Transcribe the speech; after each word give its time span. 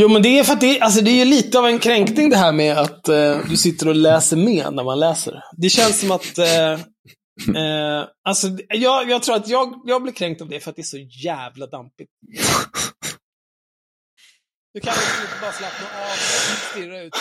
Jo, 0.00 0.08
men 0.08 0.22
det 0.22 0.38
är 0.38 0.44
för 0.44 0.52
att 0.52 0.60
det, 0.60 0.80
alltså, 0.80 1.00
det 1.00 1.10
är 1.10 1.24
lite 1.24 1.58
av 1.58 1.66
en 1.66 1.78
kränkning 1.78 2.30
det 2.30 2.36
här 2.36 2.52
med 2.52 2.78
att 2.78 3.08
eh, 3.08 3.38
du 3.48 3.56
sitter 3.56 3.88
och 3.88 3.94
läser 3.94 4.36
med 4.36 4.74
när 4.74 4.84
man 4.84 5.00
läser. 5.00 5.42
Det 5.56 5.68
känns 5.68 6.00
som 6.00 6.10
att... 6.10 6.38
Eh, 6.38 6.72
eh, 6.72 8.04
alltså, 8.24 8.48
jag, 8.68 9.10
jag 9.10 9.22
tror 9.22 9.36
att 9.36 9.48
jag, 9.48 9.82
jag 9.84 10.02
blir 10.02 10.12
kränkt 10.12 10.40
av 10.40 10.48
det 10.48 10.60
för 10.60 10.70
att 10.70 10.76
det 10.76 10.82
är 10.82 10.84
så 10.84 10.98
jävla 11.24 11.66
dampigt. 11.66 12.10
Du 14.74 14.80
kan 14.80 14.94
liksom 14.94 15.22
inte 15.22 15.40
bara 15.40 15.52
slappna 15.52 15.86
av 15.86 16.12
och 16.12 16.58
stirra 16.70 17.02
ut. 17.02 17.12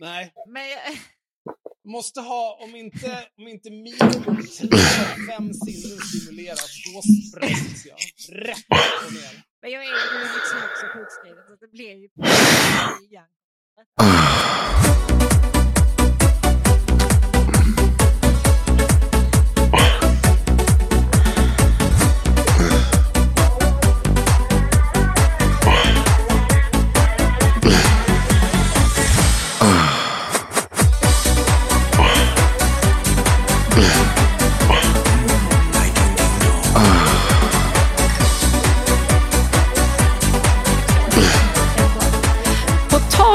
Nej. 0.00 0.32
Men 0.48 0.96
Måste 1.92 2.20
ha, 2.20 2.58
om 2.64 2.76
inte, 2.76 3.24
om 3.38 3.48
inte 3.48 3.70
minimum 3.70 4.46
tre 4.58 4.68
av 4.68 5.36
fem 5.36 5.52
sinnen 5.52 5.98
stimuleras, 5.98 6.70
då 6.84 7.02
sprängs 7.02 7.86
jag. 7.86 7.98
Rätt 8.38 8.58
upp 8.58 9.06
och 9.06 9.12
ner. 9.12 9.51
Men 9.62 9.70
jag 9.70 9.84
är 9.84 9.88
ju 9.88 9.94
liksom 10.34 10.58
också 10.70 10.86
sjukskriven 10.86 11.42
så 11.48 11.56
det 11.60 11.70
blir 11.70 11.94
ju 11.94 12.08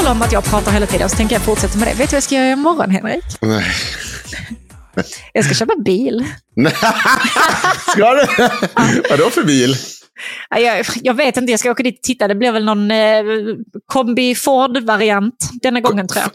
igen. 0.07 0.13
På 0.13 0.13
tal 0.13 0.15
om 0.15 0.21
att 0.21 0.31
jag 0.31 0.43
pratar 0.43 0.71
hela 0.71 0.85
tiden 0.85 1.09
så 1.09 1.15
tänker 1.17 1.35
jag 1.35 1.41
fortsätta 1.43 1.77
med 1.77 1.87
det. 1.87 1.93
Vet 1.93 1.97
du 1.97 2.05
vad 2.05 2.13
jag 2.13 2.23
ska 2.23 2.35
göra 2.35 2.51
imorgon 2.51 2.91
Henrik? 2.91 3.23
Nej. 3.41 3.65
Jag 5.33 5.45
ska 5.45 5.53
köpa 5.53 5.73
bil. 5.85 6.25
Ska 7.91 8.13
du? 8.13 8.27
Vadå 9.09 9.29
för 9.29 9.43
bil? 9.43 9.75
Ja, 10.49 10.59
Jag, 10.59 10.85
jag 11.01 11.13
vet 11.13 11.37
inte, 11.37 11.51
jag 11.51 11.59
ska 11.59 11.71
åka 11.71 11.83
dit 11.83 11.99
och 11.99 12.03
titta. 12.03 12.27
Det 12.27 12.35
blir 12.35 12.51
väl 12.51 12.65
någon 12.65 12.91
eh, 12.91 13.23
kombi 13.85 14.35
Ford-variant 14.35 15.49
denna 15.61 15.81
gången 15.81 16.07
tror 16.07 16.23
jag. 16.23 16.31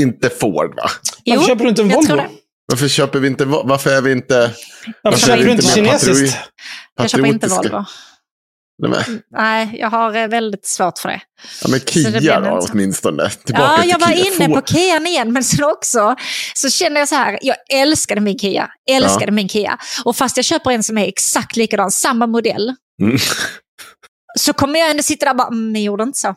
Inte 0.00 0.30
Ford 0.30 0.76
va? 0.76 0.90
Varför 1.26 1.46
köper 1.46 1.64
du 1.64 1.68
inte 1.70 1.82
en 1.82 1.88
Volvo? 1.88 2.22
Varför 2.66 2.88
köper 2.88 3.18
vi 3.18 3.28
inte, 3.28 3.44
varför 3.44 3.90
är 3.90 4.00
vi 4.00 4.12
inte... 4.12 4.50
Varför 5.02 5.20
köper 5.20 5.38
vi 5.38 5.44
du 5.44 5.50
inte 5.50 5.66
kinesiskt? 5.66 6.38
Jag 6.96 7.10
köper 7.10 7.26
inte? 7.26 7.46
Volvo. 7.46 7.84
Nej, 8.82 8.90
men, 8.90 9.20
Nej, 9.30 9.76
jag 9.78 9.90
har 9.90 10.16
eh, 10.16 10.28
väldigt 10.28 10.66
svårt 10.66 10.98
för 10.98 11.08
det. 11.08 11.20
ja, 11.62 11.68
men 11.70 11.80
Kia 11.80 12.40
då 12.40 12.66
åtminstone. 12.72 13.30
Tillbaka 13.30 13.72
Ja, 13.76 13.80
till 13.82 13.90
jag 13.90 13.98
var 13.98 14.06
Kia. 14.08 14.34
inne 14.46 14.54
på 14.60 14.66
Kian 14.66 15.06
igen, 15.06 15.32
men 15.32 15.44
sen 15.44 15.64
också 15.64 16.16
så 16.54 16.70
känner 16.70 17.00
jag 17.00 17.08
så 17.08 17.14
här, 17.14 17.38
jag 17.42 17.56
älskade 17.72 18.20
min 18.20 18.38
Kia. 18.38 18.68
Älskade 18.90 19.24
Ja. 19.26 19.30
min 19.32 19.48
Kia. 19.48 19.78
Och 20.04 20.16
fast 20.16 20.36
jag 20.36 20.44
köper 20.44 20.70
en 20.70 20.82
som 20.82 20.98
är 20.98 21.06
exakt 21.08 21.56
likadan, 21.56 21.90
samma 21.90 22.26
modell, 22.26 22.74
Mm. 23.02 23.16
så 24.38 24.52
kommer 24.52 24.80
jag 24.80 24.90
ändå 24.90 25.02
sitta 25.02 25.24
där 25.26 25.32
och 25.32 25.36
bara, 25.36 25.48
mm, 25.48 25.72
ni 25.72 25.82
gjorde 25.84 26.02
inte 26.02 26.18
så. 26.18 26.34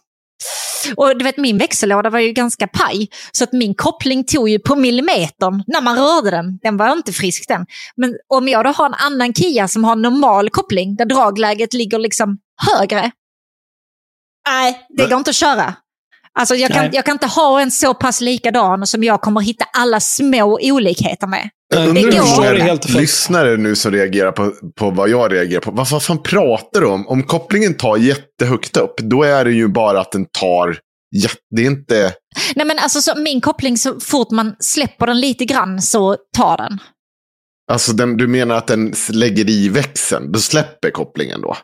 Och 0.96 1.18
du 1.18 1.24
vet, 1.24 1.38
min 1.38 1.58
växellåda 1.58 2.10
var 2.10 2.20
ju 2.20 2.32
ganska 2.32 2.68
paj, 2.68 3.10
så 3.32 3.44
att 3.44 3.54
min 3.54 3.76
koppling 3.76 4.24
tog 4.24 4.50
ju 4.50 4.60
på 4.60 4.76
millimetern 4.76 5.64
när 5.68 5.82
man 5.82 5.98
rörde 5.98 6.32
den. 6.32 6.58
Den 6.62 6.78
var 6.78 6.92
inte 6.92 7.14
frisk 7.14 7.48
den. 7.48 7.66
Men 7.96 8.16
om 8.28 8.48
jag 8.48 8.66
då 8.66 8.70
har 8.70 8.86
en 8.86 8.94
annan 8.94 9.34
Kia 9.34 9.68
som 9.68 9.84
har 9.84 9.96
normal 9.96 10.50
koppling, 10.50 10.96
där 10.96 11.06
dragläget 11.06 11.74
ligger 11.74 12.00
liksom 12.00 12.38
högre. 12.72 13.12
Nej, 14.48 14.88
det 14.90 15.10
går 15.10 15.18
inte 15.18 15.30
att 15.30 15.36
köra. 15.36 15.76
Alltså 16.40 16.56
jag 16.56 16.72
kan, 16.72 16.82
Nej. 16.82 16.92
jag 16.94 17.06
kan 17.06 17.16
inte 17.16 17.28
ha 17.28 17.62
en 17.62 17.72
så 17.72 17.94
pass 17.94 18.22
likadan 18.22 18.88
som 18.88 19.04
jag 19.04 19.22
kommer 19.22 19.42
hitta 19.42 19.66
alla 19.74 20.00
små 20.00 20.60
olikheter 20.62 21.28
med. 21.28 21.50
Jag 21.74 21.88
undrar 21.88 22.02
hur 22.02 22.60
många 22.60 22.80
lyssnare 22.88 23.58
nu 23.58 23.76
som 23.76 23.92
reagerar 23.92 24.32
på, 24.32 24.52
på 24.80 24.90
vad 24.90 25.10
jag 25.10 25.34
reagerar 25.34 25.62
på. 25.62 25.72
Vad, 25.72 26.04
fan 26.04 26.24
pratar 26.24 26.82
du 26.82 26.88
om? 26.88 27.08
Om 27.08 27.24
kopplingen 27.24 27.74
tar 27.74 27.98
jättehögt 27.98 28.78
upp, 28.78 28.98
då 28.98 29.24
är 29.24 29.46
det 29.46 29.52
ju 29.52 29.68
bara 29.68 30.00
att 30.00 30.12
den 30.12 30.26
tar 30.40 30.80
jätte... 31.16 31.36
Det 31.56 31.62
är 31.62 31.66
inte... 31.66 32.14
Nej 32.56 32.66
men 32.66 32.80
alltså 32.80 33.02
så, 33.02 33.20
min 33.20 33.42
koppling, 33.42 33.78
så 33.78 34.00
fort 34.00 34.32
man 34.32 34.56
släpper 34.60 35.08
den 35.08 35.20
lite 35.20 35.46
grann 35.46 35.82
så 35.82 36.18
tar 36.38 36.58
den. 36.58 36.80
Alltså 37.72 37.94
den, 37.94 38.18
du 38.18 38.28
menar 38.28 38.56
att 38.56 38.68
den 38.68 38.94
lägger 39.10 39.50
i 39.50 39.70
växeln, 39.70 40.32
då 40.32 40.40
släpper 40.40 40.92
kopplingen 40.92 41.42
då? 41.42 41.58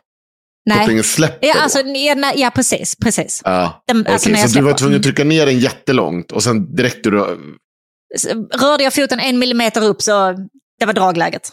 Nej. 0.66 1.02
Släpper 1.04 1.46
Ja, 1.46 1.54
alltså, 1.62 1.78
ja, 1.80 2.32
ja 2.36 2.50
precis. 2.54 2.96
precis. 2.96 3.42
Ja, 3.44 3.84
Den- 3.86 4.00
okej. 4.00 4.12
alltså, 4.12 4.48
så 4.48 4.58
du 4.58 4.64
var 4.64 4.74
tvungen 4.74 4.96
att 4.96 5.02
trycka 5.02 5.24
ner 5.24 5.46
den 5.46 5.58
jättelångt 5.58 6.32
och 6.32 6.42
sen 6.42 6.74
direkt 6.76 7.04
du... 7.04 7.10
Rörde 8.54 8.84
jag 8.84 8.94
foten 8.94 9.20
en 9.20 9.38
millimeter 9.38 9.84
upp 9.84 10.02
så 10.02 10.32
det 10.80 10.86
var 10.86 10.92
dragläget. 10.92 11.48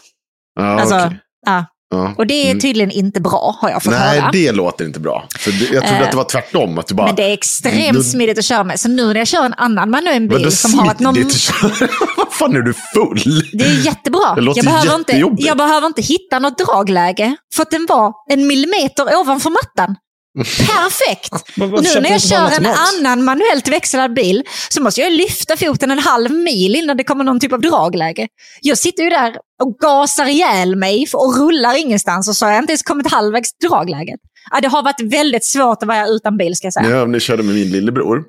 Ja, 0.56 0.80
Alltså, 0.80 0.96
okej. 0.96 1.20
ja. 1.46 1.66
Ja. 1.90 2.14
Och 2.18 2.28
det 2.28 2.34
är 2.34 2.46
Mm. 2.46 2.60
tydligen 2.60 2.92
inte 2.92 3.22
bra, 3.22 3.56
har 3.62 3.70
jag 3.70 3.84
fått 3.84 3.94
Nej, 3.94 4.20
höra. 4.20 4.32
det 4.32 4.52
låter 4.52 4.86
inte 4.86 5.00
bra. 5.00 5.28
För 5.40 5.52
jag 5.52 5.60
trodde 5.84 5.88
Eh, 5.98 6.02
att 6.02 6.12
det 6.12 6.18
var 6.18 6.24
tvärtom. 6.24 6.78
Att 6.80 6.88
du 6.88 6.96
bara, 6.96 7.08
Men 7.08 7.16
det 7.16 7.24
är 7.24 7.34
extremt 7.34 7.98
Då- 7.98 8.04
smidigt 8.04 8.38
att 8.38 8.46
köra 8.46 8.64
med. 8.64 8.80
Så 8.80 8.90
nu 8.90 9.08
när 9.08 9.16
jag 9.16 9.28
kör 9.28 9.44
en 9.46 9.54
annan 9.54 9.90
manuell 9.90 10.28
bil 10.30 10.52
som 10.58 10.80
har 10.80 10.92
ett 10.92 11.06
att 11.06 11.34
köra? 11.34 11.72
Vad 12.18 12.32
fan 12.34 12.56
är 12.56 12.62
du 12.62 12.74
full? 12.74 13.44
Det 13.54 13.64
är 13.66 13.86
jättebra. 13.86 14.36
Det 14.36 14.52
jag, 14.56 14.66
behöver 14.66 14.96
inte, 14.96 15.14
jag 15.38 15.58
behöver 15.58 15.88
inte 15.88 16.02
hitta 16.02 16.40
något 16.40 16.58
dragläge. 16.58 17.36
För 17.56 17.62
att 17.64 17.72
den 17.72 17.86
var 17.90 18.14
en 18.32 18.48
millimeter 18.48 19.18
ovanför 19.20 19.50
mattan. 19.50 19.96
Perfekt! 20.38 21.34
Och 21.62 21.84
nu 21.84 22.02
när 22.02 22.10
jag 22.10 22.22
kör 22.22 22.58
en 22.58 22.66
annan 22.66 23.24
manuellt 23.24 23.68
växlad 23.68 24.14
bil 24.14 24.44
så 24.70 24.82
måste 24.82 25.02
jag 25.02 25.12
lyfta 25.12 25.58
foten 25.58 25.92
en 25.92 26.00
halv 26.00 26.32
mil 26.32 26.76
innan 26.76 26.98
det 26.98 27.04
kommer 27.04 27.24
någon 27.24 27.40
typ 27.40 27.54
av 27.54 27.62
dragläge. 27.62 28.28
Jag 28.62 28.78
sitter 28.78 29.04
ju 29.04 29.10
där 29.10 29.36
och 29.64 29.78
gasar 29.80 30.26
ihjäl 30.26 30.76
mig 30.76 31.08
och 31.14 31.38
rullar 31.38 31.80
ingenstans 31.80 32.28
och 32.28 32.36
så 32.36 32.46
har 32.46 32.54
jag 32.54 32.64
inte 32.64 32.72
ens 32.72 32.84
kommit 32.84 33.12
halvvägs 33.12 33.58
till 33.58 33.70
dragläget. 33.70 34.20
Ja, 34.52 34.62
det 34.62 34.68
har 34.68 34.84
varit 34.84 35.02
väldigt 35.14 35.46
svårt 35.46 35.84
att 35.84 35.88
vara 35.88 36.08
utan 36.08 36.38
bil 36.38 36.56
ska 36.56 36.66
jag 36.66 36.74
säga. 36.74 37.06
När 37.06 37.14
jag 37.14 37.22
körde 37.22 37.44
med 37.44 37.56
min 37.56 37.72
lillebror, 37.72 38.24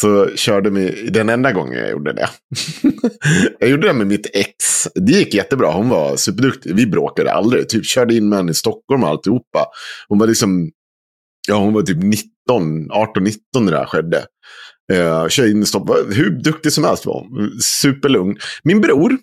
så 0.00 0.28
körde 0.36 0.70
vi, 0.70 1.08
den 1.10 1.28
enda 1.28 1.52
gången 1.52 1.78
jag 1.78 1.90
gjorde 1.90 2.12
det. 2.12 2.28
jag 3.58 3.70
gjorde 3.70 3.86
det 3.86 3.92
med 3.92 4.06
mitt 4.06 4.26
ex. 4.32 4.54
Det 4.94 5.12
gick 5.12 5.34
jättebra, 5.34 5.72
hon 5.72 5.88
var 5.88 6.16
superduktig. 6.16 6.74
Vi 6.74 6.86
bråkade 6.86 7.32
aldrig, 7.32 7.68
typ 7.68 7.86
körde 7.86 8.14
in 8.14 8.28
med 8.28 8.38
henne 8.38 8.50
i 8.50 8.54
Stockholm 8.54 9.04
och 9.04 9.08
alltihopa. 9.08 9.66
Hon 10.08 10.18
var 10.18 10.26
liksom, 10.26 10.70
ja 11.48 11.54
hon 11.54 11.72
var 11.72 11.82
typ 11.82 12.02
19, 12.02 12.90
18-19 12.90 13.36
när 13.60 13.72
det 13.72 13.78
här 13.78 13.86
skedde. 13.86 14.26
Eh, 14.92 15.28
körde 15.28 15.50
in 15.50 15.66
hur 16.14 16.30
duktig 16.30 16.72
som 16.72 16.84
helst 16.84 17.06
var. 17.06 17.26
Superlugn. 17.62 18.36
Min 18.62 18.80
bror, 18.80 19.18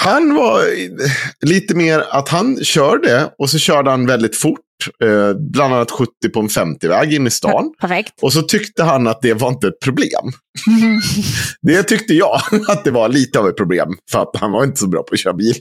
Han 0.00 0.34
var 0.34 0.60
eh, 0.60 1.10
lite 1.40 1.74
mer 1.74 2.04
att 2.10 2.28
han 2.28 2.64
körde 2.64 3.34
och 3.38 3.50
så 3.50 3.58
körde 3.58 3.90
han 3.90 4.06
väldigt 4.06 4.36
fort. 4.36 4.60
Eh, 5.02 5.36
bland 5.52 5.74
annat 5.74 5.90
70 5.90 6.10
på 6.34 6.40
en 6.40 6.48
50-väg 6.48 7.14
in 7.14 7.26
i 7.26 7.30
stan. 7.30 7.74
Perfekt. 7.80 8.12
Och 8.22 8.32
så 8.32 8.42
tyckte 8.42 8.82
han 8.82 9.06
att 9.06 9.22
det 9.22 9.34
var 9.34 9.48
inte 9.48 9.68
ett 9.68 9.80
problem. 9.80 10.32
det 11.62 11.82
tyckte 11.82 12.14
jag 12.14 12.40
att 12.68 12.84
det 12.84 12.90
var 12.90 13.08
lite 13.08 13.38
av 13.38 13.48
ett 13.48 13.56
problem. 13.56 13.88
För 14.12 14.22
att 14.22 14.36
han 14.36 14.52
var 14.52 14.64
inte 14.64 14.76
så 14.76 14.88
bra 14.88 15.02
på 15.02 15.12
att 15.12 15.18
köra 15.18 15.34
bil. 15.34 15.54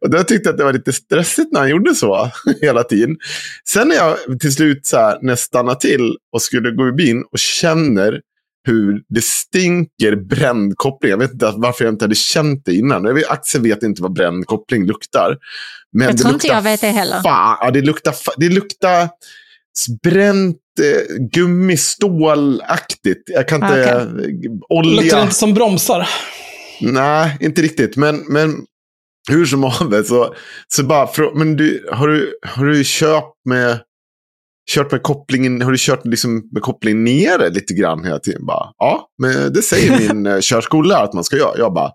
Och 0.00 0.10
då 0.10 0.18
tyckte 0.18 0.48
jag 0.48 0.52
att 0.52 0.58
det 0.58 0.64
var 0.64 0.72
lite 0.72 0.92
stressigt 0.92 1.52
när 1.52 1.60
han 1.60 1.70
gjorde 1.70 1.94
så 1.94 2.30
hela 2.60 2.82
tiden. 2.82 3.16
Sen 3.68 3.88
när 3.88 3.96
jag 3.96 4.40
till 4.40 4.52
slut 4.52 4.86
så 4.86 4.96
här, 4.96 5.18
när 5.22 5.28
jag 5.28 5.38
stannade 5.38 5.80
till 5.80 6.16
och 6.32 6.42
skulle 6.42 6.70
gå 6.70 6.88
i 6.88 6.92
bilen 6.92 7.24
och 7.32 7.38
känner 7.38 8.20
hur 8.66 9.02
det 9.08 9.24
stinker 9.24 10.16
bränd 10.16 10.76
koppling. 10.76 11.10
Jag 11.10 11.18
vet 11.18 11.32
inte 11.32 11.52
varför 11.56 11.84
jag 11.84 11.94
inte 11.94 12.04
hade 12.04 12.14
känt 12.14 12.62
det 12.64 12.74
innan. 12.74 13.04
Jag 13.04 13.14
vet, 13.14 13.30
Axel 13.30 13.62
vet 13.62 13.82
inte 13.82 14.02
vad 14.02 14.12
bränd 14.12 14.46
koppling 14.46 14.86
luktar. 14.86 15.36
Men 15.92 16.06
Jag 16.06 16.16
det 16.16 16.22
tror 16.22 16.34
inte 16.34 16.46
luktar 16.46 16.54
jag 16.58 16.62
vet 16.62 16.80
det 16.80 16.86
heller. 16.86 17.20
Fan, 17.22 17.56
ja, 17.60 17.70
det 17.70 17.80
luktar, 17.82 18.12
fa- 18.12 18.34
det 18.36 18.48
luktar 18.48 19.08
bränt 20.02 20.56
eh, 20.80 21.16
gummistålaktigt. 21.32 23.22
Jag 23.26 23.48
kan 23.48 23.62
inte... 23.62 23.96
Ah, 23.96 24.04
Luktar 24.04 24.22
det 24.22 24.58
Olja. 24.68 25.22
inte 25.22 25.34
som 25.34 25.54
bromsar? 25.54 26.08
Nej, 26.80 27.36
inte 27.40 27.62
riktigt. 27.62 27.96
Men, 27.96 28.16
men 28.28 28.54
hur 29.30 29.46
som 29.46 29.62
helst 29.62 30.08
så, 30.08 30.34
så 30.74 30.82
bara... 30.84 31.06
frå- 31.06 31.34
Men 31.34 31.56
du, 31.56 31.86
har, 31.92 32.08
du, 32.08 32.38
har 32.42 32.64
du 32.64 32.82
kört 32.84 33.32
med... 33.48 33.78
Kört 34.70 34.92
med 34.92 35.02
kopplingen, 35.02 35.62
har 35.62 35.70
du 35.70 35.78
kört 35.78 36.06
liksom 36.06 36.48
med 36.52 36.62
kopplingen 36.62 37.04
nere 37.04 37.50
lite 37.50 37.74
grann 37.74 38.04
hela 38.04 38.18
tiden? 38.18 38.46
Bara, 38.46 38.72
ja, 38.78 39.08
men 39.22 39.52
det 39.52 39.62
säger 39.62 39.98
min 40.08 40.26
eh, 40.26 40.40
körskollärare 40.40 41.04
att 41.04 41.14
man 41.14 41.24
ska 41.24 41.36
göra. 41.36 41.58
Jag 41.58 41.72
bara, 41.72 41.90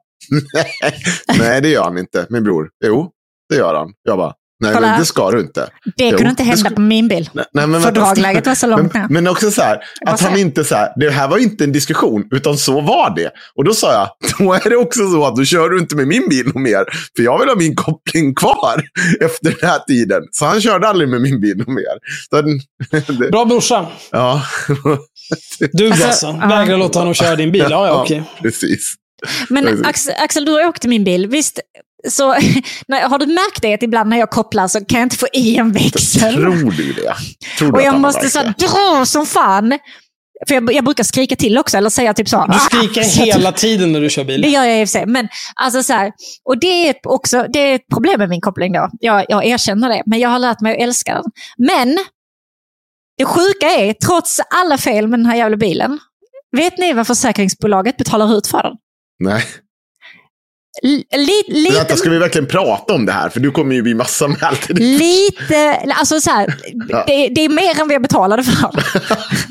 nej 1.40 1.62
det 1.62 1.70
gör 1.70 1.84
han 1.84 1.98
inte, 1.98 2.28
min 2.30 2.44
bror. 2.44 2.70
Jo, 2.86 3.12
det 3.50 3.56
gör 3.56 3.76
han. 3.76 3.94
Jag 4.04 4.18
bara, 4.18 4.34
nej 4.62 4.74
Kolla 4.74 4.88
men 4.88 5.00
det 5.00 5.06
ska 5.06 5.31
du 5.31 5.40
inte. 5.40 5.69
Det 5.98 6.08
Jo, 6.10 6.18
kunde 6.18 6.30
inte 6.30 6.44
hända 6.44 6.69
på 6.69 6.81
min 6.81 7.08
bil. 7.08 7.30
Nej, 7.34 7.46
nej, 7.54 7.68
men 7.68 7.81
vänta, 7.81 7.88
Fördragläget 8.02 8.48
var 8.48 8.56
så 8.56 8.68
långt 8.68 8.94
men, 8.94 9.02
ner. 9.02 9.10
men 9.10 9.28
också 9.28 9.52
så 9.52 9.62
här, 9.62 9.80
att 10.06 10.22
han 10.22 10.38
inte 10.40 10.63
så 10.63 10.75
här, 10.75 10.90
det 10.96 11.10
här 11.10 11.28
var 11.28 11.38
inte 11.38 11.63
en 11.63 11.72
diskussion, 11.72 12.24
utan 12.31 12.58
så 12.58 12.81
var 12.81 13.16
det. 13.16 13.31
Och 13.56 13.63
då 13.63 13.74
sa 13.74 13.94
jag, 13.94 14.10
då 14.40 14.54
är 14.54 14.69
det 14.69 14.75
också 14.75 15.12
så 15.12 15.25
att 15.25 15.36
då 15.36 15.46
kör 15.46 15.69
du 15.69 15.80
inte 15.80 15.96
med 15.96 16.08
min 16.08 16.30
bil 16.30 16.52
mer. 16.56 16.84
För 17.16 17.24
jag 17.24 17.40
vill 17.40 17.50
ha 17.50 17.56
min 17.56 17.75
koppling 17.75 18.36
kvar 18.36 18.84
efter 19.22 19.56
den 19.60 19.69
här 19.69 19.80
tiden. 19.80 20.22
Så 20.31 20.46
han 20.46 20.62
körde 20.62 20.88
aldrig 20.88 21.10
med 21.10 21.22
min 21.22 21.42
bil 21.42 21.58
mer. 21.68 21.98
Så, 22.30 22.42
det, 23.22 23.31
Bra 23.31 23.46
brorsa. 23.46 23.88
ja, 24.12 24.42
Du 25.72 25.88
alltså, 25.92 26.06
Alltså. 26.08 26.31
Vägrar 26.48 26.78
låta 26.78 27.00
honom 27.00 27.13
köra 27.13 27.36
din 27.36 27.52
bil. 27.52 27.66
Ja, 27.69 27.88
ja, 27.88 28.02
okej. 28.02 28.24
precis. 28.42 28.94
Men 29.50 29.63
Precis. 29.66 29.86
Axel, 29.86 30.13
Axel, 30.19 30.46
du 30.46 30.52
har 30.52 30.66
åkt 30.68 30.86
min 30.86 31.04
bil. 31.04 31.28
Visst, 31.28 31.60
så, 32.09 32.36
nej, 32.88 33.01
har 33.03 33.19
du 33.19 33.25
märkt 33.25 33.62
det 33.62 33.74
att 33.74 33.83
ibland 33.83 34.09
när 34.09 34.18
jag 34.18 34.30
kopplar 34.30 34.68
så 34.68 34.86
kan 34.86 35.00
jag 35.00 35.06
inte 35.06 35.18
få 35.18 35.27
i 35.33 35.57
en 35.57 35.71
växel? 35.71 36.33
Tror 36.33 36.71
du 36.71 36.94
det? 36.94 37.13
Tror 37.57 37.68
du 37.71 37.74
Och 37.74 37.81
jag 37.81 38.00
måste 38.00 38.30
så 38.30 38.39
det? 38.39 38.45
här, 38.45 38.53
dra 39.00 39.06
som 39.06 39.25
fan. 39.25 39.80
För 40.48 40.56
jag, 40.56 40.74
jag 40.74 40.83
brukar 40.83 41.03
skrika 41.03 41.36
till 41.36 41.57
också, 41.57 41.77
eller 41.77 41.89
säga 41.89 42.13
typ 42.13 42.30
så. 42.30 42.45
Du 42.45 42.53
"Ah!" 42.53 42.59
skriker 42.59 43.03
Så 43.03 43.21
att- 43.21 43.27
hela 43.27 43.51
tiden 43.51 43.92
när 43.92 44.01
du 44.01 44.09
kör 44.09 44.24
Det 44.24 44.27
bil. 44.38 44.53
gör 44.53 44.63
jag 44.63 44.81
i 44.81 44.83
och 44.83 44.88
för 44.88 44.92
sig. 44.92 45.06
Men 45.06 45.27
alltså 45.56 45.83
så 45.83 45.94
här, 45.94 46.12
och 46.45 46.59
det 46.59 46.89
är 46.89 46.95
också 47.07 47.45
det 47.53 47.59
är 47.59 47.75
ett 47.75 47.88
problem 47.94 48.19
med 48.19 48.30
min 48.30 48.42
koppling 48.42 48.74
då. 48.74 48.89
Jag, 49.00 49.25
jag 49.30 49.45
erkänner 49.45 49.89
det, 49.89 50.03
men 50.06 50.19
jag 50.19 50.30
har 50.30 50.39
lärt 50.39 50.62
mig 50.62 50.75
att 50.75 50.81
älska 50.83 51.13
den. 51.13 51.24
Men 51.57 51.98
det 53.18 53.25
sjuka 53.25 53.65
är, 53.68 53.94
trots 53.94 54.39
alla 54.50 54.77
fel 54.77 55.07
med 55.07 55.19
den 55.19 55.25
här 55.25 55.36
jävla 55.36 55.57
bilen, 55.57 56.00
vet 56.57 56.77
ni 56.77 56.94
vad 56.94 57.07
försäkringsbolaget 57.07 57.98
betalar 57.98 58.38
ut 58.38 58.48
för 58.48 58.63
den? 58.63 58.74
Nej. 59.19 59.44
Li, 60.83 61.06
li, 61.12 61.44
lite, 61.48 61.75
Vänta, 61.78 61.95
ska 61.95 62.10
vi 62.10 62.18
verkligen 62.18 62.48
prata 62.48 62.94
om 62.94 63.06
det 63.06 63.12
här? 63.12 63.30
För 63.30 63.39
du 63.39 63.51
kommer 63.51 63.75
ju 63.75 63.81
bli 63.81 63.94
massa 63.94 64.28
med 64.28 64.57
till 64.66 64.75
det. 64.75 64.81
lite, 64.83 65.75
alltså 65.95 66.22
så 66.22 66.30
här, 66.30 66.56
Ja. 66.89 67.04
det, 67.07 67.28
det 67.28 67.42
är 67.42 67.50
mer 67.50 67.81
än 67.81 67.88
vad 67.88 67.94
jag 67.95 68.01
betalade 68.01 68.44
för. 68.44 68.54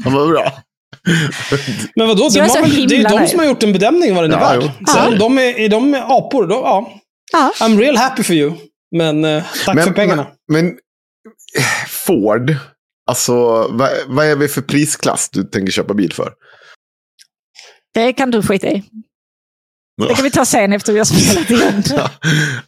Ja, 0.04 0.10
vad 0.10 0.28
bra. 0.28 0.52
Men 1.96 2.08
vadå? 2.08 2.28
Det, 2.28 2.38
är 2.40 2.48
var 2.48 2.60
väl, 2.62 2.88
det 2.88 2.94
är 2.94 2.98
ju 2.98 3.18
de 3.18 3.26
som 3.28 3.38
har 3.38 3.46
gjort 3.46 3.62
en 3.62 3.72
bedömning 3.72 4.14
vad 4.14 4.24
den 4.24 4.32
är 4.32 4.40
Ja, 4.40 4.60
värd. 4.60 4.70
Ja. 4.86 5.10
de 5.18 5.38
är, 5.38 5.58
är 5.58 5.68
de 5.68 5.94
apor, 5.94 6.46
då, 6.46 6.54
ja. 6.54 6.92
Ja. 7.32 7.52
I'm 7.60 7.78
real 7.78 7.96
happy 7.96 8.22
for 8.22 8.34
you. 8.36 8.52
Men 8.96 9.24
eh, 9.24 9.44
tack 9.64 9.84
för 9.84 9.90
pengarna. 9.90 10.26
Men, 10.52 10.64
men 10.64 10.72
eh, 11.58 11.64
Ford, 11.88 12.54
alltså 13.10 13.34
vad, 13.70 13.90
vad 14.06 14.26
är 14.26 14.36
vi 14.36 14.48
för 14.48 14.62
prisklass 14.62 15.28
du 15.32 15.42
tänker 15.44 15.72
köpa 15.72 15.94
bil 15.94 16.12
för? 16.12 16.32
Det 17.94 18.12
kan 18.12 18.30
du 18.30 18.42
skita 18.42 18.66
i. 18.66 18.82
Det 20.08 20.14
kan 20.14 20.24
vi 20.24 20.30
ta 20.30 20.44
sen 20.44 20.72
efter 20.72 20.92
vi 20.92 20.98
har 20.98 21.04
spelat 21.04 21.50
igen. 21.50 21.82
Ja, 21.96 22.10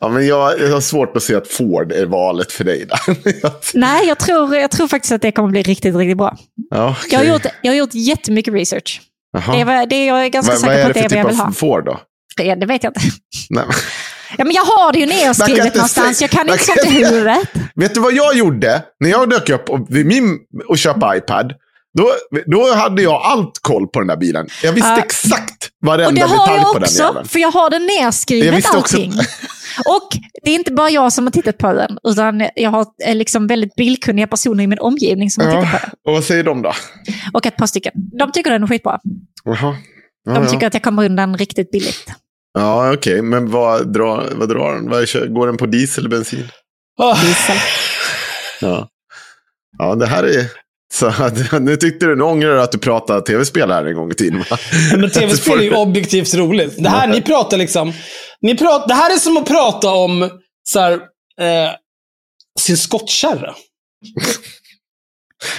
ja, 0.00 0.08
men 0.08 0.26
jag, 0.26 0.60
jag 0.60 0.70
har 0.72 0.80
svårt 0.80 1.16
att 1.16 1.22
se 1.22 1.34
att 1.34 1.48
Ford 1.48 1.92
är 1.92 2.06
valet 2.06 2.52
för 2.52 2.64
dig. 2.64 2.88
Nej, 3.74 4.06
jag 4.08 4.18
tror, 4.18 4.56
jag 4.56 4.70
tror 4.70 4.88
faktiskt 4.88 5.12
att 5.12 5.22
det 5.22 5.32
kommer 5.32 5.48
bli 5.48 5.62
riktigt, 5.62 5.96
riktigt 5.96 6.18
bra. 6.18 6.36
ja, 6.70 6.96
okej. 6.98 7.08
Jag 7.12 7.18
har 7.18 7.24
gjort, 7.26 7.46
jag 7.62 7.72
har 7.72 7.76
gjort 7.76 7.94
jättemycket 7.94 8.54
research. 8.54 9.00
Det 9.52 9.60
är, 9.60 9.64
vad- 9.64 9.88
det 9.88 9.94
är 9.96 10.06
jag 10.08 10.24
är 10.24 10.28
ganska 10.28 10.52
vad 10.52 10.60
säker 10.60 10.74
på 10.74 10.80
är 10.80 10.88
att 10.90 10.94
det 10.94 11.00
det 11.00 11.04
är 11.04 11.08
för 11.08 11.16
vad 11.16 11.18
jag 11.18 11.26
typ 11.26 11.30
vill 11.32 11.38
ha. 11.38 11.46
av 11.46 11.52
Ford 11.52 11.84
då? 11.84 12.00
Det, 12.36 12.54
det 12.54 12.66
vet 12.66 12.84
jag 12.84 12.90
inte. 12.90 13.00
Nej. 13.50 13.64
Ja, 14.38 14.44
men 14.44 14.54
jag 14.54 14.62
har 14.62 14.92
det 14.92 14.98
ju 14.98 15.04
inte 15.04 15.76
någonstans. 15.78 16.20
Jag 16.20 16.30
kan 16.30 16.48
inte 16.48 16.64
inte- 16.78 16.88
huvudet. 16.90 17.48
Vet 17.74 17.94
du 17.94 18.00
vad 18.00 18.12
jag 18.12 18.36
gjorde 18.36 18.82
när 19.00 19.10
jag 19.10 19.30
dök 19.30 19.48
upp 19.50 19.68
och, 19.70 19.86
vid 19.90 20.06
min, 20.06 20.38
och 20.68 20.78
köpte 20.78 21.06
iPad? 21.16 21.52
Då, 21.98 22.12
då 22.46 22.74
hade 22.74 23.02
jag 23.02 23.22
allt 23.22 23.58
koll 23.62 23.88
på 23.88 23.98
den 24.00 24.06
där 24.08 24.16
bilen. 24.16 24.46
Jag 24.62 24.72
visste 24.72 24.88
Ja. 24.90 24.98
exakt 24.98 25.70
Och 25.82 25.86
varenda 25.86 26.10
det 26.10 26.20
har 26.32 26.46
detalj 26.46 26.62
på 26.64 26.72
den 26.74 26.82
också, 26.82 27.02
jäveln. 27.02 27.28
för 27.28 27.38
jag 27.38 27.50
har 27.50 27.70
det 27.70 27.76
Jag 27.76 28.04
nedskrivet 28.04 28.54
visste 28.54 28.76
också- 28.76 28.96
allting. 28.96 29.12
Och 29.86 30.08
det 30.42 30.50
är 30.50 30.54
inte 30.54 30.72
bara 30.72 30.90
jag 30.90 31.12
som 31.12 31.26
har 31.26 31.30
tittat 31.30 31.58
på 31.58 31.72
den, 31.72 31.98
utan 32.04 32.48
jag 32.54 32.70
har 32.70 32.86
eh, 33.06 33.14
liksom 33.16 33.46
väldigt 33.46 33.74
bildkunniga 33.74 34.26
personer 34.26 34.64
i 34.64 34.66
min 34.66 34.78
omgivning 34.78 35.30
som 35.30 35.44
har 35.46 35.50
tittat 35.52 35.70
på 35.70 35.76
Ja, 35.76 35.80
den. 35.80 35.90
och 36.06 36.12
vad 36.12 36.24
säger 36.24 36.44
de 36.44 36.62
då? 36.62 36.72
Och 37.32 37.46
ett 37.46 37.56
par 37.56 37.66
stycken. 37.66 37.92
De 38.18 38.32
tycker 38.32 38.50
den 38.50 38.62
är 38.62 38.66
skitbra. 38.66 38.98
Jaha. 39.44 39.76
Ja, 40.24 40.32
De 40.34 40.44
ja. 40.44 40.50
tycker 40.50 40.66
att 40.66 40.74
jag 40.74 40.82
kommer 40.82 41.04
undan 41.04 41.36
riktigt 41.36 41.70
billigt. 41.70 42.12
Ja, 42.54 42.92
okej. 42.94 43.22
Men 43.22 43.50
vad 43.50 43.92
drar, 43.92 44.28
vad 44.36 44.48
drar 44.48 44.74
den? 44.74 44.88
Vad 44.90 45.34
går 45.34 45.46
den 45.46 45.56
på 45.56 45.66
diesel 45.66 46.06
eller 46.06 46.16
bensin? 46.16 46.48
Ah, 46.98 47.14
Diesel. 47.14 47.56
Ja. 48.60 48.88
Ja, 49.78 49.94
det 49.94 50.06
här 50.06 50.22
är... 50.24 50.46
Så 50.92 51.12
nu 51.60 51.76
tyckte 51.76 52.06
du, 52.06 52.16
nu 52.16 52.22
ångrar 52.24 52.54
du 52.54 52.62
att 52.62 52.72
du 52.72 52.78
pratade 52.78 53.22
tv-spel 53.26 53.70
här 53.70 53.84
en 53.84 53.94
gång 53.94 54.10
i 54.10 54.14
tiden. 54.14 54.44
men 54.96 55.10
tv-spel 55.10 55.58
är 55.58 55.62
ju 55.62 55.74
objektivt 55.74 56.34
roligt. 56.34 56.74
Det 56.78 56.88
här, 56.88 57.06
ni 57.08 57.22
pratar 57.22 57.56
liksom... 57.56 57.92
Ni 58.42 58.56
pratar, 58.58 58.88
det 58.88 58.94
här 58.94 59.14
är 59.14 59.18
som 59.18 59.36
att 59.36 59.46
prata 59.48 59.90
om 59.90 60.30
så 60.68 60.80
här, 60.80 60.92
eh, 60.92 61.70
sin 62.60 62.76
skottkärra. 62.76 63.54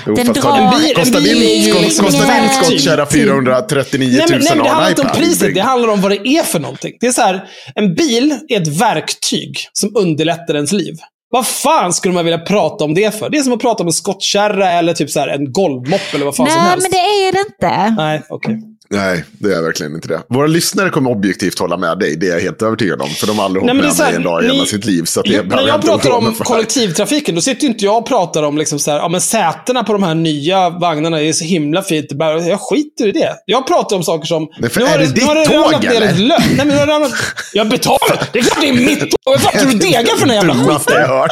Jo, 0.08 0.16
Den 0.16 0.28
drar- 0.28 0.42
har 0.42 0.74
En 0.74 0.80
bil- 0.82 0.90
en 0.90 0.96
kostar 0.96 1.22
bil 1.22 1.40
din, 1.40 1.74
skott- 1.74 1.82
liksom 1.82 2.06
kostar 2.06 2.42
din 2.42 2.50
skottkärra 2.64 3.06
439 3.06 4.08
000 4.08 4.18
Nej, 4.18 4.26
men, 4.30 4.40
nej, 4.40 4.56
men 4.56 4.64
det 4.64 4.70
handlar 4.70 4.90
inte 4.90 5.02
om 5.02 5.08
priset, 5.18 5.56
det 5.56 5.62
handlar 5.62 5.90
om 5.90 6.02
vad 6.02 6.12
det 6.12 6.28
är 6.28 6.44
för 6.44 6.60
någonting. 6.60 6.94
Det 7.00 7.08
är 7.08 7.12
så 7.12 7.22
här, 7.22 7.48
en 7.76 7.96
bil 7.96 8.38
är 8.48 8.62
ett 8.62 8.68
verktyg 8.68 9.58
som 9.74 9.96
underlättar 9.96 10.56
ens 10.56 10.72
liv. 10.72 10.96
Vad 11.34 11.48
fan 11.48 11.94
skulle 11.94 12.14
man 12.14 12.26
vilja 12.26 12.40
prata 12.40 12.84
om 12.84 12.94
det 12.94 13.20
för? 13.20 13.30
Det 13.30 13.38
är 13.38 13.42
som 13.44 13.54
att 13.54 13.60
prata 13.62 13.84
om 13.84 13.88
en 13.88 13.94
skottkärra 13.94 14.72
eller 14.72 14.94
typ 14.94 15.10
så 15.10 15.20
här 15.20 15.28
en 15.28 15.52
golvmopp 15.52 16.14
eller 16.14 16.26
vad 16.26 16.36
fan 16.36 16.48
som 16.48 16.62
Nej, 16.62 16.70
helst. 16.70 16.88
men 16.92 16.92
det 16.92 16.98
är 17.28 17.32
det 17.32 17.40
inte. 17.40 17.96
Nej, 18.02 18.22
okej. 18.30 18.62
Nej, 18.90 19.24
det 19.32 19.54
är 19.56 19.62
verkligen 19.62 19.96
inte 19.96 20.08
det. 20.08 20.22
Våra 20.30 20.48
lyssnare 20.48 20.90
kommer 20.90 21.10
objektivt 21.12 21.60
hålla 21.60 21.78
med 21.78 22.00
dig, 22.00 22.16
det 22.16 22.28
är 22.28 22.32
jag 22.34 22.40
helt 22.40 22.62
övertygad 22.62 23.02
om. 23.02 23.10
För 23.10 23.28
de 23.28 23.38
har 23.38 23.46
aldrig 23.46 23.62
hållit 23.62 23.76
men 23.76 23.86
det 23.86 23.98
med 23.98 24.08
mig 24.08 24.16
en 24.16 24.24
dag 24.24 24.44
i 24.44 24.48
hela 24.48 24.66
sitt 24.66 24.86
liv. 24.86 25.04
Så 25.04 25.20
att 25.20 25.26
det 25.26 25.30
behöver 25.32 25.56
när 25.56 25.68
jag 25.68 25.82
pratar 25.82 26.10
om 26.10 26.36
kollektivtrafiken, 26.36 27.36
då 27.36 27.42
sitter 27.42 27.62
ju 27.64 27.68
inte 27.68 27.86
jag 27.86 27.98
och 27.98 28.08
pratar 28.08 28.44
om 28.44 28.58
liksom 28.58 28.80
så 28.80 28.92
här, 28.92 28.98
ja, 28.98 29.08
men 29.08 29.22
sätena 29.22 29.84
på 29.84 29.94
de 29.94 30.04
här 30.04 30.16
nya 30.16 30.70
vagnarna 30.70 31.22
är 31.22 31.34
så 31.34 31.46
himla 31.46 31.82
fint. 31.82 32.06
Det 32.10 32.26
Jag 32.26 32.60
skiter 32.62 33.08
i 33.08 33.12
det. 33.12 33.36
Jag 33.46 33.68
pratar 33.68 33.96
om 33.96 34.04
saker 34.04 34.26
som... 34.28 34.48
Nej, 34.60 34.70
för 34.70 34.80
nu 34.80 34.86
är 34.86 34.98
det 35.00 35.06
har 35.24 35.36
ditt 35.36 35.46
tåg, 35.46 35.84
ner 35.84 35.90
ett 35.92 35.96
eller? 35.96 36.14
lö- 36.14 36.38
Nej, 36.40 36.56
men 36.58 36.68
nu 36.68 36.76
har 36.78 36.86
det 36.86 36.94
ramlat... 36.94 37.12
Jag 37.54 37.70
betalar! 37.70 38.30
Det 38.34 38.40
är 38.40 38.44
klart 38.44 38.62
det 38.62 38.70
är 38.70 38.74
mitt 38.74 39.00
tåg! 39.00 39.10
Vad 39.26 39.42
fan 39.42 39.52
tror 39.62 39.72
du 39.72 39.78
degar 39.88 40.16
för 40.16 40.20
den 40.20 40.30
här 40.30 40.36
jävla 40.36 40.54
Dummaste 40.54 40.94
jag 40.94 41.02
skiten? 41.02 41.18
hört. 41.18 41.32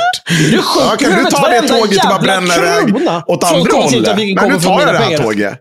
Du 0.52 0.58
är 0.58 0.62
sjuk 0.62 0.84
Ja, 0.92 0.96
kan 1.00 1.24
du 1.24 1.32
ta 1.32 1.48
det 1.50 1.68
tåget 1.68 2.04
och 2.04 2.10
bara 2.10 2.20
bränna 2.20 2.56
iväg 2.56 2.96
åt 3.28 3.44
andra 3.44 3.74
hållet? 3.74 4.18
Nej, 4.18 4.36
kommer 4.36 4.54
nu 4.54 4.60
tar 4.60 4.80
jag 4.80 4.94
det 4.94 4.98
här 4.98 5.18
tåget. 5.18 5.60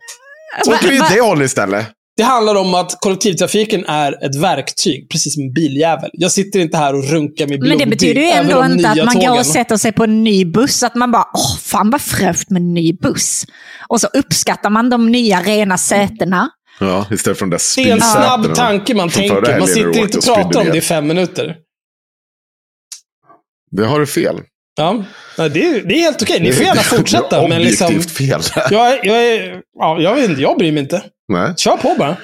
Åker 0.68 0.90
vi 0.90 0.98
va- 0.98 1.06
det 1.14 1.20
hållet 1.20 1.46
istället? 1.46 1.86
Det 2.16 2.22
handlar 2.24 2.54
om 2.54 2.74
att 2.74 2.96
kollektivtrafiken 3.00 3.84
är 3.86 4.24
ett 4.24 4.36
verktyg, 4.36 5.10
precis 5.10 5.34
som 5.34 5.42
en 5.42 5.52
biljävel. 5.52 6.10
Jag 6.12 6.32
sitter 6.32 6.60
inte 6.60 6.76
här 6.76 6.94
och 6.94 7.04
runkar 7.04 7.46
med 7.46 7.50
Men 7.50 7.60
blodig 7.60 7.78
det 7.78 7.90
betyder 7.90 8.20
ju 8.20 8.28
ändå 8.28 8.64
inte 8.64 8.88
att 8.88 8.96
man 8.96 9.14
går 9.14 9.26
tågen. 9.26 9.38
och 9.38 9.46
sätter 9.46 9.76
sig 9.76 9.92
på 9.92 10.04
en 10.04 10.24
ny 10.24 10.44
buss. 10.44 10.82
Att 10.82 10.94
man 10.94 11.10
bara, 11.12 11.24
åh, 11.34 11.56
fan 11.58 11.90
vad 11.90 12.00
fräscht 12.00 12.50
med 12.50 12.62
en 12.62 12.74
ny 12.74 12.92
buss. 12.92 13.46
Och 13.88 14.00
så 14.00 14.06
uppskattar 14.06 14.70
man 14.70 14.90
de 14.90 15.10
nya 15.12 15.40
rena 15.42 15.78
sätena. 15.78 16.50
Ja, 16.80 17.06
istället 17.10 17.38
för 17.38 17.46
de 17.46 17.50
där 17.50 17.60
Det 17.76 17.90
är 17.90 17.94
en 17.94 18.00
snabb 18.00 18.54
tanke 18.54 18.94
man 18.94 19.08
tänker. 19.08 19.58
Man 19.58 19.68
sitter 19.68 19.98
inte 19.98 20.18
och 20.18 20.24
pratar 20.24 20.60
om 20.60 20.66
det 20.66 20.78
i 20.78 20.80
fem 20.80 21.06
minuter. 21.06 21.56
Det 23.70 23.86
har 23.86 24.00
du 24.00 24.06
fel. 24.06 24.40
Ja, 24.80 25.04
Nej, 25.38 25.50
det 25.50 25.64
är, 25.66 25.82
det 25.82 25.94
är 25.94 26.00
helt 26.00 26.22
okej. 26.22 26.40
Ni 26.40 26.52
får 26.52 26.64
gärna 26.64 26.80
fortsätta, 26.82 27.48
men 27.48 27.62
liksom... 27.62 28.00
Fel. 28.02 28.40
Jag, 28.70 28.92
är- 28.92 29.06
jag, 29.06 29.24
är, 29.26 29.60
ja, 29.78 30.00
jag 30.00 30.14
vet 30.14 30.30
inte, 30.30 30.42
jag 30.42 30.58
bryr 30.58 30.72
mig 30.72 30.82
inte. 30.82 31.02
Nej. 31.32 31.54
Kör 31.56 31.76
på 31.76 31.94
bara. 31.98 32.16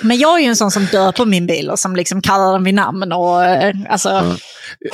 Men 0.00 0.18
jag 0.18 0.36
är 0.38 0.42
ju 0.42 0.46
en 0.48 0.56
sån 0.56 0.70
som 0.70 0.86
döper 0.92 1.24
min 1.24 1.46
bil 1.46 1.70
och 1.70 1.78
som 1.78 1.96
liksom 1.96 2.22
kallar 2.22 2.52
den 2.52 2.64
vid 2.64 2.74
namn. 2.74 3.12
Och, 3.12 3.44
eh, 3.44 3.74
alltså, 3.88 4.36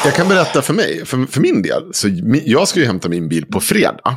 Jag 0.04 0.14
kan 0.14 0.28
berätta 0.28 0.62
för 0.62 0.75
mig, 0.75 1.06
för, 1.06 1.26
för 1.32 1.40
min 1.40 1.62
del. 1.62 1.82
Så 1.92 2.09
jag 2.44 2.68
ska 2.68 2.80
ju 2.80 2.87
hämta 2.87 3.09
min 3.09 3.28
bil 3.28 3.47
på 3.47 3.61
fredag. 3.61 4.16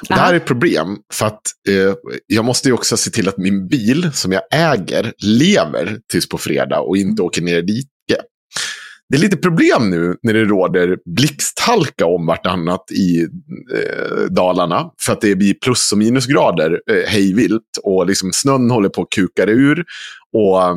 Och 0.00 0.06
det 0.08 0.14
här 0.14 0.32
är 0.32 0.36
ett 0.36 0.44
problem 0.44 0.96
för 1.12 1.26
att 1.26 1.40
eh, 1.68 1.94
jag 2.26 2.44
måste 2.44 2.68
ju 2.68 2.74
också 2.74 2.96
se 2.96 3.10
till 3.10 3.28
att 3.28 3.38
min 3.38 3.68
bil 3.68 4.10
som 4.14 4.32
jag 4.32 4.42
äger 4.52 5.12
lever 5.18 5.98
tills 6.12 6.28
på 6.28 6.38
fredag 6.38 6.80
och 6.80 6.96
inte 6.96 7.22
åker 7.22 7.42
ner 7.42 7.62
dike. 7.62 7.88
Det 9.12 9.16
är 9.18 9.20
lite 9.20 9.36
problem 9.36 9.90
nu 9.90 10.16
när 10.22 10.34
det 10.34 10.44
råder 10.44 10.96
blixthalka 11.16 12.06
om 12.06 12.26
vartannat 12.26 12.84
i 12.90 13.20
eh, 13.76 14.24
Dalarna. 14.30 14.84
För 15.00 15.12
att 15.12 15.20
det 15.20 15.36
blir 15.36 15.54
plus 15.54 15.92
och 15.92 15.98
minusgrader 15.98 16.80
eh, 16.90 17.08
hejvilt. 17.10 17.62
Och 17.82 18.06
liksom 18.06 18.32
snön 18.32 18.70
håller 18.70 18.88
på 18.88 19.02
att 19.02 19.10
kuka 19.10 19.44
ur. 19.44 19.84
Och 20.32 20.62
eh, 20.62 20.74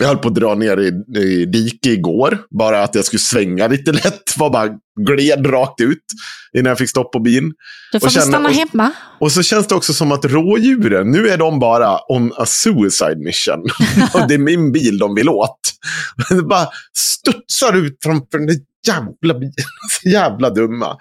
jag 0.00 0.06
höll 0.08 0.18
på 0.18 0.28
att 0.28 0.34
dra 0.34 0.54
ner 0.54 0.76
i, 0.80 1.18
i 1.20 1.46
dike 1.46 1.90
igår. 1.90 2.38
Bara 2.58 2.82
att 2.82 2.94
jag 2.94 3.04
skulle 3.04 3.20
svänga 3.20 3.68
lite 3.68 3.92
lätt. 3.92 4.22
Var 4.38 4.50
bara 4.50 4.68
gled 5.06 5.46
rakt 5.52 5.80
ut 5.80 6.04
innan 6.58 6.68
jag 6.68 6.78
fick 6.78 6.90
stopp 6.90 7.12
på 7.12 7.20
bilen. 7.20 7.52
du 7.92 8.00
får 8.00 8.06
och 8.06 8.12
känna- 8.12 8.26
stanna 8.26 8.48
och- 8.48 8.54
hemma. 8.54 8.92
Och 9.20 9.32
så 9.32 9.42
känns 9.42 9.66
det 9.66 9.74
också 9.74 9.92
som 9.92 10.12
att 10.12 10.24
rådjuren, 10.24 11.10
nu 11.10 11.28
är 11.28 11.36
de 11.36 11.58
bara 11.58 11.98
on 12.12 12.32
a 12.36 12.46
suicide 12.46 13.16
mission. 13.24 13.60
och 14.14 14.28
det 14.28 14.34
är 14.34 14.38
min 14.38 14.72
bil 14.72 14.98
de 14.98 15.14
vill 15.14 15.28
åt. 15.28 15.58
Det 16.28 16.42
bara 16.42 16.68
studsar 16.96 17.76
ut 17.76 17.98
framför 18.02 18.38
den 18.38 18.48
jävla 18.86 19.34
bilen. 19.34 19.54
Så 20.02 20.08
jävla 20.08 20.50
dumma. 20.50 20.96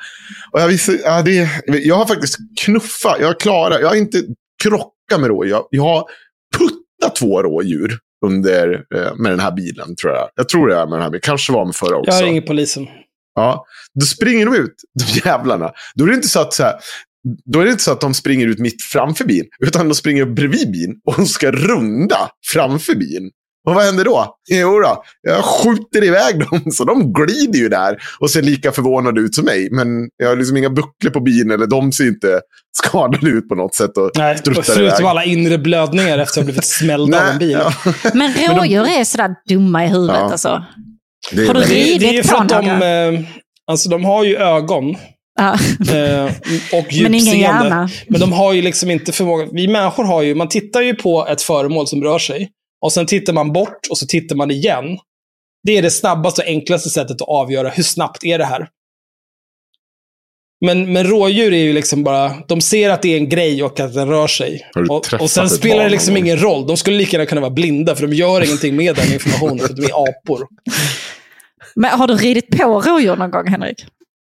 Och 0.51 0.61
jag, 0.61 0.67
visste, 0.67 0.91
ja, 0.91 1.21
det, 1.21 1.49
jag 1.67 1.95
har 1.95 2.05
faktiskt 2.05 2.37
knuffat, 2.59 3.17
jag 3.19 3.27
har 3.27 3.39
klarat, 3.39 3.81
jag 3.81 3.87
har 3.87 3.95
inte 3.95 4.23
krockat 4.63 5.19
med 5.19 5.27
rådjur. 5.27 5.51
Jag, 5.51 5.67
jag 5.71 5.83
har 5.83 6.05
puttat 6.57 7.15
två 7.15 7.43
rådjur 7.43 7.99
under, 8.25 8.73
eh, 8.95 9.15
med 9.15 9.31
den 9.31 9.39
här 9.39 9.51
bilen, 9.51 9.95
tror 9.95 10.13
jag. 10.13 10.29
Jag 10.35 10.49
tror 10.49 10.67
det 10.67 10.75
är 10.75 10.85
med 10.85 10.93
den 10.93 11.01
här 11.01 11.09
bilen. 11.09 11.21
Kanske 11.21 11.53
var 11.53 11.65
med 11.65 11.75
förra 11.75 11.97
också. 11.97 12.11
Jag 12.11 12.23
ringer 12.23 12.41
polisen. 12.41 12.87
Ja, 13.35 13.65
då 13.93 14.05
springer 14.05 14.45
de 14.45 14.55
ut, 14.55 14.75
de 14.99 15.29
jävlarna. 15.29 15.71
Då 15.95 16.03
är 16.03 16.07
det 16.07 16.15
inte 16.15 16.27
så 16.27 16.39
att, 16.39 16.53
så 16.53 16.63
här, 16.63 16.73
då 17.45 17.59
är 17.59 17.65
det 17.65 17.71
inte 17.71 17.83
så 17.83 17.91
att 17.91 18.01
de 18.01 18.13
springer 18.13 18.47
ut 18.47 18.59
mitt 18.59 18.83
framför 18.83 19.25
bilen, 19.25 19.47
utan 19.59 19.89
de 19.89 19.95
springer 19.95 20.25
bredvid 20.25 20.71
bilen 20.71 20.95
och 21.05 21.27
ska 21.27 21.51
runda 21.51 22.29
framför 22.53 22.95
bilen. 22.95 23.31
Och 23.67 23.75
vad 23.75 23.83
händer 23.85 24.03
då? 24.05 24.35
Jo 24.49 24.79
då, 24.79 25.03
jag 25.21 25.43
skjuter 25.45 26.03
iväg 26.03 26.39
dem, 26.39 26.61
så 26.71 26.83
de 26.83 27.13
glider 27.13 27.59
ju 27.59 27.69
där 27.69 27.97
och 28.19 28.29
ser 28.29 28.41
lika 28.41 28.71
förvånade 28.71 29.21
ut 29.21 29.35
som 29.35 29.45
mig. 29.45 29.69
Men 29.71 29.87
jag 30.17 30.29
har 30.29 30.35
liksom 30.35 30.57
inga 30.57 30.69
bucklor 30.69 31.11
på 31.11 31.19
bilen, 31.19 31.51
eller 31.51 31.67
de 31.67 31.91
ser 31.91 32.07
inte 32.07 32.41
skadade 32.83 33.29
ut 33.29 33.49
på 33.49 33.55
något 33.55 33.75
sätt 33.75 33.97
och 33.97 34.11
Nej, 34.17 34.37
struttar 34.37 34.61
förutom 34.61 34.83
iväg. 34.85 35.05
alla 35.05 35.23
inre 35.23 35.57
blödningar 35.57 36.17
efter 36.17 36.31
att 36.39 36.43
ha 36.43 36.43
blivit 36.43 36.65
smälld 36.65 37.15
av 37.15 37.21
en 37.21 37.37
bil. 37.37 37.51
ja. 37.51 37.73
Men 38.13 38.33
rådjur 38.57 38.87
är 38.99 39.03
sådär 39.03 39.35
dumma 39.49 39.85
i 39.85 39.87
huvudet. 39.87 40.15
Ja. 40.19 40.31
Alltså. 40.31 40.63
Det 41.31 41.41
är 41.43 41.47
Har 41.47 41.53
du 41.53 41.61
ridit 41.61 41.99
Det, 41.99 42.17
är 42.17 42.23
för 42.23 42.37
att 42.37 42.49
de, 42.49 42.67
eh, 42.69 43.25
alltså, 43.71 43.89
de 43.89 44.05
har 44.05 44.23
ju 44.23 44.35
ögon 44.37 44.95
Ja. 45.39 45.53
eh, 45.95 46.25
och 46.73 46.85
Men 47.01 47.13
ingen 47.13 47.13
djupseende. 47.13 47.39
hjärna. 47.39 47.89
Men 48.09 48.19
de 48.21 48.31
har 48.33 48.53
ju 48.53 48.61
liksom 48.61 48.91
inte 48.91 49.11
förmåga. 49.11 49.47
Vi 49.51 49.67
människor 49.67 50.03
har 50.03 50.21
ju, 50.21 50.35
man 50.35 50.49
tittar 50.49 50.81
ju 50.81 50.95
på 50.95 51.27
ett 51.29 51.41
föremål 51.41 51.87
som 51.87 52.03
rör 52.03 52.19
sig. 52.19 52.49
Och 52.81 52.93
sen 52.93 53.05
tittar 53.05 53.33
man 53.33 53.53
bort 53.53 53.87
och 53.89 53.97
så 53.97 54.05
tittar 54.05 54.35
man 54.35 54.51
igen. 54.51 54.97
Det 55.63 55.77
är 55.77 55.81
det 55.81 55.91
snabbaste 55.91 56.41
och 56.41 56.47
enklaste 56.47 56.89
sättet 56.89 57.21
att 57.21 57.27
avgöra 57.27 57.69
hur 57.69 57.83
snabbt 57.83 58.23
är 58.23 58.37
det 58.37 58.45
här. 58.45 58.69
Men, 60.65 60.93
men 60.93 61.07
rådjur 61.07 61.53
är 61.53 61.63
ju 61.63 61.73
liksom 61.73 62.03
bara, 62.03 62.33
de 62.47 62.61
ser 62.61 62.89
att 62.89 63.01
det 63.01 63.13
är 63.13 63.17
en 63.17 63.29
grej 63.29 63.63
och 63.63 63.79
att 63.79 63.93
den 63.93 64.07
rör 64.07 64.27
sig. 64.27 64.69
Och, 64.89 65.21
och 65.21 65.29
sen 65.29 65.49
spelar 65.49 65.83
det 65.83 65.89
liksom 65.89 66.17
ingen 66.17 66.37
roll. 66.37 66.67
De 66.67 66.77
skulle 66.77 66.97
lika 66.97 67.17
gärna 67.17 67.25
kunna 67.25 67.41
vara 67.41 67.51
blinda, 67.51 67.95
för 67.95 68.07
de 68.07 68.15
gör 68.15 68.45
ingenting 68.45 68.75
med 68.75 68.95
den 68.95 69.13
informationen, 69.13 69.59
för 69.59 69.73
de 69.73 69.85
är 69.85 70.09
apor. 70.09 70.47
Men 71.75 71.99
har 71.99 72.07
du 72.07 72.15
ridit 72.15 72.49
på 72.49 72.81
rådjur 72.81 73.15
någon 73.15 73.31
gång, 73.31 73.47
Henrik? 73.47 73.85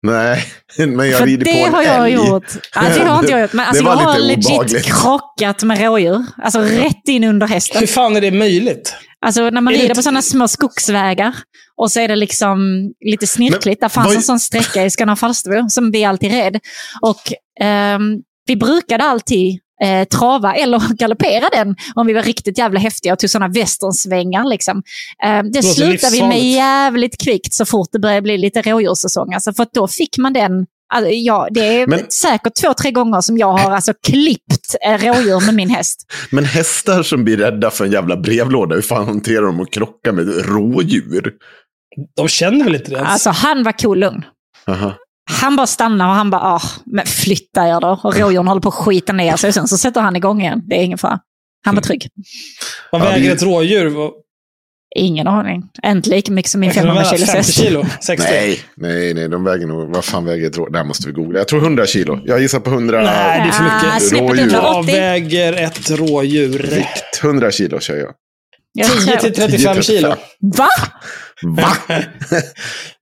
Nej, 0.08 0.44
men 0.88 1.10
jag 1.10 1.20
För 1.20 1.26
rider 1.26 1.46
på 1.46 1.52
det 1.52 1.62
en 1.64 1.74
har 1.74 1.84
jag 1.84 2.06
älg. 2.06 2.14
gjort. 2.14 2.44
Ja, 2.76 2.82
det 2.82 3.04
har 3.04 3.20
inte 3.20 3.32
jag 3.32 3.42
gjort. 3.42 3.54
Men 3.54 3.66
alltså, 3.66 3.84
Det 3.84 3.90
jag 3.90 3.96
har 3.98 4.20
lite 4.20 4.52
legit 4.64 4.86
krockat 4.86 5.64
med 5.64 5.80
rådjur. 5.82 6.26
Alltså 6.44 6.60
rätt 6.62 7.08
in 7.08 7.24
under 7.24 7.48
hästen. 7.48 7.80
Hur 7.80 7.88
fan 7.88 8.16
är 8.16 8.22
det 8.22 8.32
möjligt? 8.32 8.96
Alltså 9.26 9.42
när 9.50 9.62
man 9.62 9.68
Är 9.68 9.72
det 9.72 9.74
rider 9.84 9.86
inte- 9.90 9.96
på 10.00 10.04
sådana 10.04 10.22
små 10.22 10.48
skogsvägar 10.48 11.36
och 11.78 11.92
så 11.92 12.00
är 12.00 12.08
det 12.08 12.16
liksom 12.16 12.60
lite 13.06 13.28
snirkligt. 13.28 13.82
Där 13.82 13.90
fanns 13.90 14.08
vad- 14.08 14.16
en 14.16 14.22
sån 14.24 14.40
sträcka 14.40 14.86
i 14.86 14.90
Skanör 14.90 15.16
Falsterbo 15.16 15.70
som 15.70 15.92
vi 15.92 16.04
alltid 16.06 16.32
red. 16.32 16.60
Och 17.02 17.22
ehm, 17.62 18.16
vi 18.46 18.56
brukade 18.56 19.04
alltid 19.04 19.60
eh, 19.84 20.08
trava 20.08 20.56
eller 20.56 20.82
galoppera 20.98 21.50
den 21.52 21.76
om 21.96 22.08
vi 22.08 22.14
var 22.14 22.24
riktigt 22.24 22.58
jävla 22.58 22.80
häftiga 22.80 23.14
och 23.14 23.20
tog 23.20 23.30
sådana 23.30 23.54
västernsvängar. 23.54 24.50
Liksom. 24.50 24.84
Ehm, 25.24 25.52
det 25.52 25.64
slutade 25.64 26.14
vi 26.14 26.22
med 26.22 26.44
jävligt 26.44 27.22
kvickt 27.24 27.54
så 27.54 27.66
fort 27.66 27.88
det 27.92 28.00
började 28.00 28.22
bli 28.22 28.38
lite 28.38 28.62
rådjurssäsong. 28.62 29.34
Alltså, 29.34 29.54
för 29.54 29.64
att 29.64 29.74
då 29.74 29.88
fick 29.88 30.18
man 30.18 30.34
den 30.34 30.66
Alltså, 30.94 31.12
ja, 31.12 31.48
det 31.52 31.82
är 31.82 31.88
Men- 31.88 32.12
säkert 32.12 32.56
två, 32.62 32.74
tre 32.74 32.92
gånger 32.92 33.22
som 33.22 33.38
jag 33.38 33.52
har 33.58 33.72
alltså 33.72 33.94
klippt 34.08 34.76
eh, 34.86 34.98
rådjur 34.98 35.46
med 35.46 35.56
min 35.56 35.70
häst. 35.70 36.12
Men 36.32 36.46
hästar 36.46 37.04
som 37.04 37.24
blir 37.24 37.38
rädda 37.38 37.72
för 37.72 37.86
en 37.86 37.92
jävla 37.92 38.18
brevlåda, 38.18 38.76
hur 38.76 38.82
fan 38.82 39.06
hanterar 39.06 39.46
de 39.46 39.60
att 39.60 39.72
krocka 39.72 40.12
med 40.12 40.46
rådjur? 40.46 41.34
De 42.16 42.28
känner 42.28 42.66
väl 42.66 42.76
inte 42.76 42.92
det 42.92 42.98
ens? 42.98 43.10
Alltså 43.10 43.30
han 43.30 43.64
var 43.64 43.72
cool 43.72 44.00
lugn. 44.00 44.26
Aha. 44.68 44.94
Han 45.30 45.56
bara 45.56 45.68
stannar 45.68 46.08
och 46.10 46.14
han 46.16 46.30
bara, 46.30 46.42
ah, 46.42 46.62
men 46.86 47.06
flytta 47.06 47.68
er 47.68 47.80
då. 47.82 48.00
Och 48.04 48.16
rådjuren 48.20 48.48
håller 48.48 48.62
på 48.62 48.70
att 48.70 48.76
skita 48.76 49.14
ner 49.14 49.36
sig. 49.38 49.48
Och 49.48 49.54
sen 49.54 49.68
så 49.68 49.78
sätter 49.78 50.02
han 50.02 50.16
igång 50.16 50.42
igen. 50.42 50.62
Det 50.70 50.76
är 50.76 50.84
ingen 50.84 50.98
fara. 50.98 51.20
Han 51.66 51.76
var 51.76 51.82
trygg. 51.82 52.08
Vad 52.92 53.02
Ja, 53.02 53.06
väger 53.06 53.28
det- 53.30 53.36
ett 53.36 53.44
rådjur? 53.44 53.94
Ingen 54.96 55.28
aning. 55.28 55.64
Inte 55.86 56.10
lika 56.10 56.32
mycket 56.32 56.52
som 56.52 56.62
min 56.62 56.70
vad 56.70 56.76
kan 56.76 56.86
det 56.86 56.90
500 56.92 57.04
vara? 57.04 57.18
kilos 57.18 57.30
50 57.32 57.38
häst. 57.48 57.54
kilo? 57.64 57.86
60? 58.02 58.26
Nej, 58.32 58.60
nej, 58.78 59.14
nej, 59.14 59.30
de 59.30 59.44
väger 59.44 59.68
nog, 59.68 59.96
vad 59.96 60.06
fan 60.06 60.26
väger 60.26 60.48
ett 60.48 60.58
rådjur? 60.58 60.72
Det 60.72 60.78
här 60.78 60.86
måste 60.86 61.08
vi 61.08 61.14
googla. 61.14 61.40
Jag 61.40 61.48
tror 61.48 61.62
100 61.62 61.86
kilo. 61.86 62.20
Jag 62.26 62.42
gissar 62.42 62.60
på 62.60 62.70
100 62.70 63.02
Nej, 63.02 63.40
det 63.42 63.48
är 63.48 63.52
för 63.52 63.64
mycket. 63.64 64.20
Rådjur. 64.22 64.62
Vad 64.62 64.80
80. 64.80 64.92
väger 64.92 65.54
ett 65.54 65.90
rådjur? 65.92 66.60
vikt. 66.76 67.20
100 67.24 67.52
kilo 67.52 67.80
kör 67.80 67.96
jag. 67.96 68.12
Jag 68.74 68.88
10 68.88 69.02
tror- 69.06 69.18
till 69.18 69.34
35 69.34 69.82
kilo. 69.82 70.10
Va? 70.58 70.68
Va? 71.44 71.78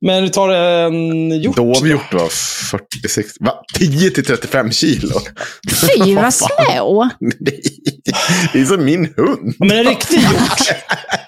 Men 0.06 0.24
du 0.24 0.29
tar 0.29 0.50
en 0.50 1.29
hjort. 1.41 1.56
Dovhjort 1.56 2.13
var 2.13 2.27
40-60, 2.27 3.24
va? 3.39 3.53
10 3.77 4.10
till 4.10 4.25
35 4.25 4.72
kilo? 4.72 5.13
Fy 5.82 6.15
vad 6.15 6.34
små. 6.34 7.10
Det 8.53 8.60
är 8.60 8.65
som 8.65 8.86
min 8.86 9.13
hund. 9.17 9.56
Men 9.60 9.72
en 9.72 9.84
riktig 9.86 10.17
hjort. 10.20 10.60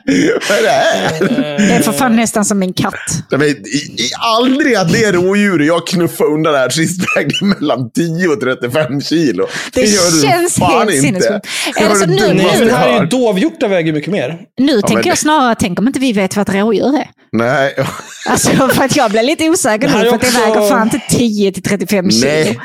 Vad 0.50 0.58
är 0.58 0.62
det 0.64 0.70
här? 0.70 1.20
Det 1.68 1.74
är 1.74 1.82
för 1.82 1.92
fan 1.92 2.16
nästan 2.16 2.46
som 2.46 2.60
min 2.60 2.74
katt. 2.74 2.94
Jag 3.30 3.38
vet, 3.38 3.58
i, 3.58 3.78
i, 3.78 4.10
aldrig 4.20 4.76
att 4.76 4.94
det 4.94 5.12
rådjur 5.12 5.60
jag 5.60 5.88
knuffade 5.88 6.30
undan 6.30 6.54
där 6.54 6.70
sist 6.70 7.02
vägde 7.16 7.46
mellan 7.60 7.92
10 7.92 8.28
och 8.28 8.40
35 8.42 9.02
kilo. 9.02 9.48
Det 9.74 9.82
gör 9.82 10.12
du 10.12 10.22
känns 10.28 10.56
fan 10.56 10.72
helt 10.72 10.92
inte. 10.92 11.02
sinnessjukt. 11.02 11.48
Det 11.78 11.86
Alltså, 11.86 12.06
det 12.06 12.14
nu- 12.16 12.34
men 12.34 12.68
jag 12.68 12.76
här 12.76 12.90
är 12.90 13.02
ju 13.02 13.08
dovhjortar 13.08 13.68
väger 13.68 13.94
mycket 13.94 14.12
mer. 14.12 14.38
Nu 14.60 14.74
men 14.74 14.82
tänker 14.82 15.04
det- 15.04 15.10
jag 15.10 15.18
snarare, 15.18 15.56
tänk 15.60 15.80
om 15.80 15.88
inte 15.88 16.00
vi 16.00 16.14
vet 16.14 16.36
vad 16.36 16.50
ett 16.50 16.56
rådjur 16.56 16.96
är. 16.96 16.99
Nej, 17.32 17.76
Alltså 18.30 18.50
för 18.70 18.84
att 18.84 18.96
jag 18.96 19.12
blir 19.12 19.24
lite 19.24 19.50
osäker 19.50 19.88
Det 19.88 19.94
nu, 19.98 20.10
för 20.10 20.16
att 20.16 20.22
det 20.22 20.28
också- 20.28 20.40
väger 20.40 20.70
fan 20.70 20.82
inte 20.94 21.02
10 21.10 21.52
till 21.52 21.64
35 21.64 22.12
kilo. 22.12 22.26
nej. 22.28 22.60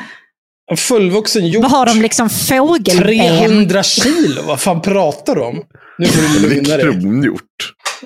En 0.71 0.77
fullvuxen 0.77 1.47
hjort. 1.47 1.61
Vad 1.63 1.71
har 1.71 1.85
de 1.85 2.01
liksom 2.01 2.29
fågelben? 2.29 3.03
300 3.07 3.83
kilo? 3.83 4.41
Vad 4.47 4.59
fan 4.61 4.81
pratar 4.81 5.35
du 5.35 5.41
om? 5.41 5.61
Nu 5.97 6.05
får 6.07 6.21
du 6.21 6.47
Det 6.49 6.55
lugna 6.55 6.77
dig. 6.77 6.85
kronhjort. 6.85 7.41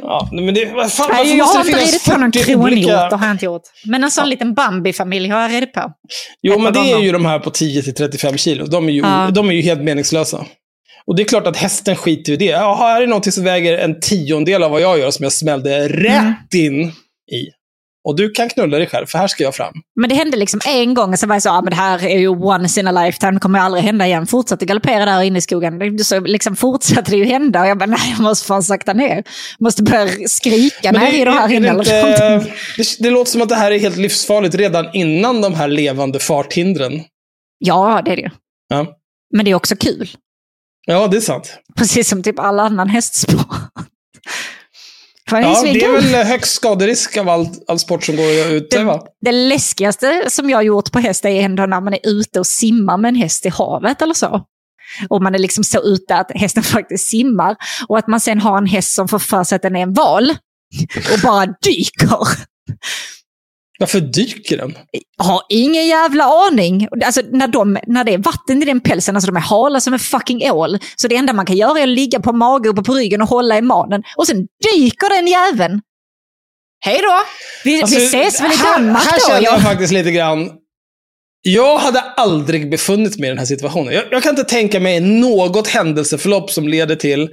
Ja, 0.02 0.30
men 0.32 0.54
det, 0.54 0.66
vad 0.76 0.92
fan, 0.94 1.10
Nej, 1.14 1.30
jag 1.30 1.38
måste 1.38 1.58
har 1.58 1.64
det 1.66 1.72
inte 1.72 1.84
ridit 1.86 2.06
på 2.06 2.18
någon 2.18 2.32
40 2.32 2.44
kronhjort, 2.46 2.72
olika... 2.72 2.92
det 3.10 3.16
har 3.16 3.26
jag 3.26 3.34
inte 3.34 3.46
gjort. 3.46 3.62
Men 3.86 4.04
en 4.04 4.12
sån 4.12 4.30
liten 4.30 4.54
Bambi-familj 4.54 5.30
har 5.30 5.42
jag 5.42 5.52
ridit 5.52 5.74
på. 5.74 5.92
Jo, 6.42 6.54
Ett 6.54 6.62
men 6.62 6.74
det 6.74 6.80
är 6.80 7.00
ju 7.00 7.12
de 7.12 7.26
här 7.26 7.40
på 7.40 7.50
10 7.50 7.82
till 7.84 7.94
35 7.94 8.38
kilo. 8.38 8.66
De 8.66 8.88
är 8.90 8.92
ju, 8.94 9.00
Ja. 9.02 9.30
de 9.34 9.50
är 9.50 9.54
ju 9.54 9.62
helt 9.62 9.82
meningslösa. 9.84 10.46
Och 11.10 11.16
det 11.16 11.24
är 11.24 11.26
klart 11.26 11.48
att 11.48 11.58
hästen 11.58 11.96
skiter 11.96 12.34
i 12.34 12.36
det. 12.36 12.46
Ja, 12.46 12.76
här 12.80 13.02
är 13.02 13.08
någonting 13.08 13.32
som 13.32 13.44
väger 13.44 13.78
en 13.78 14.00
tiondel 14.00 14.64
av 14.64 14.72
vad 14.72 14.82
jag 14.82 15.00
gör 15.00 15.12
som 15.12 15.24
jag 15.24 15.32
smällde 15.32 15.88
rätt 15.88 16.54
in 16.54 16.82
i. 17.32 17.50
Och 18.08 18.16
du 18.16 18.32
kan 18.32 18.50
knulla 18.50 18.78
dig 18.78 18.88
själv, 18.88 19.06
för 19.06 19.18
här 19.18 19.28
ska 19.28 19.44
jag 19.44 19.56
fram. 19.56 19.74
Men 20.00 20.10
det 20.10 20.16
hände 20.16 20.38
liksom 20.38 20.60
en 20.68 20.94
gång 20.94 21.14
och 21.14 21.20
så 21.20 21.28
var 21.28 21.36
jag 21.36 21.42
så, 21.44 21.50
ah, 21.50 21.62
men 21.62 21.70
det 21.70 21.76
här 21.76 22.06
är 22.06 22.18
ju 22.18 22.28
once 22.28 22.80
in 22.80 22.88
a 22.88 23.06
lifetime, 23.06 23.32
det 23.32 23.40
kommer 23.40 23.60
aldrig 23.60 23.84
hända 23.84 24.08
igen. 24.08 24.28
Fortsatte 24.28 24.66
galoppera 24.66 25.06
där 25.06 25.22
inne 25.22 25.38
i 25.38 25.42
skogen. 25.42 26.00
Så 26.00 26.20
liksom 26.20 26.56
fortsatte 26.56 27.12
det 27.12 27.18
ju 27.18 27.26
hända 27.26 27.62
och 27.62 27.68
jag 27.68 27.78
bara, 27.78 27.86
nej 27.86 28.12
jag 28.12 28.22
måste 28.22 28.48
fan 28.48 28.64
sakta 28.64 28.94
ner. 28.94 29.24
Måste 29.60 29.84
börja 29.84 30.28
skrika 30.28 30.92
när 30.92 31.12
jag 31.12 31.32
här 31.32 31.50
är 31.50 31.54
inne 31.54 31.68
det, 31.68 31.70
eller 31.70 32.10
inte, 32.12 32.30
någonting. 32.30 32.54
det, 32.78 32.84
det 33.00 33.10
låter 33.10 33.32
som 33.32 33.42
att 33.42 33.50
det 33.50 33.56
här 33.56 33.72
är 33.72 33.80
helt 33.80 33.98
livsfarligt 33.98 34.56
redan 34.56 34.90
innan 34.94 35.42
de 35.42 35.54
här 35.54 35.68
levande 35.68 36.20
farthindren. 36.20 37.02
Ja, 37.58 38.02
det 38.06 38.12
är 38.12 38.16
det 38.16 38.22
ju. 38.22 38.30
Ja, 38.70 38.86
Men 39.36 39.46
det 39.46 39.52
är 39.52 39.56
också 39.56 39.76
kul. 39.76 40.10
Ja 40.86 41.08
det 41.08 41.18
är 41.18 41.22
sant. 41.22 41.58
Precis 41.76 42.10
som 42.10 42.24
typ 42.24 42.40
all 42.40 42.60
annan 42.60 42.90
hästsport. 42.90 43.48
Ja, 45.32 45.62
det 45.64 45.84
är 45.84 45.92
väl 45.92 46.26
högst 46.26 46.54
skaderisk 46.54 47.18
av 47.18 47.30
all, 47.30 47.48
all 47.68 47.80
sport 47.80 48.04
som 48.04 48.16
går 48.16 48.24
att 48.24 48.52
utöva. 48.52 48.94
det, 48.94 49.04
det 49.22 49.32
läskigaste 49.32 50.26
som 50.28 50.50
jag 50.50 50.58
har 50.58 50.64
gjort 50.64 50.92
på 50.92 51.00
häst 51.00 51.26
är 51.26 51.30
ändå 51.30 51.66
när 51.66 51.82
man 51.82 51.94
är 51.94 52.00
ute 52.04 52.40
och 52.40 52.48
simmar 52.48 52.98
med 52.98 53.10
en 53.10 53.16
häst 53.16 53.46
i 53.46 53.50
havet 53.50 54.02
eller 54.02 54.14
så. 54.14 54.46
och 55.10 55.22
man 55.22 55.36
är 55.36 55.40
liksom 55.40 55.64
så 55.64 55.82
ute 55.84 56.16
att 56.16 56.32
hästen 56.36 56.64
faktiskt 56.76 57.08
simmar. 57.08 57.56
Och 57.88 57.98
att 57.98 58.08
man 58.08 58.20
sen 58.20 58.42
har 58.42 58.58
en 58.58 58.66
häst 58.66 58.94
som 58.94 59.08
får 59.08 59.20
för 59.20 59.44
sig 59.44 59.56
att 59.56 59.62
den 59.62 59.76
är 59.76 59.82
en 59.82 59.94
val 59.94 60.30
och 61.14 61.20
bara 61.24 61.46
dyker. 61.46 62.28
Varför 63.80 64.00
dyker 64.00 64.58
den? 64.58 64.78
Har 65.18 65.42
ingen 65.50 65.88
jävla 65.88 66.24
aning. 66.24 66.88
Alltså, 67.06 67.22
när, 67.32 67.48
de, 67.48 67.78
när 67.88 68.04
det 68.04 68.14
är 68.14 68.18
vatten 68.18 68.62
i 68.64 68.66
den 68.66 68.80
pälsen, 68.80 69.16
alltså 69.16 69.32
de 69.32 69.38
är 69.38 69.42
hala 69.42 69.80
som 69.80 69.94
en 69.94 70.00
fucking 70.00 70.52
ål. 70.52 70.78
Så 70.96 71.08
det 71.08 71.16
enda 71.16 71.34
man 71.34 71.46
kan 71.46 71.56
göra 71.58 71.80
är 71.80 71.84
att 71.84 71.90
ligga 71.90 72.20
på 72.20 72.34
mage 72.34 72.70
uppe 72.70 72.82
på 72.84 72.94
ryggen 72.94 73.22
och 73.22 73.28
hålla 73.28 73.58
i 73.58 73.62
manen. 73.62 74.04
Och 74.18 74.28
sen 74.28 74.38
dyker 74.76 75.10
den 75.16 75.28
jäveln. 75.28 75.82
Hej 76.86 77.00
då! 77.02 77.22
Vi, 77.64 77.82
Alltså, 77.82 78.00
vi 78.00 78.06
ses 78.06 78.42
väl 78.42 78.52
i 78.52 78.56
här- 78.56 78.74
Danmark 78.80 79.04
Här 79.06 79.20
då? 79.20 79.28
känner 79.28 79.42
jag 79.44 79.54
Ja. 79.54 79.60
faktiskt 79.60 79.94
lite 79.94 80.12
grann... 80.12 80.50
Jag 81.42 81.78
hade 81.78 82.00
aldrig 82.00 82.72
befunnit 82.72 83.20
mig 83.20 83.28
i 83.28 83.30
den 83.30 83.38
här 83.38 83.46
situationen. 83.46 83.94
Jag, 83.94 84.04
jag 84.12 84.24
kan 84.24 84.30
inte 84.30 84.44
tänka 84.44 84.80
mig 84.80 85.00
något 85.00 85.68
händelseförlopp 85.68 86.52
som 86.52 86.68
leder 86.68 86.96
till 86.96 87.30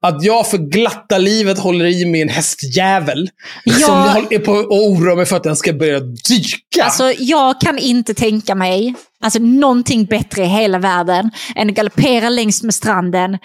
att 0.00 0.22
jag 0.22 0.50
för 0.50 0.58
glatta 0.58 1.18
livet 1.18 1.58
håller 1.58 1.84
i 1.84 2.04
mig 2.04 2.22
en 2.22 2.28
hästjävel. 2.28 3.28
Ja. 3.64 3.74
Som 3.74 4.26
är 4.30 4.38
på 4.38 4.52
och 4.52 4.86
oroar 4.86 5.16
mig 5.16 5.26
för 5.26 5.36
att 5.36 5.42
den 5.42 5.56
ska 5.56 5.72
börja 5.72 6.00
dyka. 6.00 6.84
Alltså, 6.84 7.12
jag 7.18 7.60
kan 7.60 7.78
inte 7.78 8.14
tänka 8.14 8.54
mig 8.54 8.94
alltså, 9.24 9.38
någonting 9.38 10.04
bättre 10.04 10.42
i 10.42 10.46
hela 10.46 10.78
världen 10.78 11.30
än 11.56 11.68
att 11.68 11.74
galoppera 11.74 12.28
längs 12.28 12.62
med 12.62 12.74
stranden 12.74 13.38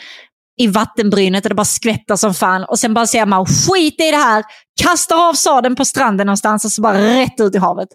i 0.61 0.67
vattenbrynet 0.67 1.45
och 1.45 1.49
det 1.49 1.55
bara 1.55 1.65
skvätter 1.65 2.15
som 2.15 2.33
fan. 2.33 2.63
Och 2.63 2.79
sen 2.79 2.93
bara 2.93 3.07
ser 3.07 3.25
man 3.25 3.45
skit 3.45 4.01
i 4.01 4.11
det 4.11 4.17
här, 4.17 4.43
kastar 4.81 5.29
av 5.29 5.33
sadeln 5.33 5.75
på 5.75 5.85
stranden 5.85 6.27
någonstans 6.27 6.65
och 6.65 6.71
så 6.71 6.81
bara 6.81 7.19
rätt 7.19 7.39
ut 7.39 7.55
i 7.55 7.57
havet. 7.57 7.89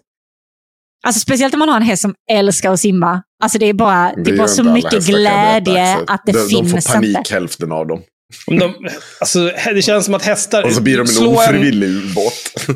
Alltså 1.07 1.19
speciellt 1.19 1.53
om 1.53 1.59
man 1.59 1.69
har 1.69 1.77
en 1.77 1.81
häst 1.83 2.01
som 2.01 2.13
älskar 2.31 2.71
att 2.73 2.79
simma. 2.79 3.21
Alltså 3.43 3.57
det 3.57 3.65
är 3.65 3.73
bara, 3.73 4.11
det 4.15 4.21
är 4.21 4.31
gör 4.31 4.37
bara 4.37 4.47
så 4.47 4.63
mycket 4.63 5.05
glädje 5.07 5.95
så 5.97 6.13
att 6.13 6.21
det 6.25 6.31
de, 6.31 6.39
De 6.39 6.49
finns 6.49 6.87
får 6.87 6.93
panik 6.93 7.17
inte. 7.17 7.33
hälften 7.33 7.71
av 7.71 7.87
dem. 7.87 8.01
Om 8.47 8.59
de, 8.59 8.73
alltså, 9.19 9.51
det 9.75 9.81
känns 9.81 10.05
som 10.05 10.13
att 10.13 10.25
hästar... 10.25 10.63
Och 10.63 10.71
så 10.73 10.81
blir 10.81 10.97
de 10.97 11.07
en 11.21 11.27
ofrivillig 11.27 11.87
ubåt. 11.89 12.67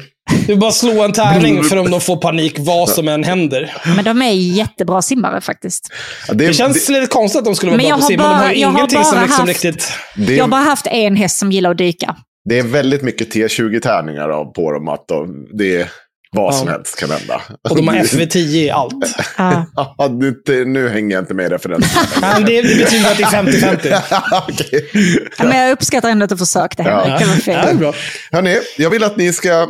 Du 0.48 0.53
är 0.53 0.58
bara 0.58 0.72
slå 0.72 1.03
en 1.03 1.12
tärning 1.12 1.63
för 1.63 1.77
om 1.77 1.91
de 1.91 2.01
får 2.01 2.17
panik 2.17 2.55
vad 2.60 2.89
som 2.89 3.08
än 3.08 3.24
händer. 3.24 3.74
Men 3.96 4.05
de 4.05 4.22
är 4.22 4.32
jättebra 4.32 5.01
simmare 5.01 5.41
faktiskt. 5.41 5.94
Ja, 6.27 6.34
Det 6.34 6.53
känns 6.53 6.89
lite 6.89 7.08
konstigt 7.08 7.39
att 7.39 7.46
de 7.46 7.55
skulle 7.55 7.72
vara 7.72 7.77
bra 7.82 7.89
på 7.89 7.96
att 7.96 8.01
har 8.01 8.08
simma. 8.10 8.24
De 8.24 8.29
bara- 8.29 8.38
har 8.38 8.53
jag 8.53 8.67
har 8.67 8.77
ingenting 8.77 9.03
som 9.03 9.12
bara 9.13 9.22
liksom 9.22 9.48
haft- 9.48 9.63
riktigt... 9.63 9.91
det, 10.15 10.34
Jag 10.36 10.44
har 10.44 10.48
är, 10.48 10.51
bara 10.51 10.62
haft 10.62 10.88
en 10.88 11.15
häst 11.15 11.38
som 11.38 11.51
gillar 11.51 11.72
att 11.72 11.77
dyka. 11.77 12.15
det 12.50 12.60
är 12.60 12.63
väldigt 12.63 13.01
mycket 13.01 13.36
T20-tärningar 13.36 14.29
av 14.29 14.46
på 14.53 14.72
dem. 14.72 14.88
Att 14.88 15.08
de, 15.08 15.48
det 15.58 15.75
är 15.82 15.89
vad 16.36 16.56
som 16.56 16.68
Ja. 16.68 16.74
helst 16.74 16.96
kan 17.00 17.10
hända. 17.12 17.42
Och 17.70 17.75
de 17.75 17.88
har 17.88 17.96
FV10 18.04 18.38
i 18.38 18.70
allt. 18.70 18.94
Ja. 19.38 19.65
Ja, 19.98 20.08
nu, 20.20 20.65
nu 20.65 20.89
hänger 20.89 21.15
jag 21.15 21.22
inte 21.22 21.34
med 21.34 21.46
i 21.46 21.50
referensen. 21.50 21.89
Det, 22.46 22.62
det 22.62 22.75
betyder 22.84 23.12
att 23.12 23.18
det 23.18 23.24
är 23.24 23.44
50-50. 23.44 24.42
Okej. 24.50 24.89
Ja, 25.38 25.44
Men 25.46 25.58
jag 25.58 25.72
uppskattar 25.72 26.10
ändå 26.10 26.24
att 26.24 26.30
du 26.30 26.38
försökte. 26.38 26.84
Ja. 26.84 26.89
Det 27.20 27.25
var 27.25 27.42
Ja, 27.46 27.54
är 27.60 27.68
fint. 27.68 27.80
bra. 27.80 27.94
Hörni, 28.32 28.58
jag 28.77 28.89
vill 28.89 29.04
att 29.04 29.18
ni 29.18 29.34
ska 29.34 29.68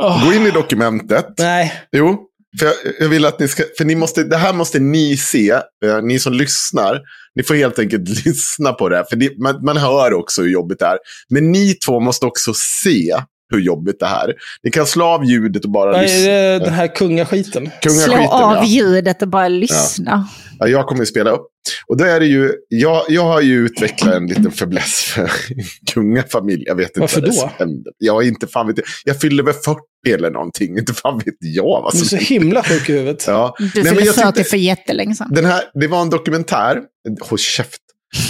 Åh, 0.00 0.24
gå 0.26 0.32
in 0.32 0.46
i 0.46 0.50
dokumentet. 0.50 1.26
nej. 1.38 1.72
Jo, 1.92 2.26
för 2.58 2.66
jag, 2.66 2.74
jag 3.00 3.08
vill 3.08 3.24
att 3.24 3.38
ni 3.38 3.48
ska, 3.48 3.62
för 3.78 3.84
ni 3.84 3.94
måste, 3.94 4.22
det 4.24 4.36
här 4.36 4.52
måste 4.52 4.78
ni 4.78 5.16
se, 5.16 5.50
eh, 5.50 6.02
ni 6.02 6.18
som 6.18 6.32
lyssnar. 6.32 7.00
Ni 7.34 7.42
får 7.42 7.54
helt 7.54 7.78
enkelt 7.78 8.24
lyssna 8.26 8.72
på 8.72 8.88
det, 8.88 8.96
här, 8.96 9.04
för 9.10 9.16
det, 9.16 9.38
man, 9.42 9.64
man 9.64 9.76
hör 9.76 10.12
också 10.12 10.42
hur 10.42 10.48
jobbigt 10.50 10.78
det 10.78 10.86
är. 10.86 10.98
Men 11.28 11.52
ni 11.52 11.74
två 11.74 12.00
måste 12.00 12.26
också 12.26 12.52
se 12.54 13.14
hur 13.50 13.60
jobbigt 13.60 13.96
det 14.00 14.06
här 14.06 14.28
är. 14.28 14.34
Ni 14.62 14.70
kan 14.70 14.86
slå 14.86 15.04
av 15.04 15.24
ljudet 15.24 15.64
och 15.64 15.70
bara 15.70 15.96
är 15.98 16.02
lyssna. 16.02 16.30
det, 16.32 16.58
den 16.58 16.72
här 16.74 16.86
kungaskiten? 16.94 17.70
Slå 17.82 17.90
Kungaskiten, 17.90 18.28
av 18.30 18.54
ja. 18.56 18.64
ljudet 18.64 19.22
och 19.22 19.28
bara 19.28 19.48
lyssna. 19.48 20.28
Ja, 20.58 20.66
jag 20.68 20.86
kommer 20.86 21.02
att 21.02 21.08
spela 21.08 21.30
upp. 21.30 21.46
Och 21.86 21.96
då 21.96 22.04
är 22.04 22.20
det 22.20 22.26
ju, 22.26 22.52
jag, 22.68 23.02
jag 23.08 23.22
har 23.24 23.40
ju 23.40 23.54
utvecklat 23.66 24.14
en 24.14 24.26
liten 24.26 24.50
fäbless 24.50 25.00
för 25.14 25.30
kungafamilj. 25.94 26.64
Jag 26.66 26.74
vet 26.74 26.88
inte 26.88 27.00
Varför 27.00 27.20
vad 27.20 27.30
det 27.30 27.36
då? 27.40 27.50
händer. 27.58 27.92
Jag 27.98 28.24
är 28.24 28.28
inte 28.28 28.46
fan 28.46 28.66
vet 28.66 28.78
jag. 28.78 28.86
Jag 29.04 29.20
fyller 29.20 29.42
väl 29.42 29.54
40 29.54 29.80
eller 30.14 30.30
någonting. 30.30 30.78
Inte 30.78 30.92
fan 30.94 31.18
vet 31.24 31.34
jag 31.40 31.64
vad 31.82 31.92
Du 31.92 31.96
är 31.96 31.98
som 31.98 32.06
så 32.08 32.16
händer. 32.16 32.26
himla 32.30 32.62
sjuk 32.62 32.88
i 32.88 32.92
huvudet. 32.92 33.24
Ja. 33.26 33.54
Du 33.58 33.64
Nej, 33.64 33.72
fyllde 33.72 33.94
men 33.94 34.04
jag 34.04 34.14
40 34.14 34.26
tyckte- 34.32 34.50
för 34.50 34.56
jättelänge 34.56 35.14
sedan. 35.14 35.28
Den 35.30 35.44
här, 35.44 35.62
det 35.80 35.86
var 35.86 36.02
en 36.02 36.10
dokumentär. 36.10 36.78
Håll 37.20 37.38
käft. 37.38 37.80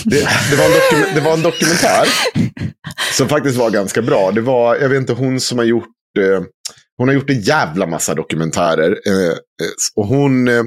Det, 0.05 0.29
det, 0.51 0.57
var 0.57 0.65
en 0.65 0.73
dokum, 0.73 1.15
det 1.15 1.21
var 1.21 1.33
en 1.33 1.43
dokumentär 1.43 2.09
som 3.13 3.29
faktiskt 3.29 3.57
var 3.57 3.71
ganska 3.71 4.03
bra. 4.03 4.31
Det 4.31 4.41
var, 4.41 4.77
jag 4.77 4.89
vet 4.89 5.01
inte, 5.01 5.13
hon 5.13 5.41
som 5.41 5.59
har 5.59 5.65
gjort, 5.65 5.87
eh, 6.19 6.43
hon 6.97 7.09
har 7.09 7.15
gjort 7.15 7.31
en 7.31 7.41
jävla 7.41 7.87
massa 7.87 8.15
dokumentärer. 8.15 8.99
Eh, 9.07 9.29
eh, 9.29 9.35
och 9.97 10.07
hon, 10.07 10.49
eh, 10.49 10.63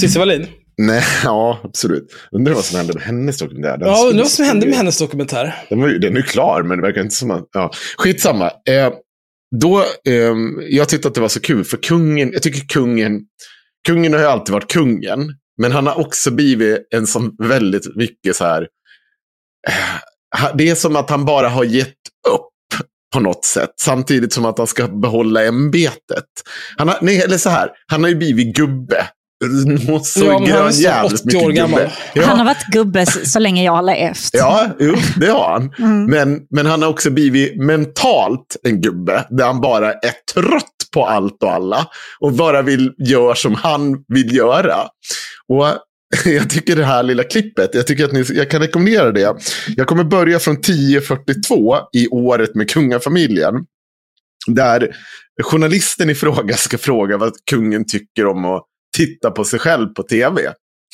Cissi 0.00 0.18
Wallin? 0.18 0.46
nej, 0.78 1.02
ja 1.24 1.60
absolut. 1.64 2.14
Undrar 2.32 2.54
vad 2.54 2.64
som 2.64 2.78
hände 2.78 2.94
med 2.94 3.02
hennes 3.02 3.38
dokumentär. 3.38 3.78
Den 3.78 3.88
Ja, 3.88 4.06
undrar 4.08 4.22
vad 4.22 4.30
som 4.30 4.44
hände 4.44 4.66
med 4.66 4.76
hennes 4.76 4.98
dokumentär. 4.98 5.64
Den, 5.68 5.80
var, 5.80 5.88
den 5.88 6.12
är 6.12 6.16
ju 6.16 6.22
klar, 6.22 6.62
men 6.62 6.78
det 6.78 6.82
verkar 6.82 7.00
inte 7.00 7.14
som 7.14 7.30
att... 7.30 7.48
Ja. 7.52 7.70
Skitsamma. 7.98 8.44
Eh, 8.44 8.92
då, 9.60 9.84
ehm, 10.08 10.60
jag 10.70 10.88
tyckte 10.88 11.08
att 11.08 11.14
det 11.14 11.20
var 11.20 11.28
så 11.28 11.40
kul, 11.40 11.64
för 11.64 11.76
kungen, 11.76 12.32
jag 12.32 12.42
tycker 12.42 12.68
kungen, 12.68 13.20
kungen 13.86 14.12
har 14.12 14.20
ju 14.20 14.26
alltid 14.26 14.52
varit 14.52 14.72
kungen, 14.72 15.34
men 15.58 15.72
han 15.72 15.86
har 15.86 16.00
också 16.00 16.30
blivit 16.30 16.88
en 16.90 17.06
som 17.06 17.36
väldigt 17.38 17.96
mycket 17.96 18.36
så 18.36 18.44
här, 18.44 18.68
eh, 19.68 20.50
det 20.54 20.70
är 20.70 20.74
som 20.74 20.96
att 20.96 21.10
han 21.10 21.24
bara 21.24 21.48
har 21.48 21.64
gett 21.64 21.94
upp 22.28 22.50
på 23.14 23.20
något 23.20 23.44
sätt, 23.44 23.70
samtidigt 23.76 24.32
som 24.32 24.44
att 24.44 24.58
han 24.58 24.66
ska 24.66 24.88
behålla 24.88 25.44
ämbetet. 25.44 26.24
Han 26.76 26.88
har, 26.88 26.98
nej, 27.02 27.22
eller 27.22 27.38
så 27.38 27.50
här, 27.50 27.70
han 27.86 28.02
har 28.02 28.10
ju 28.10 28.16
blivit 28.16 28.56
gubbe. 28.56 29.06
Så 30.04 30.24
Ja, 30.24 30.38
grön 30.38 30.72
jävligt 30.72 31.20
80 31.20 31.26
mycket 31.26 31.42
år 31.42 31.50
gammal. 31.50 31.80
gubbe. 31.80 31.92
Ja. 32.14 32.22
Han 32.26 32.38
har 32.38 32.44
varit 32.44 32.66
gubbe 32.72 33.06
så 33.06 33.38
länge 33.38 33.64
jag 33.64 33.72
har 33.72 33.82
levt. 33.82 34.30
Ja, 34.32 34.66
jo, 34.78 34.94
det 35.16 35.26
har 35.30 35.50
han. 35.52 35.74
Mm. 35.78 36.06
Men, 36.06 36.40
men 36.50 36.66
han 36.66 36.82
har 36.82 36.88
också 36.88 37.10
blivit 37.10 37.56
mentalt 37.62 38.56
en 38.62 38.80
gubbe. 38.80 39.26
Där 39.30 39.44
han 39.46 39.60
bara 39.60 39.92
är 39.92 40.12
trött 40.34 40.70
på 40.94 41.06
allt 41.06 41.42
och 41.42 41.52
alla. 41.52 41.86
Och 42.20 42.32
bara 42.32 42.62
vill 42.62 42.92
göra 42.98 43.34
som 43.34 43.54
han 43.54 44.04
vill 44.08 44.36
göra. 44.36 44.76
Och 45.48 45.66
jag 46.24 46.50
tycker 46.50 46.76
det 46.76 46.84
här 46.84 47.02
lilla 47.02 47.24
klippet, 47.24 47.70
jag 47.72 47.86
tycker 47.86 48.04
att 48.04 48.12
ni, 48.12 48.24
jag 48.32 48.50
kan 48.50 48.60
rekommendera 48.60 49.12
det. 49.12 49.36
Jag 49.76 49.86
kommer 49.86 50.04
börja 50.04 50.38
från 50.38 50.56
10.42 50.56 51.80
i 51.92 52.08
året 52.08 52.54
med 52.54 52.70
kungafamiljen. 52.70 53.54
Där 54.46 54.96
journalisten 55.42 56.10
i 56.10 56.14
fråga 56.14 56.56
ska 56.56 56.78
fråga 56.78 57.16
vad 57.16 57.32
kungen 57.50 57.86
tycker 57.86 58.26
om 58.26 58.44
att 58.44 58.62
titta 58.96 59.30
på 59.30 59.44
sig 59.44 59.58
själv 59.58 59.88
på 59.88 60.02
tv. 60.02 60.42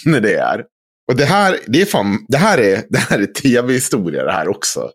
När 0.04 0.20
det 0.20 0.34
är. 0.34 0.64
Och 1.08 1.16
det 1.16 1.24
här, 1.24 1.56
det 1.66 1.82
är, 1.82 1.86
fan, 1.86 2.26
det 2.28 2.38
här 2.38 2.58
är, 2.58 2.82
det 2.88 2.98
här 2.98 3.18
är 3.18 3.26
tv-historia 3.26 4.24
det 4.24 4.32
här 4.32 4.48
också. 4.48 4.90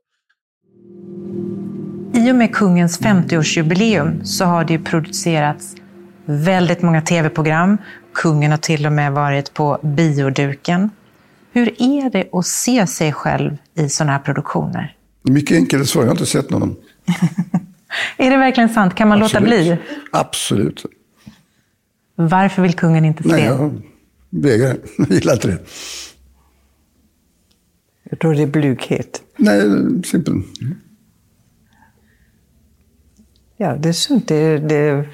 I 2.13 2.31
och 2.31 2.35
med 2.35 2.55
kungens 2.55 3.01
50-årsjubileum 3.01 4.23
så 4.23 4.45
har 4.45 4.65
det 4.65 4.73
ju 4.73 4.83
producerats 4.83 5.75
väldigt 6.25 6.81
många 6.81 7.01
tv-program. 7.01 7.77
Kungen 8.13 8.51
har 8.51 8.57
till 8.57 8.85
och 8.85 8.91
med 8.91 9.11
varit 9.11 9.53
på 9.53 9.79
bioduken. 9.83 10.89
Hur 11.51 11.81
är 11.81 12.09
det 12.09 12.29
att 12.31 12.45
se 12.45 12.87
sig 12.87 13.13
själv 13.13 13.57
i 13.77 13.89
sådana 13.89 14.11
här 14.11 14.19
produktioner? 14.19 14.95
Mycket 15.23 15.55
enklare 15.55 15.85
svar, 15.85 16.01
jag 16.01 16.07
har 16.07 16.15
inte 16.15 16.25
sett 16.25 16.49
någon. 16.49 16.75
Är 18.17 18.31
det 18.31 18.37
verkligen 18.37 18.69
sant? 18.69 18.95
Kan 18.95 19.07
man 19.07 19.19
låta 19.19 19.41
bli? 19.41 19.77
Absolut. 20.11 20.85
Varför 22.15 22.61
vill 22.61 22.73
kungen 22.73 23.05
inte 23.05 23.23
se? 23.23 23.29
Nej, 23.29 23.43
jag 23.43 23.81
vägrar. 24.29 24.77
Jag 24.97 25.11
gillar 25.11 25.33
inte 25.33 25.47
det. 25.47 25.59
Jag 28.09 28.19
tror 28.19 28.35
det 28.35 28.41
är 28.41 28.47
blyghet. 28.47 29.21
Nej, 29.37 29.61
simpel. 30.05 30.41
Ja, 33.57 33.75
det 33.75 33.89
är 33.89 33.93
sunt. 33.93 34.27
Det 34.27 34.35
är, 34.35 34.59
det 34.59 34.75
är 34.75 35.09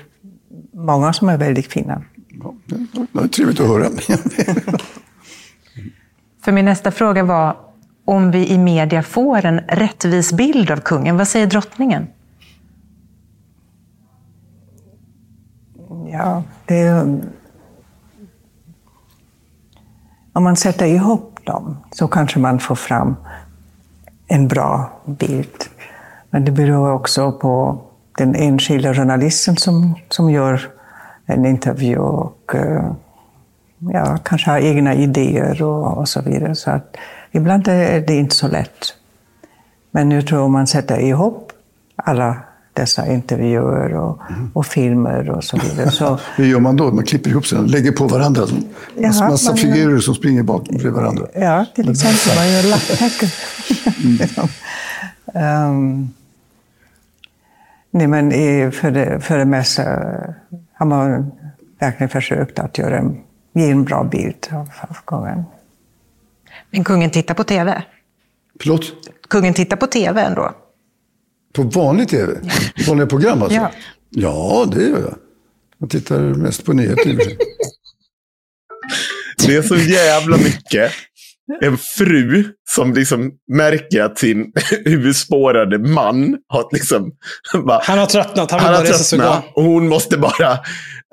många 0.73 1.13
som 1.13 1.29
är 1.29 1.37
väldigt 1.37 1.67
fina. 1.67 2.03
Ja, 2.43 2.55
det 2.65 3.07
var 3.11 3.27
trevligt 3.27 3.59
att 3.59 3.67
höra. 3.67 3.89
För 6.41 6.51
min 6.51 6.65
nästa 6.65 6.91
fråga 6.91 7.23
var 7.23 7.57
om 8.05 8.31
vi 8.31 8.47
i 8.47 8.57
media 8.57 9.03
får 9.03 9.45
en 9.45 9.59
rättvis 9.59 10.33
bild 10.33 10.71
av 10.71 10.77
kungen. 10.77 11.17
Vad 11.17 11.27
säger 11.27 11.47
drottningen? 11.47 12.07
Ja, 16.11 16.43
det 16.65 16.89
om 20.33 20.43
man 20.43 20.55
sätter 20.55 20.85
ihop 20.85 21.39
dem 21.43 21.77
så 21.91 22.07
kanske 22.07 22.39
man 22.39 22.59
får 22.59 22.75
fram 22.75 23.15
en 24.27 24.47
bra 24.47 24.89
bild. 25.05 25.63
Men 26.29 26.45
det 26.45 26.51
beror 26.51 26.91
också 26.91 27.31
på 27.31 27.81
den 28.17 28.35
enskilda 28.35 28.93
journalisten 28.93 29.57
som, 29.57 29.95
som 30.09 30.31
gör 30.31 30.61
en 31.25 31.45
intervju 31.45 31.97
och 31.97 32.55
eh, 32.55 32.91
ja, 33.77 34.17
kanske 34.23 34.49
har 34.49 34.59
egna 34.59 34.93
idéer 34.93 35.63
och, 35.63 35.97
och 35.97 36.09
så 36.09 36.21
vidare. 36.21 36.55
Så 36.55 36.71
att 36.71 36.97
ibland 37.31 37.67
är 37.67 38.01
det 38.01 38.15
inte 38.15 38.35
så 38.35 38.47
lätt. 38.47 38.93
Men 39.91 40.11
jag 40.11 40.27
tror 40.27 40.41
om 40.41 40.51
man 40.51 40.67
sätter 40.67 40.99
ihop 40.99 41.51
alla 41.95 42.37
dessa 42.73 43.07
intervjuer 43.13 43.93
och, 43.93 44.19
och 44.53 44.65
filmer 44.65 45.29
och 45.29 45.43
så 45.43 45.57
vidare. 45.57 45.91
Så, 45.91 46.19
Hur 46.35 46.45
gör 46.45 46.59
man 46.59 46.75
då? 46.77 46.91
Man 46.91 47.05
klipper 47.05 47.29
ihop 47.29 47.45
sig, 47.45 47.57
lägger 47.67 47.91
på 47.91 48.07
varandra. 48.07 48.47
Som, 48.47 48.63
Jaha, 48.97 49.29
massa 49.29 49.49
man- 49.49 49.57
figurer 49.57 49.99
som 49.99 50.15
springer 50.15 50.43
bak 50.43 50.69
bredvid 50.69 50.91
varandra. 50.93 51.27
ja, 51.35 51.65
till 51.75 51.91
exempel. 51.91 52.35
Man 52.37 52.51
gör 52.51 52.63
lapptäcken. 52.69 53.29
Ehm, 55.33 56.09
nej, 57.91 58.07
men 58.07 58.31
i, 58.31 58.71
för, 58.71 58.91
det, 58.91 59.19
för 59.19 59.37
det 59.37 59.45
mesta 59.45 59.83
har 60.73 60.85
man 60.85 61.31
verkligen 61.79 62.09
försökt 62.09 62.59
att 62.59 62.77
göra 62.77 62.97
en, 62.97 63.17
ge 63.53 63.69
en 63.71 63.83
bra 63.83 64.03
bild 64.03 64.47
av, 64.51 64.69
av 64.89 64.97
kungen. 65.05 65.43
Men 66.71 66.83
kungen 66.83 67.09
tittar 67.09 67.33
på 67.33 67.43
tv. 67.43 67.83
Förlåt? 68.61 68.81
Kungen 69.29 69.53
tittar 69.53 69.77
på 69.77 69.87
tv 69.87 70.21
ändå. 70.21 70.51
På 71.53 71.63
vanlig 71.63 72.09
tv? 72.09 72.33
Vanliga 72.87 73.07
program 73.07 73.41
alltså? 73.41 73.55
Ja. 73.55 73.71
ja, 74.09 74.65
det 74.75 74.83
gör 74.83 74.99
jag. 74.99 75.15
Jag 75.77 75.89
tittar 75.89 76.19
mest 76.19 76.65
på 76.65 76.73
nyheter. 76.73 77.17
Det 79.45 79.55
är 79.55 79.61
så 79.61 79.75
jävla 79.75 80.37
mycket 80.37 80.91
en 81.61 81.77
fru 81.77 82.43
som 82.69 82.93
liksom 82.93 83.31
märker 83.51 84.01
att 84.01 84.19
sin 84.19 84.51
huvudspårade 84.85 85.79
man 85.79 86.37
har 86.47 86.69
liksom... 86.71 87.11
Bara, 87.65 87.81
Han 87.83 87.99
har 87.99 88.05
tröttnat. 88.05 88.51
Han 88.51 88.59
han 88.59 88.73
har 88.73 88.85
tröttnat 88.85 89.43
och 89.55 89.63
hon 89.63 89.87
måste 89.87 90.17
bara... 90.17 90.51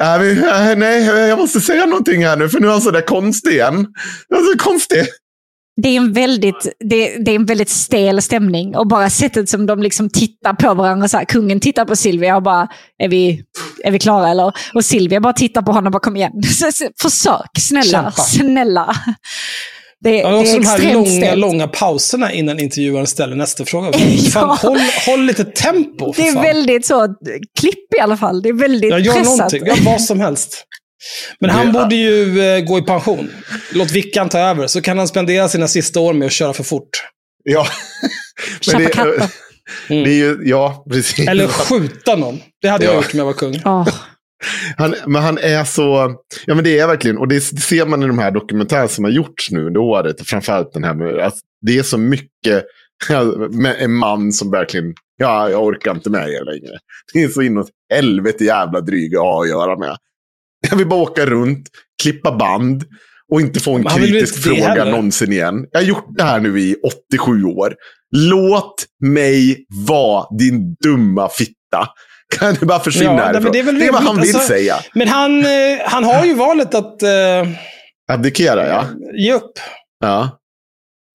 Äh, 0.00 0.70
äh, 0.70 0.76
nej, 0.76 1.04
jag 1.04 1.38
måste 1.38 1.60
säga 1.60 1.86
någonting 1.86 2.26
här 2.26 2.36
nu 2.36 2.48
för 2.48 2.60
nu 2.60 2.66
är 2.66 2.72
han 2.72 2.80
så 2.80 2.90
där 2.90 3.00
konstig 3.00 3.50
igen. 3.50 3.74
Han 4.30 4.38
är 4.38 4.52
så 4.52 4.58
konstig. 4.58 5.04
Det 5.82 5.88
är, 5.88 5.96
en 5.96 6.12
väldigt, 6.12 6.68
det, 6.90 7.16
det 7.24 7.30
är 7.30 7.34
en 7.36 7.46
väldigt 7.46 7.68
stel 7.68 8.22
stämning 8.22 8.76
och 8.76 8.88
bara 8.88 9.10
sättet 9.10 9.48
som 9.48 9.66
de 9.66 9.82
liksom 9.82 10.10
tittar 10.10 10.52
på 10.52 10.74
varandra. 10.74 11.08
Så 11.08 11.16
här, 11.16 11.24
kungen 11.24 11.60
tittar 11.60 11.84
på 11.84 11.96
Silvia 11.96 12.36
och 12.36 12.42
bara, 12.42 12.68
är 12.98 13.08
vi, 13.08 13.42
är 13.84 13.90
vi 13.90 13.98
klara 13.98 14.28
eller? 14.30 14.52
Och 14.74 14.84
Silvia 14.84 15.20
bara 15.20 15.32
tittar 15.32 15.62
på 15.62 15.72
honom 15.72 15.86
och 15.86 15.92
bara, 15.92 16.00
kom 16.00 16.16
igen. 16.16 16.32
Försök, 17.02 17.50
snälla, 17.58 17.84
Kämpa. 17.84 18.10
snälla. 18.10 18.96
Det, 20.04 20.16
Ja, 20.16 20.28
det 20.28 20.34
och 20.34 20.40
också 20.40 20.56
är 20.56 20.60
de 20.60 20.66
här 20.66 20.94
långa, 20.94 21.34
långa 21.34 21.68
pauserna 21.68 22.32
innan 22.32 22.58
intervjuaren 22.58 23.06
ställer 23.06 23.36
nästa 23.36 23.64
fråga. 23.64 23.90
Ja. 23.98 24.30
Fan, 24.30 24.56
håll, 24.62 24.78
håll 25.06 25.24
lite 25.24 25.44
tempo 25.44 26.12
Det 26.16 26.28
är 26.28 26.32
fan. 26.32 26.42
väldigt 26.42 26.86
så, 26.86 27.08
klipp 27.60 27.94
i 27.96 28.00
alla 28.00 28.16
fall. 28.16 28.42
Det 28.42 28.48
är 28.48 28.52
väldigt 28.52 28.90
Jag 28.90 29.00
gör 29.00 29.12
pressat. 29.14 29.36
någonting. 29.38 29.66
Gör 29.66 29.84
vad 29.84 30.00
som 30.00 30.20
helst. 30.20 30.64
Men 31.40 31.50
han 31.50 31.66
Det- 31.66 31.72
borde 31.72 31.94
ju 31.94 32.40
eh, 32.40 32.60
gå 32.64 32.78
i 32.78 32.82
pension. 32.82 33.30
Låt 33.72 33.90
Vickan 33.90 34.28
ta 34.28 34.38
över, 34.38 34.66
så 34.66 34.80
kan 34.80 34.98
han 34.98 35.08
spendera 35.08 35.48
sina 35.48 35.68
sista 35.68 36.00
år 36.00 36.12
med 36.12 36.26
att 36.26 36.32
köra 36.32 36.52
för 36.52 36.64
fort. 36.64 36.88
Ja. 37.44 37.66
Köpa 38.60 38.78
det, 38.78 38.84
katter. 38.88 39.30
det 39.88 39.94
är 39.94 40.08
ju, 40.14 40.38
ja, 40.44 40.84
precis. 40.90 41.28
Eller 41.28 41.48
skjuta 41.48 42.16
någon. 42.16 42.40
Det 42.62 42.68
hade 42.68 42.84
jag 42.84 42.94
Ja. 42.94 42.96
gjort 42.96 43.12
om 43.12 43.18
jag 43.18 43.26
var 43.26 43.32
kung. 43.32 43.60
Han, 44.76 44.94
men 45.06 45.22
han 45.22 45.38
är 45.38 45.64
så, 45.64 46.16
ja 46.46 46.54
men 46.54 46.64
det 46.64 46.78
är 46.78 46.86
verkligen, 46.86 47.18
och 47.18 47.28
det 47.28 47.40
ser 47.40 47.86
man 47.86 48.02
i 48.02 48.06
de 48.06 48.18
här 48.18 48.30
dokumentärerna 48.30 48.88
som 48.88 49.04
har 49.04 49.10
gjorts 49.10 49.50
nu 49.50 49.66
under 49.66 49.80
året, 49.80 50.16
framförallt 50.28 50.72
den 50.72 50.84
här 50.84 50.94
med, 50.94 51.18
att 51.18 51.34
det 51.66 51.78
är 51.78 51.82
så 51.82 51.98
mycket, 51.98 52.64
med 53.50 53.76
en 53.78 53.92
man 53.94 54.32
som 54.32 54.50
verkligen, 54.50 54.94
ja 55.16 55.50
jag 55.50 55.64
orkar 55.64 55.90
inte 55.94 56.10
med 56.10 56.28
er 56.28 56.44
längre. 56.44 56.78
Det 57.12 57.22
är 57.22 57.28
så 57.28 57.42
inåt 57.42 57.68
helvete 57.94 58.44
jävla 58.44 58.80
dryga 58.80 59.18
att 59.18 59.24
ha 59.24 59.42
att 59.42 59.48
göra 59.48 59.78
med. 59.78 59.96
Jag 60.70 60.76
vill 60.76 60.88
bara 60.88 61.00
åka 61.00 61.26
runt, 61.26 61.68
klippa 62.02 62.36
band 62.36 62.84
och 63.32 63.40
inte 63.40 63.60
få 63.60 63.74
en 63.74 63.82
väl 63.82 63.92
kritisk 63.92 64.42
fråga 64.42 64.68
heller? 64.68 64.90
någonsin 64.90 65.32
igen. 65.32 65.66
Jag 65.70 65.80
har 65.80 65.86
gjort 65.86 66.06
det 66.16 66.24
här 66.24 66.40
nu 66.40 66.60
i 66.60 66.76
87 67.12 67.44
år. 67.44 67.74
Låt 68.16 68.74
mig 69.04 69.66
vara 69.88 70.26
din 70.38 70.74
dumma 70.84 71.28
fitta. 71.28 71.88
Kan 72.38 72.54
du 72.54 72.66
bara 72.66 72.80
försvinna 72.80 73.12
Ja, 73.12 73.24
härifrån? 73.24 73.52
det 73.52 73.58
är 73.58 73.72
det 73.72 73.86
är 73.86 73.92
vad 73.92 74.02
han 74.02 74.20
vill 74.20 74.34
alltså. 74.36 74.48
säga. 74.48 74.74
Men 74.94 75.08
han, 75.08 75.38
eh, 75.44 75.78
han 75.84 76.04
har 76.04 76.24
ju 76.24 76.34
valet 76.34 76.74
att 76.74 77.02
eh, 77.02 77.48
Abdikera, 78.12 78.68
ja. 78.68 78.84
ge 79.18 79.32
upp. 79.32 79.52
Ja. 80.00 80.38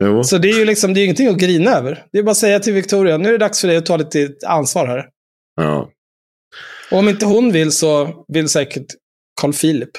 Jo. 0.03 0.23
Så 0.23 0.37
det 0.37 0.49
är 0.49 0.57
ju 0.57 0.65
liksom, 0.65 0.93
det 0.93 0.99
är 0.99 1.03
ingenting 1.03 1.27
att 1.27 1.37
grina 1.37 1.71
över. 1.71 2.05
Det 2.11 2.19
är 2.19 2.23
bara 2.23 2.31
att 2.31 2.37
säga 2.37 2.59
till 2.59 2.73
Victoria, 2.73 3.17
nu 3.17 3.27
är 3.27 3.31
det 3.31 3.37
dags 3.37 3.61
för 3.61 3.67
dig 3.67 3.77
att 3.77 3.85
ta 3.85 3.97
lite 3.97 4.29
ansvar 4.47 4.87
här. 4.87 5.05
Ja. 5.55 5.89
Och 6.91 6.97
om 6.97 7.09
inte 7.09 7.25
hon 7.25 7.51
vill 7.51 7.71
så 7.71 8.23
vill 8.27 8.49
säkert 8.49 8.85
Carl 9.41 9.53
Philip. 9.53 9.89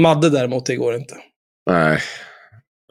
Madde 0.00 0.30
däremot, 0.30 0.66
det 0.66 0.76
går 0.76 0.94
inte. 0.96 1.16
Nej. 1.70 1.98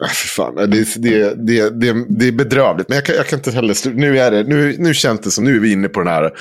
För 0.10 0.28
fan. 0.28 0.56
Det, 0.56 0.68
det, 0.68 1.34
det, 1.48 1.70
det, 1.80 2.06
det 2.10 2.28
är 2.28 2.32
bedrövligt. 2.32 2.90
Men 2.90 2.96
jag 2.96 3.06
kan, 3.06 3.16
jag 3.16 3.28
kan 3.28 3.40
inte 3.40 3.52
heller... 3.52 3.94
Nu, 3.94 4.20
är 4.20 4.32
det, 4.32 4.44
nu, 4.44 4.76
nu 4.80 4.94
känns 4.94 5.22
det 5.22 5.32
som 5.32 5.44
nu 5.44 5.56
är 5.56 5.60
vi 5.60 5.72
inne 5.72 5.90
på 5.90 6.00
den 6.00 6.08
här 6.14 6.32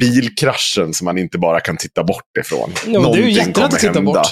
bilkraschen 0.00 0.94
som 0.94 1.04
man 1.04 1.18
inte 1.18 1.38
bara 1.38 1.60
kan 1.60 1.76
titta 1.76 2.04
bort 2.04 2.36
ifrån. 2.40 2.72
Ja, 2.86 2.86
men 2.86 2.92
det 2.92 2.98
är 2.98 3.00
ju 3.00 3.02
Någonting 3.22 3.34
jättelätt 3.34 3.72
att 3.74 3.78
titta 3.80 3.92
hända. 3.92 4.12
bort. 4.12 4.26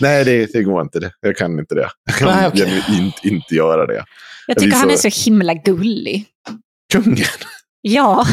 Nej, 0.00 0.24
det, 0.24 0.52
det 0.52 0.62
går 0.62 0.82
inte. 0.82 1.00
Det. 1.00 1.12
Jag 1.20 1.36
kan 1.36 1.58
inte 1.58 1.74
det. 1.74 1.90
Jag 2.04 2.14
kan 2.14 2.28
Nej, 2.28 2.46
okej. 2.48 2.82
genuint 2.86 3.14
inte 3.24 3.54
göra 3.54 3.86
det. 3.86 4.04
jag 4.46 4.56
tycker 4.56 4.66
blir 4.68 4.76
han 4.78 4.90
är 4.90 4.96
så- 4.96 5.10
så 5.10 5.24
himla 5.30 5.54
gullig. 5.54 6.24
Kungen? 6.92 7.16
Ja, 7.88 8.26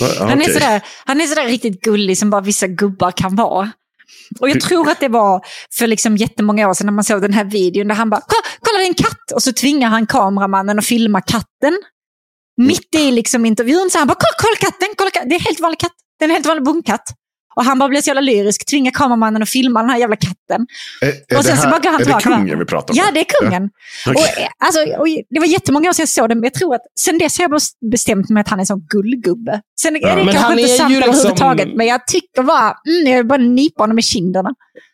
Ja, 0.00 0.26
han, 0.28 0.42
är 0.42 0.44
sådär, 0.52 0.82
han 1.04 1.20
är 1.20 1.26
sådär 1.26 1.46
riktigt 1.46 1.80
gullig 1.80 2.18
som 2.18 2.30
bara 2.30 2.40
vissa 2.40 2.66
gubbar 2.66 3.10
kan 3.10 3.36
vara. 3.36 3.70
Och 4.40 4.50
jag 4.50 4.60
tror 4.60 4.90
att 4.90 5.00
det 5.00 5.08
var 5.08 5.40
för 5.78 5.86
liksom 5.86 6.16
jättemånga 6.16 6.68
år 6.68 6.74
sedan 6.74 6.86
när 6.86 6.92
man 6.92 7.04
såg 7.04 7.22
den 7.22 7.32
här 7.32 7.44
videon 7.44 7.88
där 7.88 7.94
han 7.94 8.10
bara 8.10 8.20
kolla, 8.60 8.78
det 8.78 8.84
är 8.84 8.88
en 8.88 8.94
katt! 8.94 9.32
Och 9.34 9.42
så 9.42 9.52
tvingar 9.52 9.88
han 9.88 10.06
kameramannen 10.06 10.78
att 10.78 10.86
filma 10.86 11.20
katten. 11.20 11.78
Mitt 12.56 12.94
i 12.94 13.10
liksom 13.10 13.46
intervjun 13.46 13.90
så 13.90 13.98
han 13.98 14.08
bara 14.08 14.18
kolla, 14.18 14.36
kolla 14.38 14.70
katten, 14.70 14.88
kolla 14.96 15.10
katten. 15.10 15.28
Det 15.28 15.34
är 15.34 15.38
en 15.38 15.44
helt 15.44 15.60
vanlig 15.60 15.78
katt. 15.78 15.92
Det 16.18 16.24
är 16.24 16.28
en 16.28 16.34
helt 16.34 16.46
vanlig 16.46 16.64
bondkatt. 16.64 17.08
Och 17.56 17.64
han 17.64 17.78
bara 17.78 17.88
blir 17.88 18.00
så 18.00 18.08
jävla 18.08 18.20
lyrisk, 18.20 18.66
tvingar 18.66 18.90
kameramannen 18.92 19.42
att 19.42 19.48
filma 19.48 19.80
den 19.80 19.90
här 19.90 19.98
jävla 19.98 20.16
katten. 20.16 20.66
Är, 21.00 21.06
är, 21.08 21.38
Och 21.38 21.44
sen 21.44 21.56
det, 21.56 21.62
så 21.62 21.68
bara 21.68 21.78
går 21.78 21.90
här, 21.90 21.92
han 21.92 22.02
är 22.02 22.14
det 22.14 22.22
kungen 22.22 22.58
vi 22.58 22.64
pratar 22.64 22.94
om? 22.94 22.98
Ja, 22.98 23.04
det 23.14 23.20
är 23.20 23.24
kungen. 23.40 23.70
Ja. 24.06 24.10
Och, 24.12 24.16
Okej. 24.20 24.42
eh, 24.44 24.66
alltså, 24.66 24.80
och 24.80 25.06
det 25.30 25.40
var 25.40 25.46
jättemånga 25.46 25.88
år 25.88 25.92
sedan 25.92 26.02
jag 26.02 26.08
såg 26.08 26.28
den, 26.28 26.38
men 26.38 26.44
jag 26.44 26.54
tror 26.54 26.74
att 26.74 26.80
sen 27.00 27.18
dess 27.18 27.38
har 27.38 27.42
jag 27.44 27.52
bes- 27.52 27.90
bestämt 27.90 28.28
mig 28.28 28.40
att 28.40 28.48
han 28.48 28.58
är 28.58 28.62
en 28.62 28.66
sån 28.66 28.86
gullgubbe. 28.90 29.60
Sen 29.80 29.96
är 29.96 30.00
det 30.00 30.08
Ja. 30.08 30.16
Men 30.16 30.24
kanske 30.26 30.42
han 30.42 30.58
inte 30.58 30.72
är 30.72 30.76
sant 30.76 30.92
ju 30.92 30.96
liksom- 30.96 31.14
överhuvudtaget, 31.14 31.68
men 31.76 31.86
jag 31.86 32.06
tycker 32.06 32.42
bara, 32.42 32.76
mm, 32.86 33.06
jag 33.12 33.16
vill 33.16 33.26
bara 33.26 33.38
nypa 33.38 33.82
honom 33.82 33.98
i 33.98 34.02
kinderna. 34.02 34.50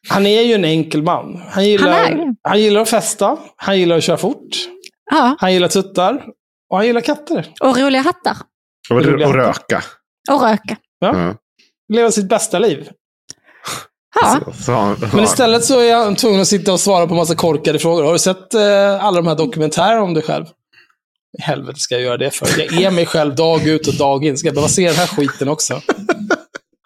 Han 0.08 0.26
är 0.26 0.42
ju 0.42 0.54
en 0.54 0.64
enkel 0.64 1.02
man. 1.02 1.42
Han 1.50 1.64
gillar, 1.68 1.92
Han 2.10 2.36
han 2.42 2.60
gillar 2.60 2.80
att 2.80 2.88
festa, 2.88 3.36
han 3.56 3.78
gillar 3.78 3.96
att 3.96 4.04
köra 4.04 4.16
fort, 4.16 4.56
Ja, 5.10 5.36
han 5.38 5.52
gillar 5.52 5.68
tuttar 5.68 6.24
och 6.70 6.76
han 6.76 6.86
gillar 6.86 7.00
katter. 7.00 7.46
och 7.60 7.76
roliga 7.78 8.02
hattar. 8.02 8.36
Och, 8.90 9.04
Roliga 9.04 9.26
och 9.28 9.34
röka. 9.34 9.82
Och 10.30 10.42
röka. 10.42 10.76
Ja. 11.00 11.34
Leva 11.92 12.10
sitt 12.10 12.28
bästa 12.28 12.58
liv. 12.58 12.88
Har- 14.20 15.14
Men 15.16 15.24
istället 15.24 15.64
så 15.64 15.80
är 15.80 15.94
han 15.96 16.16
tvungen 16.16 16.40
att 16.40 16.48
sitta 16.48 16.72
och 16.72 16.80
svara 16.80 17.06
på 17.06 17.14
massa 17.14 17.34
korkade 17.34 17.78
frågor. 17.78 18.04
Har 18.04 18.12
du 18.12 18.18
sett 18.18 18.54
eh, 18.54 19.04
alla 19.04 19.16
de 19.16 19.26
här 19.26 19.34
dokumentärerna 19.36 20.02
om 20.02 20.14
dig 20.14 20.22
själv? 20.22 20.44
I 21.38 21.42
helvete 21.42 21.78
ska 21.80 21.94
jag 21.94 22.02
göra 22.04 22.16
det 22.16 22.30
för? 22.30 22.48
Jag 22.58 22.82
är 22.82 22.90
mig 22.90 23.06
själv 23.06 23.34
dag 23.34 23.66
ut 23.66 23.88
och 23.88 23.94
dag 23.94 24.24
in. 24.24 24.36
Ska 24.38 24.48
jag 24.48 24.54
behöva 24.54 24.68
se 24.68 24.86
den 24.86 24.96
här 24.96 25.06
skiten 25.06 25.48
också? 25.48 25.80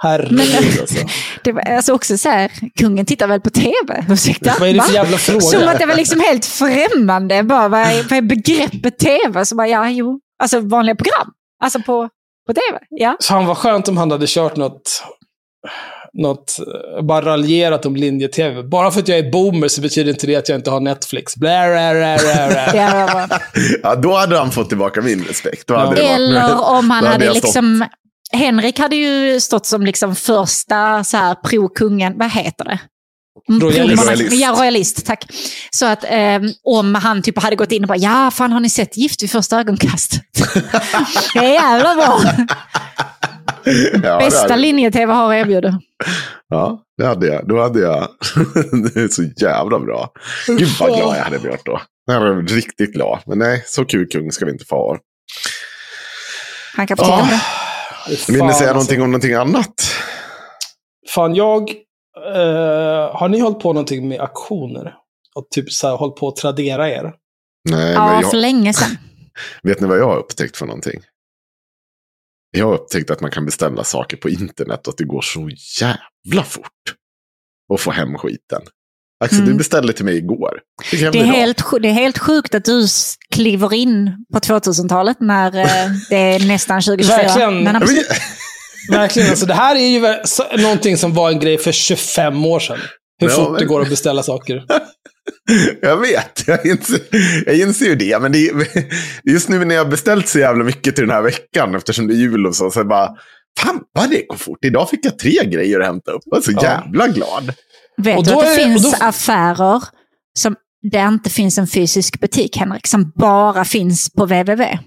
Herregud 0.03 0.81
alltså. 0.81 1.07
Det 1.45 1.53
var 1.53 1.63
alltså 1.63 1.93
också 1.93 2.19
så 2.19 2.29
här, 2.29 2.51
kungen 2.81 3.07
tittar 3.07 3.27
väl 3.27 3.41
på 3.41 3.51
tv? 3.51 4.05
Ursäkta? 4.09 4.55
Vad 4.61 4.69
är 4.69 4.75
det 4.75 4.83
för 4.83 4.95
jävla 4.95 5.19
fråga? 5.19 5.41
Som 5.41 5.69
att 5.69 5.79
det 5.79 5.87
var 5.87 5.95
liksom 5.97 6.21
helt 6.21 6.45
främmande. 6.45 7.43
Bara, 7.43 7.69
vad, 7.69 7.81
är, 7.81 8.03
vad 8.03 8.13
är 8.13 8.23
begreppet 8.23 8.99
tv? 8.99 9.45
Så 9.47 9.55
bara, 9.57 9.69
ja, 9.69 9.91
jo. 9.91 10.21
Alltså 10.43 10.61
vanliga 10.61 10.95
program. 10.97 11.31
Alltså 11.65 11.81
på, 11.81 12.09
på 12.47 12.53
tv. 12.53 12.79
Ja. 12.91 13.17
Fan 13.23 13.47
vad 13.47 13.57
skönt 13.57 13.89
om 13.89 13.97
han 13.97 14.11
hade 14.11 14.27
kört 14.29 14.57
något, 14.57 15.03
något 16.13 16.57
bara 17.03 17.25
raljerat 17.25 17.87
om 17.87 17.97
linje-tv. 17.97 18.63
Bara 18.63 18.91
för 18.91 19.01
att 19.01 19.09
jag 19.09 19.19
är 19.19 19.31
boomer 19.31 19.69
så 19.69 19.81
betyder 19.81 20.11
inte 20.11 20.27
det 20.27 20.37
att 20.37 20.49
jag 20.49 20.59
inte 20.59 20.71
har 20.71 20.81
Netflix. 20.81 21.37
Blä, 21.37 21.67
blä, 21.69 22.17
blä, 22.21 22.49
blä, 22.73 23.41
Ja, 23.83 23.95
då 23.95 24.15
hade 24.15 24.39
han 24.39 24.51
fått 24.51 24.69
tillbaka 24.69 25.03
min 25.03 25.25
respekt. 25.25 25.67
Då 25.67 25.75
hade 25.77 25.95
det 25.95 26.03
varit- 26.03 26.11
Eller 26.11 26.69
om 26.79 26.91
han 26.91 27.05
hade 27.07 27.33
liksom... 27.33 27.85
Henrik 28.33 28.79
hade 28.79 28.97
ju 28.97 29.41
stått 29.41 29.67
som 29.67 29.83
liksom 29.83 30.15
första 30.17 31.05
så 31.05 31.17
här 31.17 31.35
pro-kungen, 31.35 32.19
vad 32.19 32.31
heter 32.31 32.65
det? 32.65 32.79
Mm, 33.49 33.61
Royalist. 33.61 34.07
Royalist. 34.07 34.33
Ja, 34.33 34.57
royalist, 34.59 35.07
tack. 35.07 35.25
Så 35.71 35.87
att 35.87 36.05
eh, 36.05 36.41
om 36.65 36.95
han 36.95 37.23
typ 37.23 37.39
hade 37.39 37.57
gått 37.57 37.73
in 37.73 37.85
och 37.85 37.89
bara, 37.89 37.99
ja, 37.99 38.31
fan 38.31 38.53
har 38.53 38.61
ni 38.61 38.71
sett 38.71 38.97
Gift 38.97 39.23
vid 39.23 39.31
första 39.31 39.61
ögonkastet? 39.61 40.23
det 41.35 41.39
är 41.39 41.53
jävla 41.53 41.95
bra. 41.95 42.21
Ja, 44.03 44.19
Bästa 44.19 44.57
linje-tv 44.57 45.13
har 45.13 45.35
att 45.35 45.41
erbjuda. 45.41 45.81
Ja, 46.49 46.83
det 46.99 47.07
hade 47.07 47.27
jag. 47.27 47.49
Då 47.49 47.63
hade 47.63 47.81
jag... 47.81 47.99
det 48.95 49.01
är 49.01 49.09
så 49.09 49.23
jävla 49.37 49.79
bra. 49.79 50.11
Gud 50.47 50.69
vad 50.81 50.89
glad 50.89 51.17
jag 51.17 51.25
hade 51.25 51.39
blivit 51.39 51.65
då. 51.65 51.81
Jag 52.07 52.15
hade 52.15 52.35
blivit 52.35 52.53
riktigt 52.53 52.93
glad. 52.93 53.19
Men 53.27 53.39
nej, 53.39 53.65
så 53.67 53.85
kul 53.85 54.09
kung 54.09 54.33
ska 54.33 54.45
vi 54.45 54.53
inte 54.53 54.65
få 54.65 54.77
ha. 54.77 54.99
Han 56.75 56.87
kan 56.87 56.97
få 56.97 57.05
titta 57.05 57.19
på 57.19 57.27
det. 57.27 58.33
Vill 58.33 58.45
ni 58.45 58.53
säga 58.53 58.53
alltså. 58.53 58.65
någonting 58.65 59.03
om 59.03 59.11
någonting 59.11 59.35
annat? 59.35 59.75
Fan, 61.15 61.35
jag... 61.35 61.71
eh, 62.17 63.17
har 63.17 63.29
ni 63.29 63.41
hållit 63.41 63.59
på 63.61 63.73
någonting 63.73 64.09
med 64.09 64.21
auktioner? 64.21 64.95
Och 65.35 65.47
typ 65.51 65.73
så 65.73 65.89
här, 65.89 65.97
hållit 65.97 66.17
på 66.17 66.29
att 66.29 66.37
tradera 66.37 66.89
er? 66.91 67.13
Nej, 67.71 67.93
Ja, 67.93 68.07
men 68.13 68.23
för 68.23 68.37
jag, 68.37 68.41
länge 68.43 68.73
sedan. 68.73 68.99
vet 69.63 69.81
ni 69.81 69.87
vad 69.87 69.99
jag 69.99 70.09
har 70.09 70.17
upptäckt 70.17 70.57
för 70.57 70.67
någonting? 70.67 71.01
Jag 72.51 72.67
har 72.67 72.75
upptäckt 72.75 73.11
att 73.11 73.21
man 73.21 73.31
kan 73.31 73.45
beställa 73.45 73.85
saker 73.85 74.17
på 74.17 74.29
internet 74.29 74.87
och 74.87 74.93
att 74.93 74.99
det 74.99 75.05
går 75.05 75.21
så 75.23 75.51
jävla 75.81 76.43
fort. 76.45 76.65
Att 77.75 77.81
få 77.81 77.91
hem 77.91 78.19
skiten. 78.19 78.63
Axel, 79.25 79.39
Mm. 79.39 79.51
du 79.51 79.59
beställde 79.59 79.93
till 79.93 80.05
mig 80.05 80.17
igår. 80.17 80.61
Det 80.91 81.03
är, 81.03 81.25
helt, 81.25 81.63
det 81.83 81.89
är 81.89 81.93
helt 81.93 82.19
sjukt 82.19 82.55
att 82.55 82.65
du 82.65 82.87
kliver 83.31 83.75
in 83.75 84.27
på 84.33 84.39
2000-talet 84.39 85.17
när 85.21 85.47
eh, 85.59 85.91
det 86.11 86.17
är 86.17 86.49
nästan 86.49 86.83
2024. 86.83 87.17
Verkligen. 87.17 87.63
Men 87.65 87.77
absolut, 87.77 88.07
Verkligen. 88.91 89.31
Alltså, 89.31 89.47
det 89.47 89.55
här 89.55 89.77
är 89.77 89.89
ju 89.89 90.63
någonting 90.63 90.97
som 90.97 91.15
var 91.15 91.31
en 91.31 91.41
grej 91.41 91.59
för 91.59 91.73
25 91.73 92.45
år 92.45 92.61
sedan. 92.61 92.79
Hur 93.21 93.29
Ja, 93.29 93.35
fort 93.35 93.51
men- 93.51 93.61
det 93.61 93.67
går 93.67 93.81
att 93.83 93.89
beställa 93.91 94.23
saker. 94.23 94.63
Jag 95.83 95.97
vet, 95.97 96.45
jag 96.47 96.67
inser, 96.67 97.01
jag 97.47 97.57
inser 97.59 97.87
ju 97.87 97.95
det. 97.95 98.23
Men 98.23 98.33
det 98.33 98.51
just 99.25 99.49
nu 99.49 99.65
när 99.65 99.75
jag 99.75 99.85
har 99.85 99.91
beställt 99.91 100.29
så 100.29 100.39
jävla 100.39 100.65
mycket 100.65 100.95
till 100.95 101.05
den 101.07 101.15
här 101.17 101.23
veckan, 101.23 101.75
eftersom 101.75 102.07
det 102.07 102.15
är 102.15 102.17
jul 102.17 102.47
och 102.47 102.57
så, 102.57 102.71
så 102.71 102.85
bara, 102.85 103.09
fan 103.61 103.81
vad 103.93 104.11
det 104.11 104.27
går 104.29 104.37
fort. 104.37 104.65
Idag 104.65 104.91
fick 104.91 105.05
jag 105.07 105.19
tre 105.19 105.45
grejer 105.45 105.81
att 105.81 105.87
hämta 105.87 106.11
upp. 106.13 106.23
Jag 106.25 106.39
är 106.39 106.43
så 106.43 106.53
Ja. 106.53 106.63
jävla 106.63 107.09
glad. 107.09 107.53
vet 108.03 108.19
Och 108.19 108.25
du 108.25 108.31
då 108.31 108.39
att 108.39 108.45
det 108.45 108.53
är- 108.53 108.57
finns 108.65 108.83
då- 108.83 109.07
affärer 109.07 109.83
som 110.39 110.57
där 110.93 111.09
inte 111.09 111.31
finns 111.31 111.59
en 111.59 111.67
fysisk 111.67 112.21
butik, 112.21 112.57
Henrik, 112.57 112.87
som 112.87 113.13
bara 113.17 113.65
finns 113.65 114.11
på 114.13 114.25
www? 114.27 114.79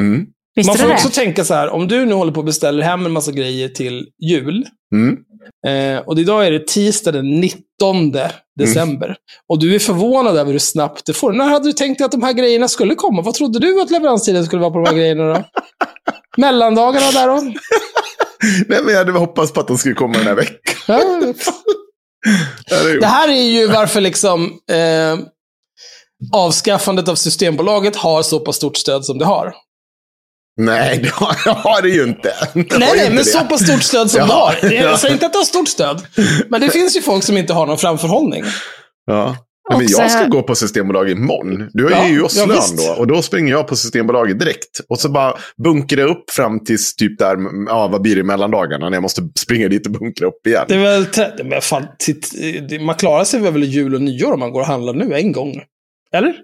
Mm. 0.00 0.26
Visste 0.58 0.70
Man 0.70 0.78
får 0.78 0.88
det? 0.88 0.94
också 0.94 1.08
tänka 1.10 1.44
så 1.44 1.54
här, 1.54 1.68
om 1.70 1.88
du 1.88 2.06
nu 2.06 2.14
håller 2.14 2.32
på 2.32 2.40
att 2.40 2.46
beställa 2.46 2.84
hem 2.84 3.06
en 3.06 3.12
massa 3.12 3.32
grejer 3.32 3.68
till 3.68 4.06
jul, 4.30 4.66
Mm. 4.94 5.16
eh, 5.66 6.02
och 6.06 6.18
idag 6.18 6.46
är 6.46 6.50
det 6.50 6.66
tisdag 6.66 7.12
den 7.12 7.40
19 7.40 8.12
december, 8.58 9.16
och 9.48 9.58
du 9.58 9.74
är 9.74 9.78
förvånad 9.78 10.36
över 10.36 10.52
hur 10.52 10.58
snabbt 10.58 11.06
det 11.06 11.12
får. 11.12 11.32
När 11.32 11.44
hade 11.48 11.64
du 11.68 11.72
tänkt 11.72 12.00
att 12.00 12.12
de 12.12 12.22
här 12.22 12.32
grejerna 12.32 12.68
skulle 12.68 12.94
komma? 12.94 13.22
Vad 13.22 13.34
trodde 13.34 13.58
du 13.58 13.80
att 13.82 13.90
leveranstiden 13.90 14.46
skulle 14.46 14.62
vara 14.62 14.70
på 14.70 14.78
de 14.78 14.86
här 14.86 14.96
grejerna 14.96 15.24
då? 15.34 15.44
Mellandagarna 16.36 17.10
där 17.10 17.26
då? 17.28 17.40
Nej, 18.68 18.80
men 18.84 18.88
jag 18.94 18.98
hade 18.98 19.12
hoppats 19.12 19.52
på 19.52 19.60
att 19.60 19.68
de 19.68 19.78
skulle 19.78 19.94
komma 19.94 20.14
den 20.18 20.26
här 20.26 20.34
veckan. 20.34 20.56
Ja. 20.88 21.00
Det 23.00 23.06
här 23.06 23.28
är 23.28 23.42
ju 23.42 23.66
varför 23.66 24.00
liksom 24.00 24.44
eh, 24.70 25.18
avskaffandet 26.32 27.08
av 27.08 27.14
Systembolaget 27.14 27.96
har 27.96 28.22
så 28.22 28.40
pass 28.40 28.56
stort 28.56 28.76
stöd 28.76 29.04
som 29.04 29.18
det 29.18 29.24
har. 29.24 29.54
Nej, 30.58 31.00
det 31.02 31.10
har, 31.12 31.36
jag 31.44 31.54
har 31.54 31.82
det 31.82 31.88
ju 31.88 32.02
inte. 32.02 32.34
Det 32.54 32.72
har 32.72 32.78
Nej, 32.78 32.88
nej, 32.96 32.98
inte 32.98 33.08
men 33.08 33.16
det. 33.16 33.24
så 33.24 33.40
pass 33.40 33.64
stort 33.66 33.82
stöd 33.82 34.10
som 34.10 34.18
Ja, 34.20 34.26
det 34.26 34.32
har. 34.32 34.74
ja. 34.74 34.82
Jag 34.90 34.98
säger 35.00 35.14
inte 35.14 35.26
att 35.26 35.32
det 35.32 35.38
har 35.38 35.44
stort 35.44 35.68
stöd. 35.68 36.06
Men 36.48 36.60
det 36.60 36.70
finns 36.70 36.96
ju 36.96 37.02
folk 37.02 37.24
som 37.24 37.36
inte 37.36 37.52
har 37.52 37.66
någon 37.66 37.78
framförhållning. 37.78 38.44
Ja. 39.06 39.36
Nej, 39.70 39.78
men 39.78 39.86
jag 39.90 40.10
ska 40.10 40.24
gå 40.24 40.42
på 40.42 40.54
Systembolaget 40.54 41.16
imorgon. 41.18 41.70
Du 41.72 41.86
är 41.86 41.90
Ja, 41.90 42.08
ju 42.08 42.14
i 42.14 42.26
ja, 42.36 42.46
visst. 42.46 42.86
då. 42.86 42.92
Och 42.92 43.06
då 43.06 43.22
springer 43.22 43.52
jag 43.52 43.66
på 43.68 43.76
Systembolaget 43.76 44.38
direkt. 44.38 44.80
Och 44.88 44.98
så 45.00 45.08
bara 45.08 45.34
bunkrar 45.64 46.00
jag 46.00 46.10
upp 46.10 46.30
fram 46.30 46.64
tills 46.64 46.94
typ 46.96 47.18
där, 47.18 47.36
ja 47.66 47.88
vad 47.88 48.02
blir 48.02 48.14
det 48.14 48.20
i 48.20 48.24
mellandagarna? 48.24 48.88
När 48.88 48.96
jag 48.96 49.02
måste 49.02 49.22
springa 49.38 49.68
dit 49.68 49.86
och 49.86 49.92
bunkra 49.92 50.26
upp 50.26 50.46
igen. 50.46 50.64
Det 50.68 50.74
är 50.74 50.78
väl 50.78 51.06
men 51.44 51.60
fan, 51.62 51.86
titt, 51.98 52.30
det- 52.68 52.78
man 52.78 52.94
klarar 52.94 53.24
sig 53.24 53.40
väl 53.40 53.64
jul 53.64 53.94
och 53.94 54.02
nyår 54.02 54.32
om 54.32 54.40
man 54.40 54.52
går 54.52 54.60
och 54.60 54.66
handlar 54.66 54.92
nu 54.92 55.14
en 55.14 55.32
gång? 55.32 55.62
Eller? 56.14 56.34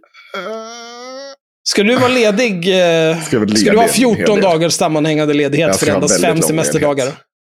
Ska 1.68 1.82
du 1.82 1.96
vara 1.96 2.08
ledig? 2.08 2.54
Eh, 2.54 3.22
Ska 3.22 3.36
jag 3.36 3.40
vara 3.46 3.56
ska 3.56 3.70
du 3.70 3.76
ha 3.76 3.86
ledig 3.86 4.02
en 4.04 4.08
hel 4.08 4.16
14 4.16 4.34
del? 4.34 4.42
dagars 4.44 4.72
sammanhängande 4.72 5.34
ledighet 5.34 5.68
Jag 5.68 5.80
för 5.80 5.86
endast 5.90 6.20
fem 6.20 6.42
semesterdagar? 6.42 7.06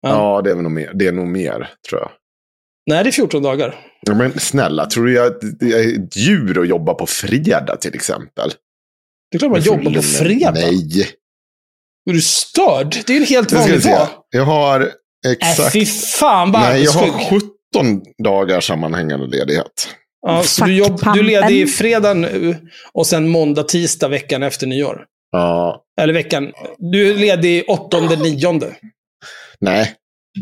Ja. 0.01 0.09
Ja, 0.09 0.41
det 0.41 0.51
är, 0.51 0.55
nog 0.55 0.71
mer, 0.71 0.91
det 0.93 1.07
är 1.07 1.11
nog 1.11 1.27
mer, 1.27 1.69
tror 1.89 2.01
jag. 2.01 2.11
Nej, 2.89 3.03
det 3.03 3.09
är 3.09 3.11
14 3.11 3.43
dagar. 3.43 3.75
Ja, 4.01 4.13
men 4.13 4.39
snälla, 4.39 4.85
tror 4.85 5.05
du 5.05 5.13
jag, 5.13 5.33
det 5.59 5.65
är 5.65 6.03
ett 6.03 6.15
djur 6.15 6.61
att 6.61 6.67
jobba 6.67 6.93
på 6.93 7.05
fredag 7.07 7.75
till 7.81 7.95
exempel? 7.95 8.49
Det 9.31 9.37
är 9.37 9.39
klart 9.39 9.51
man 9.51 9.61
jobbar 9.61 9.91
på 9.93 10.01
fredag. 10.01 10.51
Nej. 10.51 11.01
Är 12.09 12.13
du 12.13 12.21
störd? 12.21 12.95
Det 13.05 13.09
är 13.09 13.13
ju 13.13 13.21
en 13.21 13.27
helt 13.27 13.51
vanlig 13.51 13.81
dag. 13.83 14.07
Jag 14.29 14.43
har 14.45 14.81
Äh, 15.25 15.31
exakt... 15.31 15.73
fy 15.73 15.85
fan 15.85 16.51
vad 16.51 16.61
Nej, 16.61 16.83
jag 16.83 16.91
har 16.91 17.03
arbetssjuk. 17.07 17.41
17 17.73 18.01
dagar 18.23 18.61
sammanhängande 18.61 19.27
ledighet. 19.27 19.87
Ja, 20.21 20.43
så 20.43 20.65
du, 20.65 20.73
jobb, 20.75 20.99
du 21.13 21.23
ledig 21.23 21.41
pampen. 21.41 21.67
fredag 21.67 22.13
nu 22.13 22.55
och 22.93 23.07
sen 23.07 23.27
måndag, 23.29 23.63
tisdag 23.63 24.07
veckan 24.07 24.43
efter 24.43 24.67
nyår. 24.67 25.05
Ja, 25.31 25.83
Eller 26.01 26.13
veckan. 26.13 26.51
Du 26.77 27.09
är 27.09 27.15
ledig 27.17 27.63
åttonde, 27.67 28.15
nionde. 28.15 28.75
nej, 29.59 29.93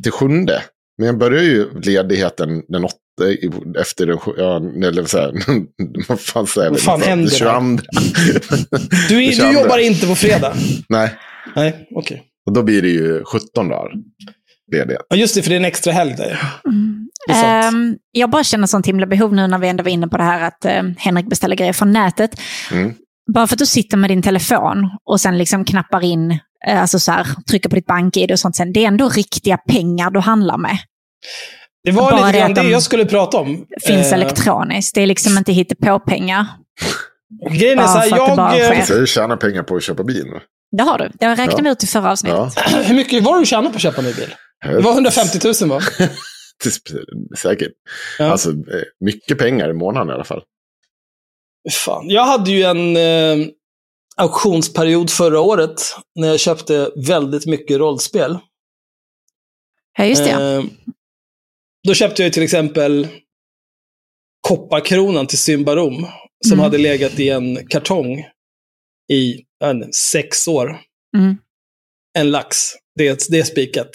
till 0.03 0.11
sjunde. 0.11 0.61
Men 0.97 1.05
jag 1.07 1.17
börjar 1.17 1.43
ju 1.43 1.79
ledigheten 1.79 2.63
den 2.67 2.83
åtta, 2.83 2.95
i- 3.29 3.51
efter 3.79 4.05
den 4.05 4.17
ja, 4.37 4.57
eller 4.87 5.05
så 5.05 5.17
här, 5.17 5.33
vad 6.07 6.19
fan 6.19 6.47
säger 6.47 6.69
Vad 6.69 6.79
fan 6.79 7.01
händer 7.01 7.29
Den 7.39 7.77
22. 7.79 7.83
Du, 9.09 9.23
är, 9.23 9.29
du 9.29 9.35
22. 9.35 9.51
jobbar 9.51 9.77
inte 9.77 10.07
på 10.07 10.15
fredag? 10.15 10.53
Nej, 10.89 11.09
Nej, 11.55 11.87
okej. 11.95 12.23
och 12.45 12.53
då 12.53 12.63
blir 12.63 12.81
det 12.81 12.87
ju 12.89 13.23
17 13.23 13.67
dagar 13.69 13.91
ledighet. 14.71 15.01
Ja, 15.09 15.15
just 15.15 15.35
det, 15.35 15.41
för 15.41 15.49
det 15.49 15.55
är 15.55 15.59
en 15.59 15.65
extra 15.65 15.93
helg 15.93 16.13
där. 16.17 16.37
Det 16.63 17.04
Ehm, 17.29 17.95
jag 18.11 18.29
bara 18.29 18.43
känner 18.43 18.67
sånt 18.67 18.87
himla 18.87 19.05
behov 19.05 19.33
nu 19.33 19.47
när 19.47 19.57
vi 19.57 19.67
ändå 19.67 19.83
var 19.83 19.91
inne 19.91 20.07
på 20.07 20.17
det 20.17 20.23
här 20.23 20.41
att 20.41 20.65
eh, 20.65 20.83
Henrik 20.97 21.29
beställer 21.29 21.55
grejer 21.55 21.73
från 21.73 21.91
nätet. 21.93 22.39
Mm. 22.71 22.93
Bara 23.33 23.47
för 23.47 23.55
att 23.55 23.59
du 23.59 23.65
sitter 23.65 23.97
med 23.97 24.09
din 24.09 24.21
telefon 24.21 24.89
och 25.09 25.21
sen 25.21 25.37
liksom 25.37 25.65
knappar 25.65 26.03
in, 26.03 26.31
eh, 26.67 26.81
alltså 26.81 26.99
så 26.99 27.11
här, 27.11 27.27
trycker 27.49 27.69
på 27.69 27.75
ditt 27.75 27.85
bank-id 27.85 28.31
och 28.31 28.39
sånt 28.39 28.55
sen. 28.55 28.73
Det 28.73 28.83
är 28.83 28.87
ändå 28.87 29.09
riktiga 29.09 29.57
pengar 29.57 30.11
du 30.11 30.19
handlar 30.19 30.57
med. 30.57 30.77
Det 31.83 31.91
var 31.91 32.11
bara 32.11 32.15
lite 32.15 32.31
det 32.31 32.39
grann 32.39 32.53
det 32.53 32.61
de 32.61 32.69
jag 32.69 32.83
skulle 32.83 33.05
prata 33.05 33.37
om. 33.37 33.65
Finns 33.87 34.07
Eh, 34.07 34.13
elektroniskt. 34.13 34.95
Det 34.95 35.01
är 35.01 35.07
liksom 35.07 35.37
inte 35.37 35.53
hittepå-pengar. 35.53 36.45
Grejen 37.51 37.79
är 37.79 37.87
så 37.87 37.97
här, 37.97 38.09
det 38.09 38.57
jag... 38.57 38.99
jag 38.99 39.07
tjänar 39.07 39.37
pengar 39.37 39.63
på 39.63 39.75
att 39.75 39.83
köpa 39.83 40.03
bil. 40.03 40.25
Det 40.77 40.83
har 40.83 40.97
du. 40.97 41.11
Det 41.19 41.27
räknade 41.27 41.61
vi 41.63 41.69
ut 41.69 41.83
i 41.83 41.87
förra 41.87 42.11
avsnittet. 42.11 42.53
Ja. 42.55 42.79
Hur 42.83 42.95
mycket 42.95 43.23
var 43.23 43.33
det 43.33 43.41
du 43.41 43.45
tjänade 43.45 43.69
på 43.69 43.75
att 43.75 43.81
köpa 43.81 44.01
en 44.01 44.07
ny 44.07 44.13
bil? 44.13 44.35
Det 44.65 44.81
var 44.81 44.91
150 44.91 45.39
000 45.61 45.69
va? 45.69 45.81
Säkert. 47.37 47.71
Ja. 48.19 48.25
Alltså, 48.25 48.49
eh, 48.49 48.83
mycket 48.99 49.37
pengar 49.37 49.69
i 49.69 49.73
månaden 49.73 50.09
i 50.09 50.13
alla 50.13 50.23
fall. 50.23 50.43
Fan. 51.71 52.09
Jag 52.09 52.25
hade 52.25 52.51
ju 52.51 52.63
en 52.63 52.97
eh, 52.97 53.47
auktionsperiod 54.17 55.09
förra 55.09 55.39
året 55.39 55.81
när 56.15 56.27
jag 56.27 56.39
köpte 56.39 56.91
väldigt 57.07 57.45
mycket 57.45 57.77
rollspel. 57.77 58.37
Ja, 59.97 60.05
just 60.05 60.23
det. 60.23 60.31
Eh, 60.31 60.63
då 61.87 61.93
köpte 61.93 62.23
jag 62.23 62.33
till 62.33 62.43
exempel 62.43 63.07
Kopparkronan 64.47 65.27
till 65.27 65.37
Symbarom. 65.39 66.07
Som 66.45 66.53
Mm. 66.53 66.63
hade 66.63 66.77
legat 66.77 67.19
i 67.19 67.29
en 67.29 67.67
kartong 67.67 68.25
i 69.13 69.43
inte, 69.63 69.93
sex 69.93 70.47
år. 70.47 70.77
Mm. 71.17 71.37
En 72.17 72.31
lax. 72.31 72.57
Det, 72.95 73.07
är- 73.07 73.31
det 73.31 73.39
är 73.39 73.43
spikat. 73.43 73.89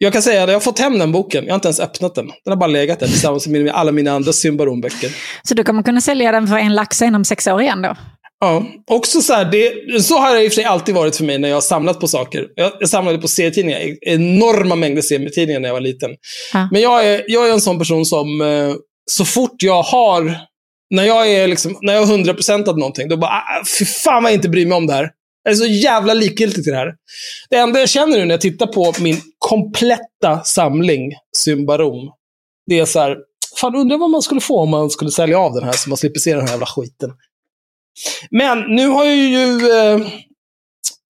Jag 0.00 0.12
kan 0.12 0.22
säga 0.22 0.42
att 0.42 0.48
jag 0.48 0.56
har 0.56 0.60
fått 0.60 0.78
hem 0.78 0.98
den 0.98 1.12
boken. 1.12 1.44
Jag 1.44 1.52
har 1.52 1.54
inte 1.54 1.68
ens 1.68 1.80
öppnat 1.80 2.14
den. 2.14 2.26
Den 2.26 2.52
har 2.52 2.56
bara 2.56 2.66
legat 2.66 3.00
där 3.00 3.06
tillsammans 3.06 3.46
med 3.46 3.68
alla 3.68 3.92
mina 3.92 4.12
andra 4.12 4.32
Symbarom-böcker. 4.32 5.10
Så 5.42 5.54
du 5.54 5.64
kommer 5.64 5.82
kunna 5.82 6.00
sälja 6.00 6.32
den 6.32 6.48
för 6.48 6.56
en 6.56 6.74
lax 6.74 7.02
inom 7.02 7.24
sex 7.24 7.46
år 7.46 7.62
igen 7.62 7.82
då? 7.82 7.96
Ja, 8.40 8.66
också 8.86 9.20
så 9.20 9.32
här, 9.32 9.44
det, 9.44 10.00
så 10.02 10.18
har 10.18 10.34
det 10.34 10.44
i 10.44 10.48
och 10.48 10.52
för 10.52 10.54
sig 10.54 10.64
alltid 10.64 10.94
varit 10.94 11.16
för 11.16 11.24
mig 11.24 11.38
när 11.38 11.48
jag 11.48 11.56
har 11.56 11.60
samlat 11.60 12.00
på 12.00 12.08
saker. 12.08 12.46
Jag, 12.54 12.72
jag 12.80 12.88
samlade 12.88 13.18
på 13.18 13.28
serietidningar, 13.28 13.80
enorma 14.00 14.74
mängder 14.74 15.02
serietidningar 15.02 15.60
när 15.60 15.68
jag 15.68 15.74
var 15.74 15.80
liten. 15.80 16.10
Ja. 16.52 16.68
Men 16.72 16.82
jag 16.82 17.06
är, 17.06 17.22
jag 17.26 17.48
är 17.48 17.52
en 17.52 17.60
sån 17.60 17.78
person 17.78 18.06
som, 18.06 18.40
eh, 18.40 18.74
så 19.10 19.24
fort 19.24 19.62
jag 19.62 19.82
har, 19.82 20.34
när 20.94 21.04
jag 21.04 21.30
är 21.30 21.48
liksom, 21.48 21.76
när 21.82 21.94
jag 21.94 22.06
har 22.06 22.18
100% 22.18 22.68
av 22.68 22.78
någonting, 22.78 23.08
då 23.08 23.16
bara, 23.16 23.30
ah, 23.30 23.64
fy 23.78 23.84
fan 23.84 24.22
vad 24.22 24.32
jag 24.32 24.36
inte 24.36 24.48
bryr 24.48 24.66
mig 24.66 24.76
om 24.76 24.86
det 24.86 24.92
här. 24.92 25.10
Jag 25.48 25.52
är 25.52 25.56
så 25.56 25.66
jävla 25.66 26.14
likgiltig 26.14 26.64
till 26.64 26.72
det 26.72 26.78
här. 26.78 26.94
Det 27.50 27.56
enda 27.56 27.80
jag 27.80 27.88
känner 27.88 28.18
nu 28.18 28.24
när 28.24 28.34
jag 28.34 28.40
tittar 28.40 28.66
på 28.66 28.92
min 29.00 29.20
kompletta 29.38 30.44
samling 30.44 31.12
Symbarom, 31.36 32.12
det 32.66 32.78
är 32.78 32.84
så 32.84 33.00
här, 33.00 33.16
fan 33.60 33.76
undrar 33.76 33.98
vad 33.98 34.10
man 34.10 34.22
skulle 34.22 34.40
få 34.40 34.60
om 34.60 34.70
man 34.70 34.90
skulle 34.90 35.10
sälja 35.10 35.38
av 35.38 35.54
den 35.54 35.64
här 35.64 35.72
så 35.72 35.88
man 35.88 35.96
slipper 35.96 36.20
se 36.20 36.34
den 36.34 36.42
här 36.42 36.50
jävla 36.50 36.66
skiten. 36.66 37.12
Men 38.30 38.60
nu 38.60 38.88
har 38.88 39.04
jag 39.04 39.16
ju... 39.16 39.70
Eh, 39.70 39.98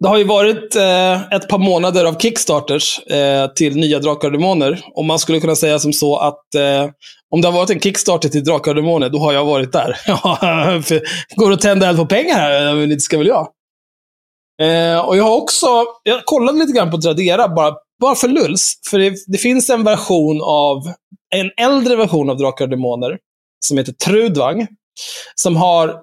det 0.00 0.08
har 0.08 0.18
ju 0.18 0.24
varit 0.24 0.76
eh, 0.76 1.32
ett 1.32 1.48
par 1.48 1.58
månader 1.58 2.04
av 2.04 2.18
Kickstarters 2.18 2.98
eh, 2.98 3.52
till 3.52 3.76
nya 3.76 3.98
Drakar 3.98 4.28
och 4.28 4.32
Demoner. 4.32 4.82
Och 4.94 5.04
man 5.04 5.18
skulle 5.18 5.40
kunna 5.40 5.56
säga 5.56 5.78
som 5.78 5.92
så 5.92 6.16
att 6.16 6.54
eh, 6.54 6.90
om 7.30 7.40
det 7.40 7.48
har 7.48 7.52
varit 7.52 7.70
en 7.70 7.80
Kickstarter 7.80 8.28
till 8.28 8.44
Drakar 8.44 8.70
och 8.70 8.74
Demoner, 8.74 9.08
då 9.08 9.18
har 9.18 9.32
jag 9.32 9.44
varit 9.44 9.72
där. 9.72 9.96
Ja, 10.06 10.38
Går 11.36 11.48
det 11.48 11.54
att 11.54 11.60
tända 11.60 11.88
eld 11.88 11.98
på 11.98 12.06
pengar 12.06 12.34
här? 12.34 12.74
Men 12.74 12.88
det 12.88 13.00
ska 13.00 13.18
väl 13.18 13.26
jag. 13.26 13.48
Eh, 14.62 14.98
och 14.98 15.16
jag 15.16 15.24
har 15.24 15.36
också, 15.36 15.66
jag 16.02 16.24
kollade 16.24 16.58
lite 16.58 16.72
grann 16.72 16.90
på 16.90 17.00
Tradera, 17.00 17.48
bara, 17.48 17.74
bara 18.00 18.14
för 18.14 18.28
lulls. 18.28 18.74
För 18.90 18.98
det, 18.98 19.14
det 19.26 19.38
finns 19.38 19.70
en 19.70 19.84
version 19.84 20.40
av, 20.42 20.92
en 21.34 21.50
äldre 21.56 21.96
version 21.96 22.30
av 22.30 22.36
Drakar 22.36 22.64
och 22.64 22.70
Demoner, 22.70 23.18
som 23.66 23.78
heter 23.78 23.92
Trudvang. 23.92 24.66
Som 25.34 25.56
har 25.56 26.00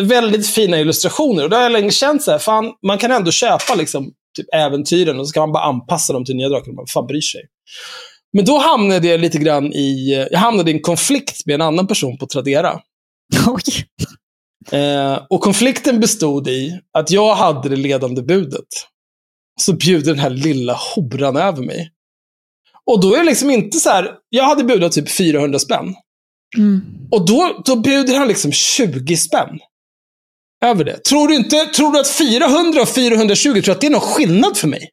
väldigt 0.00 0.46
fina 0.46 0.80
illustrationer. 0.80 1.44
Och 1.44 1.50
då 1.50 1.56
har 1.56 1.62
jag 1.62 1.72
länge 1.72 1.90
känt 1.90 2.22
så 2.22 2.30
här, 2.30 2.38
fan, 2.38 2.72
man 2.86 2.98
kan 2.98 3.10
ändå 3.10 3.30
köpa 3.30 3.74
liksom, 3.74 4.12
typ 4.36 4.54
äventyren 4.54 5.20
och 5.20 5.28
så 5.28 5.32
kan 5.32 5.40
man 5.40 5.52
bara 5.52 5.64
anpassa 5.64 6.12
dem 6.12 6.24
till 6.24 6.36
nya 6.36 6.48
drakar. 6.48 6.72
Man 6.72 6.86
fan 6.86 7.06
bryr 7.06 7.20
sig. 7.20 7.40
Men 8.32 8.44
då 8.44 8.58
hamnade 8.58 9.08
jag 9.08 9.20
lite 9.20 9.38
grann 9.38 9.72
i, 9.72 10.12
jag 10.30 10.38
hamnade 10.38 10.70
i 10.70 10.74
en 10.74 10.82
konflikt 10.82 11.46
med 11.46 11.54
en 11.54 11.62
annan 11.62 11.86
person 11.86 12.18
på 12.18 12.26
Tradera. 12.26 12.80
Oj. 13.46 13.84
Eh, 14.72 15.26
och 15.30 15.40
konflikten 15.40 16.00
bestod 16.00 16.48
i 16.48 16.80
att 16.92 17.10
jag 17.10 17.34
hade 17.34 17.68
det 17.68 17.76
ledande 17.76 18.22
budet. 18.22 18.68
så 19.60 19.72
bjuder 19.72 20.12
den 20.12 20.18
här 20.18 20.30
lilla 20.30 20.72
horan 20.72 21.36
över 21.36 21.62
mig. 21.62 21.92
Och 22.86 23.00
då 23.00 23.14
är 23.14 23.18
det 23.18 23.24
liksom 23.24 23.50
inte 23.50 23.78
så 23.78 23.90
här, 23.90 24.10
jag 24.28 24.44
hade 24.44 24.64
bjudit 24.64 24.92
typ 24.92 25.10
400 25.10 25.58
spänn. 25.58 25.94
Mm. 26.56 26.80
Och 27.10 27.26
då, 27.26 27.62
då 27.64 27.76
bjuder 27.76 28.18
han 28.18 28.28
liksom 28.28 28.52
20 28.52 29.16
spänn. 29.16 29.58
Över 30.64 30.84
det. 30.84 31.04
Tror 31.04 31.28
du 31.28 31.34
inte, 31.34 31.66
tror 31.66 31.92
du 31.92 32.00
att 32.00 32.08
400 32.08 32.82
och 32.82 32.88
420, 32.88 33.42
tror 33.42 33.62
du 33.62 33.72
att 33.72 33.80
det 33.80 33.86
är 33.86 33.90
någon 33.90 34.00
skillnad 34.00 34.56
för 34.56 34.68
mig? 34.68 34.90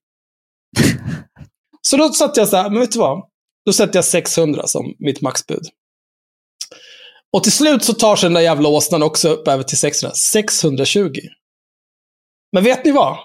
så 1.81 1.97
då 1.97 2.09
satte 2.09 2.39
jag 2.39 2.49
så 2.49 2.57
här, 2.57 2.69
men 2.69 2.79
vet 2.79 2.91
du 2.91 2.99
vad? 2.99 3.23
Då 3.65 3.73
sätter 3.73 3.97
jag 3.97 4.05
600 4.05 4.67
som 4.67 4.95
mitt 4.99 5.21
maxbud. 5.21 5.67
Och 7.33 7.43
till 7.43 7.51
slut 7.51 7.83
så 7.83 7.93
tar 7.93 8.15
sig 8.15 8.29
den 8.29 8.33
där 8.33 8.41
jävla 8.41 8.69
åsnan 8.69 9.03
också 9.03 9.29
upp 9.29 9.47
över 9.47 9.63
till 9.63 9.77
600. 9.77 10.15
620. 10.15 11.19
Men 12.51 12.63
vet 12.63 12.85
ni 12.85 12.91
vad? 12.91 13.17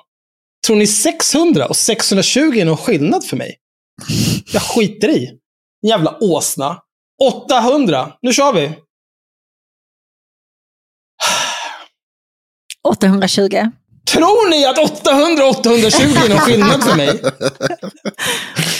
Tror 0.66 0.76
ni 0.76 0.86
600 0.86 1.66
och 1.66 1.76
620 1.76 2.40
är 2.40 2.64
någon 2.64 2.76
skillnad 2.76 3.24
för 3.24 3.36
mig? 3.36 3.58
Jag 4.52 4.62
skiter 4.62 5.08
i. 5.08 5.38
Jävla 5.86 6.18
åsna. 6.20 6.82
800. 7.22 8.12
Nu 8.22 8.32
kör 8.32 8.52
vi. 8.52 8.72
820. 12.88 13.70
Tror 14.12 14.50
ni 14.50 14.64
att 14.66 14.78
800 14.78 15.44
och 15.44 15.50
820 15.50 16.02
är 16.24 16.28
någon 16.28 16.38
skillnad 16.38 16.84
för 16.84 16.96
mig? 16.96 17.20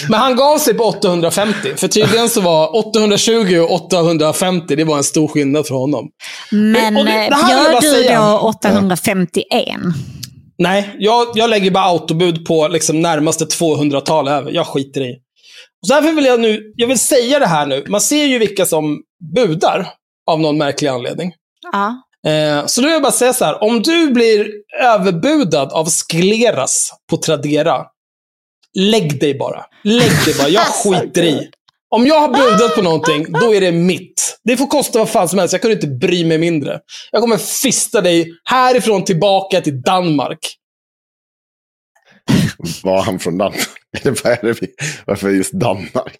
Men 0.09 0.19
han 0.19 0.35
gav 0.35 0.57
sig 0.57 0.73
på 0.73 0.83
850. 0.83 1.75
För 1.75 1.87
tydligen 1.87 2.29
så 2.29 2.41
var 2.41 2.75
820 2.75 3.57
och 3.59 3.71
850, 3.71 4.75
det 4.75 4.83
var 4.83 4.97
en 4.97 5.03
stor 5.03 5.27
skillnad 5.27 5.67
för 5.67 5.75
honom. 5.75 6.05
Men 6.51 6.97
Och 6.97 7.05
det- 7.05 7.11
det 7.11 7.17
eh, 7.17 7.37
jag 7.49 7.73
gör 7.73 7.81
du 7.81 7.89
säga. 7.89 8.21
då 8.21 8.37
851? 8.39 9.45
Nej, 10.57 10.95
jag, 10.99 11.27
jag 11.35 11.49
lägger 11.49 11.71
bara 11.71 11.83
autobud 11.83 12.45
på 12.45 12.67
liksom 12.67 13.01
närmaste 13.01 13.45
200-tal 13.45 14.27
över. 14.27 14.51
Jag 14.51 14.67
skiter 14.67 15.01
i. 15.01 15.15
Så 15.87 15.93
därför 15.93 16.11
vill 16.11 16.25
jag 16.25 16.39
nu, 16.39 16.61
jag 16.75 16.87
vill 16.87 16.99
säga 16.99 17.39
det 17.39 17.47
här 17.47 17.65
nu. 17.65 17.85
Man 17.87 18.01
ser 18.01 18.25
ju 18.25 18.39
vilka 18.39 18.65
som 18.65 18.97
budar 19.35 19.87
av 20.31 20.39
någon 20.39 20.57
märklig 20.57 20.87
anledning. 20.89 21.31
Ja. 21.71 21.95
Eh, 22.27 22.65
så 22.65 22.81
då 22.81 22.87
vill 22.87 22.93
jag 22.93 23.01
bara 23.01 23.11
säga 23.11 23.33
så 23.33 23.45
här. 23.45 23.63
Om 23.63 23.81
du 23.81 24.11
blir 24.11 24.51
överbudad 24.81 25.73
av 25.73 25.85
Skleras 25.85 26.91
på 27.09 27.17
Tradera, 27.17 27.85
lägg 28.77 29.19
dig 29.19 29.37
bara. 29.37 29.65
Lägg 29.83 30.25
dig 30.25 30.35
bara. 30.39 30.49
Jag 30.49 30.65
skiter 30.83 31.23
i. 31.23 31.49
Om 31.91 32.07
jag 32.07 32.19
har 32.19 32.27
budat 32.27 32.75
på 32.75 32.81
någonting, 32.81 33.31
då 33.31 33.55
är 33.55 33.61
det 33.61 33.71
mitt. 33.71 34.39
Det 34.43 34.57
får 34.57 34.67
kosta 34.67 34.99
vad 34.99 35.09
fan 35.09 35.29
som 35.29 35.39
helst. 35.39 35.53
Jag 35.53 35.61
kunde 35.61 35.75
inte 35.75 35.87
bry 35.87 36.25
mig 36.25 36.37
mindre. 36.37 36.79
Jag 37.11 37.21
kommer 37.21 37.37
fista 37.37 38.01
dig 38.01 38.31
härifrån 38.43 39.05
tillbaka 39.05 39.61
till 39.61 39.81
Danmark. 39.81 40.39
Var 42.83 43.01
han 43.01 43.19
från 43.19 43.37
Danmark? 43.37 43.67
Varför 45.05 45.29
just 45.29 45.53
Danmark? 45.53 46.19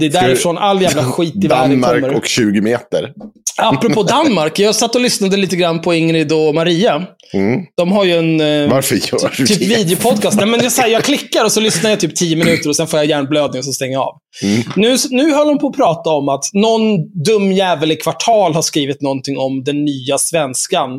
Det 0.00 0.06
är 0.06 0.10
därifrån 0.10 0.58
all 0.58 0.82
jävla 0.82 1.04
skit 1.12 1.44
i 1.44 1.48
världen 1.48 1.80
Danmark 1.80 2.02
kommer. 2.02 2.16
och 2.16 2.26
20 2.26 2.60
meter. 2.60 3.12
Apropå 3.56 4.02
Danmark, 4.08 4.58
jag 4.58 4.74
satt 4.74 4.94
och 4.94 5.00
lyssnade 5.00 5.36
lite 5.36 5.56
grann 5.56 5.80
på 5.80 5.94
Ingrid 5.94 6.32
och 6.32 6.54
Maria. 6.54 7.06
Mm. 7.32 7.60
De 7.76 7.92
har 7.92 8.04
ju 8.04 8.12
en 8.12 8.40
eh, 8.40 8.70
Varför 8.70 8.94
gör 8.94 9.36
du 9.36 9.46
typ 9.46 9.58
det? 9.58 9.64
videopodcast. 9.76 10.36
Nej, 10.36 10.46
men 10.46 10.60
jag, 10.62 10.72
så 10.72 10.82
här, 10.82 10.88
jag 10.88 11.04
klickar 11.04 11.44
och 11.44 11.52
så 11.52 11.60
lyssnar 11.60 11.90
jag 11.90 12.00
typ 12.00 12.16
10 12.16 12.36
minuter 12.36 12.68
och 12.68 12.76
sen 12.76 12.86
får 12.86 12.98
jag 12.98 13.06
hjärnblödning 13.06 13.58
och 13.58 13.64
så 13.64 13.72
stänger 13.72 13.92
jag 13.92 14.02
av. 14.02 14.18
Mm. 14.42 14.62
Nu, 14.76 14.96
nu 15.10 15.32
håller 15.34 15.50
de 15.52 15.58
på 15.58 15.66
att 15.68 15.76
prata 15.76 16.10
om 16.10 16.28
att 16.28 16.44
någon 16.52 16.82
dum 17.24 17.52
jävel 17.52 17.92
i 17.92 17.96
kvartal 17.96 18.54
har 18.54 18.62
skrivit 18.62 19.02
någonting 19.02 19.38
om 19.38 19.64
den 19.64 19.84
nya 19.84 20.18
svenskan. 20.18 20.90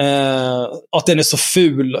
Eh, 0.00 0.62
att 0.96 1.06
den 1.06 1.18
är 1.18 1.22
så 1.22 1.36
ful. 1.36 1.94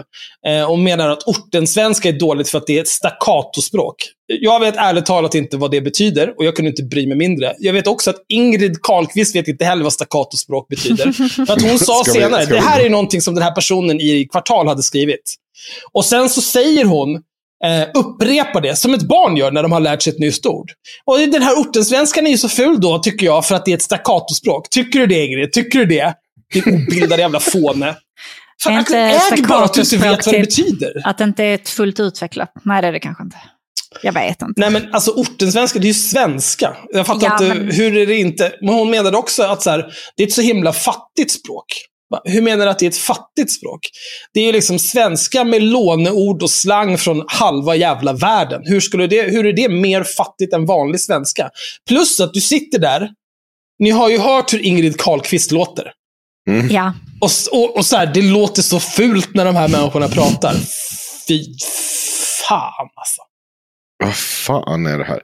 Eh, 0.46 0.70
och 0.70 0.78
menar 0.78 1.08
att 1.08 1.22
ortensvenska 1.22 2.08
är 2.08 2.12
dåligt 2.12 2.48
för 2.48 2.58
att 2.58 2.66
det 2.66 2.76
är 2.78 2.80
ett 2.80 2.88
staccatospråk. 2.88 3.94
Jag 4.26 4.60
vet 4.60 4.76
ärligt 4.76 5.06
talat 5.06 5.34
inte 5.34 5.56
vad 5.56 5.70
det 5.70 5.80
betyder 5.80 6.34
och 6.38 6.44
jag 6.44 6.56
kunde 6.56 6.70
inte 6.70 6.82
bry 6.82 7.06
mig 7.06 7.16
mindre. 7.16 7.54
Jag 7.58 7.72
vet 7.72 7.86
också 7.86 8.10
att 8.10 8.16
Ingrid 8.28 8.82
Karlqvist 8.82 9.36
vet 9.36 9.48
inte 9.48 9.64
heller 9.64 9.82
vad 9.82 9.92
staccatospråk 9.92 10.68
betyder. 10.68 11.12
för 11.46 11.52
att 11.52 11.62
hon 11.62 11.78
sa 11.78 12.02
vi- 12.06 12.12
senare, 12.12 12.44
det 12.44 12.60
här 12.60 12.84
är 12.84 12.90
någonting 12.90 13.20
som 13.22 13.34
den 13.34 13.44
här 13.44 13.52
personen 13.54 14.00
i 14.00 14.28
kvartal 14.32 14.68
hade 14.68 14.82
skrivit. 14.82 15.34
Och 15.92 16.04
sen 16.04 16.28
så 16.28 16.40
säger 16.40 16.84
hon, 16.84 17.14
eh, 17.64 17.88
upprepar 17.94 18.60
det, 18.60 18.76
som 18.76 18.94
ett 18.94 19.02
barn 19.02 19.36
gör 19.36 19.50
när 19.50 19.62
de 19.62 19.72
har 19.72 19.80
lärt 19.80 20.02
sig 20.02 20.12
ett 20.12 20.18
nytt 20.18 20.46
ord. 20.46 20.70
Och 21.04 21.18
den 21.18 21.42
här 21.42 21.54
ortensvenskan 21.54 22.26
är 22.26 22.30
ju 22.30 22.38
så 22.38 22.48
ful 22.48 22.80
då, 22.80 22.98
tycker 22.98 23.26
jag, 23.26 23.46
för 23.46 23.54
att 23.54 23.64
det 23.64 23.70
är 23.70 23.76
ett 23.76 23.82
staccatospråk. 23.82 24.70
Tycker 24.70 24.98
du 24.98 25.06
det, 25.06 25.26
Ingrid? 25.26 25.52
Tycker 25.52 25.78
du 25.78 25.84
det? 25.86 26.14
Din 26.52 26.74
obildade 26.74 27.22
jävla 27.22 27.40
fåne. 27.40 27.96
Fan, 28.62 28.72
Är 28.72 28.78
inte 28.78 28.98
äg 28.98 29.42
bara 29.42 29.64
att 29.64 29.74
du 29.74 29.80
inte 29.80 29.96
vet 29.96 30.26
vad 30.26 30.34
det 30.34 30.40
betyder. 30.40 31.02
Att 31.04 31.18
det 31.18 31.24
inte 31.24 31.44
är 31.44 31.54
ett 31.54 31.68
fullt 31.68 32.00
utvecklat? 32.00 32.52
Nej, 32.64 32.82
det 32.82 32.88
är 32.88 32.92
det 32.92 33.00
kanske 33.00 33.22
inte. 33.24 33.36
Jag 34.02 34.12
vet 34.12 34.42
inte. 34.42 34.60
Nej, 34.60 34.70
men 34.70 34.94
alltså 34.94 35.10
ortensvenska, 35.10 35.78
det 35.78 35.84
är 35.84 35.88
ju 35.88 35.94
svenska. 35.94 36.76
Jag 36.92 37.06
fattar 37.06 37.26
Ja, 37.26 37.32
inte, 37.44 37.58
men- 37.60 37.74
hur 37.74 37.96
är 37.96 38.06
det 38.06 38.14
inte? 38.16 38.52
Men 38.60 38.74
hon 38.74 38.90
menade 38.90 39.16
också 39.16 39.42
att 39.42 39.62
så 39.62 39.70
här, 39.70 39.92
det 40.16 40.22
är 40.22 40.26
ett 40.26 40.32
så 40.32 40.42
himla 40.42 40.72
fattigt 40.72 41.30
språk. 41.30 41.64
Hur 42.24 42.42
menar 42.42 42.64
du 42.64 42.70
att 42.70 42.78
det 42.78 42.86
är 42.86 42.90
ett 42.90 42.96
fattigt 42.96 43.52
språk? 43.52 43.80
Det 44.34 44.40
är 44.40 44.44
ju 44.44 44.52
liksom 44.52 44.78
svenska 44.78 45.44
med 45.44 45.62
låneord 45.62 46.42
och 46.42 46.50
slang 46.50 46.98
från 46.98 47.24
halva 47.28 47.76
jävla 47.76 48.12
världen. 48.12 48.62
Hur, 48.64 48.80
skulle 48.80 49.06
det, 49.06 49.22
hur 49.22 49.46
är 49.46 49.52
det 49.52 49.68
mer 49.68 50.02
fattigt 50.04 50.52
än 50.54 50.66
vanlig 50.66 51.00
svenska? 51.00 51.50
Plus 51.88 52.20
att 52.20 52.34
du 52.34 52.40
sitter 52.40 52.78
där, 52.78 53.08
ni 53.78 53.90
har 53.90 54.08
ju 54.10 54.18
hört 54.18 54.52
hur 54.52 54.66
Ingrid 54.66 55.00
Carlqvist 55.00 55.50
låter. 55.52 55.92
Ja. 56.70 56.94
Och, 57.20 57.30
och, 57.52 57.76
och 57.76 57.86
så 57.86 57.96
här, 57.96 58.06
det 58.06 58.22
låter 58.22 58.62
så 58.62 58.80
fult 58.80 59.34
när 59.34 59.44
de 59.44 59.56
här 59.56 59.68
människorna 59.68 60.08
pratar. 60.08 60.54
Fy 61.28 61.44
fan 62.48 62.88
alltså. 62.94 63.22
Vad 64.04 64.16
fan 64.16 64.86
är 64.86 64.98
det 64.98 65.04
här? 65.04 65.20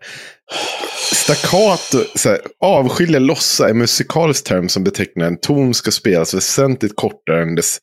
Staccato, 1.13 2.05
så 2.15 2.29
här, 2.29 2.41
avskilja, 2.61 3.19
lossa 3.19 3.67
är 3.67 3.71
en 3.71 3.79
musikalisk 3.79 4.45
term 4.45 4.69
som 4.69 4.85
betecknar 4.85 5.27
en 5.27 5.41
ton 5.41 5.75
ska 5.75 5.91
spelas 5.91 6.35
väsentligt 6.35 6.97
kortare 6.97 7.43
än 7.43 7.55
dess 7.55 7.79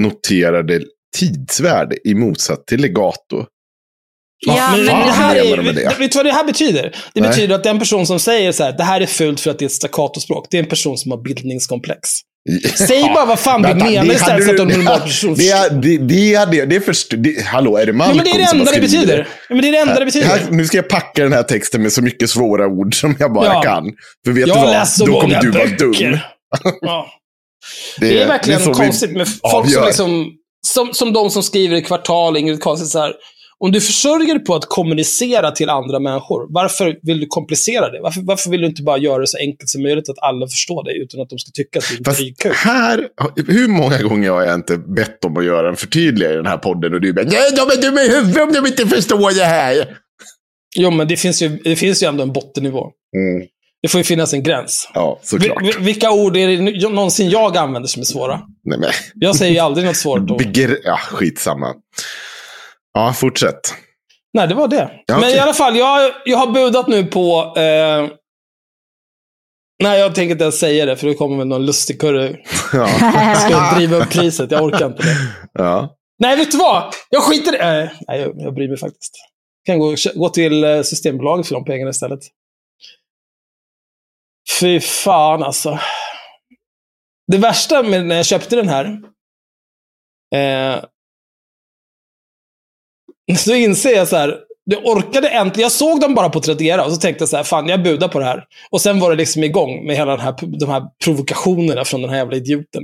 noterade 0.00 0.82
tidsvärde 1.16 1.96
i 2.08 2.14
motsats 2.14 2.62
till 2.66 2.80
legato. 2.80 3.46
Vad 4.46 4.56
Ja, 4.56 4.70
Men 4.70 4.84
men 4.84 5.06
det 5.06 5.12
här 5.12 5.34
menar 5.34 5.58
är, 5.58 5.62
med 5.62 5.74
det? 5.74 5.98
Vet 5.98 6.12
du 6.12 6.18
vad 6.18 6.26
det 6.26 6.32
här 6.32 6.44
betyder? 6.44 6.96
Det 7.14 7.20
Nej. 7.20 7.30
betyder 7.30 7.54
att 7.54 7.64
den 7.64 7.78
person 7.78 8.06
som 8.06 8.20
säger 8.20 8.52
så 8.52 8.64
här, 8.64 8.72
det 8.72 8.84
här 8.84 9.00
är 9.00 9.06
fult 9.06 9.40
för 9.40 9.50
att 9.50 9.58
det 9.58 9.64
är 9.64 9.66
ett 9.66 9.72
staccatospråk, 9.72 10.46
det 10.50 10.58
är 10.58 10.62
en 10.62 10.68
person 10.68 10.98
som 10.98 11.10
har 11.10 11.22
bildningskomplex. 11.22 12.10
Säg 12.74 13.02
bara 13.14 13.24
vad 13.26 13.38
fan 13.40 13.62
du 13.62 13.68
menar 13.74 14.04
det 14.04 14.14
istället 14.14 14.44
för 14.44 14.50
att 14.50 14.56
du- 14.56 14.62
en 14.62 14.68
normal 14.80 15.00
person 15.00 15.34
Det, 15.34 15.48
är- 15.50 15.70
det, 15.70 15.98
det, 15.98 16.34
hade- 16.34 16.66
det, 16.66 16.80
först, 16.80 17.14
det, 17.16 17.44
hallå, 17.46 17.76
är 17.76 17.86
det 17.86 17.92
Ja, 17.92 17.96
Malcolm 17.96 18.16
men 18.16 18.24
det 18.24 18.30
är 18.30 18.38
det 18.38 18.44
enda 18.44 18.64
det 18.64 18.70
skrivit 18.70 18.90
betyder. 18.90 19.18
Ja, 19.48 19.54
men 19.54 19.62
det 19.62 19.68
är 19.68 19.72
det 19.72 19.78
enda 19.78 19.98
det 19.98 20.04
betyder. 20.04 20.26
Här, 20.26 20.40
nu 20.50 20.64
ska 20.66 20.76
jag 20.76 20.88
packa 20.88 21.22
den 21.22 21.32
här 21.32 21.42
texten 21.42 21.82
med 21.82 21.92
så 21.92 22.02
mycket 22.02 22.30
svåra 22.30 22.66
ord 22.66 23.00
som 23.00 23.16
jag 23.18 23.32
bara 23.32 23.46
Ja. 23.46 23.62
kan. 23.62 23.84
För 24.24 24.32
vet 24.32 24.46
Jag 24.48 24.56
du 24.56 24.60
vad? 24.78 24.88
så 24.88 25.06
Då 25.06 25.20
kommer 25.20 25.40
du 25.40 25.50
vara 25.50 25.66
dum. 25.66 26.18
Ja. 26.80 27.06
Det 28.00 28.22
är 28.22 28.26
verkligen 28.28 28.60
så 28.60 28.68
vi 28.68 28.74
konstigt 28.74 29.10
med 29.12 29.28
folk 29.28 29.70
som 29.72 29.84
liksom, 29.86 30.26
som, 30.66 30.94
som 30.94 31.12
de 31.12 31.30
som 31.30 31.42
skriver 31.42 31.76
i 31.76 31.82
kvartal, 31.82 32.36
Ingrid 32.36 32.62
Karlsson, 32.62 32.86
så 32.86 32.98
här. 32.98 33.12
Om 33.64 33.72
du 33.72 33.80
försörjer 33.80 34.38
på 34.38 34.54
att 34.54 34.64
kommunicera 34.68 35.50
till 35.50 35.70
andra 35.70 35.98
människor, 35.98 36.46
varför 36.48 36.96
vill 37.02 37.20
du 37.20 37.26
komplicera 37.26 37.90
det? 37.90 38.00
Varför, 38.02 38.20
varför 38.20 38.50
vill 38.50 38.60
du 38.60 38.66
inte 38.66 38.82
bara 38.82 38.98
göra 38.98 39.18
det 39.18 39.26
så 39.26 39.38
enkelt 39.38 39.70
som 39.70 39.82
möjligt 39.82 40.08
att 40.08 40.18
alla 40.18 40.46
förstår 40.48 40.84
dig 40.84 41.02
utan 41.02 41.20
att 41.20 41.28
de 41.30 41.38
ska 41.38 41.50
tycka 41.54 41.78
att 41.78 41.84
du 41.88 41.94
är 41.94 41.98
en 41.98 42.04
Fast 42.04 42.56
här, 42.66 43.08
hur 43.52 43.68
många 43.68 43.98
gånger 44.02 44.30
har 44.30 44.42
jag 44.42 44.54
inte 44.54 44.76
bett 44.78 45.24
om 45.24 45.36
att 45.36 45.44
göra 45.44 45.68
en 45.68 45.76
förtydligare 45.76 46.32
i 46.32 46.36
den 46.36 46.46
här 46.46 46.56
podden 46.56 46.94
och 46.94 47.00
du 47.00 47.12
bara 47.12 47.24
Nej, 47.24 47.50
de 47.56 47.60
är 47.78 47.82
dumma 47.82 48.00
i 48.02 48.08
huvudet 48.08 48.42
om 48.42 48.52
de 48.52 48.66
inte 48.66 48.86
förstår 48.86 49.38
det 49.38 49.44
här. 49.44 49.96
Jo, 50.76 50.90
men 50.90 51.08
det 51.08 51.16
finns, 51.16 51.42
ju, 51.42 51.48
det 51.48 51.76
finns 51.76 52.02
ju 52.02 52.06
ändå 52.06 52.22
en 52.22 52.32
bottennivå. 52.32 52.80
Mm, 53.16 53.46
Det 53.82 53.88
får 53.88 53.98
ju 53.98 54.04
finnas 54.04 54.32
en 54.32 54.42
gräns. 54.42 54.88
ja, 54.94 55.20
såklart. 55.22 55.62
vi- 55.62 55.84
vilka 55.84 56.10
ord 56.10 56.36
är 56.36 56.48
det 56.48 56.88
någonsin 56.88 57.30
jag 57.30 57.56
använder 57.56 57.88
som 57.88 58.00
är 58.00 58.04
svåra? 58.06 58.40
Nej, 58.64 58.78
men, 58.78 58.90
Jag 59.14 59.36
säger 59.36 59.52
ju 59.52 59.58
aldrig 59.58 59.86
något 59.86 59.96
svårt 59.96 60.20
ord. 60.30 60.40
begr- 60.42 60.78
ja, 60.84 60.96
skitsamma. 60.96 61.66
Ja, 62.94 63.12
fortsätt. 63.12 63.74
Nej, 64.32 64.48
det 64.48 64.54
var 64.54 64.68
det. 64.68 64.90
Ja, 65.06 65.14
Men 65.14 65.18
okej. 65.18 65.36
i 65.36 65.38
alla 65.38 65.54
fall, 65.54 65.76
jag, 65.76 66.12
jag 66.24 66.38
har 66.38 66.46
budat 66.46 66.88
nu 66.88 67.04
på... 67.04 67.54
Eh... 67.56 68.08
Nej, 69.82 70.00
jag 70.00 70.14
tänker 70.14 70.32
inte 70.32 70.44
ens 70.44 70.58
säga 70.58 70.86
det, 70.86 70.96
för 70.96 71.06
det 71.06 71.14
kommer 71.14 71.36
med 71.36 71.46
någon 71.46 71.66
lustig 71.66 72.00
kurre. 72.00 72.28
Ja. 72.72 72.88
Jag 73.00 73.40
ska 73.40 73.76
driva 73.76 73.96
upp 73.96 74.10
priset. 74.10 74.50
Jag 74.50 74.64
orkar 74.64 74.86
inte 74.86 75.02
det. 75.02 75.16
ja. 75.52 75.96
Nej, 76.18 76.36
vet 76.36 76.50
du 76.50 76.58
vad? 76.58 76.94
Jag 77.10 77.22
skiter 77.22 77.54
i 77.54 77.58
det. 77.58 77.82
Eh, 77.82 77.90
Nej, 78.08 78.20
jag, 78.20 78.34
jag 78.36 78.54
bryr 78.54 78.68
mig 78.68 78.78
faktiskt. 78.78 79.12
Jag 79.64 79.74
kan 79.74 79.78
gå, 79.80 79.94
gå 80.14 80.28
till 80.28 80.64
eh, 80.64 80.82
Systembolaget 80.82 81.48
för 81.48 81.54
de 81.54 81.64
pengarna 81.64 81.90
istället. 81.90 82.20
Fy 84.60 84.80
fan 84.80 85.42
alltså. 85.42 85.78
Det 87.32 87.38
värsta 87.38 87.82
med 87.82 88.06
när 88.06 88.16
jag 88.16 88.26
köpte 88.26 88.56
den 88.56 88.68
här. 88.68 88.84
Eh, 90.34 90.84
så 93.38 93.54
inser 93.54 93.90
jag 93.96 94.08
så 94.08 94.16
här. 94.16 94.38
Jag 94.64 94.86
orkade 94.86 95.28
äntligen. 95.28 95.62
Jag 95.62 95.72
såg 95.72 96.00
dem 96.00 96.14
bara 96.14 96.30
på 96.30 96.40
Tradera 96.40 96.84
och 96.84 96.92
så 96.92 96.96
tänkte 97.00 97.22
jag 97.22 97.28
så 97.28 97.36
här, 97.36 97.44
fan 97.44 97.68
jag 97.68 97.82
budar 97.82 98.08
på 98.08 98.18
det 98.18 98.24
här. 98.24 98.44
Och 98.70 98.80
sen 98.80 99.00
var 99.00 99.10
det 99.10 99.16
liksom 99.16 99.44
igång 99.44 99.86
med 99.86 99.96
hela 99.96 100.10
den 100.10 100.20
här, 100.20 100.34
de 100.60 100.68
här 100.70 100.82
provokationerna 101.04 101.84
från 101.84 102.00
den 102.02 102.10
här 102.10 102.16
jävla 102.16 102.36
idioten. 102.36 102.82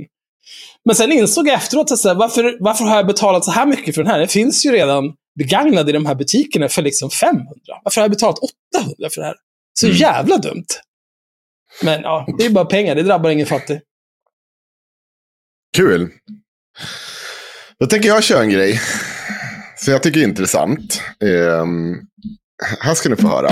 Men 0.85 0.95
sen 0.95 1.11
insåg 1.11 1.47
jag 1.47 1.55
efteråt, 1.55 1.99
så 1.99 2.07
här, 2.07 2.15
varför, 2.15 2.57
varför 2.59 2.85
har 2.85 2.95
jag 2.95 3.07
betalat 3.07 3.45
så 3.45 3.51
här 3.51 3.65
mycket 3.65 3.95
för 3.95 4.03
den 4.03 4.11
här? 4.11 4.19
Det 4.19 4.27
finns 4.27 4.65
ju 4.65 4.71
redan 4.71 5.13
begagnade 5.39 5.89
i 5.89 5.93
de 5.93 6.05
här 6.05 6.15
butikerna 6.15 6.69
för 6.69 6.81
liksom 6.81 7.09
500. 7.09 7.45
Varför 7.83 8.01
har 8.01 8.03
jag 8.03 8.11
betalat 8.11 8.39
800 8.75 9.09
för 9.13 9.21
det 9.21 9.27
här? 9.27 9.35
Så 9.79 9.85
Mm. 9.85 9.97
jävla 9.97 10.37
dumt. 10.37 10.65
Men 11.83 12.01
ja, 12.01 12.25
det 12.37 12.45
är 12.45 12.49
bara 12.49 12.65
pengar. 12.65 12.95
Det 12.95 13.03
drabbar 13.03 13.29
ingen 13.29 13.47
fattig. 13.47 13.79
Kul. 15.77 16.09
Då 17.79 17.85
tänker 17.85 18.07
jag 18.09 18.23
köra 18.23 18.41
en 18.43 18.49
grej. 18.49 18.79
Som 19.83 19.91
jag 19.93 20.03
tycker 20.03 20.19
är 20.19 20.23
intressant. 20.23 21.01
Eh, 21.23 21.65
här 22.79 22.93
ska 22.93 23.09
ni 23.09 23.15
få 23.15 23.27
höra. 23.27 23.49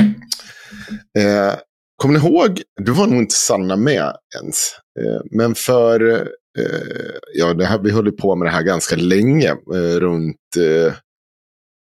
Eh, 1.17 1.55
kommer 1.95 2.19
ni 2.19 2.25
ihåg, 2.25 2.61
du 2.81 2.91
var 2.91 3.07
nog 3.07 3.19
inte 3.19 3.35
Sanna 3.35 3.75
med 3.75 4.13
ens. 4.41 4.71
Eh, 4.99 5.21
men 5.31 5.55
för, 5.55 6.11
eh, 6.59 7.19
ja 7.33 7.53
det 7.53 7.65
här, 7.65 7.79
vi 7.79 7.91
höll 7.91 8.05
ju 8.05 8.11
på 8.11 8.35
med 8.35 8.45
det 8.47 8.51
här 8.51 8.63
ganska 8.63 8.95
länge. 8.95 9.49
Eh, 9.49 9.99
runt, 9.99 10.37
eh, 10.57 10.93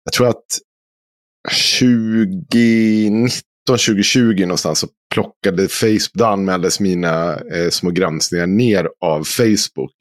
jag 0.03 0.13
tror 0.13 0.27
att 0.27 0.45
2019, 1.79 3.29
2020 3.77 4.41
någonstans 4.41 4.79
så 4.79 4.87
plockade 5.13 5.67
Facebook, 5.67 6.11
då 6.13 6.25
anmäldes 6.25 6.79
mina 6.79 7.35
eh, 7.35 7.69
små 7.69 7.91
granskningar 7.91 8.47
ner 8.47 8.89
av 9.01 9.23
Facebook. 9.23 9.95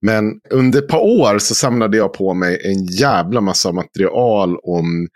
Men 0.00 0.24
under 0.50 0.78
ett 0.78 0.88
par 0.88 1.00
år 1.00 1.38
så 1.38 1.54
samlade 1.54 1.96
jag 1.96 2.12
på 2.12 2.34
mig 2.34 2.60
en 2.64 2.84
jävla 2.84 3.40
massa 3.40 3.72
material 3.72 4.56
om 4.62 5.08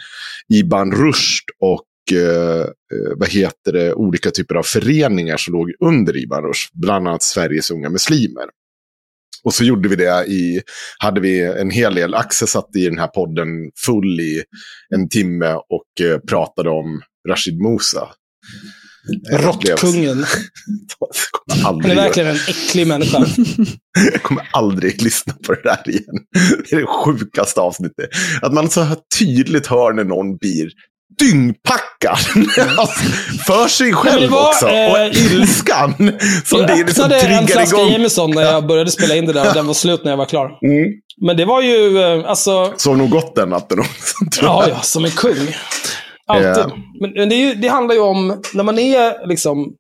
Iban 0.55 0.93
Rushd 0.93 1.45
och 1.61 2.19
eh, 2.19 2.61
eh, 2.61 3.17
vad 3.17 3.29
heter 3.29 3.73
det, 3.73 3.95
olika 3.95 4.31
typer 4.31 4.55
av 4.55 4.63
föreningar 4.63 5.37
som 5.37 5.55
låg 5.55 5.73
under 5.81 6.17
Iban 6.17 6.43
Rushd. 6.43 6.71
Bland 6.73 7.09
annat 7.09 7.23
Sveriges 7.23 7.71
unga 7.71 7.91
muslimer. 7.91 8.45
Och 9.45 9.55
så 9.55 9.65
gjorde 9.65 9.89
vi 9.89 9.97
det 9.97 10.25
i, 10.27 10.63
hade 10.99 11.21
vi 11.21 11.43
en 11.43 11.71
hel 11.71 11.95
del, 11.95 12.15
Axel 12.15 12.49
satt 12.49 12.77
i 12.77 12.85
den 12.89 12.99
här 12.99 13.07
podden 13.07 13.47
full 13.87 14.21
i 14.21 14.43
en 14.95 15.09
timme 15.09 15.55
och 15.55 16.07
eh, 16.07 16.19
pratade 16.19 16.71
om 16.71 17.03
Rashid 17.29 17.61
Musa. 17.61 18.09
Eh, 19.33 19.39
Råttkungen. 19.39 20.27
Jag 21.49 21.57
Han 21.63 21.85
är 21.85 21.95
verkligen 21.95 22.29
en 22.29 22.39
äcklig 22.49 22.87
människa. 22.87 23.19
jag 24.13 24.23
kommer 24.23 24.49
aldrig 24.53 25.03
lyssna 25.03 25.35
på 25.47 25.53
det 25.53 25.63
där 25.63 25.91
igen. 25.91 26.17
Det 26.71 26.77
är 26.77 26.81
det 26.81 26.87
sjukaste 26.87 27.61
avsnittet. 27.61 28.11
Att 28.43 28.53
man 28.53 28.71
så 28.71 28.81
här 28.81 28.97
tydligt 29.19 29.67
hör 29.67 29.93
när 29.93 30.05
någon 30.05 30.37
blir 30.37 30.71
dyngpackad. 31.19 32.19
Alltså, 32.79 33.05
för 33.47 33.69
sig 33.69 33.93
själv 33.93 34.21
det 34.21 34.29
var, 34.29 34.49
också. 34.49 34.69
eh, 34.69 34.93
och 34.93 35.15
ilskan 35.15 35.95
som 36.45 36.59
jag 36.59 36.69
det 36.69 36.73
är 36.73 36.77
liksom 36.77 37.05
öppnade 37.05 37.15
en 37.21 37.21
triggar 37.21 37.47
flaska 37.47 37.77
igång. 37.77 37.93
Jameson 37.93 38.31
när 38.31 38.43
jag 38.43 38.67
började 38.67 38.91
spela 38.91 39.15
in 39.17 39.27
det 39.27 39.33
där 39.33 39.49
och 39.49 39.55
den 39.55 39.67
var 39.67 39.75
slut 39.75 40.05
när 40.05 40.13
jag 40.13 40.17
var 40.17 40.27
klar. 40.27 40.45
Mm. 40.47 40.93
Men 41.27 41.37
det 41.37 41.45
var 41.45 41.63
ju, 41.63 41.99
eh, 41.99 42.31
alltså, 42.31 42.75
Sov 42.77 42.99
nog 42.99 43.11
gott 43.11 43.35
den 43.37 43.49
natten 43.49 43.81
också. 43.81 44.15
ja, 44.43 44.65
jag. 44.69 44.77
ja, 44.77 44.81
som 44.81 45.05
en 45.05 45.11
kung. 45.11 45.57
Alltid. 46.27 46.47
Ja. 46.49 46.77
Men, 47.01 47.11
men 47.11 47.29
det, 47.29 47.35
ju, 47.35 47.55
det 47.55 47.69
handlar 47.69 47.95
ju 47.95 48.01
om, 48.01 48.43
när 48.55 48.65
man 48.65 48.79
är 48.79 49.27
liksom... 49.29 49.75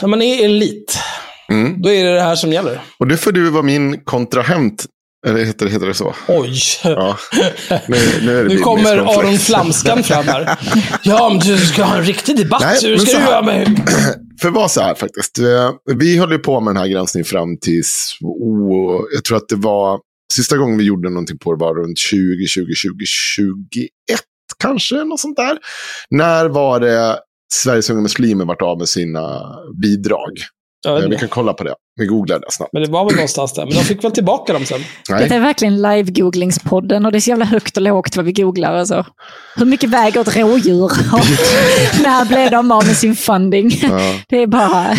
När 0.00 0.08
man 0.08 0.22
är 0.22 0.44
elit, 0.44 0.98
Mm. 1.48 1.82
då 1.82 1.88
är 1.92 2.04
det 2.04 2.14
det 2.14 2.20
här 2.20 2.36
som 2.36 2.52
gäller. 2.52 2.80
Och 2.98 3.06
det 3.06 3.16
får 3.16 3.32
du 3.32 3.50
vara 3.50 3.62
min 3.62 4.00
kontrahent. 4.04 4.86
Eller 5.26 5.44
heter 5.44 5.66
det, 5.66 5.72
heter 5.72 5.86
det 5.86 5.94
så? 5.94 6.14
Oj. 6.28 6.58
Ja. 6.84 7.16
Nu, 7.88 7.96
nu, 8.22 8.48
Nu 8.48 8.58
kommer. 8.58 8.96
Aron 8.98 9.38
Flamskan 9.38 10.02
fram 10.02 10.24
här. 10.24 10.58
Ja, 11.02 11.28
men 11.28 11.38
du 11.38 11.58
ska 11.58 11.84
ha 11.84 11.96
en 11.96 12.04
riktig 12.04 12.36
debatt. 12.36 12.62
Nej, 12.62 12.90
Hur 12.90 12.98
ska 12.98 13.18
du 13.18 13.24
göra 13.24 13.42
med... 13.42 13.66
För 14.40 14.50
var 14.50 14.68
så 14.68 14.80
här 14.80 14.94
faktiskt. 14.94 15.38
Eh, 15.38 15.94
Vi 15.96 16.18
höll 16.18 16.32
ju 16.32 16.38
på 16.38 16.60
med 16.60 16.74
den 16.74 16.82
här 16.82 16.88
granskningen 16.88 17.24
fram 17.24 17.58
tills, 17.58 18.18
oh, 18.20 19.00
jag 19.14 19.24
tror 19.24 19.36
att 19.36 19.48
det 19.48 19.56
var, 19.56 20.00
sista 20.32 20.56
gången 20.56 20.78
vi 20.78 20.84
gjorde 20.84 21.08
någonting 21.10 21.38
på 21.38 21.54
det 21.54 21.60
var 21.60 21.74
runt 21.74 21.98
20, 21.98 22.46
20, 22.46 22.74
20, 22.74 22.92
21 23.36 23.90
kanske, 24.62 24.94
något 25.04 25.20
sånt 25.20 25.36
där. 25.36 25.58
När 26.10 26.48
var 26.48 26.80
det 26.80 27.18
Sveriges 27.52 27.90
unga 27.90 28.00
muslimer 28.00 28.44
vart 28.44 28.62
av 28.62 28.78
med 28.78 28.88
sina 28.88 29.42
bidrag? 29.82 30.32
Eh, 30.86 31.08
Vi 31.08 31.16
kan 31.16 31.28
kolla 31.28 31.52
på 31.52 31.64
det. 31.64 31.74
Vi 32.00 32.06
googlar 32.06 32.38
det 32.38 32.46
snabbt. 32.50 32.72
Men 32.72 32.82
det 32.82 32.90
var 32.90 33.04
väl 33.04 33.14
någonstans 33.14 33.52
där. 33.54 33.64
Men 33.66 33.74
de 33.74 33.80
fick 33.84 34.04
väl 34.04 34.12
tillbaka 34.12 34.52
dem 34.52 34.64
sen. 34.64 34.80
Det 35.08 35.14
Nej. 35.14 35.28
är 35.32 35.40
verkligen 35.40 35.82
live-googlingspodden 35.82 37.06
och 37.06 37.12
det 37.12 37.18
är 37.18 37.20
så 37.20 37.30
jävla 37.30 37.44
högt 37.44 37.76
och 37.76 37.82
lågt 37.82 38.16
vad 38.16 38.24
vi 38.24 38.32
googlar. 38.32 38.74
Alltså. 38.74 39.06
Hur 39.56 39.66
mycket 39.66 39.90
väger 39.90 40.20
ett 40.20 40.36
rådjur? 40.36 40.90
När 42.02 42.24
blev 42.24 42.50
de 42.50 42.72
av 42.72 42.86
med 42.86 42.96
sin 42.96 43.16
funding? 43.16 43.70
Ja. 43.82 44.14
Det 44.28 44.42
är 44.42 44.46
bara... 44.46 44.96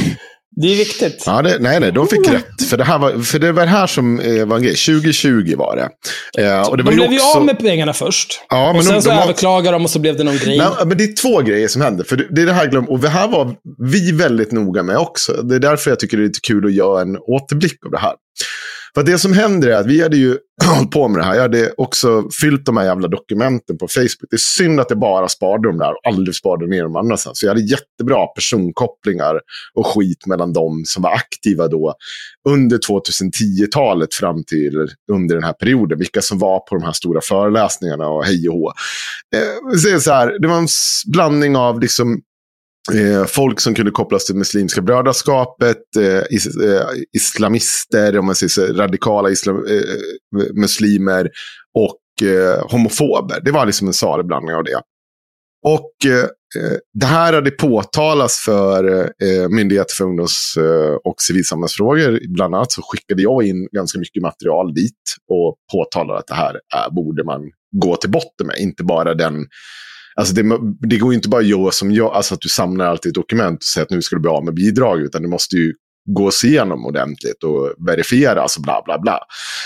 Det 0.61 0.67
är 0.73 0.75
viktigt. 0.75 1.23
Ja, 1.25 1.41
det, 1.41 1.57
nej, 1.59 1.79
nej, 1.79 1.91
de 1.91 2.07
fick 2.07 2.29
rätt. 2.29 2.63
För 2.69 2.77
det, 2.77 2.83
här 2.83 2.99
var, 2.99 3.11
för 3.19 3.39
det 3.39 3.51
var 3.51 3.61
det 3.63 3.69
här 3.69 3.87
som 3.87 4.19
eh, 4.19 4.45
var 4.45 4.57
en 4.57 4.63
grej. 4.63 4.75
2020 4.75 5.55
var 5.57 5.75
det. 5.75 5.89
Eh, 6.43 6.61
och 6.69 6.77
det 6.77 6.83
var 6.83 6.91
de 6.91 6.95
blev 6.97 7.11
ju 7.11 7.17
också... 7.19 7.37
av 7.37 7.45
med 7.45 7.59
pengarna 7.59 7.93
först. 7.93 8.41
Ja, 8.49 8.67
men 8.67 8.75
och 8.77 8.83
sen 8.85 8.93
de- 8.95 9.01
så 9.01 9.09
de 9.09 9.15
har- 9.15 9.23
överklagade 9.23 9.75
de 9.77 9.83
och 9.83 9.89
så 9.89 9.99
blev 9.99 10.17
det 10.17 10.23
någon 10.23 10.37
grej. 10.37 10.57
Nej, 10.57 10.67
men 10.85 10.97
det 10.97 11.03
är 11.03 11.13
två 11.21 11.41
grejer 11.41 11.67
som 11.67 11.81
händer. 11.81 12.03
För 12.03 12.15
det 12.15 12.27
det 12.31 12.41
är 12.41 12.45
det 12.45 12.53
här 12.53 12.67
glöm 12.67 12.85
Och 12.89 12.99
det 12.99 13.09
här 13.09 13.27
var 13.27 13.55
vi 13.91 14.11
väldigt 14.11 14.51
noga 14.51 14.83
med 14.83 14.97
också. 14.97 15.31
Det 15.33 15.55
är 15.55 15.59
därför 15.59 15.91
jag 15.91 15.99
tycker 15.99 16.17
det 16.17 16.23
är 16.23 16.27
lite 16.27 16.39
kul 16.47 16.65
att 16.65 16.73
göra 16.73 17.01
en 17.01 17.17
återblick 17.17 17.85
av 17.85 17.91
det 17.91 17.99
här. 17.99 18.13
För 18.97 19.03
det 19.03 19.19
som 19.19 19.33
händer 19.33 19.67
är 19.67 19.73
att 19.73 19.85
vi 19.85 20.01
hade 20.01 20.17
ju 20.17 20.37
hållit 20.75 20.91
på 20.91 21.07
med 21.07 21.19
det 21.21 21.25
här. 21.25 21.35
Jag 21.35 21.41
hade 21.41 21.71
också 21.77 22.23
fyllt 22.41 22.65
de 22.65 22.77
här 22.77 22.85
jävla 22.85 23.07
dokumenten 23.07 23.77
på 23.77 23.87
Facebook. 23.87 24.27
Det 24.29 24.35
är 24.35 24.37
synd 24.37 24.79
att 24.79 24.89
jag 24.89 24.99
bara 24.99 25.27
sparade 25.27 25.67
dem 25.67 25.77
där 25.77 25.91
och 25.91 26.07
aldrig 26.07 26.35
sparade 26.35 26.67
ner 26.67 26.83
dem 26.83 26.95
annanstans. 26.95 27.39
Så 27.39 27.45
jag 27.45 27.51
hade 27.51 27.61
jättebra 27.61 28.27
personkopplingar 28.27 29.39
och 29.73 29.87
skit 29.87 30.25
mellan 30.25 30.53
dem 30.53 30.83
som 30.85 31.03
var 31.03 31.11
aktiva 31.11 31.67
då 31.67 31.93
under 32.49 32.77
2010-talet 32.77 34.13
fram 34.13 34.43
till 34.43 34.87
under 35.11 35.35
den 35.35 35.43
här 35.43 35.53
perioden. 35.53 35.99
Vilka 35.99 36.21
som 36.21 36.39
var 36.39 36.59
på 36.59 36.75
de 36.75 36.83
här 36.83 36.93
stora 36.93 37.21
föreläsningarna 37.21 38.07
och 38.07 38.25
hej 38.25 38.49
och 38.49 38.55
hå. 38.55 38.71
Eh, 39.35 39.99
så 39.99 40.11
här, 40.11 40.39
det 40.39 40.47
var 40.47 40.57
en 40.57 40.67
blandning 41.11 41.55
av 41.55 41.79
liksom 41.79 42.21
Eh, 42.95 43.25
folk 43.25 43.59
som 43.59 43.75
kunde 43.75 43.91
kopplas 43.91 44.25
till 44.25 44.35
Muslimska 44.35 44.81
brödraskapet, 44.81 45.95
eh, 45.99 46.23
is, 46.29 46.57
eh, 46.57 46.87
islamister, 47.13 48.17
om 48.17 48.25
man 48.25 48.35
säger 48.35 48.49
så, 48.49 48.73
radikala 48.73 49.29
islam, 49.29 49.65
eh, 49.65 50.53
muslimer 50.53 51.29
och 51.73 52.27
eh, 52.27 52.71
homofober. 52.71 53.41
Det 53.45 53.51
var 53.51 53.65
liksom 53.65 53.87
en 53.87 53.93
salig 53.93 54.25
blandning 54.25 54.55
av 54.55 54.63
det. 54.63 54.81
Och 55.65 56.11
eh, 56.11 56.23
eh, 56.63 56.77
det 56.93 57.05
här 57.05 57.33
hade 57.33 57.51
påtalats 57.51 58.45
för 58.45 59.03
eh, 59.23 59.49
Myndigheten 59.49 59.93
för 59.97 60.05
ungdoms 60.05 60.53
eh, 60.57 60.95
och 61.03 61.21
civilsamhällsfrågor. 61.21 62.19
Bland 62.33 62.55
annat 62.55 62.71
så 62.71 62.81
skickade 62.81 63.21
jag 63.21 63.43
in 63.43 63.67
ganska 63.71 63.99
mycket 63.99 64.23
material 64.23 64.73
dit 64.73 64.93
och 65.31 65.55
påtalade 65.71 66.19
att 66.19 66.27
det 66.27 66.33
här 66.33 66.59
är, 66.75 66.91
borde 66.91 67.23
man 67.23 67.41
gå 67.71 67.95
till 67.95 68.11
botten 68.11 68.47
med. 68.47 68.57
Inte 68.59 68.83
bara 68.83 69.13
den 69.13 69.45
Alltså 70.17 70.33
det, 70.33 70.43
det 70.87 70.97
går 70.97 71.13
inte 71.13 71.29
bara 71.29 71.41
att 71.41 71.47
göra 71.47 71.71
som 71.71 71.91
jag, 71.91 72.13
alltså 72.13 72.33
att 72.33 72.41
du 72.41 72.49
samlar 72.49 72.85
allt 72.85 73.05
i 73.05 73.09
ett 73.09 73.15
dokument 73.15 73.59
och 73.59 73.63
säger 73.63 73.85
att 73.85 73.91
nu 73.91 74.01
ska 74.01 74.15
du 74.15 74.21
bli 74.21 74.31
av 74.31 74.45
med 74.45 74.53
bidrag, 74.53 75.01
utan 75.01 75.21
det 75.21 75.27
måste 75.27 75.55
ju 75.55 75.73
gås 76.09 76.43
igenom 76.43 76.85
ordentligt 76.85 77.43
och 77.43 77.73
verifieras 77.87 78.57
och 78.57 78.63
bla 78.63 78.81
bla 78.85 78.99
bla. 78.99 79.19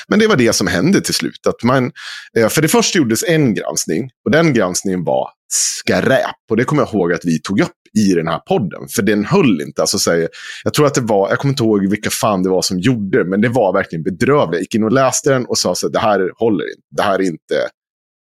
Men 0.07 0.19
det 0.19 0.27
var 0.27 0.35
det 0.35 0.53
som 0.53 0.67
hände 0.67 1.01
till 1.01 1.13
slut. 1.13 1.47
Att 1.47 1.63
man, 1.63 1.91
eh, 2.37 2.49
för 2.49 2.61
det 2.61 2.67
först 2.67 2.95
gjordes 2.95 3.23
en 3.23 3.53
granskning 3.53 4.09
och 4.25 4.31
den 4.31 4.53
granskningen 4.53 5.03
var 5.03 5.29
skräp. 5.53 6.35
Och 6.49 6.57
det 6.57 6.63
kommer 6.63 6.81
jag 6.81 6.93
ihåg 6.93 7.13
att 7.13 7.25
vi 7.25 7.41
tog 7.41 7.59
upp 7.59 7.71
i 7.97 8.13
den 8.13 8.27
här 8.27 8.39
podden. 8.39 8.87
För 8.95 9.01
den 9.01 9.25
höll 9.25 9.61
inte. 9.61 9.81
Alltså, 9.81 9.99
så 9.99 10.11
här, 10.11 10.27
jag 10.63 10.73
tror 10.73 10.85
att 10.85 10.93
det 10.93 11.01
var, 11.01 11.29
jag 11.29 11.39
kommer 11.39 11.51
inte 11.51 11.63
ihåg 11.63 11.89
vilka 11.89 12.09
fan 12.09 12.43
det 12.43 12.49
var 12.49 12.61
som 12.61 12.79
gjorde 12.79 13.17
det, 13.17 13.29
men 13.29 13.41
det 13.41 13.49
var 13.49 13.73
verkligen 13.73 14.03
bedrövligt. 14.03 14.53
Jag 14.53 14.61
gick 14.61 14.75
in 14.75 14.83
och 14.83 14.91
läste 14.91 15.29
den 15.29 15.45
och 15.45 15.57
sa 15.57 15.71
att 15.71 15.93
det 15.93 15.99
här 15.99 16.31
håller 16.35 16.63
inte. 16.63 16.87
Det 16.91 17.03
här 17.03 17.19
är 17.19 17.23
inte 17.23 17.67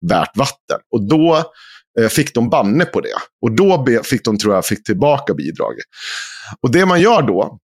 värt 0.09 0.37
vatten. 0.37 0.79
Och 0.93 1.09
då 1.09 1.53
fick 2.11 2.35
de 2.35 2.51
banne 2.51 2.85
på 2.85 3.01
det. 3.01 3.15
Och 3.43 3.53
då 3.57 3.87
fick 4.05 4.25
de, 4.25 4.39
tror 4.39 4.55
jag, 4.55 4.67
fick 4.67 4.85
tillbaka 4.85 5.35
bidraget. 5.35 5.85
Och 6.63 6.73
det 6.73 6.87
man 6.87 7.01
gör 7.01 7.23
då, 7.23 7.59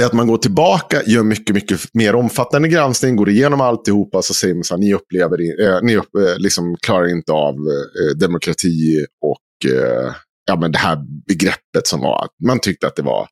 är 0.00 0.04
att 0.04 0.12
man 0.12 0.26
går 0.26 0.36
tillbaka, 0.38 1.02
gör 1.06 1.22
mycket, 1.22 1.54
mycket 1.54 1.80
mer 1.94 2.14
omfattande 2.14 2.68
granskning, 2.68 3.16
går 3.16 3.28
igenom 3.28 3.60
alltihopa, 3.60 4.22
så 4.22 4.34
säger 4.34 4.54
man 4.54 4.64
så 4.64 4.74
här, 4.74 4.80
ni 4.80 4.94
upplever, 4.94 5.62
eh, 5.62 5.78
ni 5.82 5.96
upp, 5.96 6.14
eh, 6.14 6.38
liksom 6.38 6.76
klarar 6.82 7.10
inte 7.10 7.32
av 7.32 7.54
eh, 7.54 8.16
demokrati 8.16 9.06
och 9.20 9.70
eh, 9.72 10.14
ja, 10.46 10.56
men 10.56 10.72
det 10.72 10.78
här 10.78 10.98
begreppet 11.26 11.86
som 11.86 12.00
var, 12.00 12.24
att 12.24 12.30
man 12.46 12.60
tyckte 12.60 12.86
att 12.86 12.96
det 12.96 13.02
var 13.02 13.28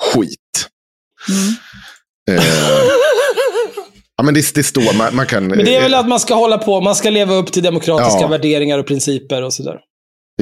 skit. 0.00 0.68
Eh, 2.30 2.42
ja, 4.18 4.24
men 4.24 4.34
det, 4.34 4.54
det 4.54 4.62
står, 4.62 4.96
man, 4.98 5.16
man 5.16 5.26
kan... 5.26 5.46
Men 5.46 5.64
det 5.64 5.76
är 5.76 5.80
väl 5.82 5.92
eh, 5.94 5.98
att 6.00 6.08
man 6.08 6.20
ska 6.20 6.34
hålla 6.34 6.58
på, 6.58 6.80
man 6.80 6.94
ska 6.94 7.10
leva 7.10 7.34
upp 7.34 7.52
till 7.52 7.62
demokratiska 7.62 8.20
Ja. 8.20 8.28
värderingar 8.28 8.78
och 8.78 8.86
principer 8.86 9.42
och 9.42 9.52
sådär. 9.52 9.76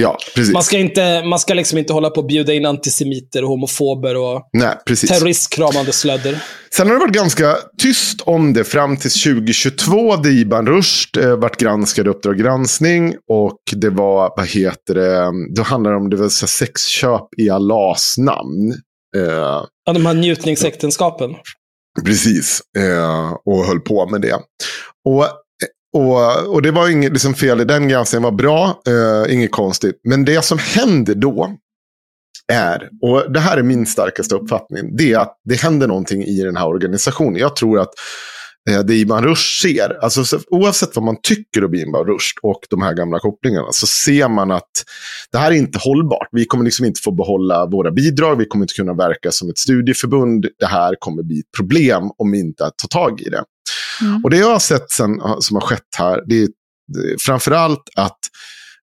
Ja, 0.00 0.18
precis. 0.34 0.52
Man 0.52 0.62
ska, 0.62 0.78
inte, 0.78 1.22
man 1.24 1.38
ska 1.38 1.54
liksom 1.54 1.78
inte 1.78 1.92
hålla 1.92 2.10
på 2.10 2.20
och 2.20 2.26
bjuda 2.26 2.52
in 2.54 2.66
antisemiter 2.66 3.42
och 3.42 3.48
homofober 3.48 4.16
och 4.16 4.42
Nej, 4.52 4.74
precis. 4.86 5.10
terroristkramande 5.10 5.92
slödder. 5.92 6.42
Sen 6.72 6.86
har 6.86 6.94
det 6.94 7.00
varit 7.00 7.14
ganska 7.14 7.56
tyst 7.82 8.20
om 8.20 8.52
det 8.52 8.64
fram 8.64 8.96
till 8.96 9.10
2022. 9.10 10.16
Där 10.16 10.30
Iban 10.30 10.66
Rushd 10.66 11.16
eh, 11.16 11.36
vart 11.36 11.56
granskad 11.56 12.06
i 12.06 12.10
Uppdrag 12.10 12.38
granskning. 12.38 13.14
Och 13.32 13.58
det 13.72 13.90
var, 13.90 14.32
vad 14.36 14.46
heter 14.48 14.94
det, 14.94 15.30
då 15.56 15.62
handlar 15.62 15.90
det 15.90 15.96
om 15.96 16.10
det 16.10 16.16
var 16.16 16.28
sexköp 16.28 17.22
i 17.38 17.50
Allahs 17.50 18.18
namn. 18.18 18.70
Eh, 19.16 19.62
Ja, 19.86 19.92
de 19.92 20.06
här 20.06 20.14
njutningsäktenskapen. 20.14 21.34
Precis, 22.04 22.60
eh, 22.78 23.36
och 23.44 23.64
höll 23.64 23.80
på 23.80 24.08
med 24.08 24.20
det. 24.20 24.38
Och, 25.04 25.24
och, 25.96 26.54
och 26.54 26.62
det 26.62 26.70
var 26.70 26.88
inget 26.88 27.12
liksom, 27.12 27.34
fel 27.34 27.60
i 27.60 27.64
den 27.64 27.88
granskningen, 27.88 28.22
var 28.22 28.30
bra, 28.30 28.82
eh, 28.86 29.34
inget 29.34 29.52
konstigt. 29.52 30.00
Men 30.08 30.24
det 30.24 30.44
som 30.44 30.58
händer 30.58 31.14
då 31.14 31.56
är, 32.52 32.88
och 33.02 33.32
det 33.32 33.40
här 33.40 33.56
är 33.56 33.62
min 33.62 33.86
starkaste 33.86 34.34
uppfattning, 34.34 34.96
det 34.96 35.12
är 35.12 35.18
att 35.18 35.36
det 35.44 35.60
händer 35.60 35.86
någonting 35.86 36.24
i 36.24 36.42
den 36.42 36.56
här 36.56 36.68
organisationen. 36.68 37.36
Jag 37.36 37.56
tror 37.56 37.80
att 37.80 37.90
det 38.86 38.94
Ibn 38.94 39.12
Rushd 39.12 39.62
ser, 39.62 39.98
alltså, 40.02 40.24
så, 40.24 40.38
oavsett 40.50 40.96
vad 40.96 41.04
man 41.04 41.16
tycker 41.22 41.64
om 41.64 41.74
Ibn 41.74 41.96
Rushd 41.96 42.38
och 42.42 42.60
de 42.70 42.82
här 42.82 42.94
gamla 42.94 43.18
kopplingarna, 43.18 43.72
så 43.72 43.86
ser 43.86 44.28
man 44.28 44.50
att 44.50 44.70
det 45.32 45.38
här 45.38 45.50
är 45.50 45.56
inte 45.56 45.78
hållbart. 45.78 46.28
Vi 46.32 46.44
kommer 46.44 46.64
liksom 46.64 46.86
inte 46.86 47.00
få 47.04 47.10
behålla 47.10 47.66
våra 47.66 47.90
bidrag, 47.90 48.36
vi 48.36 48.46
kommer 48.46 48.64
inte 48.64 48.74
kunna 48.74 48.94
verka 48.94 49.30
som 49.30 49.50
ett 49.50 49.58
studieförbund. 49.58 50.46
Det 50.58 50.66
här 50.66 50.94
kommer 50.98 51.22
bli 51.22 51.38
ett 51.38 51.52
problem 51.56 52.10
om 52.18 52.32
vi 52.32 52.40
inte 52.40 52.64
tar 52.76 52.88
tag 52.88 53.20
i 53.20 53.28
det. 53.28 53.44
Mm. 54.02 54.24
Och 54.24 54.30
det 54.30 54.36
jag 54.36 54.50
har 54.50 54.58
sett 54.58 54.90
sen, 54.90 55.20
som 55.40 55.56
har 55.56 55.60
skett 55.60 55.80
här, 55.98 56.22
det 56.26 56.42
är, 56.42 56.48
framförallt 57.26 57.82
att 57.96 58.18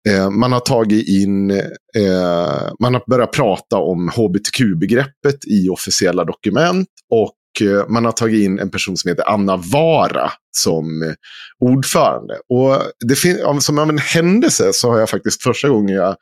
eh, 0.10 0.30
man 0.30 0.52
har 0.52 0.60
tagit 0.60 1.08
in, 1.08 1.52
eh, 1.52 2.72
man 2.80 2.94
har 2.94 3.10
börjat 3.10 3.32
prata 3.32 3.78
om 3.78 4.10
hbtq-begreppet 4.10 5.46
i 5.48 5.70
officiella 5.70 6.26
dokument. 6.26 6.88
Och 7.10 7.34
eh, 7.34 7.47
Eh, 7.62 7.90
man 7.90 8.06
har 8.06 8.12
tagit 8.12 8.44
in 8.46 8.60
en 8.60 8.70
person 8.72 8.98
som 8.98 9.10
heter 9.10 9.30
Anna 9.30 9.58
Vara 9.58 10.32
som 10.58 11.04
eh, 11.04 11.14
ordförande. 11.60 12.34
Och 12.50 12.82
det 13.08 13.16
fin- 13.16 13.62
som 13.62 13.80
av 13.80 13.90
en 13.90 13.98
händelse 13.98 14.74
så 14.74 14.90
har 14.92 15.00
jag 15.00 15.10
faktiskt 15.10 15.44
första 15.44 15.70
gången 15.70 15.96
jag 15.96 16.16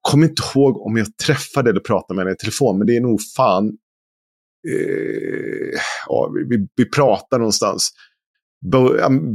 kommer 0.00 0.26
inte 0.28 0.42
ihåg 0.54 0.86
om 0.86 0.96
jag 0.96 1.16
träffade 1.16 1.70
eller 1.70 1.80
pratade 1.80 2.16
med 2.16 2.22
henne 2.24 2.34
i 2.34 2.36
telefon, 2.36 2.78
men 2.78 2.86
det 2.86 2.96
är 2.96 3.00
nog 3.00 3.20
fan 3.36 3.66
eh, 4.68 5.80
ja, 6.06 6.32
vi, 6.48 6.66
vi 6.76 6.84
pratar 6.90 7.38
någonstans 7.38 7.90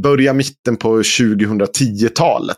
börja 0.02 0.34
mitten 0.34 0.78
på 0.78 1.02
2010-talet. 1.02 2.58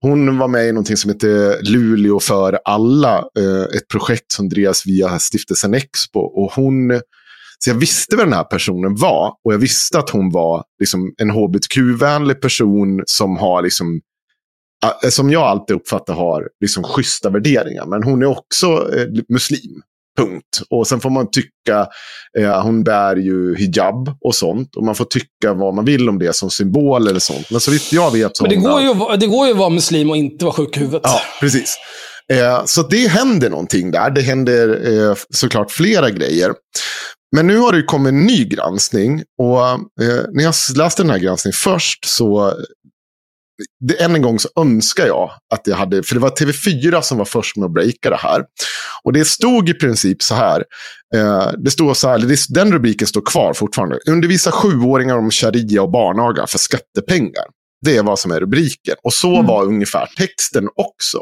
Hon 0.00 0.38
var 0.38 0.48
med 0.48 0.68
i 0.68 0.72
någonting 0.72 0.96
som 0.96 1.10
heter 1.10 1.62
Luleå 1.62 2.20
för 2.20 2.58
alla, 2.64 3.18
eh, 3.18 3.76
ett 3.76 3.88
projekt 3.88 4.32
som 4.32 4.48
drevs 4.48 4.86
via 4.86 5.18
stiftelsen 5.18 5.74
Expo. 5.74 6.20
Och 6.20 6.52
hon, 6.52 7.00
så 7.64 7.70
jag 7.70 7.74
visste 7.74 8.16
vem 8.16 8.30
den 8.30 8.38
här 8.38 8.44
personen 8.44 8.96
var 8.96 9.34
och 9.44 9.52
jag 9.52 9.58
visste 9.58 9.98
att 9.98 10.10
hon 10.10 10.30
var 10.30 10.64
liksom, 10.80 11.14
en 11.18 11.30
hbtq-vänlig 11.30 12.40
person 12.40 13.02
som 13.06 13.36
har 13.36 13.62
liksom, 13.62 14.00
som 15.10 15.30
jag 15.30 15.42
alltid 15.42 15.76
uppfattar 15.76 16.14
har 16.14 16.48
liksom 16.60 16.84
schyssta 16.84 17.30
värderingar. 17.30 17.86
Men 17.86 18.02
hon 18.02 18.22
är 18.22 18.26
också 18.26 18.66
eh, 18.66 19.06
muslim. 19.28 19.82
Punkt. 20.18 20.62
Och 20.70 20.86
sen 20.86 21.00
får 21.00 21.10
man 21.10 21.30
tycka, 21.30 21.86
eh, 22.38 22.62
hon 22.62 22.84
bär 22.84 23.16
ju 23.16 23.56
hijab 23.56 24.16
och 24.20 24.34
sånt. 24.34 24.76
Och 24.76 24.84
man 24.84 24.94
får 24.94 25.04
tycka 25.04 25.54
vad 25.54 25.74
man 25.74 25.84
vill 25.84 26.08
om 26.08 26.18
det 26.18 26.36
som 26.36 26.50
symbol 26.50 27.08
eller 27.08 27.20
sånt. 27.20 27.50
Men 27.50 27.60
så 27.60 27.70
vitt 27.70 27.92
jag 27.92 28.12
vet 28.12 28.36
så 28.36 28.44
Men 28.44 28.50
det 28.50 28.56
går, 28.56 28.80
ju, 28.80 29.16
det 29.16 29.26
går 29.26 29.46
ju 29.46 29.52
att 29.52 29.58
vara 29.58 29.70
muslim 29.70 30.10
och 30.10 30.16
inte 30.16 30.44
vara 30.44 30.54
sjuk 30.54 30.76
i 30.76 30.80
huvudet. 30.80 31.02
Ja, 31.04 31.20
precis. 31.40 31.78
Eh, 32.32 32.64
så 32.64 32.82
det 32.82 33.08
händer 33.08 33.50
någonting 33.50 33.90
där. 33.90 34.10
Det 34.10 34.20
händer 34.20 34.68
eh, 34.92 35.14
såklart 35.30 35.70
flera 35.70 36.10
grejer. 36.10 36.54
Men 37.36 37.46
nu 37.46 37.58
har 37.58 37.72
det 37.72 37.82
kommit 37.82 38.08
en 38.08 38.26
ny 38.26 38.44
granskning. 38.44 39.22
Och 39.38 39.68
eh, 39.68 40.24
när 40.32 40.44
jag 40.44 40.54
läste 40.76 41.02
den 41.02 41.10
här 41.10 41.18
granskningen 41.18 41.54
först 41.54 42.04
så 42.04 42.54
det, 43.80 44.02
än 44.02 44.14
en 44.14 44.22
gång 44.22 44.38
så 44.38 44.48
önskar 44.56 45.06
jag 45.06 45.30
att 45.54 45.66
jag 45.66 45.76
hade, 45.76 46.02
för 46.02 46.14
det 46.14 46.20
var 46.20 46.30
TV4 46.30 47.00
som 47.00 47.18
var 47.18 47.24
först 47.24 47.56
med 47.56 47.66
att 47.66 47.72
breaka 47.72 48.10
det 48.10 48.16
här. 48.16 48.44
Och 49.02 49.12
det 49.12 49.24
stod 49.24 49.68
i 49.68 49.74
princip 49.74 50.22
så 50.22 50.34
här, 50.34 50.64
eh, 51.14 51.50
det 51.58 51.70
stod 51.70 51.96
så 51.96 52.08
här, 52.08 52.18
det, 52.18 52.38
den 52.48 52.72
rubriken 52.72 53.06
står 53.06 53.22
kvar 53.26 53.54
fortfarande. 53.54 53.98
Undervisa 54.08 54.52
sjuåringar 54.52 55.18
om 55.18 55.30
sharia 55.30 55.82
och 55.82 55.90
barnaga 55.90 56.46
för 56.46 56.58
skattepengar. 56.58 57.44
Det 57.84 57.96
är 57.96 58.02
vad 58.02 58.18
som 58.18 58.30
är 58.30 58.40
rubriken. 58.40 58.94
Och 59.02 59.12
så 59.12 59.34
mm. 59.34 59.46
var 59.46 59.64
ungefär 59.64 60.06
texten 60.16 60.68
också. 60.76 61.18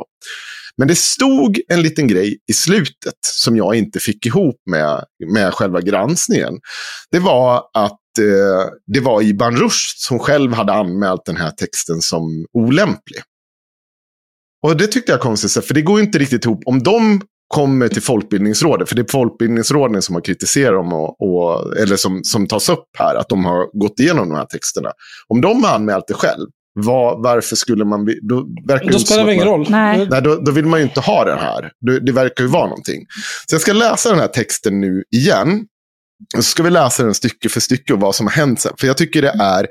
Men 0.79 0.89
det 0.89 0.99
stod 0.99 1.61
en 1.69 1.83
liten 1.83 2.09
grej 2.09 2.39
i 2.51 2.53
slutet 2.53 3.19
som 3.21 3.57
jag 3.57 3.75
inte 3.75 4.01
fick 4.01 4.27
ihop 4.27 4.57
med, 4.71 5.05
med 5.33 5.55
själva 5.55 5.81
granskningen. 5.81 6.55
Det 7.11 7.19
var 7.19 7.57
att 7.75 8.19
eh, 8.19 8.71
det 8.87 9.01
var 9.01 9.23
Iban 9.23 9.57
Rushd 9.57 9.99
som 9.99 10.19
själv 10.19 10.53
hade 10.53 10.73
anmält 10.73 11.25
den 11.25 11.37
här 11.37 11.51
texten 11.51 12.01
som 12.01 12.47
olämplig. 12.53 13.23
Och 14.63 14.77
det 14.77 14.87
tyckte 14.87 15.13
jag 15.13 15.21
konstigt, 15.21 15.65
för 15.65 15.75
det 15.75 15.83
går 15.83 16.01
inte 16.01 16.19
riktigt 16.19 16.45
ihop. 16.45 16.63
Om 16.67 16.83
de 16.83 17.21
kommer 17.49 17.89
till 17.89 18.03
Folkbildningsrådet, 18.03 18.89
för 18.89 18.97
det 18.97 19.03
är 19.03 19.13
Folkbildningsrådet 19.13 20.05
som 20.05 20.15
har 20.15 20.23
kritiserat 20.23 20.75
dem, 20.75 20.93
och, 20.93 21.23
och, 21.23 21.77
eller 21.77 21.97
som, 21.97 22.25
som 22.25 22.47
tas 22.47 22.69
upp 22.69 22.89
här, 22.99 23.15
att 23.15 23.29
de 23.29 23.45
har 23.45 23.79
gått 23.81 24.01
igenom 24.01 24.29
de 24.29 24.35
här 24.35 24.45
texterna. 24.45 24.91
Om 25.29 25.41
de 25.41 25.65
har 25.65 25.75
anmält 25.75 26.05
det 26.09 26.15
själv, 26.15 26.47
var, 26.79 27.23
varför 27.23 27.57
skulle 27.57 27.85
man... 27.85 28.09
Då, 28.23 28.47
verkar 28.69 28.91
då 28.91 28.99
spelar 28.99 29.27
det 29.27 29.35
ingen 29.35 29.47
roll. 29.47 29.67
Nej. 29.71 30.07
Nej, 30.11 30.23
då, 30.23 30.37
då, 30.37 30.53
vill 30.53 30.67
man 30.67 30.81
ju 30.81 30.85
inte 30.85 31.01
ha 31.01 31.25
den 31.25 31.39
här. 31.39 31.71
Det, 31.81 32.01
det 32.01 32.13
verkar 32.13 32.45
ju 32.45 32.51
vara 32.51 32.67
någonting. 32.67 33.07
Så 33.47 33.55
jag 33.55 33.61
ska 33.61 33.73
läsa 33.73 34.11
den 34.11 34.19
här 34.19 34.29
texten 34.29 34.81
nu 34.81 35.05
igen. 35.11 35.65
Och 36.37 36.45
så 36.45 36.51
ska 36.51 36.63
vi 36.63 36.71
läsa 36.71 37.03
den 37.03 37.15
stycke 37.15 37.49
för 37.49 37.61
stycke 37.61 37.93
och 37.93 38.01
vad 38.01 38.15
som 38.15 38.27
har 38.27 38.33
hänt 38.33 38.61
sen. 38.61 38.73
För 38.81 38.87
jag 38.87 38.97
tycker 38.97 39.23
det 39.23 39.35
är, 39.41 39.67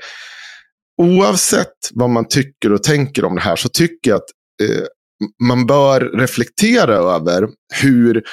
oavsett 1.01 1.89
vad 1.93 2.09
man 2.09 2.27
tycker 2.27 2.73
och 2.73 2.83
tänker 2.83 3.25
om 3.25 3.35
det 3.35 3.41
här, 3.41 3.55
så 3.55 3.69
tycker 3.69 4.11
jag 4.11 4.17
att 4.17 4.29
eh, 4.63 4.85
man 5.47 5.65
bör 5.65 6.01
reflektera 6.01 6.95
över 6.95 7.47
hur 7.81 8.23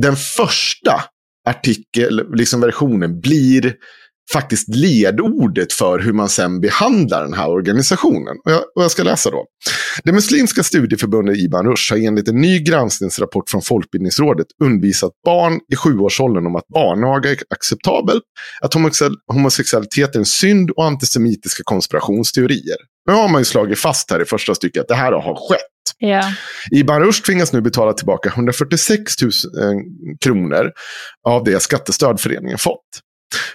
den 0.00 0.16
första 0.16 1.04
artikel, 1.48 2.34
liksom 2.34 2.60
versionen, 2.60 3.20
blir 3.20 3.74
faktiskt 4.32 4.68
ledordet 4.68 5.72
för 5.72 5.98
hur 5.98 6.12
man 6.12 6.28
sen 6.28 6.60
behandlar 6.60 7.22
den 7.22 7.34
här 7.34 7.48
organisationen. 7.48 8.36
Och 8.44 8.52
jag, 8.52 8.60
och 8.76 8.82
jag 8.82 8.90
ska 8.90 9.02
läsa 9.02 9.30
då. 9.30 9.44
Det 10.04 10.12
muslimska 10.12 10.62
studieförbundet 10.62 11.36
Ibn 11.36 11.56
Rushd 11.56 11.92
har 11.92 11.98
enligt 11.98 12.28
en 12.28 12.40
ny 12.40 12.58
granskningsrapport 12.58 13.50
från 13.50 13.62
Folkbildningsrådet 13.62 14.46
undervisat 14.62 15.12
barn 15.24 15.60
i 15.72 15.76
sjuårsåldern 15.76 16.46
om 16.46 16.56
att 16.56 16.68
barnaga 16.68 17.30
är 17.30 17.38
acceptabelt, 17.50 18.22
att 18.60 18.74
homosexualitet 19.32 20.14
är 20.14 20.18
en 20.18 20.24
synd 20.24 20.70
och 20.70 20.84
antisemitiska 20.84 21.62
konspirationsteorier. 21.64 22.76
Nu 23.06 23.12
har 23.12 23.28
man 23.28 23.40
ju 23.40 23.44
slagit 23.44 23.78
fast 23.78 24.10
här 24.10 24.22
i 24.22 24.24
första 24.24 24.54
stycket 24.54 24.80
att 24.80 24.88
det 24.88 24.94
här 24.94 25.12
har 25.12 25.48
skett. 25.48 25.60
Ja. 25.98 26.32
Ibn 26.70 26.92
Rushd 26.92 27.24
tvingas 27.24 27.52
nu 27.52 27.60
betala 27.60 27.92
tillbaka 27.92 28.28
146 28.28 29.22
000 29.22 29.32
kronor 30.20 30.70
av 31.26 31.44
det 31.44 31.62
skattestöd 31.62 32.20
föreningen 32.20 32.58
fått. 32.58 32.80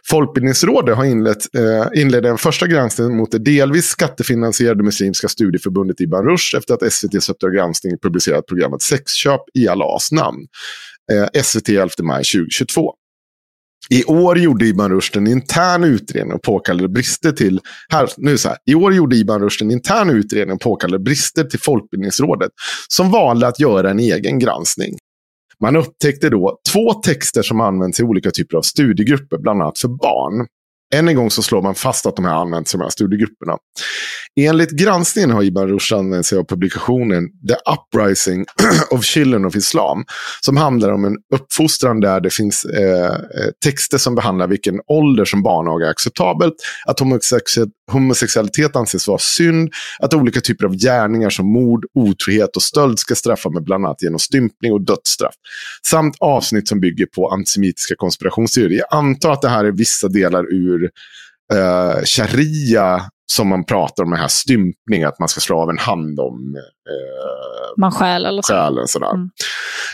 Folkbildningsrådet 0.09 0.95
har 0.95 1.05
inlett, 1.05 1.55
eh, 1.55 2.01
inledde 2.01 2.29
en 2.29 2.37
första 2.37 2.67
granskning 2.67 3.17
mot 3.17 3.31
det 3.31 3.39
delvis 3.39 3.85
skattefinansierade 3.85 4.83
muslimska 4.83 5.27
studieförbundet 5.27 5.99
Ibn 5.99 6.15
Rushd 6.15 6.55
efter 6.57 6.73
att 6.73 6.83
SVTs 6.83 7.29
Uppdrag 7.29 7.53
granskning 7.53 7.97
publicerat 8.01 8.45
programmet 8.45 8.81
Sexköp 8.81 9.41
i 9.53 9.67
Allahs 9.67 10.11
namn. 10.11 10.47
Eh, 11.11 11.41
SVT 11.43 11.69
11 11.69 11.89
maj 12.03 12.23
2022. 12.23 12.93
I 13.89 14.03
år 14.03 14.39
gjorde 14.39 14.65
Ibn 14.65 14.81
Rushd 14.81 15.17
en 15.17 15.27
intern 15.27 15.83
utredning 15.83 16.33
och 16.33 16.41
påkallade 16.41 16.89
brister 16.89 17.31
till... 17.31 17.59
Här, 17.89 18.09
nu 18.17 18.37
så 18.37 18.49
här, 18.49 18.57
I 18.65 18.75
år 18.75 18.93
gjorde 18.93 19.15
Ibn 19.15 19.33
Rushd 19.33 19.61
en 19.61 19.71
intern 19.71 20.09
utredning 20.09 20.55
och 20.55 20.61
påkallade 20.61 21.03
brister 21.03 21.43
till 21.43 21.59
Folkbildningsrådet 21.59 22.51
som 22.87 23.11
valde 23.11 23.47
att 23.47 23.59
göra 23.59 23.89
en 23.89 23.99
egen 23.99 24.39
granskning. 24.39 24.97
Man 25.61 25.75
upptäckte 25.75 26.29
då 26.29 26.59
två 26.73 26.93
texter 26.93 27.41
som 27.41 27.61
används 27.61 27.99
i 27.99 28.03
olika 28.03 28.31
typer 28.31 28.57
av 28.57 28.61
studiegrupper, 28.61 29.37
bland 29.37 29.61
annat 29.61 29.79
för 29.79 29.87
barn. 29.87 30.47
Än 30.95 31.07
en 31.07 31.15
gång 31.15 31.31
så 31.31 31.41
slår 31.43 31.61
man 31.61 31.75
fast 31.75 32.05
att 32.05 32.15
de 32.15 32.25
här 32.25 32.33
används 32.33 32.73
i 32.73 32.77
de 32.77 32.83
här 32.83 32.89
studiegrupperna. 32.89 33.57
Enligt 34.45 34.71
granskningen 34.71 35.31
har 35.31 35.43
Ibn 35.43 35.67
Rushd 35.67 35.93
använt 35.93 36.25
sig 36.25 36.37
av 36.37 36.43
publikationen 36.43 37.29
The 37.47 37.55
Uprising 37.73 38.45
of 38.91 39.03
Children 39.03 39.45
of 39.45 39.55
Islam. 39.55 40.05
Som 40.41 40.57
handlar 40.57 40.91
om 40.91 41.05
en 41.05 41.17
uppfostran 41.35 41.99
där 41.99 42.21
det 42.21 42.33
finns 42.33 42.65
eh, 42.65 43.05
eh 43.05 43.51
texter 43.63 43.97
som 43.97 44.15
behandlar 44.15 44.47
vilken 44.47 44.79
ålder 44.87 45.25
som 45.25 45.43
barnaga 45.43 45.85
är 45.85 45.89
acceptabelt. 45.89 46.53
Att 46.85 46.99
homosexualitet 47.91 48.75
anses 48.75 49.07
vara 49.07 49.17
synd. 49.17 49.69
Att 49.99 50.13
olika 50.13 50.41
typer 50.41 50.65
av 50.65 50.75
gärningar 50.75 51.29
som 51.29 51.53
mord, 51.53 51.85
otrohet 51.93 52.55
och 52.55 52.63
stöld 52.63 52.99
ska 52.99 53.15
straffas 53.15 53.53
med 53.53 53.63
bland 53.63 53.85
annat 53.85 54.01
genom 54.01 54.19
stympning 54.19 54.73
och 54.73 54.81
dödsstraff. 54.81 55.35
Samt 55.87 56.15
avsnitt 56.19 56.67
som 56.67 56.79
bygger 56.79 57.05
på 57.05 57.29
antisemitiska 57.29 57.95
konspirationsteorier. 57.97 58.79
Jag 58.89 58.99
antar 58.99 59.31
att 59.31 59.41
det 59.41 59.49
här 59.49 59.65
är 59.65 59.71
vissa 59.71 60.07
delar 60.07 60.53
ur 60.53 60.83
uh, 61.53 62.03
sharia 62.05 63.01
som 63.31 63.47
man 63.49 63.65
pratar 63.65 64.03
om, 64.03 64.09
den 64.09 64.19
här 64.19 64.27
stympning, 64.27 65.03
att 65.03 65.19
man 65.19 65.29
ska 65.29 65.41
slå 65.41 65.61
av 65.61 65.69
en 65.69 65.77
hand 65.77 66.19
om 66.19 66.55
uh, 66.55 67.77
man 67.77 67.91
stjäl 67.91 68.25
eller 68.25 68.41
så. 68.41 68.53
Själen, 68.53 68.87
sådär. 68.87 69.13
Mm. 69.13 69.29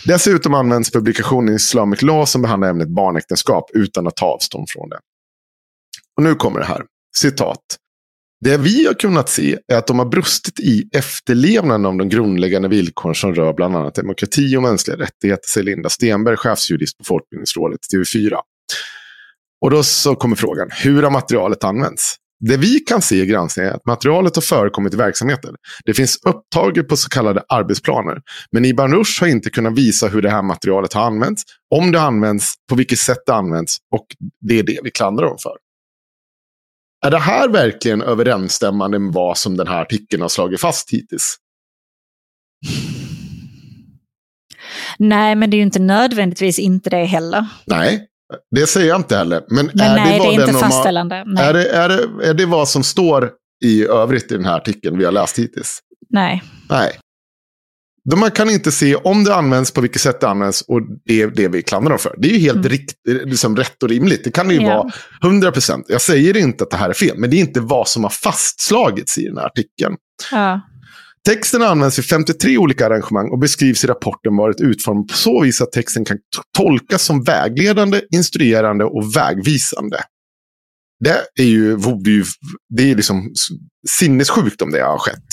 Dessutom 0.06 0.54
används 0.54 0.92
publikationen 0.92 1.56
Islamic 1.56 2.02
Law 2.02 2.26
som 2.26 2.42
behandlar 2.42 2.70
ämnet 2.70 2.90
barnäktenskap 2.90 3.70
utan 3.74 4.08
att 4.08 4.16
ta 4.16 4.26
avstånd 4.26 4.70
från 4.70 4.90
det. 4.90 5.00
Och 6.18 6.24
nu 6.24 6.36
kommer 6.36 6.60
det 6.60 6.66
här, 6.66 6.82
citat. 7.18 7.62
Det 8.46 8.58
vi 8.58 8.86
har 8.86 8.94
kunnat 8.94 9.30
se 9.30 9.58
är 9.68 9.78
att 9.78 9.88
de 9.88 10.00
har 10.00 10.06
brustit 10.06 10.60
i 10.60 10.90
efterlevnaden 10.94 11.86
av 11.86 11.98
de 11.98 12.10
grundläggande 12.10 12.68
villkoren 12.68 13.16
som 13.16 13.36
rör 13.36 13.54
bland 13.54 13.76
annat 13.76 13.96
demokrati 13.96 14.58
och 14.58 14.62
mänskliga 14.62 14.98
rättigheter, 14.98 15.50
säger 15.50 15.66
Linda 15.66 15.90
Stenberg, 15.90 16.38
chefsjurist 16.38 16.98
på 16.98 17.04
Folkbildningsrådet, 17.04 17.80
TV4. 17.94 18.36
Och 19.62 19.72
då 19.72 19.84
så 19.84 20.16
kommer 20.16 20.36
frågan, 20.36 20.70
hur 20.72 21.04
har 21.04 21.12
materialet 21.12 21.64
använts? 21.64 22.16
Det 22.40 22.58
vi 22.58 22.80
kan 22.80 23.02
se 23.02 23.16
i 23.16 23.26
granskningen 23.26 23.72
är 23.72 23.76
att 23.76 23.86
materialet 23.86 24.36
har 24.36 24.42
förekommit 24.42 24.94
i 24.94 24.98
verksamheten. 24.98 25.56
Det 25.86 25.94
finns 25.94 26.20
upptaget 26.26 26.88
på 26.88 26.98
så 26.98 27.10
kallade 27.10 27.44
arbetsplaner. 27.50 28.22
Men 28.52 28.66
Ibn 28.66 28.94
Rushd 28.94 29.22
har 29.22 29.28
inte 29.28 29.50
kunnat 29.50 29.78
visa 29.78 30.08
hur 30.08 30.22
det 30.22 30.30
här 30.30 30.42
materialet 30.42 30.94
har 30.94 31.06
använts, 31.06 31.44
om 31.76 31.92
det 31.92 32.00
har 32.00 32.08
använts, 32.08 32.54
på 32.70 32.76
vilket 32.76 33.00
sätt 33.00 33.18
det 33.26 33.34
används 33.34 33.78
och 33.96 34.06
det 34.42 34.60
är 34.60 34.64
det 34.64 34.80
vi 34.84 34.92
klandrar 34.92 35.28
dem 35.28 35.38
för. 35.44 35.58
Är 37.06 37.12
det 37.12 37.20
här 37.20 37.50
verkligen 37.50 38.02
överensstämmande 38.02 39.00
med 39.00 39.14
vad 39.14 39.38
som 39.38 39.58
den 39.58 39.68
här 39.68 39.82
artikeln 39.82 40.22
har 40.22 40.30
slagit 40.30 40.62
fast 40.62 40.94
hittills? 40.94 41.38
Nej, 44.98 45.36
men 45.36 45.50
det 45.50 45.56
är 45.56 45.60
ju 45.60 45.64
inte 45.64 45.80
nödvändigtvis 45.80 46.60
inte 46.60 46.90
det 46.90 47.06
heller. 47.06 47.46
Nej, 47.66 48.08
det 48.56 48.68
säger 48.68 48.88
jag 48.88 49.00
inte 49.00 49.18
heller. 49.18 49.42
Men, 49.50 49.66
Men 49.74 49.80
är 49.88 49.96
nej, 49.96 50.18
det, 50.20 50.24
det 50.24 50.30
är 50.30 50.32
inte 50.32 50.46
den 50.46 50.56
norma- 50.56 50.60
fastställande. 50.70 51.24
Nej. 51.26 51.44
Är 51.48 51.54
det, 51.54 51.70
är, 51.70 51.90
det, 51.90 52.28
är 52.30 52.34
det 52.34 52.46
vad 52.46 52.70
som 52.70 52.84
står 52.84 53.32
i 53.64 53.86
övrigt 53.88 54.32
i 54.32 54.36
den 54.36 54.46
här 54.46 54.56
artikeln 54.56 54.98
vi 54.98 55.06
har 55.06 55.12
läst 55.12 55.40
hittills? 55.40 55.80
Nej. 56.10 56.44
Nej. 56.70 56.92
Då 58.10 58.18
man 58.18 58.32
kan 58.32 58.50
inte 58.50 58.72
se 58.72 58.96
om 58.96 59.24
det 59.24 59.36
används, 59.36 59.72
på 59.72 59.82
vilket 59.82 60.02
sätt 60.02 60.22
det 60.22 60.28
används 60.30 60.62
och 60.62 60.82
det 61.06 61.22
är 61.22 61.28
det 61.28 61.48
vi 61.48 61.62
klandrar 61.62 61.90
dem 61.90 62.00
för. 62.00 62.16
Det 62.18 62.28
är 62.28 62.32
ju 62.34 62.40
helt 62.40 62.66
rikt, 62.66 62.92
liksom 63.08 63.58
rätt 63.58 63.84
och 63.84 63.90
rimligt. 63.90 64.24
Det 64.24 64.32
kan 64.32 64.48
det 64.48 64.54
ju 64.54 64.60
Mm. 64.60 64.72
Ja. 64.72 64.78
vara 64.84 64.92
100 65.32 65.52
procent. 65.52 65.86
Jag 65.90 66.02
säger 66.02 66.38
inte 66.38 66.64
att 66.64 66.70
det 66.72 66.78
här 66.78 66.90
är 66.90 66.94
fel, 66.94 67.18
men 67.18 67.30
det 67.30 67.36
är 67.36 67.40
inte 67.40 67.60
vad 67.60 67.88
som 67.88 68.04
har 68.04 68.10
fastslagits 68.10 69.18
i 69.18 69.26
den 69.28 69.38
här 69.38 69.46
artikeln. 69.46 69.96
Ja. 70.32 70.62
Texten 71.26 71.62
används 71.62 72.00
i 72.00 72.02
53 72.02 72.58
olika 72.58 72.86
arrangemang 72.86 73.30
och 73.30 73.40
beskrivs 73.40 73.84
i 73.84 73.88
rapporten 73.88 74.36
varit 74.36 74.62
utformad 74.62 75.08
på 75.08 75.14
så 75.14 75.42
vis 75.42 75.62
att 75.62 75.72
texten 75.72 76.06
kan 76.06 76.18
tolkas 76.58 77.02
som 77.02 77.24
vägledande, 77.24 78.02
instruerande 78.16 78.86
och 78.86 79.16
vägvisande. 79.16 79.98
Det 81.00 81.44
är 81.44 81.48
ju, 81.48 81.76
vore 81.76 82.12
ju 82.12 82.24
det 82.70 82.92
är 82.92 82.96
liksom 82.96 83.34
sinnessjukt 83.90 84.62
om 84.62 84.72
det 84.72 84.82
har 84.82 84.98
skett. 84.98 85.24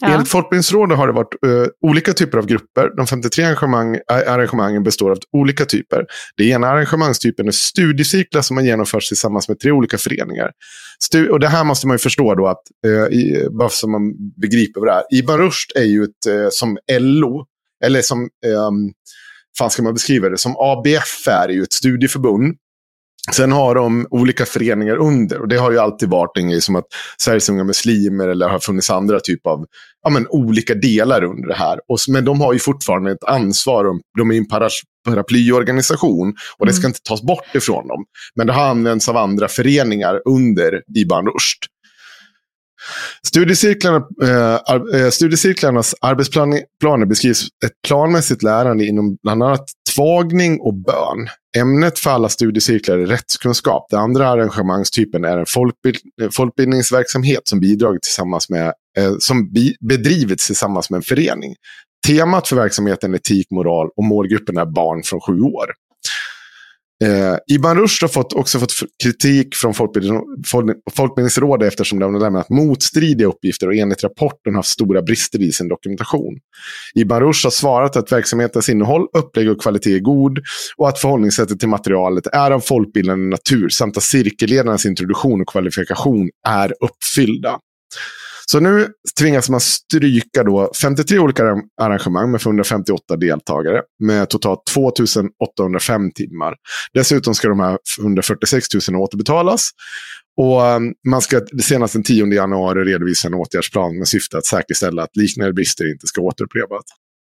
Ja. 0.00 0.08
Enligt 0.08 0.28
Folkbildningsrådet 0.28 0.98
har 0.98 1.06
det 1.06 1.12
varit 1.12 1.34
eh, 1.46 1.88
olika 1.88 2.12
typer 2.12 2.38
av 2.38 2.46
grupper. 2.46 2.96
De 2.96 3.06
53 3.06 3.44
arrangemang, 3.44 3.94
äh, 3.94 4.32
arrangemangen 4.32 4.82
består 4.82 5.10
av 5.10 5.18
olika 5.32 5.64
typer. 5.64 6.06
Det 6.36 6.44
ena 6.44 6.68
arrangemangstypen 6.68 7.48
är 7.48 7.52
studiecirklar 7.52 8.42
som 8.42 8.56
har 8.56 8.64
genomförts 8.64 9.08
tillsammans 9.08 9.48
med 9.48 9.58
tre 9.58 9.70
olika 9.70 9.98
föreningar. 9.98 10.50
Stu 11.04 11.28
och 11.28 11.40
det 11.40 11.48
här 11.48 11.64
måste 11.64 11.86
man 11.86 11.94
ju 11.94 11.98
förstå 11.98 12.34
då, 12.34 12.46
att, 12.46 12.62
eh, 12.86 13.18
i, 13.18 13.48
bara 13.58 13.68
så 13.68 13.88
man 13.88 14.02
begriper 14.40 14.80
vad 14.80 14.88
det 14.88 14.92
är. 14.92 15.18
Ibn 15.18 15.32
Rushd 15.32 15.72
är 15.74 15.84
ju 15.84 16.04
ett, 16.04 16.26
eh, 16.28 16.48
som 16.50 16.78
LO, 17.00 17.44
eller 17.84 18.02
som, 18.02 18.22
eh, 18.22 18.70
fan 19.58 19.70
ska 19.70 19.82
man 19.82 19.94
beskriva 19.94 20.28
det, 20.28 20.38
som 20.38 20.56
ABF 20.58 21.28
är 21.28 21.48
ju 21.48 21.62
ett 21.62 21.72
studieförbund. 21.72 22.56
Sen 23.30 23.52
har 23.52 23.74
de 23.74 24.06
olika 24.10 24.46
föreningar 24.46 24.96
under. 24.96 25.40
Och 25.40 25.48
det 25.48 25.56
har 25.56 25.70
ju 25.70 25.78
alltid 25.78 26.08
varit 26.10 26.36
en 26.36 26.48
grej 26.48 26.60
som 26.60 26.76
att 26.76 26.84
Sveriges 27.18 27.48
unga 27.48 27.64
muslimer 27.64 28.28
eller 28.28 28.48
har 28.48 28.58
funnits 28.58 28.90
andra 28.90 29.20
typer 29.20 29.50
av 29.50 29.66
ja, 30.02 30.10
men, 30.10 30.26
olika 30.28 30.74
delar 30.74 31.24
under 31.24 31.48
det 31.48 31.54
här. 31.54 31.80
Och, 31.88 31.98
men 32.08 32.24
de 32.24 32.40
har 32.40 32.52
ju 32.52 32.58
fortfarande 32.58 33.12
ett 33.12 33.24
ansvar. 33.24 33.86
De 34.18 34.30
är 34.30 34.36
en 34.36 34.46
paraplyorganisation 35.04 36.34
och 36.58 36.66
det 36.66 36.72
ska 36.72 36.86
inte 36.86 37.02
tas 37.02 37.22
bort 37.22 37.54
ifrån 37.54 37.88
dem. 37.88 38.04
Men 38.34 38.46
det 38.46 38.52
har 38.52 38.64
använts 38.64 39.08
av 39.08 39.16
andra 39.16 39.48
föreningar 39.48 40.22
under 40.24 40.82
Ibn 40.96 41.26
Rushd. 41.26 41.71
Studiecirklarna, 43.26 44.06
eh, 44.22 45.00
eh 45.00 45.10
studiecirklarnas 45.10 45.94
arbetsplaner 46.00 47.06
beskrivs 47.06 47.42
ett 47.42 47.72
planmässigt 47.88 48.42
lärande 48.42 48.84
inom 48.84 49.16
bland 49.22 49.42
annat 49.42 49.64
tvagning 49.94 50.60
och 50.60 50.74
bön. 50.74 51.28
Ämnet 51.56 51.98
för 51.98 52.10
alla 52.10 52.28
studiecirklar 52.28 52.98
är 52.98 53.06
rättskunskap. 53.06 53.86
Den 53.90 54.00
andra 54.00 54.28
arrangemangstypen 54.28 55.24
är 55.24 55.38
en 55.38 55.46
folkbild, 55.46 55.96
folkbildningsverksamhet 56.32 57.48
som 57.48 57.60
bidragit 57.60 58.02
tillsammans 58.02 58.50
med, 58.50 58.72
eh, 58.98 59.12
som 59.18 59.52
bi, 59.52 59.76
bedrivits 59.80 60.46
tillsammans 60.46 60.90
med 60.90 60.96
en 60.96 61.02
förening. 61.02 61.54
Temat 62.06 62.48
för 62.48 62.56
verksamheten 62.56 63.14
är 63.14 63.18
etik, 63.18 63.46
moral 63.50 63.88
och 63.96 64.04
målgruppen 64.04 64.56
är 64.56 64.66
barn 64.66 65.02
från 65.02 65.20
sju 65.20 65.40
år. 65.40 65.66
Eh, 67.02 67.36
Iban 67.46 67.76
Rushd 67.78 68.02
har 68.02 68.08
fått, 68.08 68.32
också 68.32 68.58
fått 68.58 68.72
kritik 69.02 69.54
från 69.54 69.74
Folkbildning, 69.74 70.20
Folkbildningsrådet 70.96 71.68
eftersom 71.68 71.98
de 71.98 72.14
har 72.14 72.20
lämnat 72.20 72.48
motstridiga 72.50 73.28
uppgifter 73.28 73.66
och 73.66 73.74
enligt 73.74 74.04
rapporten 74.04 74.54
haft 74.54 74.68
stora 74.68 75.02
brister 75.02 75.42
i 75.42 75.52
sin 75.52 75.68
dokumentation. 75.68 76.38
Iban 76.94 77.20
Rushd 77.20 77.46
har 77.46 77.50
svarat 77.50 77.96
att 77.96 78.12
verksamhetens 78.12 78.68
innehåll, 78.68 79.06
upplägg 79.18 79.50
och 79.50 79.62
kvalitet 79.62 79.94
är 79.94 80.00
god 80.00 80.38
och 80.76 80.88
att 80.88 80.98
förhållningssättet 80.98 81.60
till 81.60 81.68
materialet 81.68 82.26
är 82.26 82.50
av 82.50 82.60
folkbildande 82.60 83.28
natur 83.28 83.68
samt 83.68 83.96
att 83.96 84.02
cirkelledarnas 84.02 84.86
introduktion 84.86 85.40
och 85.40 85.48
kvalifikation 85.48 86.30
är 86.48 86.74
uppfyllda. 86.80 87.58
Så 88.46 88.60
nu 88.60 88.88
tvingas 89.18 89.50
man 89.50 89.60
stryka 89.60 90.42
då 90.44 90.72
53 90.82 91.18
olika 91.18 91.42
arrangemang 91.80 92.30
med 92.30 92.40
158 92.40 93.16
deltagare 93.16 93.82
med 94.04 94.28
totalt 94.28 94.60
2805 94.74 96.12
timmar. 96.12 96.54
Dessutom 96.94 97.34
ska 97.34 97.48
de 97.48 97.60
här 97.60 97.78
146 98.00 98.66
000 98.90 99.02
återbetalas. 99.02 99.70
Och 100.36 100.66
ehm, 100.66 100.92
man 101.08 101.22
ska 101.22 101.40
senast 101.62 101.92
den 101.92 102.02
10 102.02 102.26
januari 102.26 102.84
redovisa 102.84 103.28
en 103.28 103.34
åtgärdsplan 103.34 103.98
med 103.98 104.08
syfte 104.08 104.38
att 104.38 104.46
säkerställa 104.46 105.02
att 105.02 105.16
liknande 105.16 105.52
brister 105.52 105.92
inte 105.92 106.06
ska 106.06 106.20
återupprepas. 106.20 106.82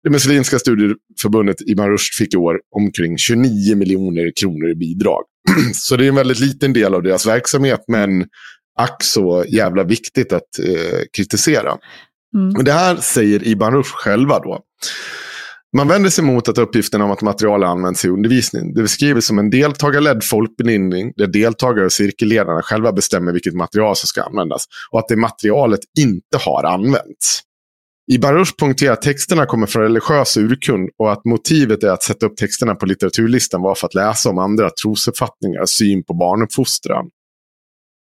Det 0.04 0.10
muslimska 0.10 0.60
studieförbundet 0.60 1.62
Ibn 1.62 1.82
Rushd 1.82 2.14
fick 2.14 2.34
i 2.34 2.38
år 2.38 2.60
omkring 2.76 3.18
29 3.18 3.76
miljoner 3.76 4.32
kronor 4.40 4.70
i 4.70 4.76
bidrag. 4.76 5.24
Så 5.74 5.98
det 5.98 6.06
är 6.06 6.10
en 6.10 6.16
väldigt 6.16 6.40
liten 6.40 6.74
del 6.74 6.94
av 6.94 7.04
deras 7.04 7.28
verksamhet, 7.28 7.84
men 7.88 8.26
ack 8.80 9.04
så 9.04 9.46
jävla 9.48 9.84
viktigt 9.84 10.34
att 10.34 10.60
eh, 10.60 11.00
kritisera. 11.18 11.78
Mm. 12.36 12.64
Det 12.64 12.72
här 12.72 12.96
säger 12.96 13.48
Ibn 13.48 13.66
Rushd 13.66 13.92
själva 13.94 14.40
då. 14.40 14.60
Man 15.78 15.88
vänder 15.88 16.10
sig 16.10 16.24
mot 16.24 16.50
att 16.50 16.58
uppgiften 16.58 17.02
om 17.02 17.12
att 17.12 17.22
material 17.22 17.64
används 17.64 18.06
i 18.06 18.10
undervisning. 18.10 18.74
Det 18.74 18.82
beskrivs 18.82 19.26
som 19.26 19.40
en 19.40 19.50
deltagarledd 19.50 20.24
folkbildning 20.24 21.14
där 21.16 21.28
deltagare 21.28 21.86
och 21.86 21.92
cirkelledarna 21.92 22.62
själva 22.62 22.92
bestämmer 22.92 23.32
vilket 23.32 23.54
material 23.54 23.96
som 23.96 24.08
ska 24.08 24.24
användas 24.24 24.66
och 24.92 25.00
att 25.00 25.08
det 25.08 25.16
materialet 25.16 25.80
inte 26.00 26.38
har 26.46 26.64
använts. 26.64 27.42
Ibn 28.12 28.28
Rushd 28.28 28.58
poängterar 28.58 28.94
att 28.94 29.02
texterna 29.02 29.46
kommer 29.46 29.68
från 29.68 29.84
religiös 29.84 30.38
urkund 30.38 30.90
och 30.98 31.12
att 31.12 31.26
motivet 31.26 31.84
är 31.84 31.90
att 31.90 32.04
sätta 32.04 32.26
upp 32.26 32.38
texterna 32.38 32.76
på 32.76 32.86
litteraturlistan 32.86 33.62
var 33.62 33.76
för 33.76 33.88
att 33.88 33.94
läsa 33.94 34.30
om 34.30 34.38
andra 34.38 34.70
trosuppfattningar, 34.70 35.66
syn 35.66 36.04
på 36.04 36.14
barnuppfostran. 36.14 37.06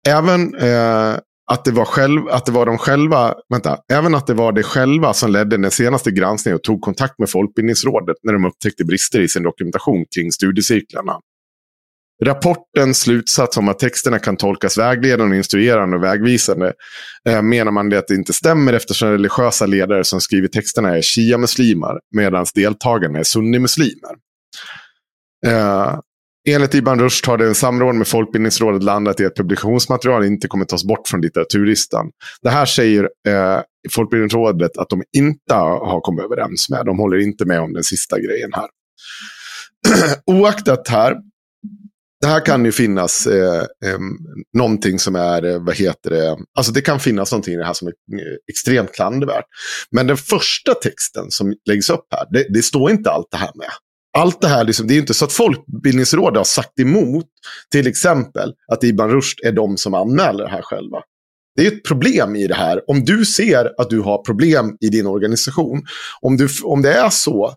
Även 0.07 0.55
eh, 0.55 1.17
att 1.51 1.65
det, 1.65 1.71
var 1.71 1.85
själv, 1.85 2.27
att 2.29 2.45
det 2.45 2.51
var 2.51 2.65
de 2.65 2.77
själva, 2.77 3.35
vänta, 3.49 3.77
även 3.93 4.15
att 4.15 4.27
det 4.27 4.33
var 4.33 4.51
de 4.51 4.63
själva 4.63 5.13
som 5.13 5.31
ledde 5.31 5.57
den 5.57 5.71
senaste 5.71 6.11
granskningen 6.11 6.55
och 6.55 6.63
tog 6.63 6.81
kontakt 6.81 7.19
med 7.19 7.29
Folkbildningsrådet 7.29 8.17
när 8.23 8.33
de 8.33 8.45
upptäckte 8.45 8.85
brister 8.85 9.19
i 9.19 9.27
sin 9.27 9.43
dokumentation 9.43 10.05
kring 10.15 10.31
studiecirklarna. 10.31 11.13
Rapportens 12.23 12.99
slutsats 12.99 13.57
om 13.57 13.69
att 13.69 13.79
texterna 13.79 14.19
kan 14.19 14.37
tolkas 14.37 14.77
vägledande, 14.77 15.37
instruerande 15.37 15.97
och 15.97 16.03
vägvisande 16.03 16.73
eh, 17.29 17.41
menar 17.41 17.71
man 17.71 17.89
det 17.89 17.97
att 17.97 18.07
det 18.07 18.15
inte 18.15 18.33
stämmer 18.33 18.73
eftersom 18.73 19.09
religiösa 19.09 19.65
ledare 19.65 20.03
som 20.03 20.21
skriver 20.21 20.47
texterna 20.47 20.97
är 20.97 21.01
shia-muslimer 21.01 21.99
medan 22.15 22.45
deltagarna 22.55 23.19
är 23.19 23.23
sunnimuslimer. 23.23 24.11
Eh, 25.45 25.99
Enligt 26.49 26.73
Ibn 26.73 26.99
Rushd 26.99 27.27
har 27.27 27.37
det 27.37 27.47
en 27.47 27.55
samråd 27.55 27.95
med 27.95 28.07
Folkbildningsrådet 28.07 28.83
landat 28.83 29.19
i 29.19 29.25
att 29.25 29.35
publikationsmaterial 29.35 30.25
inte 30.25 30.47
kommer 30.47 30.65
tas 30.65 30.83
bort 30.83 31.07
från 31.07 31.21
litteraturlistan. 31.21 32.11
Det 32.41 32.49
här 32.49 32.65
säger 32.65 33.03
eh, 33.27 33.61
Folkbildningsrådet 33.91 34.77
att 34.77 34.89
de 34.89 35.03
inte 35.17 35.53
har 35.53 36.01
kommit 36.01 36.25
överens 36.25 36.69
med. 36.69 36.85
De 36.85 36.99
håller 36.99 37.17
inte 37.17 37.45
med 37.45 37.61
om 37.61 37.73
den 37.73 37.83
sista 37.83 38.19
grejen 38.19 38.51
här. 38.53 38.67
Oaktat 40.25 40.87
här, 40.87 41.15
det 42.21 42.27
här 42.27 42.45
kan 42.45 42.65
ju 42.65 42.71
finnas 42.71 43.27
eh, 43.27 43.61
eh, 43.61 43.99
någonting 44.57 44.99
som 44.99 45.15
är, 45.15 45.45
eh, 45.45 45.63
vad 45.63 45.75
heter 45.75 46.09
det, 46.09 46.37
alltså 46.57 46.71
det 46.71 46.81
kan 46.81 46.99
finnas 46.99 47.31
någonting 47.31 47.53
i 47.53 47.57
det 47.57 47.65
här 47.65 47.73
som 47.73 47.87
är 47.87 47.91
eh, 47.91 48.37
extremt 48.51 48.95
klandervärt. 48.95 49.45
Men 49.91 50.07
den 50.07 50.17
första 50.17 50.73
texten 50.73 51.31
som 51.31 51.53
läggs 51.65 51.89
upp 51.89 52.05
här, 52.11 52.27
det, 52.31 52.53
det 52.53 52.61
står 52.61 52.91
inte 52.91 53.11
allt 53.11 53.27
det 53.31 53.37
här 53.37 53.51
med 53.55 53.69
allt 54.17 54.41
det 54.41 54.47
här, 54.47 54.63
liksom, 54.63 54.87
det 54.87 54.93
är 54.93 54.95
ju 54.95 55.01
inte 55.01 55.13
så 55.13 55.25
att 55.25 55.33
Folkbildningsrådet 55.33 56.37
har 56.37 56.43
sagt 56.43 56.79
emot 56.79 57.25
till 57.71 57.87
exempel 57.87 58.53
att 58.71 58.83
Ibn 58.83 59.03
Rushd 59.03 59.39
är 59.45 59.51
de 59.51 59.77
som 59.77 59.93
anmäler 59.93 60.43
det 60.43 60.49
här 60.49 60.61
själva. 60.61 61.01
Det 61.55 61.67
är 61.67 61.71
ett 61.71 61.83
problem 61.83 62.35
i 62.35 62.47
det 62.47 62.55
här. 62.55 62.89
Om 62.89 63.05
du 63.05 63.25
ser 63.25 63.81
att 63.81 63.89
du 63.89 63.99
har 63.99 64.23
problem 64.23 64.77
i 64.81 64.89
din 64.89 65.07
organisation, 65.07 65.83
om, 66.21 66.37
du, 66.37 66.47
om 66.63 66.81
det 66.81 66.93
är 66.93 67.09
så 67.09 67.55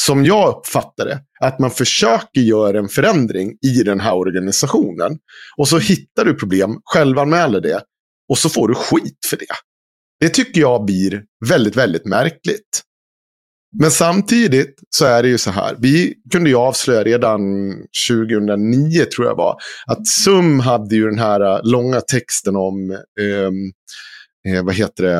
som 0.00 0.24
jag 0.24 0.56
uppfattar 0.56 1.06
det, 1.06 1.20
att 1.40 1.58
man 1.58 1.70
försöker 1.70 2.40
göra 2.40 2.78
en 2.78 2.88
förändring 2.88 3.56
i 3.66 3.82
den 3.82 4.00
här 4.00 4.14
organisationen 4.14 5.18
och 5.56 5.68
så 5.68 5.78
hittar 5.78 6.24
du 6.24 6.34
problem, 6.34 6.80
självanmäler 6.84 7.60
det 7.60 7.82
och 8.28 8.38
så 8.38 8.48
får 8.48 8.68
du 8.68 8.74
skit 8.74 9.18
för 9.30 9.36
det. 9.36 9.54
Det 10.20 10.28
tycker 10.28 10.60
jag 10.60 10.84
blir 10.84 11.22
väldigt, 11.48 11.76
väldigt 11.76 12.04
märkligt. 12.04 12.82
Men 13.78 13.90
samtidigt 13.90 14.78
så 14.96 15.04
är 15.04 15.22
det 15.22 15.28
ju 15.28 15.38
så 15.38 15.50
här. 15.50 15.76
Vi 15.78 16.14
kunde 16.32 16.50
ju 16.50 16.56
avslöja 16.56 17.04
redan 17.04 17.40
2009 18.08 19.04
tror 19.04 19.26
jag 19.26 19.36
var. 19.36 19.56
Att 19.86 20.06
SUM 20.06 20.60
hade 20.60 20.94
ju 20.94 21.04
den 21.04 21.18
här 21.18 21.40
eh, 21.40 21.60
långa 21.62 22.00
texten 22.00 22.56
om 22.56 22.90
ehm, 23.20 23.72
eh, 24.48 24.64
vad 24.64 24.74
heter 24.74 25.02
det, 25.04 25.14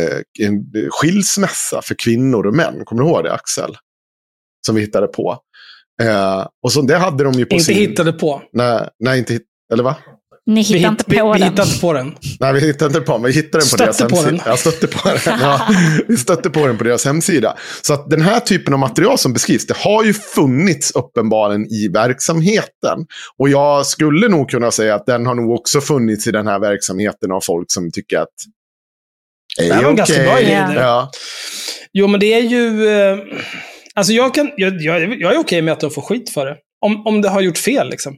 eh, 0.00 0.46
en 0.46 0.64
skilsmässa 0.90 1.82
för 1.82 1.94
kvinnor 1.94 2.46
och 2.46 2.54
män. 2.54 2.84
Kommer 2.84 3.02
du 3.02 3.08
ihåg 3.08 3.24
det 3.24 3.32
Axel? 3.32 3.76
Som 4.66 4.74
vi 4.74 4.80
hittade 4.80 5.06
på. 5.06 5.38
Eh, 6.02 6.46
och 6.62 6.72
så 6.72 6.82
det 6.82 6.96
hade 6.96 7.24
de 7.24 7.32
ju 7.32 7.44
på 7.46 7.54
Inte 7.54 7.64
sin... 7.64 7.76
hittade 7.76 8.12
på. 8.12 8.42
Nej, 8.52 8.88
nej 8.98 9.18
inte. 9.18 9.38
Eller 9.72 9.82
va? 9.82 9.96
Ni 10.46 10.54
Vi, 10.54 10.60
hittar 10.62 10.78
hit, 10.78 10.86
inte 11.00 11.04
vi, 11.06 11.16
på 11.18 11.32
vi 11.32 11.38
den. 11.38 11.48
hittade 11.48 11.68
inte 11.68 11.80
på 11.80 11.92
den. 11.92 12.16
Nej, 12.40 12.52
vi 12.52 12.60
hittade 12.60 12.86
inte 12.86 13.00
på 13.00 13.12
den. 13.12 13.22
Vi 13.22 13.32
hittade 13.32 13.52
den 13.52 13.60
på 13.60 13.66
Stötte 13.66 13.84
deras 13.84 13.98
på 13.98 14.16
hemsida. 14.16 14.30
den. 14.30 14.40
Ja, 14.46 14.56
stötte 14.56 14.86
på 14.86 15.08
den. 15.08 15.18
Ja, 15.40 15.68
vi 16.08 16.16
stötte 16.16 16.50
på 16.50 16.66
den 16.66 16.78
på 16.78 16.84
deras 16.84 17.04
hemsida. 17.04 17.56
Så 17.82 17.94
att 17.94 18.10
den 18.10 18.22
här 18.22 18.40
typen 18.40 18.72
av 18.74 18.78
material 18.80 19.18
som 19.18 19.32
beskrivs, 19.32 19.66
det 19.66 19.76
har 19.76 20.04
ju 20.04 20.12
funnits 20.14 20.90
uppenbarligen 20.90 21.66
i 21.66 21.88
verksamheten. 21.88 23.06
Och 23.38 23.48
jag 23.48 23.86
skulle 23.86 24.28
nog 24.28 24.50
kunna 24.50 24.70
säga 24.70 24.94
att 24.94 25.06
den 25.06 25.26
har 25.26 25.34
nog 25.34 25.50
också 25.50 25.80
funnits 25.80 26.26
i 26.26 26.30
den 26.30 26.46
här 26.46 26.58
verksamheten 26.58 27.32
av 27.32 27.40
folk 27.40 27.66
som 27.72 27.90
tycker 27.92 28.18
att 28.18 28.28
Det 29.58 29.68
var 29.68 29.90
en 29.90 29.96
ganska 29.96 30.22
bra 30.22 30.40
idé. 30.40 30.50
Ja. 30.52 30.72
Ja. 30.74 31.10
Jo, 31.92 32.06
men 32.06 32.20
det 32.20 32.34
är 32.34 32.40
ju... 32.42 32.88
Eh, 32.88 33.18
alltså 33.94 34.12
jag, 34.12 34.34
kan, 34.34 34.50
jag, 34.56 34.80
jag, 34.82 35.20
jag 35.20 35.34
är 35.34 35.38
okej 35.38 35.62
med 35.62 35.72
att 35.72 35.80
de 35.80 35.90
får 35.90 36.02
skit 36.02 36.30
för 36.30 36.46
det. 36.46 36.56
Om, 36.86 37.06
om 37.06 37.22
det 37.22 37.28
har 37.28 37.40
gjort 37.40 37.58
fel, 37.58 37.88
liksom. 37.90 38.16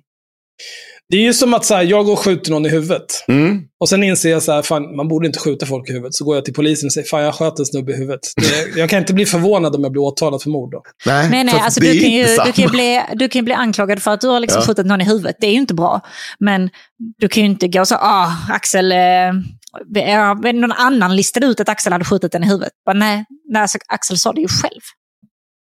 Det 1.10 1.16
är 1.16 1.20
ju 1.22 1.34
som 1.34 1.54
att 1.54 1.64
så 1.64 1.74
här, 1.74 1.82
jag 1.82 2.04
går 2.04 2.12
och 2.12 2.18
skjuter 2.18 2.50
någon 2.50 2.66
i 2.66 2.68
huvudet. 2.68 3.24
Mm. 3.28 3.60
Och 3.80 3.88
sen 3.88 4.02
inser 4.02 4.30
jag 4.30 4.42
så 4.42 4.52
här, 4.52 4.62
fan, 4.62 4.96
man 4.96 5.08
borde 5.08 5.26
inte 5.26 5.38
skjuta 5.38 5.66
folk 5.66 5.88
i 5.88 5.92
huvudet. 5.92 6.14
Så 6.14 6.24
går 6.24 6.34
jag 6.34 6.44
till 6.44 6.54
polisen 6.54 6.86
och 6.86 6.92
säger, 6.92 7.08
fan 7.08 7.22
jag 7.22 7.34
sköt 7.34 7.58
en 7.58 7.66
snubbe 7.66 7.92
i 7.92 7.96
huvudet. 7.96 8.20
Det, 8.36 8.76
jag 8.80 8.90
kan 8.90 8.98
inte 8.98 9.14
bli 9.14 9.26
förvånad 9.26 9.76
om 9.76 9.82
jag 9.82 9.92
blir 9.92 10.02
åtalad 10.02 10.42
för 10.42 10.50
mord 10.50 10.72
då. 10.72 10.82
Nej, 11.06 11.28
Nej, 11.30 11.44
nej, 11.44 11.54
alltså 11.60 11.80
du 11.80 11.86
är 11.86 12.00
kan, 12.00 12.10
ju, 12.10 12.24
du, 12.24 12.52
kan 12.52 12.64
ju 12.64 12.70
bli, 12.70 13.02
du 13.14 13.28
kan 13.28 13.38
ju 13.38 13.44
bli 13.44 13.54
anklagad 13.54 14.02
för 14.02 14.10
att 14.10 14.20
du 14.20 14.28
har 14.28 14.40
liksom 14.40 14.60
Ja. 14.60 14.66
skjutit 14.66 14.86
någon 14.86 15.00
i 15.00 15.04
huvudet. 15.04 15.36
Det 15.40 15.46
är 15.46 15.50
ju 15.52 15.58
inte 15.58 15.74
bra. 15.74 16.00
Men 16.40 16.70
du 17.18 17.28
kan 17.28 17.42
ju 17.42 17.48
inte 17.48 17.68
gå 17.68 17.84
så, 17.84 17.94
ah, 17.94 18.32
Axel, 18.50 18.92
eh, 18.92 20.52
någon 20.54 20.72
annan 20.72 21.16
listade 21.16 21.46
ut 21.46 21.60
att 21.60 21.68
Axel 21.68 21.92
hade 21.92 22.04
skjutit 22.04 22.32
den 22.32 22.44
i 22.44 22.46
huvudet. 22.46 22.72
Bara, 22.86 22.96
nej, 22.96 23.24
nej 23.52 23.62
alltså, 23.62 23.78
Axel 23.88 24.18
sa 24.18 24.32
det 24.32 24.40
ju 24.40 24.48
själv. 24.48 24.80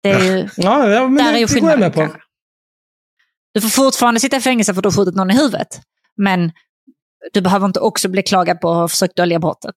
Det 0.03 0.11
är 0.11 0.25
ju, 0.25 0.49
Ja, 0.57 0.91
ja 0.91 1.09
men 1.09 1.15
där 1.15 1.29
är 1.29 1.33
det, 1.33 1.39
ju 1.39 1.47
det 1.47 1.61
går 1.61 1.71
jag 1.71 1.79
skillnaden. 1.79 2.11
Du 3.55 3.61
får 3.61 3.69
fortfarande 3.69 4.21
sitta 4.21 4.37
i 4.37 4.41
fängelse 4.41 4.75
för 4.75 4.79
att 4.79 4.83
du 4.83 4.87
har 4.87 4.97
skjutit 4.97 5.15
någon 5.15 5.31
i 5.31 5.35
huvudet. 5.37 5.81
Men 6.23 6.53
du 7.33 7.41
behöver 7.41 7.67
inte 7.67 7.81
också 7.81 8.09
bli 8.09 8.23
klagad 8.23 8.61
på 8.61 8.71
att 8.71 8.77
ha 8.77 8.89
försökt 8.89 9.17
dölja 9.17 9.39
brottet. 9.39 9.75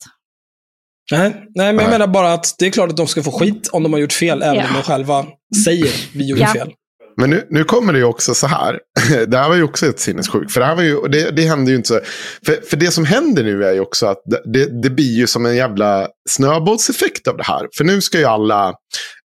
Nej, 1.12 1.30
nej, 1.56 1.74
men 1.74 1.84
jag 1.86 1.92
menar 1.92 2.08
bara 2.08 2.34
att 2.34 2.56
det 2.60 2.66
är 2.66 2.70
klart 2.72 2.90
att 2.90 2.98
de 2.98 3.08
ska 3.08 3.24
få 3.24 3.32
skit 3.32 3.70
om 3.72 3.84
de 3.84 3.94
har 3.94 4.00
gjort 4.00 4.14
fel, 4.14 4.42
även 4.42 4.56
Ja. 4.56 4.68
om 4.68 4.74
de 4.74 4.84
själva 4.84 5.26
säger 5.66 6.18
vi 6.18 6.30
gjorde 6.30 6.42
Ja. 6.42 6.54
fel. 6.54 6.72
Men 7.20 7.30
nu, 7.30 7.48
nu 7.50 7.64
kommer 7.64 7.94
det 7.94 8.00
ju 8.00 8.06
också 8.06 8.34
så 8.34 8.48
här. 8.48 8.80
Det 9.28 9.38
här 9.38 9.50
var 9.50 9.56
ju 9.56 9.64
också 9.64 9.86
ett 9.86 10.00
sinnessjukt. 10.00 10.52
För 10.54 10.60
det, 10.60 10.66
här 10.66 10.76
var 10.76 10.84
ju, 10.84 11.02
det, 11.08 11.32
det 11.32 11.42
hände 11.42 11.72
ju 11.72 11.78
inte 11.78 11.88
så. 11.88 12.00
För, 12.46 12.70
för 12.70 12.78
det 12.78 12.92
som 12.92 13.06
händer 13.06 13.44
nu 13.44 13.66
är 13.66 13.74
ju 13.74 13.80
också 13.80 14.06
att 14.06 14.22
det, 14.26 14.42
det, 14.54 14.82
det 14.82 14.90
blir 14.90 15.16
ju 15.18 15.28
som 15.28 15.46
en 15.46 15.56
jävla 15.56 16.08
snöbollseffekt 16.30 17.28
av 17.28 17.38
det 17.38 17.44
här. 17.44 17.68
För 17.78 17.84
nu 17.84 18.02
ska 18.02 18.18
ju 18.20 18.26
alla 18.26 18.74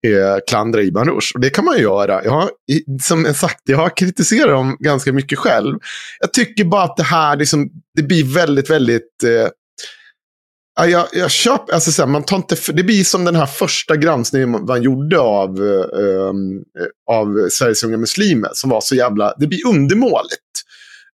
eh, 0.06 0.38
klandra 0.48 0.82
Ibn 0.82 1.00
Rushd. 1.00 1.36
Och 1.36 1.42
det 1.42 1.50
kan 1.50 1.66
man 1.66 1.76
ju 1.78 1.82
göra. 1.82 2.24
Jag 2.24 2.32
har, 2.32 2.50
som 3.02 3.26
jag 3.26 3.36
sagt, 3.36 3.62
jag 3.66 3.78
har 3.78 3.98
kritiserat 3.98 4.50
dem 4.50 4.78
ganska 4.80 5.14
mycket 5.14 5.40
själv. 5.40 5.80
Jag 6.20 6.34
tycker 6.34 6.66
bara 6.66 6.84
att 6.84 6.98
det 6.98 7.04
här 7.04 7.38
liksom, 7.38 7.70
det 7.96 8.04
blir 8.04 8.24
väldigt, 8.34 8.70
väldigt... 8.70 9.24
Eh, 9.24 9.50
jag, 10.86 11.08
jag 11.12 11.32
köper, 11.32 11.74
alltså 11.74 11.92
så 11.92 12.02
här, 12.02 12.10
man 12.10 12.24
tar 12.24 12.38
inte, 12.38 12.56
det 12.74 12.84
blir 12.84 13.04
som 13.04 13.26
den 13.26 13.36
här 13.36 13.46
första 13.46 13.96
granskningen 13.96 14.66
man, 14.66 14.84
gjorde 14.84 15.20
av, 15.20 15.58
eh, 15.64 16.04
eh, 16.04 16.34
av 17.12 17.50
Sveriges 17.50 17.84
unga 17.84 17.98
muslimer 17.98 18.50
som 18.54 18.70
var 18.70 18.82
så 18.82 18.96
jävla, 18.96 19.34
det 19.38 19.48
blir 19.48 19.68
undermåligt. 19.68 20.42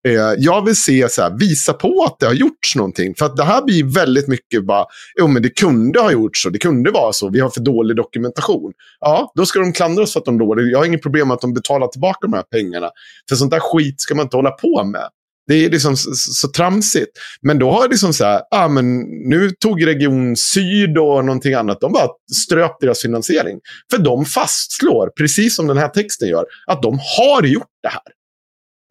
Eh, 0.08 0.34
jag 0.38 0.64
vill 0.64 0.76
se, 0.76 1.08
så 1.08 1.22
här, 1.22 1.38
visa 1.38 1.72
på 1.72 2.04
att 2.04 2.18
det 2.20 2.26
har 2.26 2.34
gjorts 2.34 2.76
någonting. 2.76 3.14
För 3.18 3.26
att 3.26 3.36
det 3.36 3.44
här 3.44 3.62
blir 3.62 3.94
väldigt 3.94 4.28
mycket 4.28 4.66
bara, 4.66 4.84
jo 5.18 5.26
men 5.26 5.42
det 5.42 5.48
kunde 5.48 6.00
ha 6.00 6.12
gjorts 6.12 6.42
så, 6.42 6.50
det 6.50 6.58
kunde 6.58 6.90
vara 6.90 7.12
så, 7.12 7.28
vi 7.28 7.40
har 7.40 7.50
för 7.50 7.60
dålig 7.60 7.96
dokumentation. 7.96 8.72
Ja, 9.00 9.32
då 9.34 9.46
ska 9.46 9.58
de 9.58 9.72
klandra 9.72 10.02
oss 10.02 10.12
för 10.12 10.20
att 10.20 10.26
de 10.26 10.38
dålig. 10.38 10.72
Jag 10.72 10.78
har 10.78 10.86
inget 10.86 11.02
problem 11.02 11.28
med 11.28 11.34
att 11.34 11.40
de 11.40 11.54
betalar 11.54 11.86
tillbaka 11.88 12.18
de 12.22 12.32
här 12.32 12.42
pengarna. 12.42 12.90
För 13.28 13.36
sånt 13.36 13.50
där 13.50 13.60
skit 13.60 14.00
ska 14.00 14.14
man 14.14 14.26
inte 14.26 14.36
hålla 14.36 14.50
på 14.50 14.84
med. 14.84 15.08
Det 15.46 15.64
är 15.64 15.70
liksom 15.70 15.96
så, 15.96 16.14
så, 16.14 16.32
så 16.32 16.48
tramsigt. 16.48 17.10
Men 17.42 17.58
då 17.58 17.70
har 17.70 17.82
det 17.82 17.88
liksom 17.88 18.12
så 18.12 18.24
här, 18.24 18.42
ah, 18.50 18.68
men 18.68 19.00
nu 19.28 19.50
tog 19.50 19.86
Region 19.86 20.36
Syd 20.36 20.98
och 20.98 21.24
någonting 21.24 21.54
annat, 21.54 21.80
de 21.80 21.92
bara 21.92 22.08
ströp 22.32 22.80
deras 22.80 23.02
finansiering. 23.02 23.60
För 23.90 23.98
de 23.98 24.24
fastslår, 24.24 25.10
precis 25.18 25.56
som 25.56 25.66
den 25.66 25.78
här 25.78 25.88
texten 25.88 26.28
gör, 26.28 26.44
att 26.66 26.82
de 26.82 26.98
har 27.18 27.42
gjort 27.42 27.70
det 27.82 27.88
här. 27.88 28.02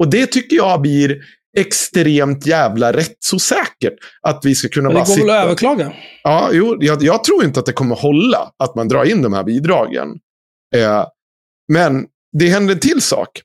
Och 0.01 0.09
det 0.09 0.27
tycker 0.27 0.55
jag 0.55 0.81
blir 0.81 1.21
extremt 1.57 2.45
jävla 2.45 2.93
rättsosäkert. 2.93 3.93
Att 4.21 4.45
vi 4.45 4.55
ska 4.55 4.69
kunna 4.69 4.89
Men 4.89 4.95
det 4.95 4.99
bara 4.99 5.05
går 5.05 5.15
väl 5.15 5.21
sitta... 5.21 5.39
att 5.39 5.45
överklaga? 5.45 5.93
Ja, 6.23 6.49
jo, 6.53 6.77
jag, 6.79 7.03
jag 7.03 7.23
tror 7.23 7.43
inte 7.43 7.59
att 7.59 7.65
det 7.65 7.73
kommer 7.73 7.95
hålla 7.95 8.51
att 8.63 8.75
man 8.75 8.87
drar 8.87 9.05
in 9.05 9.21
de 9.21 9.33
här 9.33 9.43
bidragen. 9.43 10.07
Eh, 10.75 11.05
men 11.73 12.05
det 12.37 12.47
händer 12.47 12.73
en 12.73 12.79
till 12.79 13.01
sak. 13.01 13.41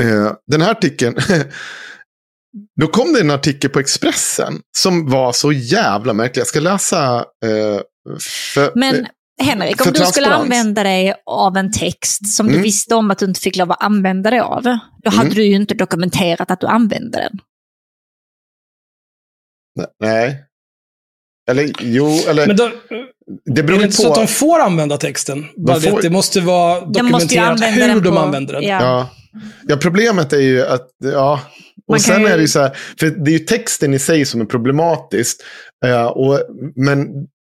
Eh, 0.00 0.32
den 0.46 0.62
här 0.62 0.70
artikeln. 0.70 1.16
Då 2.80 2.86
kom 2.86 3.12
det 3.12 3.20
en 3.20 3.30
artikel 3.30 3.70
på 3.70 3.80
Expressen 3.80 4.60
som 4.76 5.10
var 5.10 5.32
så 5.32 5.52
jävla 5.52 6.12
märklig. 6.12 6.40
Jag 6.40 6.46
ska 6.46 6.60
läsa. 6.60 7.16
Eh, 7.44 7.80
för, 8.54 8.72
Men 8.74 9.06
Henrik, 9.42 9.86
om 9.86 9.92
du 9.92 10.00
skulle 10.06 10.26
använda 10.34 10.82
dig 10.82 11.14
av 11.26 11.56
en 11.56 11.72
text 11.72 12.34
som 12.34 12.46
du 12.46 12.52
Mm. 12.52 12.62
visste 12.62 12.94
om 12.94 13.10
att 13.10 13.18
du 13.18 13.24
inte 13.26 13.40
fick 13.40 13.56
lov 13.56 13.72
att 13.72 13.82
använda 13.82 14.30
dig 14.30 14.40
av, 14.40 14.62
då 15.02 15.10
hade 15.10 15.22
Mm. 15.26 15.34
du 15.34 15.44
ju 15.44 15.54
inte 15.54 15.74
dokumenterat 15.74 16.50
att 16.50 16.60
du 16.60 16.66
använde 16.66 17.18
den. 17.18 17.38
Nej. 20.00 20.44
Eller 21.50 21.72
jo, 21.80 22.08
eller 22.28 22.46
Men 22.46 22.56
då, 22.56 22.70
det 23.44 23.60
är 23.60 23.64
beror 23.64 23.76
det 23.78 23.82
ju 23.82 23.84
inte 23.84 23.96
så 23.96 24.02
på. 24.02 24.08
att 24.08 24.14
de 24.14 24.26
får 24.26 24.60
använda 24.60 24.96
texten? 24.96 25.46
Det 25.56 25.80
får- 25.80 26.02
det 26.02 26.10
måste 26.10 26.40
vara 26.40 26.80
De 26.80 26.86
måste 27.06 27.34
dokumenterat 27.36 27.76
hur 27.76 28.00
de 28.00 28.10
på- 28.14 28.18
använder 28.18 28.54
den. 28.54 28.62
Ja. 28.62 28.82
Ja. 28.82 29.10
ja, 29.68 29.76
problemet 29.76 30.32
är 30.32 30.40
ju 30.40 30.62
att, 30.66 30.88
ja. 30.98 31.40
Man 31.88 31.96
Och 31.96 32.04
kan 32.04 32.14
sen 32.14 32.20
ju- 32.20 32.26
är 32.28 32.36
det 32.36 32.42
ju 32.42 32.48
så 32.48 32.60
här, 32.60 32.76
för 33.00 33.06
det 33.06 33.30
är 33.30 33.32
ju 33.32 33.38
texten 33.38 33.94
i 33.94 33.98
sig 33.98 34.24
som 34.24 34.40
är 34.40 34.44
problematiskt. 34.44 35.44
Eh, 35.86 36.04
och, 36.06 36.40
men 36.76 37.08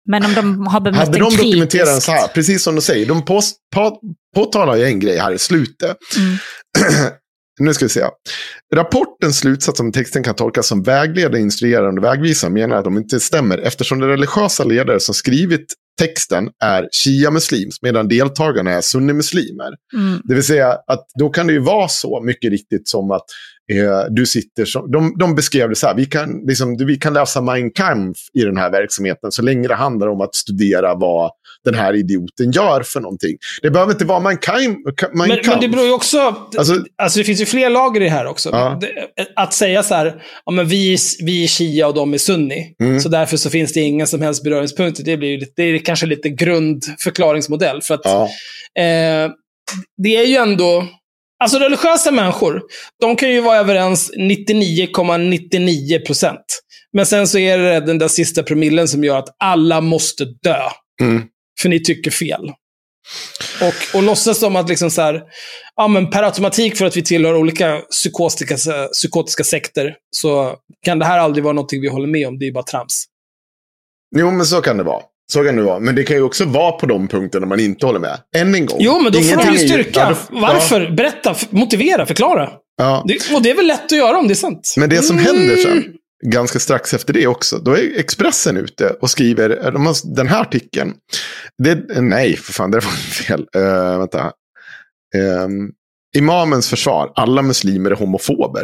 Men 0.10 0.26
om 0.26 0.34
de 0.34 0.68
har 0.68 0.82
bemött 0.82 1.00
hade 1.00 1.20
de 1.20 1.20
dokumenterat 1.20 1.72
den 1.72 1.86
kritiskt. 1.86 2.06
så 2.06 2.12
här, 2.12 2.28
precis 2.28 2.64
som 2.64 2.76
de 2.76 2.82
säger, 2.82 3.06
de 3.06 3.26
på, 3.26 3.42
på, 3.76 4.00
påtalar 4.36 4.76
ju 4.76 4.84
en 4.84 5.00
grej 5.00 5.18
här 5.18 5.32
i 5.32 5.40
slutet. 5.40 5.98
Mm. 6.18 6.38
nu 7.60 7.74
ska 7.74 7.86
vi 7.86 7.90
se. 7.90 8.06
Rapportens 8.76 9.38
slutsats 9.40 9.80
om 9.80 9.92
texten 9.92 10.24
kan 10.24 10.36
tolkas 10.36 10.68
som 10.68 10.84
vägledande, 10.84 11.40
instruerande 11.40 12.02
och 12.02 12.06
vägvisande 12.06 12.62
menar 12.62 12.76
att 12.76 12.84
de 12.84 12.98
inte 12.98 13.20
stämmer 13.20 13.58
eftersom 13.58 14.00
de 14.00 14.08
religiösa 14.08 14.64
ledare 14.64 15.00
som 15.00 15.16
skrivit 15.16 15.66
texten 16.02 16.50
är 16.64 16.90
shia-muslims 16.92 17.80
medan 17.82 18.08
deltagarna 18.08 18.72
är 18.72 18.82
sunnimuslimer. 18.82 19.70
Mm. 19.94 20.22
Det 20.24 20.34
vill 20.34 20.44
säga 20.44 20.68
att 20.88 21.06
då 21.20 21.30
kan 21.30 21.48
det 21.48 21.54
ju 21.54 21.60
vara 21.60 21.88
så 21.88 22.22
mycket 22.24 22.52
riktigt 22.52 22.88
som 22.88 23.12
att 23.12 23.26
eh, 23.72 24.06
du 24.10 24.26
sitter 24.26 24.66
som, 24.66 24.92
de, 24.92 25.16
de 25.20 25.36
beskrev 25.36 25.70
det 25.70 25.76
så 25.76 25.88
här, 25.88 25.96
vi 25.96 26.06
kan, 26.06 26.42
liksom, 26.48 26.78
vi 26.88 26.96
kan 26.98 27.14
läsa 27.14 27.42
Mein 27.42 27.72
Kampf 27.72 28.20
i 28.34 28.42
den 28.42 28.58
här 28.58 28.72
verksamheten 28.72 29.32
så 29.32 29.42
länge 29.42 29.68
det 29.68 29.76
handlar 29.76 30.08
om 30.08 30.22
att 30.22 30.36
studera 30.36 30.96
vad 30.96 31.32
den 31.66 31.74
här 31.76 31.94
idioten 31.96 32.52
gör 32.52 32.84
för 32.84 33.00
någonting. 33.00 33.38
Det 33.62 33.72
behöver 33.72 33.92
inte 33.94 34.06
vara 34.06 34.20
Mein 34.20 34.38
Kampf. 34.38 34.78
Men, 35.14 35.28
men 35.48 35.60
det 35.62 35.68
beror 35.70 35.86
ju 35.86 35.92
också... 35.94 36.36
Alltså- 36.58 36.84
Alltså, 36.96 37.20
det 37.20 37.24
finns 37.26 37.42
ju 37.42 37.46
fler 37.46 37.70
lager 37.70 38.02
i 38.02 38.04
det 38.04 38.10
här 38.10 38.26
också. 38.26 38.50
Ja. 38.52 38.80
Att 39.36 39.54
säga 39.54 39.84
så 39.84 39.96
här, 39.96 40.24
ja, 40.46 40.52
men 40.52 40.68
vi, 40.68 40.98
vi 41.20 41.44
är 41.44 41.48
shia 41.48 41.88
och 41.88 41.94
de 41.94 42.14
är 42.14 42.18
sunni. 42.18 42.76
Mm. 42.82 43.00
Så 43.00 43.10
därför 43.10 43.38
så 43.38 43.50
finns 43.50 43.74
det 43.74 43.80
inga 43.80 44.06
som 44.06 44.22
helst 44.22 44.44
beröringspunkter. 44.44 45.04
Det, 45.04 45.18
blir 45.18 45.46
det 45.56 45.64
är 45.64 45.78
kanske 45.78 46.06
lite 46.06 46.30
grundförklaringsmodell. 46.30 47.82
För 47.82 47.94
att 47.94 48.02
Ja. 48.04 48.24
eh, 48.84 49.32
det 50.04 50.16
är 50.16 50.26
ju 50.26 50.36
ändå... 50.36 50.88
Alltså 51.44 51.60
religiösa 51.60 52.12
människor, 52.12 52.62
de 53.02 53.16
kan 53.16 53.30
ju 53.30 53.42
vara 53.42 53.58
överens 53.58 54.12
99,99 54.18 56.06
procent. 56.06 56.46
Men 56.94 57.06
sen 57.06 57.28
så 57.28 57.38
är 57.38 57.58
det 57.58 57.80
den 57.80 57.98
där 57.98 58.08
sista 58.08 58.44
promillen 58.44 58.88
som 58.88 59.04
gör 59.04 59.18
att 59.18 59.36
alla 59.40 59.82
måste 59.82 60.26
dö. 60.26 60.70
Mm. 61.02 61.24
För 61.62 61.70
ni 61.70 61.84
tycker 61.84 62.12
fel. 62.12 62.52
Och, 63.62 63.98
och 63.98 64.04
låtsas 64.04 64.40
som 64.40 64.56
att 64.56 64.70
liksom 64.70 64.92
så 64.92 65.02
här, 65.02 65.22
ja, 65.76 65.88
men 65.88 66.10
per 66.10 66.24
automatik 66.24 66.78
för 66.78 66.86
att 66.86 66.98
vi 66.98 67.04
tillhör 67.04 67.36
olika 67.36 67.82
psykotiska, 67.92 68.58
psykotiska 68.94 69.44
sekter 69.44 69.96
så 70.12 70.56
kan 70.86 71.00
det 71.00 71.06
här 71.06 71.20
aldrig 71.20 71.44
vara 71.44 71.54
någonting 71.54 71.82
vi 71.82 71.88
håller 71.88 72.08
med 72.08 72.28
om. 72.28 72.40
Det 72.40 72.48
är 72.48 72.52
bara 72.52 72.64
trams. 72.64 73.06
Jo, 74.16 74.32
men 74.32 74.46
så 74.46 74.62
kan 74.62 74.78
det 74.78 74.84
vara. 74.84 75.04
Så 75.32 75.44
kan 75.44 75.56
det 75.56 75.62
vara. 75.64 75.80
Men 75.80 75.96
det 75.96 76.04
kan 76.04 76.16
ju 76.16 76.22
också 76.24 76.46
vara 76.46 76.72
på 76.72 76.86
de 76.86 77.08
punkterna 77.08 77.46
man 77.46 77.60
inte 77.60 77.86
håller 77.86 78.00
med. 78.00 78.18
Än 78.36 78.56
en 78.56 78.66
gång. 78.66 78.78
Jo, 78.82 79.00
men 79.02 79.12
då 79.12 79.22
får 79.22 79.38
de 79.46 79.52
ju 79.52 79.58
styrka. 79.58 80.00
Ja, 80.00 80.10
då- 80.32 80.40
Varför? 80.40 80.90
Berätta, 80.92 81.32
f- 81.32 81.48
motivera, 81.50 82.06
förklara. 82.06 82.50
Ja. 82.78 83.04
Det, 83.08 83.32
och 83.36 83.42
det 83.42 83.50
är 83.52 83.56
väl 83.56 83.68
lätt 83.68 83.86
att 83.86 83.92
göra 83.98 84.18
om 84.18 84.28
det 84.28 84.34
är 84.34 84.36
sant. 84.36 84.74
Men 84.78 84.90
det 84.90 85.02
som 85.04 85.18
Mm. 85.20 85.26
händer 85.38 85.56
sen. 85.56 85.84
ganska 86.26 86.60
strax 86.60 86.94
efter 86.94 87.14
det 87.14 87.28
också, 87.28 87.58
då 87.58 87.72
är 87.72 88.00
Expressen 88.00 88.58
ute 88.58 88.90
och 88.90 89.10
skriver 89.10 89.72
de 89.72 89.86
har, 89.86 89.96
den 90.16 90.28
här 90.28 90.42
artikeln. 90.42 90.94
Det, 91.64 92.02
nej, 92.02 92.38
för 92.38 92.54
fan, 92.54 92.72
det 92.72 92.78
var 92.80 92.92
fel. 93.28 93.46
Uh, 93.58 93.98
vänta. 94.00 94.32
Um, 95.46 95.72
imamens 96.18 96.70
försvar, 96.70 97.12
alla 97.16 97.42
muslimer 97.42 97.92
är 97.92 97.96
homofober. 97.96 98.64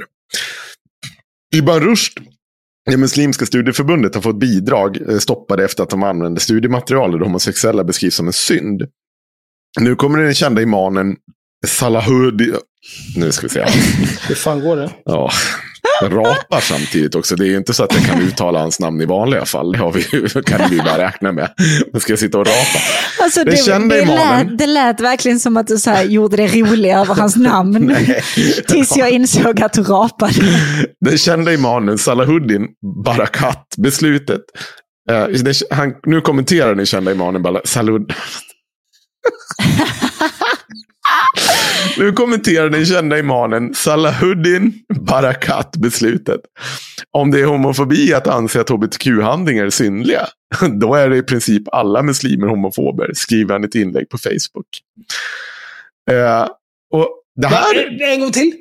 Ibn 1.55 1.71
Rushd, 1.71 2.19
det 2.89 2.97
muslimska 2.97 3.45
studieförbundet, 3.45 4.15
har 4.15 4.21
fått 4.21 4.39
bidrag 4.39 5.09
eh, 5.09 5.17
stoppade 5.17 5.65
efter 5.65 5.83
att 5.83 5.89
de 5.89 6.03
använde 6.03 6.39
studiematerial 6.39 7.11
där 7.11 7.19
homosexuella 7.19 7.83
beskrivs 7.83 8.15
som 8.15 8.27
en 8.27 8.33
synd. 8.33 8.83
Nu 9.79 9.95
kommer 9.95 10.17
den 10.17 10.33
kända 10.33 10.61
imanen 10.61 11.15
Salahudi. 11.67 12.53
Nu 13.15 13.31
ska 13.31 13.47
vi 13.47 13.53
se. 13.53 13.65
Hur 14.27 14.35
fan 14.35 14.61
går 14.61 14.75
det? 14.75 14.91
Ja, 15.05 15.31
rapar 16.01 16.59
samtidigt 16.59 17.15
också. 17.15 17.35
Det 17.35 17.43
är 17.45 17.47
ju 17.47 17.57
inte 17.57 17.73
så 17.73 17.83
att 17.83 17.93
jag 17.95 18.03
kan 18.05 18.21
uttala 18.21 18.59
hans 18.59 18.79
namn 18.79 19.01
i 19.01 19.05
vanliga 19.05 19.45
fall. 19.45 19.71
Det 19.71 19.77
har 19.77 19.91
vi, 19.91 20.03
kan 20.43 20.69
vi 20.69 20.77
bara 20.77 20.97
räkna 20.97 21.31
med. 21.31 21.49
Men 21.91 22.01
ska 22.01 22.11
jag 22.11 22.19
sitta 22.19 22.37
och 22.37 22.45
rapa? 22.47 22.79
Alltså, 23.21 23.43
det, 23.43 23.51
det, 23.89 24.01
imamen. 24.01 24.47
lät, 24.47 24.57
det 24.57 24.65
lät 24.65 24.99
verkligen 25.01 25.39
som 25.39 25.57
att 25.57 25.67
du 25.67 25.77
så 25.77 25.95
gjorde 26.07 26.37
det 26.37 26.47
roliga 26.47 26.99
över 26.99 27.15
hans 27.15 27.35
namn. 27.35 27.71
Nej. 27.85 28.21
Tills 28.67 28.97
jag 28.97 29.09
insåg 29.11 29.61
att 29.61 29.73
du 29.73 29.83
rapade. 29.83 30.33
Den 31.05 31.17
kända 31.17 31.53
imanen 31.53 31.97
Salahuddin 31.97 32.67
Barakat 33.05 33.65
beslutet. 33.77 34.41
Det- 35.43 35.61
han, 35.71 35.93
nu 36.05 36.21
kommenterar 36.21 36.75
den 36.75 36.85
kända 36.85 37.11
imanen 37.11 37.41
Bala- 37.45 37.61
Salud... 37.65 38.01
nu 41.99 42.11
kommenterar 42.11 42.69
den 42.69 42.85
kända 42.85 43.19
imanen 43.19 43.73
Salahuddin 43.73 44.73
Barakat 44.99 45.77
beslutet. 45.77 46.41
Om 47.11 47.31
det 47.31 47.39
är 47.39 47.45
homofobi 47.45 48.13
att 48.13 48.27
anse 48.27 48.61
att 48.61 48.69
hbtq-handlingar 48.69 49.65
är 49.65 49.69
syndliga, 49.69 50.27
då 50.79 50.95
är 50.95 51.09
det 51.09 51.17
i 51.17 51.23
princip 51.23 51.63
alla 51.71 52.03
muslimer 52.03 52.47
homofober, 52.47 53.11
skriver 53.13 53.53
han 53.53 53.63
i 53.63 53.67
ett 53.67 53.75
inlägg 53.75 54.09
på 54.09 54.17
Facebook. 54.17 54.67
Eh, 56.11 56.47
och 56.93 57.09
det 57.41 57.47
här... 57.47 57.75
Va, 57.99 58.05
En 58.05 58.19
gång 58.19 58.31
till. 58.31 58.53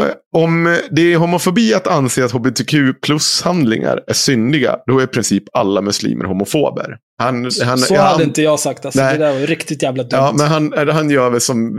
Eh, 0.00 0.14
Om 0.32 0.78
det 0.90 1.12
är 1.12 1.16
homofobi 1.16 1.74
att 1.74 1.86
anse 1.86 2.24
att 2.24 2.32
hbtq 2.32 2.74
plus-handlingar 3.02 4.04
är 4.06 4.12
syndiga, 4.12 4.76
då 4.86 4.98
är 4.98 5.04
i 5.04 5.06
princip 5.06 5.44
alla 5.52 5.82
muslimer 5.82 6.24
homofober. 6.24 6.98
Han, 7.20 7.50
han, 7.64 7.78
Så 7.78 7.94
ja, 7.94 8.00
hade 8.00 8.14
han, 8.14 8.22
inte 8.22 8.42
jag 8.42 8.60
sagt. 8.60 8.84
Alltså. 8.84 9.00
Nej. 9.00 9.18
Det 9.18 9.24
där 9.24 9.32
var 9.32 9.46
riktigt 9.46 9.82
jävla 9.82 10.02
dumt. 10.02 10.20
Ja, 10.20 10.32
men 10.36 10.46
han, 10.46 10.88
han 10.88 11.10
gör 11.10 11.30
väl 11.30 11.40
som 11.40 11.76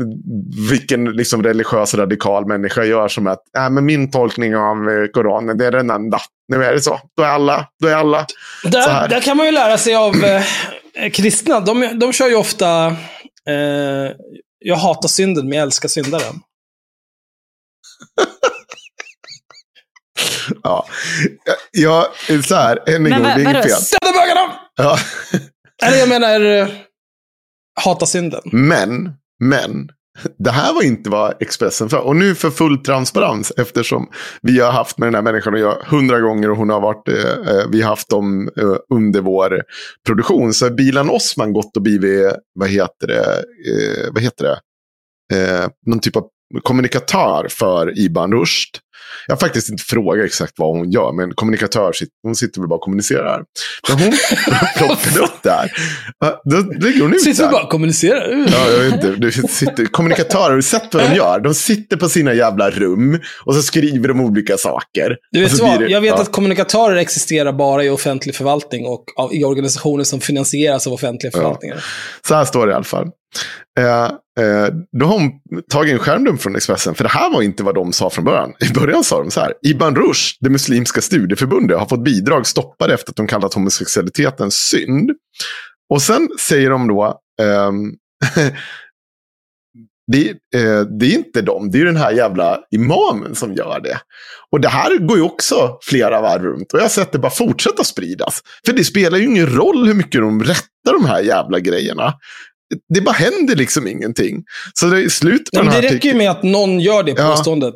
vilken 0.70 1.06
liksom 1.06 1.44
religiös 1.44 1.94
radikal 1.94 2.46
människa 2.48 2.84
gör 2.84 3.08
som 3.08 3.28
att 3.28 3.40
äh, 3.58 3.70
men 3.70 3.86
min 3.86 4.12
tolkning 4.12 4.56
av 4.56 4.90
eh, 4.90 5.08
Koranen, 5.14 5.58
det 5.58 5.66
är 5.66 5.72
den 5.72 5.90
enda. 5.90 6.20
Nu 6.48 6.64
är 6.64 6.74
det 6.74 6.82
så. 6.82 7.00
Då 7.18 7.24
är 7.24 7.28
alla. 7.28 7.68
Då 7.82 7.88
är 7.88 7.96
alla. 7.96 8.26
Där, 8.64 9.08
där 9.08 9.22
kan 9.22 9.38
man 9.38 9.46
ju 9.46 9.52
lära 9.52 9.78
sig 9.78 9.96
av 9.96 10.16
eh, 10.26 10.44
kristna. 11.12 11.60
De, 11.60 12.00
de 12.00 12.14
kör 12.14 12.28
ju 12.28 12.36
ofta 12.36 12.88
eh, 13.50 14.12
jag 14.60 14.76
hatar 14.76 15.08
synden, 15.10 15.50
men 15.50 15.58
jag 15.58 15.64
älskar 15.64 15.90
syndaren. 15.90 16.36
Ja, 20.64 20.86
ja 21.72 22.08
så 22.48 22.56
här, 22.56 22.90
än 22.90 22.96
en 22.96 23.04
Men 23.04 23.12
gång, 23.12 23.22
det 23.22 23.32
är 23.32 23.40
inget 23.40 23.64
fel. 23.64 24.00
Döda 24.02 24.14
bögarna! 24.20 24.54
Ja. 24.82 24.98
Eller 25.84 25.98
jag 25.98 26.10
menar, 26.10 26.42
eh, 26.42 26.68
hata 27.84 28.06
synden. 28.06 28.42
Men, 28.52 29.10
men, 29.40 29.90
det 30.40 30.52
här 30.52 30.74
var 30.74 30.84
inte 30.84 31.10
vad 31.10 31.42
Expressen 31.42 31.90
för. 31.90 32.00
Och 32.00 32.16
nu 32.16 32.36
för 32.36 32.50
full 32.50 32.84
transparens, 32.84 33.52
eftersom 33.58 34.10
vi 34.42 34.60
har 34.60 34.72
haft 34.72 34.98
med 34.98 35.08
den 35.08 35.16
här 35.16 35.22
människan 35.22 35.54
att 35.54 35.60
göra 35.60 35.86
hundra 35.86 36.20
gånger 36.20 36.52
och 36.52 36.58
hon 36.58 36.70
har 36.70 36.82
varit, 36.82 37.08
eh, 37.08 37.56
eh, 37.56 37.68
vi 37.72 37.82
har 37.82 37.90
haft 37.90 38.10
dem 38.10 38.50
eh, 38.58 38.76
under 38.94 39.22
vår 39.22 39.64
produktion. 40.06 40.54
Så 40.54 40.66
har 40.66 40.72
Bilan 40.72 41.10
Osman 41.10 41.54
gått 41.54 41.78
och 41.78 41.84
blivit, 41.84 42.34
vad 42.54 42.70
heter 42.70 43.08
det, 43.08 43.44
eh, 43.72 44.14
vad 44.14 44.24
heter 44.24 44.46
det, 44.46 44.60
eh, 45.38 45.70
någon 45.86 46.00
typ 46.00 46.16
av 46.16 46.24
kommunikatör 46.64 47.48
för 47.50 48.00
Iban 48.00 48.34
Rushd. 48.34 48.78
Jag 49.28 49.36
har 49.36 49.40
faktiskt 49.40 49.70
inte 49.70 49.84
frågat 49.84 50.26
exakt 50.26 50.54
vad 50.58 50.78
hon 50.78 50.92
gör, 50.92 51.12
men 51.12 51.32
kommunikatör, 51.36 51.92
hon 52.24 52.36
sitter 52.36 52.62
väl 52.62 52.68
bara 52.70 52.76
och 52.76 52.82
kommunicerar. 52.82 53.44
Men 53.90 54.00
hon 54.00 54.12
plockade 54.78 55.20
upp 55.20 55.44
det 55.44 55.52
här. 55.52 55.72
Ja, 56.20 56.42
Då 56.46 56.58
lägger 56.58 57.02
hon 57.02 57.14
ut 57.14 57.22
Sitter 57.24 57.44
här. 57.44 57.52
bara 57.52 57.64
och 57.64 57.70
kommunicerar. 57.70 58.46
Ja, 58.52 58.70
jag 58.72 58.80
vet 58.80 58.94
inte. 58.94 59.12
Du 59.12 59.32
sitter, 59.32 59.86
kommunikatörer, 59.86 60.50
har 60.50 60.56
du 60.56 60.62
sett 60.62 60.94
vad 60.94 61.04
de 61.10 61.16
gör? 61.16 61.40
De 61.40 61.54
sitter 61.54 61.98
på 61.98 62.10
sina 62.10 62.34
jävla 62.34 62.70
rum 62.70 63.20
och 63.46 63.56
så 63.56 63.62
skriver 63.62 64.08
de 64.08 64.22
olika 64.22 64.58
saker. 64.58 65.18
Du 65.32 65.40
vet 65.40 65.60
vad? 65.60 65.80
det- 65.80 65.88
Jag 65.88 66.02
vet 66.02 66.10
ja. 66.16 66.22
att 66.22 66.32
kommunikatörer 66.32 66.96
existerar 66.96 67.54
bara 67.54 67.84
i 67.84 67.90
offentlig 67.90 68.36
förvaltning 68.36 68.86
och 68.86 69.04
av, 69.16 69.34
i 69.34 69.44
organisationer 69.44 70.04
som 70.04 70.22
finansieras 70.22 70.88
av 70.88 70.94
offentliga 70.94 71.32
förvaltningar. 71.32 71.84
Så 72.28 72.36
här 72.36 72.46
står 72.46 72.68
det 72.68 72.72
i 72.72 72.76
alla 72.76 72.84
fall. 72.84 73.08
Eh, 73.80 74.06
eh, 74.46 74.74
då 75.00 75.06
har 75.06 75.20
hon 75.20 75.32
tagit 75.70 75.94
en 75.94 76.00
skärmdump 76.00 76.42
från 76.42 76.56
Expressen, 76.56 76.96
för 76.96 77.04
det 77.04 77.10
här 77.10 77.30
var 77.34 77.42
inte 77.42 77.64
vad 77.64 77.76
de 77.76 77.94
sa 77.94 78.10
från 78.10 78.26
början. 78.26 78.54
I 78.70 78.74
början 78.74 79.04
sa 79.04 79.20
de 79.20 79.32
så 79.32 79.40
här. 79.40 79.54
Ibn 79.62 79.96
Rushd, 79.96 80.38
det 80.40 80.50
muslimska 80.50 81.02
studieförbundet, 81.02 81.80
har 81.80 81.86
fått 81.86 82.04
bidrag 82.04 82.48
stoppade 82.48 82.94
efter 82.94 83.12
att 83.12 83.16
de 83.16 83.28
kallat 83.28 83.54
homosexualiteten 83.54 84.52
synd. 84.52 85.12
Och 85.90 86.02
sen 86.02 86.30
säger 86.40 86.70
de 86.70 86.88
då, 86.88 87.22
Eh, 87.42 87.72
det, 90.12 90.30
eh, 90.30 90.82
det 91.00 91.06
är 91.06 91.14
inte 91.14 91.42
de, 91.42 91.72
det 91.72 91.82
är 91.82 91.86
den 91.86 91.98
här 91.98 92.12
jävla 92.12 92.60
imamen 92.72 93.36
som 93.36 93.54
gör 93.54 93.80
det. 93.80 93.98
Och 94.52 94.62
det 94.62 94.70
här 94.70 94.98
går 94.98 95.18
ju 95.18 95.24
också 95.24 95.78
flera 95.82 96.22
varv 96.22 96.44
runt. 96.44 96.74
Och 96.74 96.80
jag 96.80 96.84
har 96.84 96.90
sett 96.90 97.12
det 97.12 97.20
bara 97.20 97.32
fortsätta 97.32 97.84
spridas. 97.84 98.42
För 98.66 98.74
det 98.74 98.84
spelar 98.84 99.18
ju 99.18 99.26
ingen 99.26 99.48
roll 99.48 99.88
hur 99.88 99.94
mycket 99.94 100.22
de 100.22 100.44
rättar 100.44 100.94
de 100.94 101.06
här 101.06 101.22
jävla 101.22 101.60
grejerna. 101.60 102.14
Det 102.94 103.02
bara 103.02 103.12
händer 103.16 103.56
liksom 103.56 103.88
ingenting. 103.88 104.44
Så 104.74 104.86
det 104.86 105.04
är 105.04 105.10
slut 105.10 105.52
på 105.52 105.58
Nej, 105.58 105.64
den 105.64 105.66
men 105.66 105.74
här 105.76 105.82
det 105.82 105.96
räcker 105.96 106.10
ju 106.10 106.16
med 106.16 106.32
att 106.32 106.44
någon 106.44 106.80
gör 106.80 107.04
det 107.04 107.14
Ja. 107.18 107.30
påståendet. 107.36 107.76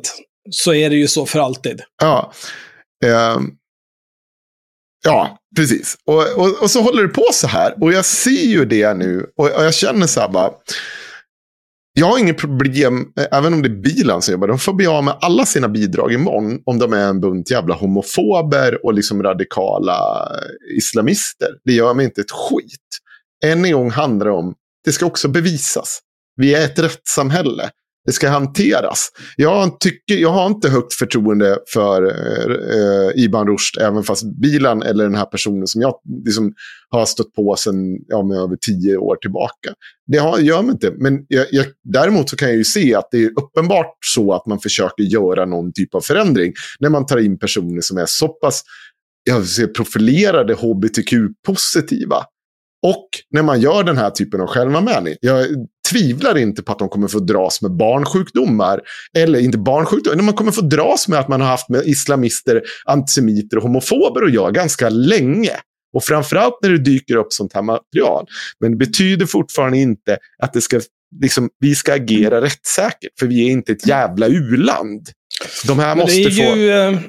Så 0.50 0.74
är 0.74 0.90
det 0.90 0.96
ju 0.96 1.08
så 1.08 1.26
för 1.26 1.38
alltid. 1.38 1.80
Ja. 2.02 2.32
Ehm. 3.04 3.50
ja, 5.04 5.38
precis. 5.56 5.96
Och, 6.06 6.22
och, 6.36 6.62
och 6.62 6.70
så 6.70 6.80
håller 6.82 7.02
det 7.02 7.08
på 7.08 7.24
så 7.32 7.46
här. 7.46 7.74
Och 7.82 7.92
jag 7.92 8.04
ser 8.04 8.30
ju 8.46 8.64
det 8.64 8.94
nu. 8.94 9.26
Och, 9.36 9.44
och 9.50 9.64
jag 9.64 9.74
känner 9.74 10.06
så 10.06 10.20
här 10.20 10.28
bara. 10.28 10.50
Jag 11.98 12.06
har 12.06 12.18
inget 12.18 12.36
problem, 12.38 13.06
eh, 13.20 13.38
även 13.38 13.54
om 13.54 13.62
det 13.62 13.68
är 13.68 13.82
bilen 13.82 14.22
som 14.22 14.32
jobbar, 14.32 14.48
de 14.48 14.58
får 14.58 14.72
bli 14.72 14.86
av 14.86 15.04
med 15.04 15.14
alla 15.20 15.46
sina 15.46 15.68
bidrag 15.68 16.12
imorgon 16.12 16.60
om 16.66 16.78
de 16.78 16.92
är 16.92 17.08
en 17.08 17.20
bunt 17.20 17.50
jävla 17.50 17.74
homofober 17.74 18.86
och 18.86 18.94
liksom 18.94 19.22
radikala 19.22 20.28
eh, 20.32 20.76
islamister. 20.76 21.48
Det 21.64 21.72
gör 21.72 21.94
mig 21.94 22.04
inte 22.04 22.20
ett 22.20 22.30
skit. 22.30 22.80
Än 23.44 23.64
en 23.64 23.72
gång 23.72 23.90
handlar 23.90 24.26
det 24.26 24.32
om, 24.32 24.54
det 24.86 24.92
ska 24.92 25.06
också 25.06 25.28
bevisas. 25.28 26.00
Vi 26.36 26.54
är 26.54 26.64
ett 26.64 26.78
rättssamhälle. 26.78 27.70
Det 28.06 28.12
ska 28.12 28.28
hanteras. 28.28 29.08
Jag, 29.36 29.80
tycker, 29.80 30.14
jag 30.14 30.30
har 30.30 30.46
inte 30.46 30.68
högt 30.68 30.94
förtroende 30.94 31.58
för 31.72 32.02
eh, 32.02 32.54
eh, 32.76 33.24
Iban 33.24 33.46
Rushd, 33.46 33.78
även 33.80 34.02
fast 34.02 34.40
bilen 34.40 34.82
eller 34.82 35.04
den 35.04 35.14
här 35.14 35.24
personen 35.24 35.66
som 35.66 35.80
jag 35.80 35.94
liksom, 36.24 36.54
har 36.88 37.04
stött 37.04 37.32
på 37.32 37.56
sedan 37.56 37.98
ja, 38.08 38.18
över 38.18 38.56
tio 38.56 38.96
år 38.96 39.16
tillbaka. 39.16 39.70
Det 40.06 40.18
har, 40.18 40.38
gör 40.38 40.62
mig 40.62 40.72
inte. 40.72 40.92
Men 40.96 41.24
jag, 41.28 41.46
jag, 41.50 41.66
däremot 41.84 42.30
så 42.30 42.36
kan 42.36 42.48
jag 42.48 42.56
ju 42.56 42.64
se 42.64 42.94
att 42.94 43.08
det 43.10 43.24
är 43.24 43.30
uppenbart 43.38 43.96
så 44.14 44.32
att 44.32 44.46
man 44.46 44.58
försöker 44.58 45.02
göra 45.02 45.44
någon 45.44 45.72
typ 45.72 45.94
av 45.94 46.00
förändring 46.00 46.52
när 46.78 46.88
man 46.88 47.06
tar 47.06 47.18
in 47.18 47.38
personer 47.38 47.80
som 47.80 47.98
är 47.98 48.06
så 48.06 48.28
pass 48.28 48.62
jag 49.28 49.38
vill 49.38 49.48
säga, 49.48 49.68
profilerade 49.68 50.54
hbtq-positiva. 50.54 52.24
Och 52.82 53.08
när 53.30 53.42
man 53.42 53.60
gör 53.60 53.84
den 53.84 53.96
här 53.96 54.10
typen 54.10 54.40
av 54.40 54.46
självanmälan. 54.46 55.14
Jag 55.20 55.46
tvivlar 55.90 56.38
inte 56.38 56.62
på 56.62 56.72
att 56.72 56.78
de 56.78 56.88
kommer 56.88 57.08
få 57.08 57.18
dras 57.18 57.62
med 57.62 57.76
barnsjukdomar. 57.76 58.80
Eller 59.18 59.38
inte 59.38 59.58
barnsjukdomar, 59.58 60.16
men 60.16 60.24
man 60.24 60.34
kommer 60.34 60.52
få 60.52 60.60
dras 60.60 61.08
med 61.08 61.18
att 61.18 61.28
man 61.28 61.40
har 61.40 61.48
haft 61.48 61.68
med 61.68 61.82
islamister, 61.86 62.62
antisemiter 62.84 63.56
och 63.56 63.62
homofober 63.62 64.24
att 64.24 64.32
göra 64.32 64.50
ganska 64.50 64.88
länge. 64.88 65.52
Och 65.96 66.04
framförallt 66.04 66.58
när 66.62 66.70
det 66.70 66.78
dyker 66.78 67.16
upp 67.16 67.32
sånt 67.32 67.52
här 67.54 67.62
material. 67.62 68.26
Men 68.60 68.70
det 68.70 68.76
betyder 68.76 69.26
fortfarande 69.26 69.78
inte 69.78 70.18
att 70.42 70.52
det 70.52 70.60
ska, 70.60 70.80
liksom, 71.20 71.48
vi 71.60 71.74
ska 71.74 71.94
agera 71.94 72.40
rättssäkert. 72.40 73.12
För 73.18 73.26
vi 73.26 73.46
är 73.46 73.50
inte 73.50 73.72
ett 73.72 73.86
jävla 73.86 74.26
u-land. 74.26 75.08
De 75.66 75.78
här 75.78 75.96
måste 75.96 76.16
det, 76.16 76.24
är 76.24 76.50
få... 76.50 76.56
ju, 76.56 76.70
eh, 76.70 77.00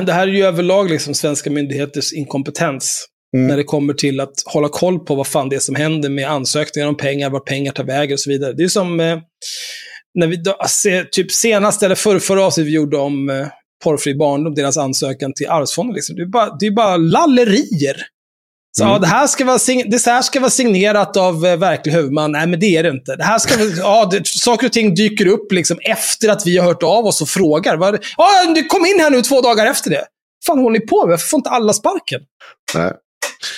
det 0.04 0.12
här 0.12 0.28
är 0.28 0.32
ju 0.32 0.44
överlag 0.44 0.90
liksom 0.90 1.14
svenska 1.14 1.50
myndigheters 1.50 2.12
inkompetens. 2.12 3.06
Mm. 3.36 3.46
När 3.46 3.56
det 3.56 3.64
kommer 3.64 3.94
till 3.94 4.20
att 4.20 4.34
hålla 4.46 4.68
koll 4.68 4.98
på 4.98 5.14
vad 5.14 5.26
fan 5.26 5.48
det 5.48 5.56
är 5.56 5.60
som 5.60 5.74
händer 5.74 6.08
med 6.08 6.30
ansökningar 6.30 6.88
om 6.88 6.96
pengar, 6.96 7.30
vart 7.30 7.46
pengar 7.46 7.72
tar 7.72 7.84
vägen 7.84 8.12
och 8.14 8.20
så 8.20 8.30
vidare. 8.30 8.52
Det 8.52 8.62
är 8.62 8.68
som 8.68 9.00
eh, 9.00 9.18
när 10.14 10.26
vi, 10.26 10.36
då, 10.36 10.56
se, 10.68 11.04
typ 11.04 11.32
senast 11.32 11.82
eller 11.82 11.94
förra, 11.94 12.20
förra 12.20 12.44
avsnittet 12.44 12.68
vi 12.68 12.74
gjorde 12.74 12.96
om 12.96 13.30
eh, 13.30 13.46
porrfri 13.84 14.14
barndom, 14.14 14.54
deras 14.54 14.76
ansökan 14.76 15.32
till 15.34 15.48
Arvsfonden. 15.48 15.94
Liksom. 15.94 16.16
Det, 16.16 16.22
är 16.22 16.26
bara, 16.26 16.56
det 16.60 16.66
är 16.66 16.70
bara 16.70 16.96
lallerier. 16.96 17.96
Så, 18.76 18.82
Mm. 18.84 18.92
ja, 18.92 18.98
det, 18.98 19.06
här 19.06 19.26
ska 19.26 19.44
vara 19.44 19.58
det 19.86 20.06
här 20.06 20.22
ska 20.22 20.40
vara 20.40 20.50
signerat 20.50 21.16
av 21.16 21.46
eh, 21.46 21.56
verklig 21.56 21.92
huvudman. 21.92 22.32
Nej, 22.32 22.46
men 22.46 22.60
det 22.60 22.76
är 22.76 22.82
det 22.82 22.88
inte. 22.88 23.16
Det 23.16 23.24
här 23.24 23.38
ska, 23.38 23.56
vara- 23.58 23.68
ja, 23.76 24.08
det, 24.12 24.26
saker 24.26 24.66
och 24.66 24.72
ting 24.72 24.94
dyker 24.94 25.26
upp 25.26 25.52
liksom 25.52 25.78
efter 25.82 26.28
att 26.28 26.46
vi 26.46 26.58
har 26.58 26.66
hört 26.66 26.82
av 26.82 27.06
oss 27.06 27.22
och 27.22 27.28
frågar. 27.28 27.76
Vad, 27.76 27.98
ja, 28.16 28.52
du 28.54 28.64
kom 28.64 28.86
in 28.86 29.00
här 29.00 29.10
nu 29.10 29.22
två 29.22 29.40
dagar 29.40 29.66
efter 29.66 29.90
det. 29.90 30.04
fan 30.46 30.58
håller 30.58 30.78
ni 30.80 30.86
på 30.86 31.06
med? 31.06 31.10
Varför 31.10 31.26
får 31.28 31.38
inte 31.38 31.50
alla 31.50 31.72
sparken? 31.72 32.20
Nej. 32.74 32.92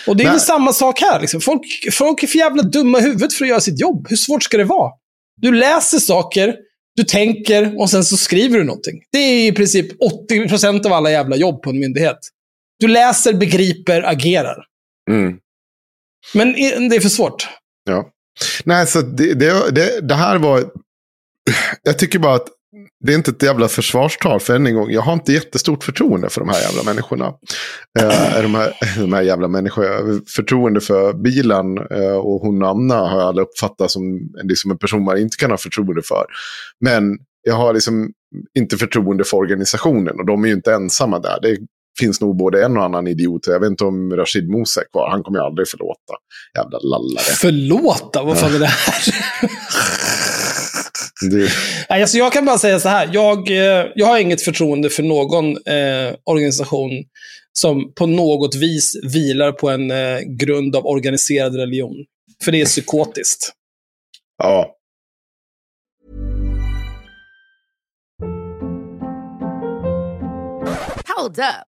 Och 0.06 0.16
det 0.16 0.22
är 0.22 0.24
Nej. 0.24 0.32
väl 0.32 0.40
samma 0.40 0.72
sak 0.72 1.00
här. 1.00 1.20
Liksom. 1.20 1.40
Folk, 1.40 1.88
folk 1.92 2.22
är 2.22 2.26
för 2.26 2.38
jävla 2.38 2.62
dumma 2.62 2.98
i 2.98 3.02
huvudet 3.02 3.34
för 3.34 3.44
att 3.44 3.48
göra 3.48 3.60
sitt 3.60 3.80
jobb. 3.80 4.06
Hur 4.08 4.16
svårt 4.16 4.42
ska 4.42 4.56
det 4.56 4.64
vara? 4.64 4.92
Du 5.36 5.52
läser 5.52 5.98
saker, 5.98 6.56
du 6.96 7.04
tänker 7.04 7.80
och 7.80 7.90
sen 7.90 8.04
så 8.04 8.16
skriver 8.16 8.58
du 8.58 8.64
någonting. 8.64 9.02
Det 9.12 9.18
är 9.18 9.48
i 9.48 9.52
princip 9.52 9.86
80% 10.30 10.86
av 10.86 10.92
alla 10.92 11.10
jävla 11.10 11.36
jobb 11.36 11.62
på 11.62 11.70
en 11.70 11.80
myndighet. 11.80 12.18
Du 12.78 12.88
läser, 12.88 13.32
begriper, 13.32 14.02
agerar. 14.02 14.64
Mm. 15.10 15.38
Men 16.34 16.52
det 16.88 16.96
är 16.96 17.00
för 17.00 17.08
svårt. 17.08 17.48
Ja. 17.84 18.10
Nej, 18.64 18.86
så 18.86 19.00
det, 19.00 19.34
det, 19.34 19.70
det, 19.70 20.00
det 20.00 20.14
här 20.14 20.38
var... 20.38 20.64
Jag 21.82 21.98
tycker 21.98 22.18
bara 22.18 22.34
att 22.34 22.48
det 23.02 23.12
är 23.12 23.16
inte 23.16 23.30
ett 23.30 23.42
jävla 23.42 23.68
försvarstal 23.68 24.40
för 24.40 24.56
än 24.56 24.66
en 24.66 24.74
gång. 24.74 24.90
Jag 24.90 25.02
har 25.02 25.12
inte 25.12 25.32
jättestort 25.32 25.84
förtroende 25.84 26.28
för 26.28 26.40
de 26.40 26.48
här 26.48 26.60
jävla 26.60 26.82
människorna. 26.82 27.26
Eh, 27.98 28.42
de, 28.42 28.54
här, 28.54 28.72
de 29.00 29.12
här 29.12 29.22
jävla 29.22 29.48
människorna. 29.48 30.20
Förtroende 30.36 30.80
för 30.80 31.12
bilen 31.12 31.78
eh, 31.78 32.16
och 32.16 32.40
hon 32.40 32.64
Anna 32.64 32.94
har 32.94 33.18
jag 33.18 33.28
aldrig 33.28 33.46
uppfattat 33.46 33.90
som 33.90 34.32
liksom 34.42 34.70
en 34.70 34.78
person 34.78 35.04
man 35.04 35.18
inte 35.18 35.36
kan 35.36 35.50
ha 35.50 35.58
förtroende 35.58 36.02
för. 36.02 36.24
Men 36.80 37.18
jag 37.42 37.54
har 37.54 37.74
liksom 37.74 38.10
inte 38.58 38.76
förtroende 38.76 39.24
för 39.24 39.36
organisationen 39.36 40.20
och 40.20 40.26
de 40.26 40.44
är 40.44 40.48
ju 40.48 40.54
inte 40.54 40.72
ensamma 40.72 41.18
där. 41.18 41.38
Det 41.42 41.58
finns 41.98 42.20
nog 42.20 42.36
både 42.36 42.64
en 42.64 42.76
och 42.76 42.84
annan 42.84 43.06
idiot. 43.06 43.46
Jag 43.46 43.60
vet 43.60 43.70
inte 43.70 43.84
om 43.84 44.16
Rashid 44.16 44.48
Musa 44.48 44.80
är 44.80 44.84
kvar. 44.92 45.10
Han 45.10 45.22
kommer 45.22 45.38
jag 45.38 45.46
aldrig 45.46 45.68
förlåta. 45.68 46.14
Jävla 46.56 46.78
lallare. 46.78 47.24
Förlåta, 47.24 48.22
vad 48.22 48.38
fan 48.38 48.54
är 48.54 48.58
det 48.58 48.66
här? 48.66 49.04
Nej, 51.90 52.02
alltså 52.02 52.18
jag 52.18 52.32
kan 52.32 52.44
bara 52.44 52.58
säga 52.58 52.80
så 52.80 52.88
här. 52.88 53.10
Jag, 53.12 53.50
eh, 53.50 53.86
jag 53.94 54.06
har 54.06 54.18
inget 54.18 54.42
förtroende 54.42 54.90
för 54.90 55.02
någon 55.02 55.50
eh, 55.50 56.14
organisation 56.24 56.90
som 57.52 57.92
på 57.94 58.06
något 58.06 58.54
vis 58.54 58.96
vilar 59.12 59.52
på 59.52 59.70
en 59.70 59.90
eh, 59.90 60.18
grund 60.20 60.76
av 60.76 60.86
organiserad 60.86 61.56
religion. 61.56 61.96
För 62.44 62.52
det 62.52 62.60
är 62.60 62.66
psykotiskt. 62.66 63.52
ja, 64.38 64.76
Hold 71.16 71.38
up. 71.38 71.71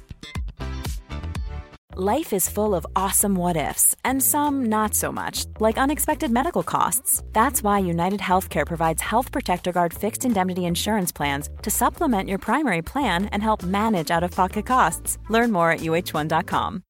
Life 1.97 2.31
is 2.31 2.47
full 2.47 2.73
of 2.73 2.85
awesome 2.95 3.35
what 3.35 3.57
ifs, 3.57 3.97
and 4.05 4.23
some 4.23 4.69
not 4.69 4.95
so 4.95 5.11
much, 5.11 5.45
like 5.59 5.77
unexpected 5.77 6.31
medical 6.31 6.63
costs. 6.63 7.21
That's 7.33 7.63
why 7.63 7.79
United 7.79 8.21
Healthcare 8.21 8.65
provides 8.65 9.01
Health 9.01 9.31
Protector 9.31 9.71
Guard 9.73 9.93
fixed 9.93 10.25
indemnity 10.25 10.61
insurance 10.61 11.11
plans 11.11 11.49
to 11.63 11.69
supplement 11.69 12.29
your 12.29 12.39
primary 12.39 12.81
plan 12.81 13.25
and 13.33 13.43
help 13.43 13.63
manage 13.63 14.09
out 14.09 14.23
of 14.23 14.31
pocket 14.35 14.65
costs. 14.65 15.17
Learn 15.29 15.51
more 15.51 15.71
at 15.71 15.81
uh1.com. 15.81 16.81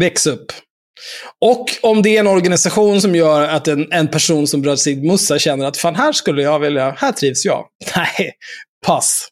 Väx 0.00 0.26
upp. 0.26 0.52
Och 1.40 1.66
om 1.82 2.02
det 2.02 2.16
är 2.16 2.20
en 2.20 2.26
organisation 2.26 3.00
som 3.00 3.14
gör 3.14 3.48
att 3.48 3.68
en, 3.68 3.92
en 3.92 4.08
person 4.08 4.46
som 4.46 4.64
Rashid 4.64 5.04
Musa 5.04 5.38
känner 5.38 5.66
att 5.66 5.76
fan, 5.76 5.94
här 5.94 6.12
skulle 6.12 6.42
jag 6.42 6.58
vilja, 6.58 6.90
här 6.90 7.12
trivs 7.12 7.44
jag. 7.44 7.66
Nej, 7.96 8.32
pass. 8.86 9.28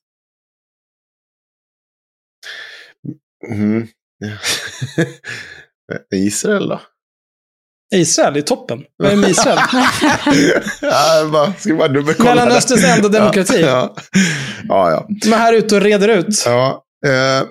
Mm. 3.46 3.86
Israel 6.14 6.68
då? 6.68 6.80
Israel 7.94 8.36
är 8.36 8.40
toppen. 8.40 8.84
Vad 8.96 9.12
är 9.12 9.16
med 9.16 9.30
Israel? 9.30 9.58
ja, 10.80 11.28
bara, 11.32 11.52
ska 11.52 11.74
bara 11.74 11.88
dubbelkolla. 11.88 12.34
Mellanösterns 12.34 12.84
enda 12.84 13.08
demokrati. 13.08 13.60
Ja, 13.60 13.94
ja. 14.68 14.90
ja, 14.90 15.06
De 15.08 15.32
är 15.32 15.36
här 15.36 15.52
ute 15.52 15.76
och 15.76 15.80
reder 15.80 16.08
ut. 16.08 16.42
ja. 16.46 16.84
ja 17.00 17.10
eh, 17.10 17.46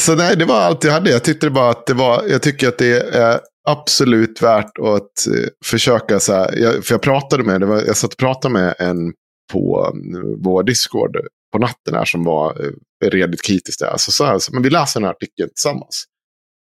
så 0.00 0.14
nej, 0.14 0.36
det 0.36 0.44
var 0.44 0.60
allt 0.60 0.84
jag 0.84 0.92
hade. 0.92 1.10
Jag 1.10 1.24
tyckte 1.24 1.50
bara 1.50 1.70
att 1.70 1.86
det 1.86 1.94
var, 1.94 2.24
jag 2.28 2.42
tycker 2.42 2.68
att 2.68 2.78
det 2.78 3.14
är 3.14 3.40
absolut 3.68 4.42
värt 4.42 4.78
att 4.78 5.26
eh, 5.26 5.48
försöka 5.64 6.20
så 6.20 6.32
här, 6.32 6.58
jag, 6.58 6.84
för 6.84 6.94
jag 6.94 7.02
pratade 7.02 7.44
med, 7.44 7.60
det 7.60 7.66
var, 7.66 7.82
jag 7.86 7.96
satt 7.96 8.12
och 8.12 8.18
pratade 8.18 8.54
med 8.54 8.74
en 8.78 9.12
på 9.52 9.92
eh, 10.14 10.20
vår 10.38 10.62
Discord 10.62 11.16
på 11.52 11.58
natten 11.58 11.94
här 11.94 12.04
som 12.04 12.24
var 12.24 12.64
eh, 13.04 13.10
redigt 13.10 13.42
kritisk. 13.42 13.78
Där. 13.78 13.94
Så 13.96 14.12
sa 14.12 14.26
jag, 14.26 14.40
men 14.52 14.62
vi 14.62 14.70
läser 14.70 15.00
den 15.00 15.04
här 15.06 15.14
artikeln 15.14 15.48
tillsammans. 15.48 16.04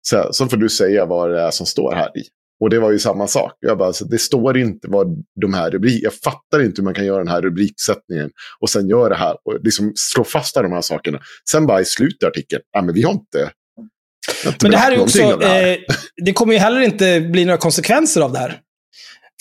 Så, 0.07 0.29
så 0.31 0.47
får 0.47 0.57
du 0.57 0.69
säga 0.69 1.05
vad 1.05 1.31
det 1.31 1.41
är 1.41 1.51
som 1.51 1.65
står 1.65 1.93
här 1.95 2.17
i. 2.17 2.23
Och 2.61 2.69
det 2.69 2.79
var 2.79 2.91
ju 2.91 2.99
samma 2.99 3.27
sak. 3.27 3.53
Jag 3.59 3.77
bara, 3.77 3.93
så 3.93 4.05
det 4.05 4.17
står 4.17 4.57
inte 4.57 4.87
vad 4.87 5.23
de 5.41 5.53
här 5.53 5.71
rubrikerna... 5.71 5.99
Jag 6.03 6.13
fattar 6.13 6.63
inte 6.63 6.81
hur 6.81 6.83
man 6.83 6.93
kan 6.93 7.05
göra 7.05 7.17
den 7.17 7.27
här 7.27 7.41
rubriksättningen 7.41 8.29
och 8.59 8.69
sen 8.69 8.87
göra 8.89 9.09
det 9.09 9.15
här 9.15 9.37
och 9.43 9.63
liksom 9.63 9.91
slå 9.95 10.23
fast 10.23 10.55
de 10.55 10.71
här 10.71 10.81
sakerna. 10.81 11.19
Sen 11.51 11.67
bara 11.67 11.81
i 11.81 11.85
slutet 11.85 12.23
av 12.23 12.27
artikeln, 12.29 12.61
ja 12.71 12.81
men 12.81 12.95
vi 12.95 13.01
har 13.03 13.11
inte... 13.11 13.51
har 14.43 14.51
inte 14.51 14.57
Men 14.61 14.71
det 14.71 14.77
här 14.77 14.91
är 14.91 15.01
också, 15.01 15.37
det 15.37 15.47
här. 15.47 15.71
eh, 15.71 15.77
det 16.25 16.33
kommer 16.33 16.53
ju 16.53 16.59
heller 16.59 16.81
inte 16.81 17.21
bli 17.21 17.45
några 17.45 17.57
konsekvenser 17.57 18.21
av 18.21 18.31
det 18.31 18.39
här. 18.39 18.59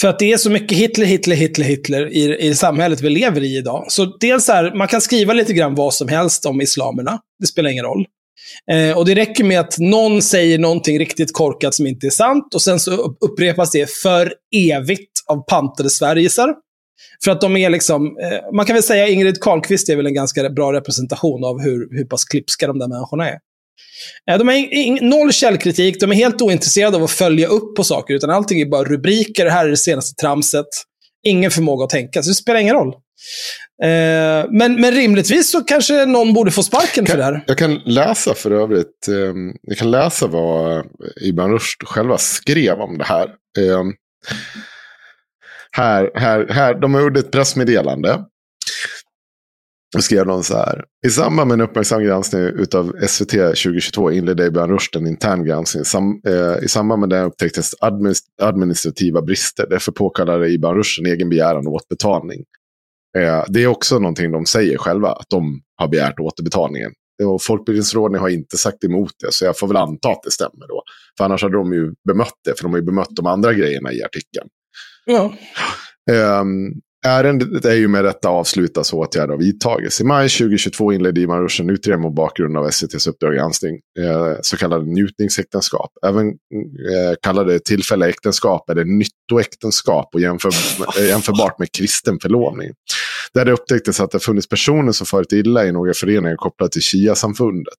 För 0.00 0.08
att 0.08 0.18
det 0.18 0.32
är 0.32 0.36
så 0.36 0.50
mycket 0.50 0.78
Hitler, 0.78 1.06
Hitler, 1.06 1.36
Hitler, 1.36 1.64
Hitler 1.64 2.12
i, 2.12 2.48
i 2.48 2.54
samhället 2.54 3.00
vi 3.00 3.10
lever 3.10 3.42
i 3.42 3.56
idag. 3.56 3.84
Så 3.88 4.04
dels 4.04 4.44
så 4.44 4.52
här, 4.52 4.74
man 4.74 4.88
kan 4.88 5.00
skriva 5.00 5.32
lite 5.32 5.52
grann 5.52 5.74
vad 5.74 5.94
som 5.94 6.08
helst 6.08 6.46
om 6.46 6.60
islamerna. 6.60 7.20
Det 7.40 7.46
spelar 7.46 7.70
ingen 7.70 7.84
roll. 7.84 8.06
Eh, 8.70 8.98
och 8.98 9.06
det 9.06 9.14
räcker 9.14 9.44
med 9.44 9.60
att 9.60 9.78
någon 9.78 10.22
säger 10.22 10.58
någonting 10.58 10.98
riktigt 10.98 11.32
korkat 11.32 11.74
som 11.74 11.86
inte 11.86 12.06
är 12.06 12.10
sant 12.10 12.54
och 12.54 12.62
sen 12.62 12.80
så 12.80 13.16
upprepas 13.20 13.70
det 13.70 13.90
för 13.90 14.34
evigt 14.56 15.12
av 15.26 15.44
pantade 15.46 15.90
Sverigesar. 15.90 16.54
För 17.24 17.30
att 17.30 17.40
de 17.40 17.56
är 17.56 17.70
liksom, 17.70 18.06
eh, 18.06 18.54
man 18.54 18.66
kan 18.66 18.74
väl 18.74 18.82
säga 18.82 19.08
Ingrid 19.08 19.40
Carlqvist 19.40 19.88
är 19.88 19.96
väl 19.96 20.06
en 20.06 20.14
ganska 20.14 20.50
bra 20.50 20.72
representation 20.72 21.44
av 21.44 21.60
hur, 21.60 21.88
hur 21.90 22.04
pass 22.04 22.24
klipska 22.24 22.66
de 22.66 22.78
där 22.78 22.88
människorna 22.88 23.30
är. 23.30 23.38
Eh, 24.30 24.38
De 24.38 24.48
har 24.48 25.02
noll 25.02 25.32
källkritik, 25.32 26.00
de 26.00 26.10
är 26.10 26.14
helt 26.14 26.42
ointresserade 26.42 26.96
av 26.96 27.04
att 27.04 27.10
följa 27.10 27.48
upp 27.48 27.76
på 27.76 27.84
saker, 27.84 28.14
utan 28.14 28.30
allting 28.30 28.60
är 28.60 28.66
bara 28.66 28.84
rubriker, 28.84 29.44
det 29.44 29.50
här 29.50 29.66
är 29.66 29.70
det 29.70 29.76
senaste 29.76 30.22
tramset. 30.22 30.66
Ingen 31.26 31.50
förmåga 31.50 31.84
att 31.84 31.90
tänka, 31.90 32.22
så 32.22 32.30
det 32.30 32.34
spelar 32.34 32.60
ingen 32.60 32.74
roll. 32.74 32.94
Eh, 33.82 34.46
men, 34.50 34.80
men 34.80 34.92
rimligtvis 34.92 35.50
så 35.50 35.60
kanske 35.60 36.06
någon 36.06 36.32
borde 36.34 36.50
få 36.50 36.62
sparken 36.62 37.06
för 37.06 37.16
det 37.16 37.24
här. 37.24 37.44
Jag 37.46 37.58
kan 37.58 37.74
läsa 37.84 38.34
för 38.34 38.50
övrigt, 38.50 39.08
eh, 39.08 39.34
jag 39.62 39.78
kan 39.78 39.90
läsa 39.90 40.26
vad 40.26 40.84
Ibn 41.20 41.40
Rushd 41.40 41.82
själva 41.84 42.18
skrev 42.18 42.80
om 42.80 42.98
det 42.98 43.04
här. 43.04 43.24
Eh, 43.58 43.84
här, 45.72 46.10
här, 46.14 46.46
här, 46.50 46.74
de 46.74 46.94
har 46.94 47.02
gjort 47.02 47.16
ett 47.16 47.30
pressmeddelande. 47.30 48.18
Då 49.96 50.02
skrev 50.02 50.26
de 50.26 50.42
så 50.42 50.56
här. 50.56 50.84
I 51.06 51.10
samband 51.10 51.48
med 51.48 51.54
en 51.54 51.60
uppmärksam 51.60 52.02
granskning 52.02 52.42
utav 52.42 52.92
SVT 53.06 53.30
2022 53.30 54.12
inledde 54.12 54.46
Ibn 54.46 54.58
Rushd 54.58 54.96
en 54.96 55.06
intern 55.06 55.44
granskning. 55.44 55.84
Sam, 55.84 56.20
eh, 56.26 56.64
I 56.64 56.68
samband 56.68 57.00
med 57.00 57.08
den 57.08 57.24
upptäcktes 57.24 57.74
administ 57.80 58.20
administrativa 58.42 59.22
brister. 59.22 59.66
Därför 59.70 59.92
påkallade 59.92 60.50
Ibn 60.50 60.66
Rushd 60.66 61.00
en 61.00 61.12
egen 61.12 61.28
begäran 61.28 61.66
om 61.66 61.72
återbetalning. 61.72 62.44
Eh, 63.18 63.44
det 63.48 63.62
är 63.62 63.66
också 63.66 63.98
någonting 63.98 64.32
de 64.32 64.46
säger 64.46 64.78
själva, 64.78 65.08
att 65.08 65.26
de 65.28 65.60
har 65.76 65.88
begärt 65.88 66.20
återbetalningen. 66.20 66.90
Och 67.22 67.42
Folkbildningsrådet 67.42 68.20
har 68.20 68.28
inte 68.28 68.58
sagt 68.58 68.84
emot 68.84 69.12
det, 69.24 69.32
så 69.32 69.44
jag 69.44 69.58
får 69.58 69.68
väl 69.68 69.76
anta 69.76 70.08
att 70.08 70.22
det 70.22 70.30
stämmer 70.30 70.68
då. 70.68 70.82
För 71.18 71.24
annars 71.24 71.42
hade 71.42 71.56
de 71.56 71.72
ju 71.72 71.92
bemött 72.08 72.38
det, 72.44 72.58
för 72.58 72.62
de 72.62 72.72
har 72.72 72.78
ju 72.78 72.84
bemött 72.84 73.08
de 73.10 73.26
andra 73.26 73.52
grejerna 73.52 73.92
i 73.92 74.02
artikeln. 74.02 74.48
Ja. 75.06 75.32
Um, 76.40 76.80
ärendet 77.06 77.64
är 77.64 77.74
ju 77.74 77.88
med 77.88 78.04
detta 78.04 78.28
avslutas 78.28 78.92
och 78.92 78.98
åtgärder 78.98 79.28
har 79.28 79.38
vidtagits. 79.38 80.00
I 80.00 80.04
maj 80.04 80.28
2022 80.28 80.92
inledde 80.92 81.20
Iman 81.20 81.42
Rush 81.42 81.60
en 81.60 81.70
utredning 81.70 82.02
mot 82.02 82.14
bakgrund 82.14 82.56
av 82.56 82.66
SVTs 82.66 83.06
uppdrag 83.06 83.34
granskning, 83.34 83.74
eh, 83.74 84.36
så 84.42 84.56
kallade 84.56 84.84
njutningsäktenskap. 84.84 85.90
Även 86.06 86.28
eh, 86.28 87.14
kallade 87.22 87.58
tillfälliga 87.58 88.08
äktenskap 88.08 88.70
eller 88.70 88.84
nyttoäktenskap 88.84 90.14
och 90.14 90.20
jämför, 90.20 90.50
eh, 90.98 91.06
jämförbart 91.06 91.58
med 91.58 91.72
kristen 91.72 92.18
förlovning. 92.22 92.70
Där 93.34 93.44
det 93.44 93.52
upptäcktes 93.52 94.00
att 94.00 94.10
det 94.10 94.20
funnits 94.20 94.48
personer 94.48 94.92
som 94.92 95.06
farit 95.06 95.32
illa 95.32 95.66
i 95.66 95.72
några 95.72 95.94
föreningar 95.94 96.36
kopplade 96.36 96.70
till 96.70 96.82
Shia-samfundet. 96.82 97.74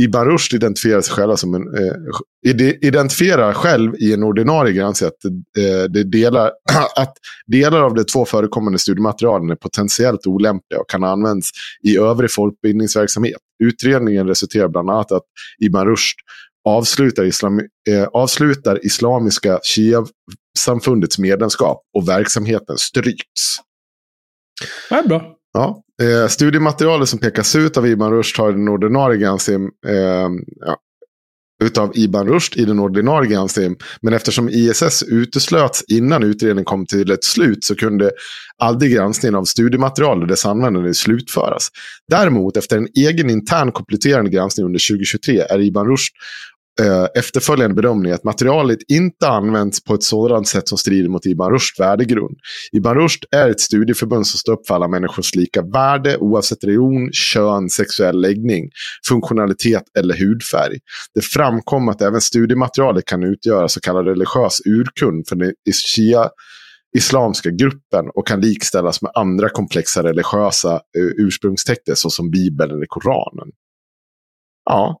Ibn 0.00 0.18
Rushd 0.18 0.54
identifierar 0.54 1.00
sig 1.00 1.14
själva 1.14 1.36
som 1.36 1.54
en, 1.54 1.62
eh, 1.74 1.94
ide- 2.46 2.86
identifierar 2.86 3.52
själv 3.52 3.94
i 3.96 4.12
en 4.14 4.22
ordinarie 4.22 4.72
granskning 4.72 5.08
att, 5.08 5.24
eh, 5.24 5.84
det 5.90 6.04
delar, 6.04 6.52
att 6.96 7.12
delar 7.46 7.82
av 7.82 7.94
de 7.94 8.04
två 8.04 8.24
förekommande 8.24 8.78
studiematerialen 8.78 9.50
är 9.50 9.54
potentiellt 9.56 10.26
olämpliga 10.26 10.80
och 10.80 10.90
kan 10.90 11.04
användas 11.04 11.50
i 11.82 11.98
övrig 11.98 12.32
folkbildningsverksamhet. 12.32 13.36
Utredningen 13.64 14.26
resulterar 14.26 14.68
bland 14.68 14.90
annat 14.90 15.12
att 15.12 15.22
Ibn 15.64 15.78
Rushd 15.78 16.18
avslutar, 16.68 17.24
islam, 17.24 17.60
eh, 17.90 18.04
avslutar 18.12 18.86
Islamiska 18.86 19.60
Shia-samfundets 19.62 21.18
medlemskap 21.18 21.82
och 21.96 22.08
verksamheten 22.08 22.78
stryks. 22.78 23.56
Det 24.90 24.94
är 24.94 25.08
bra. 25.08 25.34
Ja. 25.52 25.83
Eh, 26.02 26.28
studiematerialet 26.28 27.08
som 27.08 27.18
pekas 27.18 27.56
ut 27.56 27.76
av 27.76 27.86
Iban 27.86 28.12
Rushd 28.12 28.38
har 28.38 28.52
den 28.52 28.68
ordinarie 28.68 29.18
granskningen 29.18 29.70
eh, 29.86 30.28
ja, 30.66 30.76
utav 31.64 31.92
Iban 31.94 32.28
Rushd 32.28 32.56
i 32.56 32.64
den 32.64 32.78
ordinarie 32.78 33.30
granskningen. 33.30 33.76
Men 34.02 34.12
eftersom 34.12 34.48
ISS 34.48 35.02
uteslöts 35.02 35.84
innan 35.88 36.22
utredningen 36.22 36.64
kom 36.64 36.86
till 36.86 37.10
ett 37.10 37.24
slut 37.24 37.64
så 37.64 37.74
kunde 37.74 38.10
aldrig 38.58 38.92
granskningen 38.92 39.34
av 39.34 39.44
studiematerial 39.44 40.22
och 40.22 40.28
dess 40.28 40.46
användande 40.46 40.94
slutföras. 40.94 41.68
Däremot 42.10 42.56
efter 42.56 42.76
en 42.76 42.88
egen 42.94 43.30
intern 43.30 43.72
kompletterande 43.72 44.30
granskning 44.30 44.66
under 44.66 44.88
2023 44.90 45.40
är 45.40 45.60
Iban 45.60 45.86
Rushd 45.86 46.12
eh, 46.80 47.06
efterföljande 47.14 47.74
bedömning 47.74 48.12
att 48.12 48.24
materialet 48.24 48.78
inte 48.88 49.28
används 49.28 49.84
på 49.84 49.94
ett 49.94 50.02
sådant 50.02 50.48
sätt 50.48 50.68
som 50.68 50.78
strider 50.78 51.08
mot 51.08 51.26
Ibn 51.26 51.42
Rushds 51.42 51.80
värdegrund. 51.80 52.36
Ibn 52.72 52.88
Rushd 52.88 53.24
är 53.30 53.50
ett 53.50 53.60
studieförbund 53.60 54.26
som 54.26 54.38
står 54.38 54.52
upp 54.52 54.66
för 54.66 54.74
alla 54.74 54.88
människors 54.88 55.34
lika 55.34 55.62
värde 55.62 56.16
oavsett 56.16 56.64
religion, 56.64 57.12
kön, 57.12 57.70
sexuell 57.70 58.20
läggning, 58.20 58.70
funktionalitet 59.08 59.82
eller 59.98 60.14
hudfärg. 60.14 60.78
Det 61.14 61.20
framkom 61.20 61.88
att 61.88 62.02
även 62.02 62.20
studiematerialet 62.20 63.04
kan 63.04 63.22
utgöra 63.22 63.68
så 63.68 63.80
kallad 63.80 64.06
religiös 64.06 64.60
urkund 64.64 65.28
för 65.28 65.36
den 65.36 65.52
shia 65.94 66.30
islamska 66.96 67.50
gruppen 67.50 68.10
och 68.14 68.26
kan 68.26 68.40
likställas 68.40 69.02
med 69.02 69.10
andra 69.14 69.48
komplexa 69.48 70.02
religiösa 70.02 70.72
eh, 70.74 71.04
ursprungstexter 71.16 71.94
såsom 71.94 72.30
Bibeln 72.30 72.70
eller 72.70 72.86
Koranen. 72.88 73.48
Ja, 74.64 75.00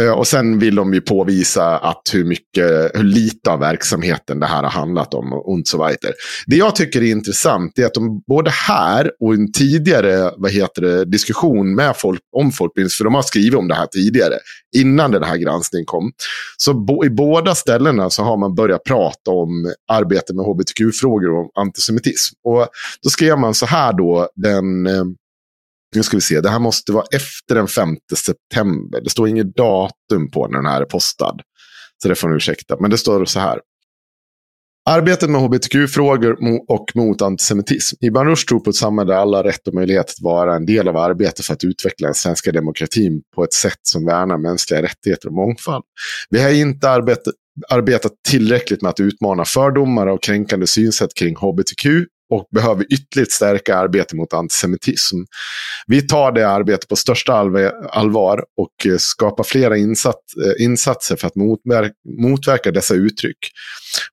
Eh, 0.00 0.10
och 0.10 0.26
sen 0.26 0.58
vill 0.58 0.74
de 0.74 0.94
ju 0.94 1.00
påvisa 1.00 1.78
att 1.78 2.02
hur, 2.12 2.24
mycket, 2.24 2.90
hur 2.94 3.04
lite 3.04 3.50
av 3.50 3.58
verksamheten 3.58 4.40
det 4.40 4.46
här 4.46 4.62
har 4.62 4.70
handlat 4.70 5.14
om 5.14 5.32
och 5.32 5.60
så 5.64 5.76
vidare. 5.76 6.12
Det 6.46 6.56
jag 6.56 6.76
tycker 6.76 7.02
är 7.02 7.10
intressant 7.10 7.78
är 7.78 7.86
att 7.86 7.94
de 7.94 8.22
både 8.26 8.50
här 8.50 9.10
och 9.20 9.34
i 9.34 9.36
en 9.36 9.52
tidigare 9.52 10.30
vad 10.36 10.50
heter 10.50 10.82
det, 10.82 11.04
diskussion 11.04 11.74
med 11.74 11.96
folk, 11.96 12.20
om 12.36 12.52
folkbildning, 12.52 12.90
för 12.90 13.04
de 13.04 13.14
har 13.14 13.22
skrivit 13.22 13.54
om 13.54 13.68
det 13.68 13.74
här 13.74 13.86
tidigare, 13.86 14.34
innan 14.76 15.10
den 15.10 15.24
här 15.24 15.36
granskningen 15.36 15.86
kom. 15.86 16.12
Så 16.56 16.74
bo, 16.74 17.04
i 17.04 17.10
båda 17.10 17.54
ställena 17.54 18.10
så 18.10 18.22
har 18.22 18.36
man 18.36 18.54
börjat 18.54 18.84
prata 18.84 19.30
om 19.30 19.72
arbete 19.92 20.34
med 20.34 20.44
hbtq-frågor 20.44 21.30
och 21.30 21.50
antisemitism. 21.54 22.34
Och 22.44 22.68
då 23.02 23.10
skrev 23.10 23.38
man 23.38 23.54
så 23.54 23.66
här 23.66 23.92
då, 23.92 24.28
den 24.36 24.86
eh, 24.86 25.04
nu 25.96 26.02
ska 26.02 26.16
vi 26.16 26.20
se, 26.20 26.40
det 26.40 26.50
här 26.50 26.58
måste 26.58 26.92
vara 26.92 27.04
efter 27.12 27.54
den 27.54 27.68
5 27.68 27.96
september. 28.16 29.00
Det 29.00 29.10
står 29.10 29.28
inget 29.28 29.56
datum 29.56 30.30
på 30.30 30.48
när 30.48 30.56
den 30.56 30.66
här 30.66 30.80
är 30.80 30.84
postad. 30.84 31.42
Så 32.02 32.08
det 32.08 32.14
får 32.14 32.28
ni 32.28 32.36
ursäkta. 32.36 32.76
Men 32.80 32.90
det 32.90 32.98
står 32.98 33.24
så 33.24 33.40
här. 33.40 33.60
Arbetet 34.90 35.30
med 35.30 35.40
hbtq-frågor 35.40 36.36
och 36.68 36.84
mot 36.94 37.22
antisemitism. 37.22 37.96
Ibn 38.00 38.18
Rushd 38.18 38.48
tror 38.48 38.60
på 38.60 38.70
ett 38.70 38.76
samhälle 38.76 39.12
där 39.12 39.18
alla 39.18 39.36
har 39.36 39.44
rätt 39.44 39.68
och 39.68 39.74
möjlighet 39.74 40.10
att 40.10 40.20
vara 40.20 40.56
en 40.56 40.66
del 40.66 40.88
av 40.88 40.96
arbetet 40.96 41.46
för 41.46 41.54
att 41.54 41.64
utveckla 41.64 42.06
den 42.06 42.14
svenska 42.14 42.52
demokratin 42.52 43.22
på 43.34 43.44
ett 43.44 43.52
sätt 43.52 43.78
som 43.82 44.06
värnar 44.06 44.38
mänskliga 44.38 44.82
rättigheter 44.82 45.28
och 45.28 45.34
mångfald. 45.34 45.84
Vi 46.30 46.42
har 46.42 46.50
inte 46.50 46.90
arbetat, 46.90 47.34
arbetat 47.70 48.12
tillräckligt 48.28 48.82
med 48.82 48.90
att 48.90 49.00
utmana 49.00 49.44
fördomar 49.44 50.06
och 50.06 50.22
kränkande 50.22 50.66
synsätt 50.66 51.14
kring 51.14 51.36
hbtq 51.36 51.86
och 52.32 52.48
behöver 52.50 52.84
ytterligare 52.92 53.30
stärka 53.30 53.76
arbetet 53.76 54.12
mot 54.12 54.34
antisemitism. 54.34 55.16
Vi 55.86 56.02
tar 56.02 56.32
det 56.32 56.48
arbetet 56.48 56.88
på 56.88 56.96
största 56.96 57.32
allvar 57.90 58.44
och 58.56 58.86
eh, 58.86 58.96
skapar 58.98 59.44
flera 59.44 59.76
eh, 59.76 59.82
insatser 60.58 61.16
för 61.16 61.26
att 61.26 61.36
motverka, 61.36 61.94
motverka 62.18 62.70
dessa 62.70 62.94
uttryck. 62.94 63.38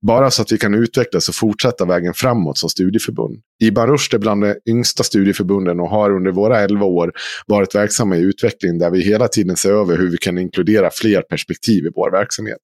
Bara 0.02 0.32
så 0.32 0.42
att 0.42 0.52
vi 0.52 0.58
kan 0.58 0.74
utvecklas 0.74 1.30
och 1.30 1.36
fortsätta 1.36 1.86
vägen 1.86 2.14
framåt 2.14 2.58
som 2.58 2.70
studieförbund. 2.70 3.40
Ibn 3.64 3.82
Rushd 3.82 4.14
är 4.14 4.20
bland 4.20 4.44
de 4.44 4.56
yngsta 4.70 5.04
studieförbunden 5.04 5.80
och 5.80 5.90
har 5.90 6.16
under 6.16 6.32
våra 6.32 6.60
elva 6.60 6.86
år 6.86 7.12
varit 7.48 7.76
verksamma 7.76 8.18
i 8.18 8.22
utveckling 8.22 8.80
där 8.80 8.92
vi 8.92 9.02
hela 9.02 9.28
tiden 9.28 9.56
ser 9.56 9.72
över 9.72 9.98
hur 9.98 10.12
vi 10.12 10.18
kan 10.18 10.38
inkludera 10.38 10.90
fler 10.94 11.22
perspektiv 11.22 11.86
i 11.86 11.90
vår 11.96 12.12
verksamhet. 12.12 12.58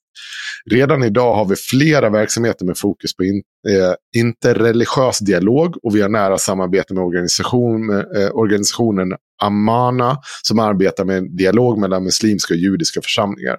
Redan 0.72 1.04
idag 1.04 1.36
har 1.36 1.46
vi 1.46 1.56
flera 1.56 2.10
verksamheter 2.10 2.66
med 2.66 2.78
fokus 2.78 3.16
på 3.16 3.24
in, 3.24 3.44
eh, 3.70 4.22
interreligiös 4.22 5.20
dialog 5.20 5.78
och 5.84 5.96
vi 5.96 6.02
har 6.02 6.10
nära 6.10 6.38
samarbete 6.38 6.94
med 6.94 7.04
organisation, 7.04 7.90
eh, 7.90 8.30
organisationen 8.34 9.14
Amana 9.44 10.18
som 10.44 10.60
arbetar 10.60 11.06
med 11.06 11.18
en 11.18 11.36
dialog 11.36 11.80
mellan 11.80 12.04
muslimska 12.04 12.54
och 12.54 12.58
judiska 12.58 13.02
församlingar. 13.02 13.58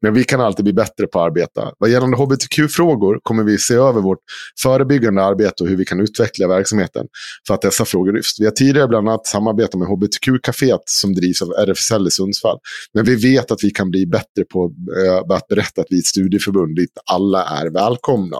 Men 0.00 0.14
vi 0.14 0.24
kan 0.24 0.40
alltid 0.40 0.64
bli 0.64 0.72
bättre 0.72 1.06
på 1.06 1.20
att 1.20 1.26
arbeta. 1.26 1.72
Vad 1.78 1.90
gällande 1.90 2.16
hbtq-frågor 2.16 3.20
kommer 3.22 3.42
vi 3.42 3.58
se 3.58 3.74
över 3.74 4.00
vårt 4.00 4.18
förebyggande 4.62 5.24
arbete 5.24 5.62
och 5.62 5.68
hur 5.68 5.76
vi 5.76 5.84
kan 5.84 6.00
utveckla 6.00 6.48
verksamheten 6.48 7.06
för 7.46 7.54
att 7.54 7.62
dessa 7.62 7.84
frågor 7.84 8.12
lyfts. 8.12 8.40
Vi 8.40 8.44
har 8.44 8.52
tidigare 8.52 8.88
bland 8.88 9.08
annat 9.08 9.26
samarbetat 9.26 9.74
med 9.74 9.88
hbtq-caféet 9.88 10.82
som 10.86 11.14
drivs 11.14 11.42
av 11.42 11.48
RFSL 11.48 12.06
i 12.06 12.10
Sundsvall. 12.10 12.58
Men 12.94 13.04
vi 13.04 13.14
vet 13.14 13.50
att 13.50 13.64
vi 13.64 13.70
kan 13.70 13.90
bli 13.90 14.06
bättre 14.06 14.44
på 14.52 14.72
eh, 15.06 15.36
att 15.36 15.48
berätta 15.48 15.80
att 15.80 15.86
vi 15.90 15.96
är 15.96 16.00
ett 16.00 16.06
studieförbund 16.06 16.76
dit 16.76 16.92
alla 17.12 17.44
är 17.44 17.70
välkomna. 17.70 18.36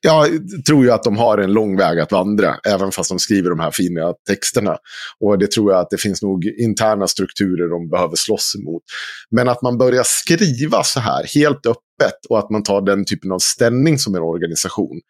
Jag 0.00 0.28
tror 0.66 0.84
ju 0.84 0.90
att 0.90 1.02
de 1.02 1.16
har 1.16 1.38
en 1.38 1.52
lång 1.52 1.76
väg 1.76 2.00
att 2.00 2.12
vandra, 2.12 2.56
även 2.68 2.92
fast 2.92 3.08
de 3.08 3.18
skriver 3.18 3.50
de 3.50 3.60
här 3.60 3.70
fina 3.70 4.12
texterna. 4.28 4.76
Och 5.20 5.38
det 5.38 5.50
tror 5.50 5.72
jag 5.72 5.80
att 5.80 5.90
det 5.90 5.98
finns 5.98 6.22
nog 6.22 6.44
interna 6.44 7.06
strukturer 7.06 7.68
de 7.68 7.90
behöver 7.90 8.16
slåss 8.16 8.54
emot. 8.60 8.82
Men 9.30 9.48
att 9.48 9.62
man 9.62 9.78
börjar 9.78 10.04
skriva 10.06 10.82
så 10.82 11.00
här 11.00 11.26
helt 11.34 11.66
öppet 11.66 12.26
och 12.28 12.38
att 12.38 12.50
man 12.50 12.62
tar 12.62 12.80
den 12.80 13.04
typen 13.04 13.32
av 13.32 13.38
ställning 13.38 13.98
som 13.98 14.14
en 14.14 14.22
organisation. 14.22 15.00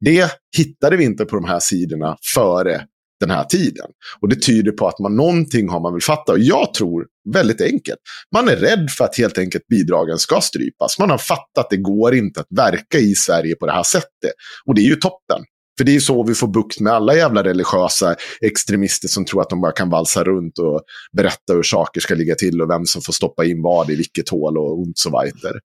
Det 0.00 0.30
hittade 0.56 0.96
vi 0.96 1.04
inte 1.04 1.24
på 1.24 1.36
de 1.36 1.44
här 1.44 1.60
sidorna 1.60 2.16
före 2.34 2.86
den 3.20 3.30
här 3.30 3.44
tiden. 3.44 3.86
Och 4.20 4.28
det 4.28 4.42
tyder 4.42 4.72
på 4.72 4.88
att 4.88 4.98
man 4.98 5.16
någonting 5.16 5.68
har 5.68 5.80
man 5.80 5.92
väl 5.92 6.02
fattat. 6.02 6.28
Och 6.28 6.38
jag 6.38 6.74
tror 6.74 7.06
väldigt 7.32 7.60
enkelt. 7.60 7.98
Man 8.34 8.48
är 8.48 8.56
rädd 8.56 8.90
för 8.98 9.04
att 9.04 9.16
helt 9.16 9.38
enkelt 9.38 9.66
bidragen 9.66 10.18
ska 10.18 10.40
strypas. 10.40 10.98
Man 10.98 11.10
har 11.10 11.18
fattat 11.18 11.58
att 11.58 11.70
det 11.70 11.76
går 11.76 12.14
inte 12.14 12.40
att 12.40 12.46
verka 12.56 12.98
i 12.98 13.14
Sverige 13.14 13.54
på 13.54 13.66
det 13.66 13.72
här 13.72 13.82
sättet. 13.82 14.32
Och 14.66 14.74
det 14.74 14.80
är 14.80 14.88
ju 14.88 14.96
toppen. 14.96 15.44
För 15.78 15.84
det 15.84 15.90
är 15.90 15.94
ju 15.94 16.00
så 16.00 16.24
vi 16.24 16.34
får 16.34 16.48
bukt 16.48 16.80
med 16.80 16.92
alla 16.92 17.16
jävla 17.16 17.44
religiösa 17.44 18.16
extremister 18.40 19.08
som 19.08 19.24
tror 19.24 19.42
att 19.42 19.50
de 19.50 19.60
bara 19.60 19.72
kan 19.72 19.90
valsa 19.90 20.24
runt 20.24 20.58
och 20.58 20.80
berätta 21.16 21.52
hur 21.52 21.62
saker 21.62 22.00
ska 22.00 22.14
ligga 22.14 22.34
till 22.34 22.62
och 22.62 22.70
vem 22.70 22.86
som 22.86 23.02
får 23.02 23.12
stoppa 23.12 23.44
in 23.44 23.62
vad 23.62 23.90
i 23.90 23.96
vilket 23.96 24.28
hål 24.28 24.58
och 24.58 24.78
und 24.78 24.98
så 24.98 25.10
weiter. 25.10 25.60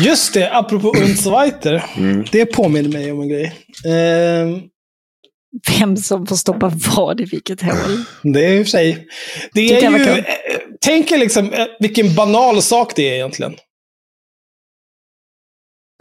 Just 0.00 0.34
det, 0.34 0.50
apropå 0.52 0.88
und 0.88 1.18
so 1.18 1.30
weiter. 1.40 1.84
Mm. 1.96 2.24
Det 2.32 2.46
påminner 2.46 2.88
mig 2.88 3.12
om 3.12 3.20
en 3.20 3.28
grej. 3.28 3.52
Eh, 3.84 4.62
vem 5.78 5.96
som 5.96 6.26
får 6.26 6.36
stoppa 6.36 6.72
vad 6.96 7.20
i 7.20 7.24
vilket 7.24 7.62
hål. 7.62 8.04
Det 8.22 8.46
är 8.46 8.52
i 8.52 8.62
och 8.62 8.66
för 8.66 8.70
sig. 8.70 9.06
Det 9.52 9.60
är 9.60 9.90
ju, 9.90 10.24
tänk 10.80 11.12
er 11.12 11.18
liksom 11.18 11.52
eh, 11.52 11.66
vilken 11.80 12.14
banal 12.14 12.62
sak 12.62 12.92
det 12.96 13.08
är 13.08 13.14
egentligen. 13.14 13.54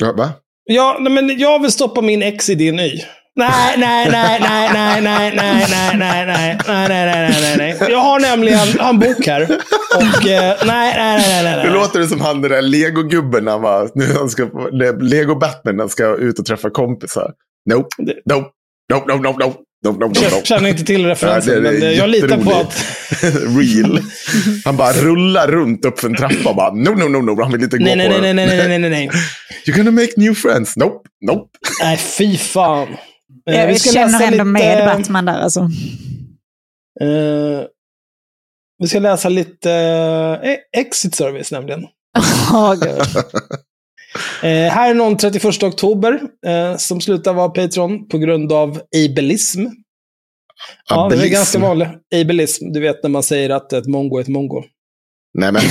Ja, 0.01 0.13
va? 0.13 0.29
Ja, 0.63 0.97
men 0.99 1.39
jag 1.39 1.61
vill 1.61 1.71
stoppa 1.71 2.01
min 2.01 2.23
ex 2.23 2.49
i 2.49 2.55
din 2.55 2.79
y. 2.79 3.01
Nej, 3.35 3.75
nej, 3.77 4.09
nej, 4.11 4.39
nej, 4.39 4.69
nej, 4.73 5.01
nej, 5.01 5.33
nej, 5.35 5.67
nej, 5.67 5.97
nej, 5.97 6.25
nej, 6.25 6.57
nej, 6.67 6.87
nej, 6.89 7.05
nej, 7.05 7.57
nej, 7.57 7.77
nej. 7.79 7.91
Jag 7.91 7.99
har 7.99 8.19
nämligen 8.19 8.79
en 8.79 8.99
bok 8.99 9.25
här. 9.25 9.41
Och 9.97 10.25
nej, 10.25 10.57
nej, 10.65 10.93
nej, 10.95 11.43
nej, 11.43 11.43
nej. 11.43 11.65
Nu 11.65 11.73
låter 11.73 11.99
det 11.99 12.07
som 12.07 12.21
han 12.21 12.41
den 12.41 12.51
där 12.51 12.61
legogubben 12.61 13.45
när 13.45 13.51
han 13.51 13.61
var, 13.61 13.89
nu 13.95 14.05
han 14.05 14.29
ska, 14.29 14.49
Lego 14.99 15.35
Batman, 15.35 15.79
han 15.79 15.89
ska 15.89 16.15
ut 16.15 16.39
och 16.39 16.45
träffa 16.45 16.69
kompisar. 16.69 17.31
Nope, 17.69 17.89
nope, 18.25 18.49
No, 18.91 19.03
no, 19.07 19.15
no, 19.15 19.31
no. 19.31 19.53
No, 19.83 19.91
no, 19.91 19.99
no, 19.99 20.07
no. 20.07 20.43
Känner 20.43 20.69
inte 20.69 20.83
till 20.83 21.05
referensen, 21.05 21.53
ja, 21.53 21.71
men 21.71 21.95
jag 21.95 22.09
litar 22.09 22.37
på 22.37 22.51
att... 22.51 22.85
Real. 23.57 23.99
Han 24.65 24.77
bara 24.77 24.93
rullar 24.93 25.47
runt 25.47 25.85
upp 25.85 25.99
för 25.99 26.09
en 26.09 26.15
trappa 26.15 26.49
och 26.49 26.55
bara 26.55 26.73
no, 26.73 26.89
no, 26.89 27.07
no, 27.07 27.17
no. 27.17 27.41
Han 27.41 27.51
vill 27.51 27.63
inte 27.63 27.77
gå 27.77 27.83
nej, 27.83 27.93
på 27.93 28.21
nej, 28.21 28.33
nej, 28.33 28.47
nej, 28.47 28.67
nej, 28.67 28.79
nej, 28.79 28.89
nej. 28.89 29.09
You're 29.65 29.77
gonna 29.77 29.91
make 29.91 30.11
new 30.17 30.33
friends. 30.33 30.77
Nope, 30.77 31.09
nope. 31.25 31.49
Nej, 31.83 31.97
fy 31.97 32.37
fan. 32.37 32.87
Jag 33.45 33.67
vi 33.67 33.79
ska 33.79 33.91
känner 33.91 34.11
läsa 34.11 34.23
ändå 34.23 34.31
lite... 34.31 34.43
med 34.43 34.85
Batman 34.85 35.25
där 35.25 35.39
alltså. 35.39 35.59
Uh, 37.01 37.61
vi 38.79 38.87
ska 38.87 38.99
läsa 38.99 39.29
lite 39.29 39.69
uh, 40.43 40.81
Exit 40.81 41.15
Service 41.15 41.51
nämligen. 41.51 41.81
Oh, 42.53 42.75
Eh, 44.41 44.71
här 44.71 44.89
är 44.89 44.93
någon 44.93 45.17
31 45.17 45.63
oktober 45.63 46.21
eh, 46.47 46.77
som 46.77 47.01
slutar 47.01 47.33
vara 47.33 47.49
Patreon 47.49 48.07
på 48.07 48.17
grund 48.17 48.51
av 48.53 48.81
ableism. 49.05 49.65
Ja, 50.89 51.09
det 51.09 51.25
är 51.25 51.29
ganska 51.29 51.59
vanligt. 51.59 51.89
Ableism, 52.15 52.71
du 52.71 52.79
vet 52.79 53.03
när 53.03 53.09
man 53.09 53.23
säger 53.23 53.49
att 53.49 53.73
ett 53.73 53.87
mongo 53.87 54.17
är 54.17 54.21
ett 54.21 54.27
mongo. 54.27 54.63
Nej, 55.33 55.51
men. 55.51 55.61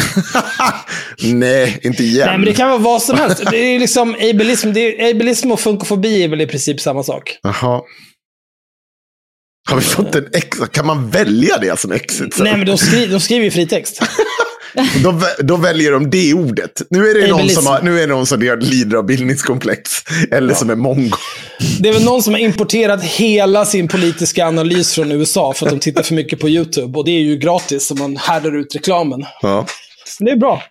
Nej, 1.39 1.81
inte 1.83 2.03
igen. 2.03 2.27
Nej, 2.27 2.39
men 2.39 2.47
det 2.47 2.55
kan 2.55 2.69
vara 2.69 2.79
vad 2.79 3.03
som 3.03 3.19
helst. 3.19 3.43
Det 3.51 3.57
är 3.57 3.79
liksom 3.79 4.15
ableism, 4.15 4.73
det 4.73 4.81
är, 4.81 5.11
ableism 5.11 5.53
och 5.53 5.61
funkofobi 5.61 6.23
är 6.23 6.29
väl 6.29 6.41
i 6.41 6.47
princip 6.47 6.81
samma 6.81 7.03
sak. 7.03 7.39
Jaha. 7.43 7.81
Har 9.69 9.77
vi 9.77 9.83
fått 9.83 10.15
en 10.15 10.27
exit? 10.35 10.73
Kan 10.73 10.87
man 10.87 11.11
välja 11.11 11.59
det 11.59 11.79
som 11.79 11.93
exit? 11.93 12.39
Nej, 12.39 12.57
men 12.57 12.67
de, 12.67 12.79
skri 12.79 13.07
de 13.07 13.21
skriver 13.21 13.45
ju 13.45 13.51
fritext. 13.51 14.03
Då, 15.05 15.21
då 15.39 15.57
väljer 15.57 15.93
de 15.93 16.11
det 16.11 16.35
ordet. 16.35 16.83
Nu 16.91 17.09
är 17.09 17.15
det 17.15 17.29
någon 17.29 17.49
som, 17.49 17.67
har, 17.67 17.83
nu 17.83 18.01
är 18.01 18.07
det 18.07 18.15
någon 18.15 18.27
som 18.27 18.41
lider 18.41 18.97
av 18.97 19.07
bildningskomplex. 19.07 19.91
Eller 20.31 20.55
som 20.55 20.71
är 20.71 20.75
mongo. 20.75 21.17
Det 21.81 21.89
är 21.89 21.93
väl 21.93 22.05
någon 22.05 22.23
som 22.23 22.35
har 22.35 22.41
importerat 22.41 23.05
hela 23.05 23.65
sin 23.65 23.89
politiska 23.89 24.47
analys 24.47 24.95
från 24.95 25.13
USA 25.13 25.53
för 25.53 25.67
att 25.67 25.73
de 25.73 25.79
tittar 25.79 26.03
för 26.03 26.15
mycket 26.15 26.41
på 26.41 26.49
YouTube. 26.49 26.99
Och 26.99 27.05
det 27.05 27.11
är 27.11 27.21
ju 27.21 27.37
gratis, 27.37 27.87
så 27.87 27.95
man 27.95 28.17
härdar 28.17 28.57
ut 28.57 28.75
reklamen. 28.75 29.25
Ja. 29.43 29.67
Så 30.07 30.25
det 30.25 30.31
är 30.31 30.37
bra. 30.37 30.63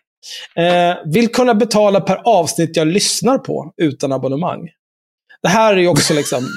Eh, 0.56 1.12
vill 1.12 1.28
kunna 1.28 1.56
betala 1.56 2.02
per 2.02 2.22
avsnitt 2.26 2.76
jag 2.76 2.88
lyssnar 2.88 3.38
på 3.38 3.74
utan 3.82 4.12
abonnemang. 4.12 4.60
Det 5.42 5.50
här 5.50 5.74
är 5.74 5.78
ju 5.78 5.88
också 5.88 6.14
liksom 6.14 6.48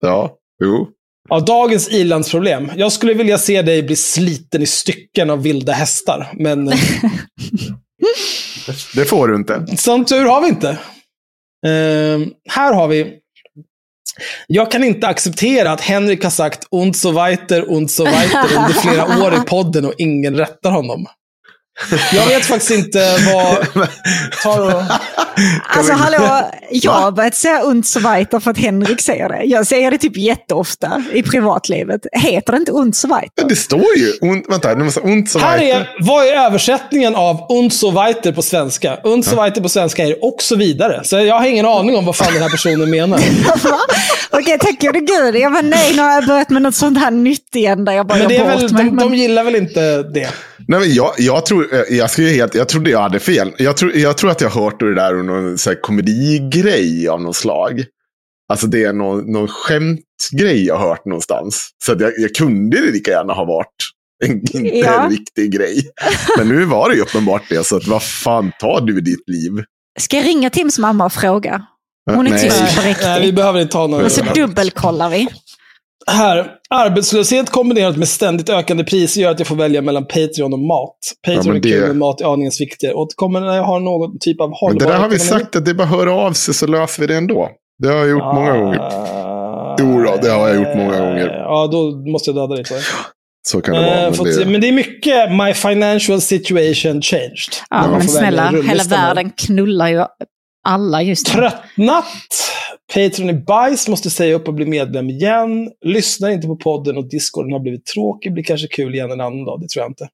ja, 0.00 0.36
jo. 0.64 0.88
Av 1.30 1.44
dagens 1.44 1.88
ilandsproblem. 1.88 2.72
Jag 2.76 2.92
skulle 2.92 3.14
vilja 3.14 3.38
se 3.38 3.62
dig 3.62 3.82
bli 3.82 3.96
sliten 3.96 4.62
i 4.62 4.66
stycken 4.66 5.30
av 5.30 5.42
vilda 5.42 5.72
hästar. 5.72 6.32
Men 6.34 6.68
eh, 6.68 6.78
Det 8.94 9.04
får 9.04 9.28
du 9.28 9.36
inte. 9.36 9.66
som 9.76 10.04
tur 10.04 10.24
har 10.24 10.42
vi 10.42 10.48
inte. 10.48 10.68
Eh, 11.66 12.20
här 12.48 12.74
har 12.74 12.88
vi. 12.88 13.16
Jag 14.46 14.70
kan 14.70 14.84
inte 14.84 15.06
acceptera 15.06 15.72
att 15.72 15.80
Henrik 15.80 16.22
har 16.22 16.30
sagt 16.30 16.66
und 16.70 16.96
so 16.96 17.12
weiter, 17.12 17.70
und 17.70 17.90
so 17.90 18.04
weiter 18.04 18.56
under 18.56 18.80
flera 18.80 19.22
år 19.26 19.34
i 19.34 19.40
podden 19.46 19.84
och 19.84 19.94
ingen 19.98 20.36
rättar 20.36 20.70
honom. 20.70 21.06
Jag 22.12 22.26
vet 22.26 22.44
faktiskt 22.44 22.70
inte 22.70 23.16
vad... 23.32 23.66
Tar 24.42 24.74
och... 24.74 24.82
Alltså 25.68 25.92
hallå, 25.92 26.50
jag 26.70 26.92
har 26.92 27.12
börjat 27.12 27.34
säga 27.34 27.62
und 27.62 27.86
so 27.86 28.00
weiter 28.00 28.40
för 28.40 28.50
att 28.50 28.58
Henrik 28.58 29.00
säger 29.00 29.28
det. 29.28 29.44
Jag 29.44 29.66
säger 29.66 29.90
det 29.90 29.98
typ 29.98 30.16
jätteofta 30.16 31.02
i 31.12 31.22
privatlivet. 31.22 32.00
Heter 32.12 32.52
det 32.52 32.58
inte 32.58 32.72
und 32.72 32.96
so 32.96 33.08
weiter? 33.08 33.48
Det 33.48 33.56
står 33.56 33.96
ju. 33.96 34.28
Und, 34.28 34.44
vänta, 34.48 34.74
nu 34.74 34.84
måste 34.84 35.00
så 35.26 35.38
Här 35.38 35.58
weiter. 35.58 35.80
är, 35.80 35.96
vad 36.00 36.26
är 36.26 36.32
översättningen 36.32 37.14
av 37.14 37.46
und 37.48 37.72
so 37.72 37.90
weiter 37.90 38.32
på 38.32 38.42
svenska? 38.42 38.96
Und 39.04 39.24
so 39.24 39.42
weiter 39.42 39.60
på 39.60 39.68
svenska 39.68 40.04
är 40.04 40.24
och 40.24 40.42
så 40.42 40.56
vidare. 40.56 41.00
Så 41.04 41.16
jag 41.16 41.34
har 41.38 41.46
ingen 41.46 41.66
aning 41.66 41.96
om 41.96 42.04
vad 42.04 42.16
fan 42.16 42.32
den 42.32 42.42
här 42.42 42.50
personen 42.50 42.90
menar. 42.90 43.18
Okej, 44.30 44.58
tack 44.58 44.80
gode 44.80 45.00
gud. 45.00 45.36
Jag 45.36 45.50
var 45.50 45.62
nej, 45.62 45.92
nu 45.96 46.02
har 46.02 46.12
jag 46.12 46.26
börjat 46.26 46.50
med 46.50 46.62
något 46.62 46.74
sånt 46.74 46.98
här 46.98 47.10
nytt 47.10 47.56
igen 47.56 47.84
där 47.84 47.92
jag 47.92 48.06
bara 48.06 48.18
Men 48.18 48.28
det 48.28 48.36
är 48.36 48.46
väl, 48.46 48.68
de, 48.68 48.96
de 48.96 49.14
gillar 49.14 49.44
väl 49.44 49.56
inte 49.56 50.02
det? 50.02 50.30
Nej, 50.68 50.80
men 50.80 50.94
jag, 50.94 51.12
jag, 51.18 51.46
tror, 51.46 51.69
jag, 51.90 52.10
ska 52.10 52.22
helt, 52.22 52.54
jag 52.54 52.68
trodde 52.68 52.90
jag 52.90 53.00
hade 53.00 53.20
fel. 53.20 53.52
Jag 53.58 53.76
tror, 53.76 53.96
jag 53.96 54.18
tror 54.18 54.30
att 54.30 54.40
jag 54.40 54.50
har 54.50 54.62
hört 54.64 54.80
det 54.80 54.94
där 54.94 55.14
ur 55.14 55.22
någon 55.22 55.58
så 55.58 55.70
här, 55.70 55.80
komedigrej 55.80 57.08
av 57.08 57.22
något 57.22 57.36
slag. 57.36 57.84
Alltså 58.52 58.66
det 58.66 58.84
är 58.84 58.92
någon, 58.92 59.32
någon 59.32 59.48
skämtgrej 59.48 60.66
jag 60.66 60.76
har 60.76 60.88
hört 60.88 61.04
någonstans. 61.04 61.68
Så 61.84 61.92
att 61.92 62.00
jag, 62.00 62.12
jag 62.18 62.34
kunde 62.34 62.80
det 62.80 62.92
lika 62.92 63.10
gärna 63.10 63.32
ha 63.32 63.44
varit 63.44 63.66
en, 64.24 64.32
inte 64.32 64.78
Ja. 64.78 65.04
en 65.04 65.10
riktig 65.10 65.52
grej. 65.52 65.82
Men 66.38 66.48
nu 66.48 66.64
var 66.64 66.88
det 66.90 66.94
ju 66.96 67.02
uppenbart 67.02 67.42
det. 67.48 67.66
Så 67.66 67.76
att, 67.76 67.86
vad 67.86 68.02
fan 68.02 68.52
tar 68.60 68.80
du 68.80 68.98
i 68.98 69.00
ditt 69.00 69.28
liv? 69.28 69.52
Ska 70.00 70.16
jag 70.16 70.26
ringa 70.26 70.50
Tims 70.50 70.78
mamma 70.78 71.04
och 71.04 71.12
fråga? 71.12 71.66
Hon 72.10 72.26
är 72.26 72.38
tyst 72.38 72.76
på 72.76 72.82
Nej, 72.82 72.94
vi 72.94 73.20
riktigt. 73.20 73.34
behöver 73.34 73.60
inte 73.60 73.72
ta 73.72 73.86
någon... 73.86 74.04
Och 74.04 74.12
så 74.12 74.24
dubbelkollar 74.34 75.10
vi. 75.10 75.28
Här, 76.06 76.50
arbetslöshet 76.70 77.50
kombinerat 77.50 77.96
med 77.96 78.08
ständigt 78.08 78.48
ökande 78.50 78.84
priser 78.84 79.20
gör 79.20 79.30
att 79.30 79.38
jag 79.38 79.48
får 79.48 79.56
välja 79.56 79.82
mellan 79.82 80.06
Patreon 80.06 80.52
och 80.52 80.58
mat. 80.58 80.98
Patreon 81.26 81.56
är 81.56 81.60
det- 81.60 81.68
kul, 81.70 81.88
men 81.88 81.98
mat 81.98 82.20
är 82.20 82.32
aningens 82.32 82.60
viktigare. 82.60 82.94
Återkommer 82.94 83.40
när 83.40 83.56
jag 83.56 83.64
har 83.64 83.80
någon 83.80 84.18
typ 84.18 84.40
av 84.40 84.50
hållbar 84.54 84.86
det 84.86 84.92
där 84.92 84.98
har 84.98 85.08
vi 85.08 85.16
ekonomi. 85.16 85.40
sagt 85.40 85.56
att 85.56 85.64
det 85.64 85.70
är 85.70 85.74
bara 85.74 85.82
att 85.84 85.90
höra 85.90 86.12
av 86.14 86.32
sig 86.32 86.54
så 86.54 86.66
löser 86.66 87.00
vi 87.00 87.06
det 87.06 87.16
ändå. 87.16 87.48
Det 87.82 87.88
har 87.88 87.96
jag 87.96 88.08
gjort 88.10 88.34
många 88.34 88.58
gånger. 88.58 88.78
Ah, 88.78 89.76
Jo 89.80 90.02
då, 90.02 90.16
det 90.22 90.30
har 90.30 90.48
jag 90.48 90.56
gjort 90.56 90.76
många 90.76 90.98
gånger. 90.98 91.26
Ja, 91.28 91.68
då 91.72 92.10
måste 92.10 92.30
jag 92.30 92.36
döda 92.36 92.54
dig. 92.54 92.64
jag. 92.70 92.80
Så 93.48 93.60
kan 93.60 93.74
det 93.74 93.80
vara. 93.80 93.90
Eh, 94.06 94.12
Men 94.16 94.24
det, 94.38 94.46
men 94.46 94.60
det 94.60 94.68
är 94.68 94.72
mycket 94.72 95.32
My 95.32 95.54
financial 95.54 96.20
situation 96.20 97.02
changed. 97.02 97.52
Ja, 97.70 97.88
men 97.90 98.08
snälla, 98.08 98.50
hela 98.50 98.84
världen 98.84 99.30
knullar 99.36 99.88
ju 99.88 100.04
alla 100.62 101.02
just 101.02 101.34
nu. 101.34 101.40
Tröttnat. 101.40 102.04
Patreon 102.94 103.28
är 103.28 103.44
bajs, 103.46 103.88
måste 103.88 104.10
säga 104.10 104.34
upp 104.34 104.48
och 104.48 104.54
bli 104.54 104.66
medlem 104.66 105.10
igen. 105.10 105.70
Lyssnar 105.84 106.30
inte 106.30 106.46
på 106.46 106.56
podden 106.56 106.96
och 106.96 107.08
discorden 107.08 107.52
har 107.52 107.60
blivit 107.60 107.86
tråkig. 107.86 108.32
Blir 108.32 108.44
kanske 108.44 108.68
kul 108.68 108.94
igen 108.94 109.10
en 109.10 109.20
annan 109.20 109.44
dag, 109.44 109.60
det 109.60 109.68
tror 109.68 109.82
jag 109.82 109.90
inte. 109.90 110.08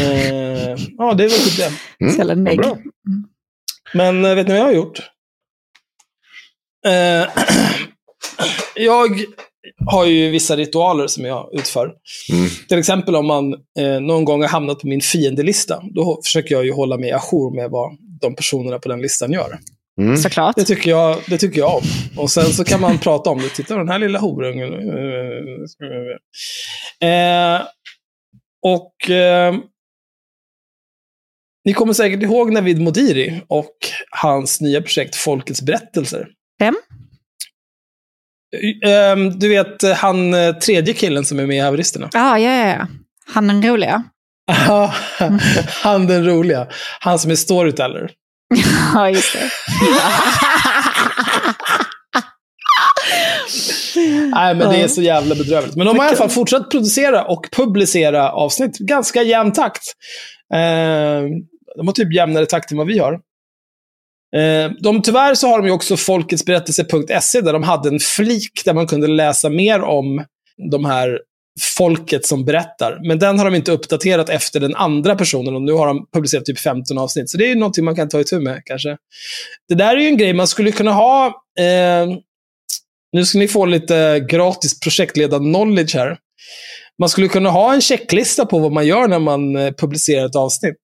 Eh, 0.00 0.76
ja, 0.98 1.14
det 1.14 1.24
är 1.24 1.28
väl 1.28 1.38
typ 1.38 1.56
det. 1.56 2.24
mm, 2.24 2.44
nej. 2.44 2.56
bra. 2.56 2.78
Men 3.94 4.24
eh, 4.24 4.34
vet 4.34 4.48
ni 4.48 4.52
vad 4.52 4.60
jag 4.60 4.66
har 4.66 4.72
gjort? 4.72 4.98
Eh, 6.86 7.28
jag 8.74 9.24
har 9.86 10.06
ju 10.06 10.30
vissa 10.30 10.56
ritualer 10.56 11.06
som 11.06 11.24
jag 11.24 11.48
utför. 11.52 11.84
Mm. 12.32 12.48
Till 12.68 12.78
exempel 12.78 13.16
om 13.16 13.26
man 13.26 13.52
eh, 13.52 14.00
någon 14.00 14.24
gång 14.24 14.40
har 14.40 14.48
hamnat 14.48 14.78
på 14.78 14.86
min 14.86 15.00
fiendelista. 15.00 15.82
Då 15.94 16.20
försöker 16.24 16.54
jag 16.54 16.64
ju 16.64 16.72
hålla 16.72 16.98
mig 16.98 17.12
ajour 17.12 17.54
med 17.54 17.70
vad 17.70 17.96
de 18.20 18.34
personerna 18.34 18.78
på 18.78 18.88
den 18.88 19.00
listan 19.00 19.32
gör. 19.32 19.58
Mm. 20.00 20.16
Såklart. 20.16 20.56
Det 20.56 20.64
tycker 20.64 20.90
jag, 20.90 21.18
det 21.28 21.38
tycker 21.38 21.58
jag 21.58 21.74
om. 21.76 21.82
Och 22.16 22.30
sen 22.30 22.44
så 22.44 22.64
kan 22.64 22.80
man 22.80 22.98
prata 22.98 23.30
om 23.30 23.38
det. 23.38 23.48
Titta 23.48 23.76
den 23.76 23.88
här 23.88 23.98
lilla 23.98 24.18
horungen. 24.18 24.72
Eh, 27.00 27.62
och 28.62 29.10
eh, 29.10 29.54
ni 31.64 31.72
kommer 31.72 31.92
säkert 31.92 32.22
ihåg 32.22 32.52
Navid 32.52 32.80
Modiri 32.80 33.42
och 33.48 33.76
hans 34.10 34.60
nya 34.60 34.80
projekt 34.80 35.16
Folkets 35.16 35.62
berättelser. 35.62 36.28
Vem? 36.58 36.74
Eh, 38.84 39.16
du 39.16 39.48
vet 39.48 39.82
eh, 39.82 39.92
han 39.92 40.34
eh, 40.34 40.52
tredje 40.52 40.94
killen 40.94 41.24
som 41.24 41.38
är 41.38 41.46
med 41.46 41.56
i 41.56 41.60
Haveristerna. 41.60 42.10
Ja, 42.12 42.38
ja, 42.38 42.56
ja, 42.56 42.68
ja. 42.68 42.86
Han 43.26 43.50
är 43.50 43.54
den 43.54 43.70
roliga. 43.70 44.04
Han 45.82 46.06
den 46.06 46.26
roliga. 46.26 46.66
Han 47.00 47.18
som 47.18 47.30
är 47.30 47.34
storyteller. 47.34 48.10
Ja, 48.94 49.10
just 49.10 49.32
det. 49.32 49.50
Nej, 54.34 54.54
men 54.54 54.70
det 54.70 54.76
är 54.76 54.88
så 54.88 55.02
jävla 55.02 55.34
bedrövligt. 55.34 55.76
Men 55.76 55.86
de 55.86 55.98
har 55.98 56.04
i 56.04 56.08
alla 56.08 56.16
fall 56.16 56.30
fortsatt 56.30 56.70
producera 56.70 57.24
och 57.24 57.48
publicera 57.52 58.32
avsnitt 58.32 58.78
ganska 58.78 59.22
jämn 59.22 59.52
takt. 59.52 59.82
Eh, 60.54 61.22
de 61.76 61.86
har 61.86 61.92
typ 61.92 62.14
jämnare 62.14 62.46
takt 62.46 62.70
än 62.70 62.78
vad 62.78 62.86
vi 62.86 62.98
har. 62.98 63.12
Eh, 64.36 64.70
de, 64.80 65.02
tyvärr 65.02 65.34
så 65.34 65.48
har 65.48 65.58
de 65.58 65.66
ju 65.66 65.72
också 65.72 65.96
folketsberättelse.se 65.96 67.40
där 67.40 67.52
de 67.52 67.62
hade 67.62 67.88
en 67.88 68.00
flik 68.00 68.62
där 68.64 68.74
man 68.74 68.86
kunde 68.86 69.06
läsa 69.06 69.50
mer 69.50 69.82
om 69.82 70.24
de 70.70 70.84
här 70.84 71.18
folket 71.76 72.26
som 72.26 72.44
berättar. 72.44 73.08
Men 73.08 73.18
den 73.18 73.38
har 73.38 73.44
de 73.44 73.54
inte 73.54 73.72
uppdaterat 73.72 74.28
efter 74.28 74.60
den 74.60 74.74
andra 74.74 75.16
personen 75.16 75.54
och 75.54 75.62
nu 75.62 75.72
har 75.72 75.86
de 75.86 76.06
publicerat 76.12 76.44
typ 76.44 76.60
15 76.60 76.98
avsnitt. 76.98 77.30
Så 77.30 77.38
det 77.38 77.44
är 77.44 77.48
ju 77.48 77.54
någonting 77.54 77.84
man 77.84 77.96
kan 77.96 78.08
ta 78.08 78.20
itu 78.20 78.40
med 78.40 78.62
kanske. 78.64 78.96
Det 79.68 79.74
där 79.74 79.96
är 79.96 80.00
ju 80.00 80.08
en 80.08 80.16
grej 80.16 80.32
man 80.32 80.48
skulle 80.48 80.72
kunna 80.72 80.92
ha. 80.92 81.26
Eh, 81.58 82.16
nu 83.12 83.24
ska 83.24 83.38
ni 83.38 83.48
få 83.48 83.66
lite 83.66 84.26
gratis 84.30 84.80
projektledar-knowledge 84.80 85.94
här. 85.94 86.16
Man 86.98 87.08
skulle 87.08 87.28
kunna 87.28 87.50
ha 87.50 87.74
en 87.74 87.80
checklista 87.80 88.46
på 88.46 88.58
vad 88.58 88.72
man 88.72 88.86
gör 88.86 89.08
när 89.08 89.18
man 89.18 89.56
eh, 89.56 89.72
publicerar 89.72 90.26
ett 90.26 90.36
avsnitt. 90.36 90.80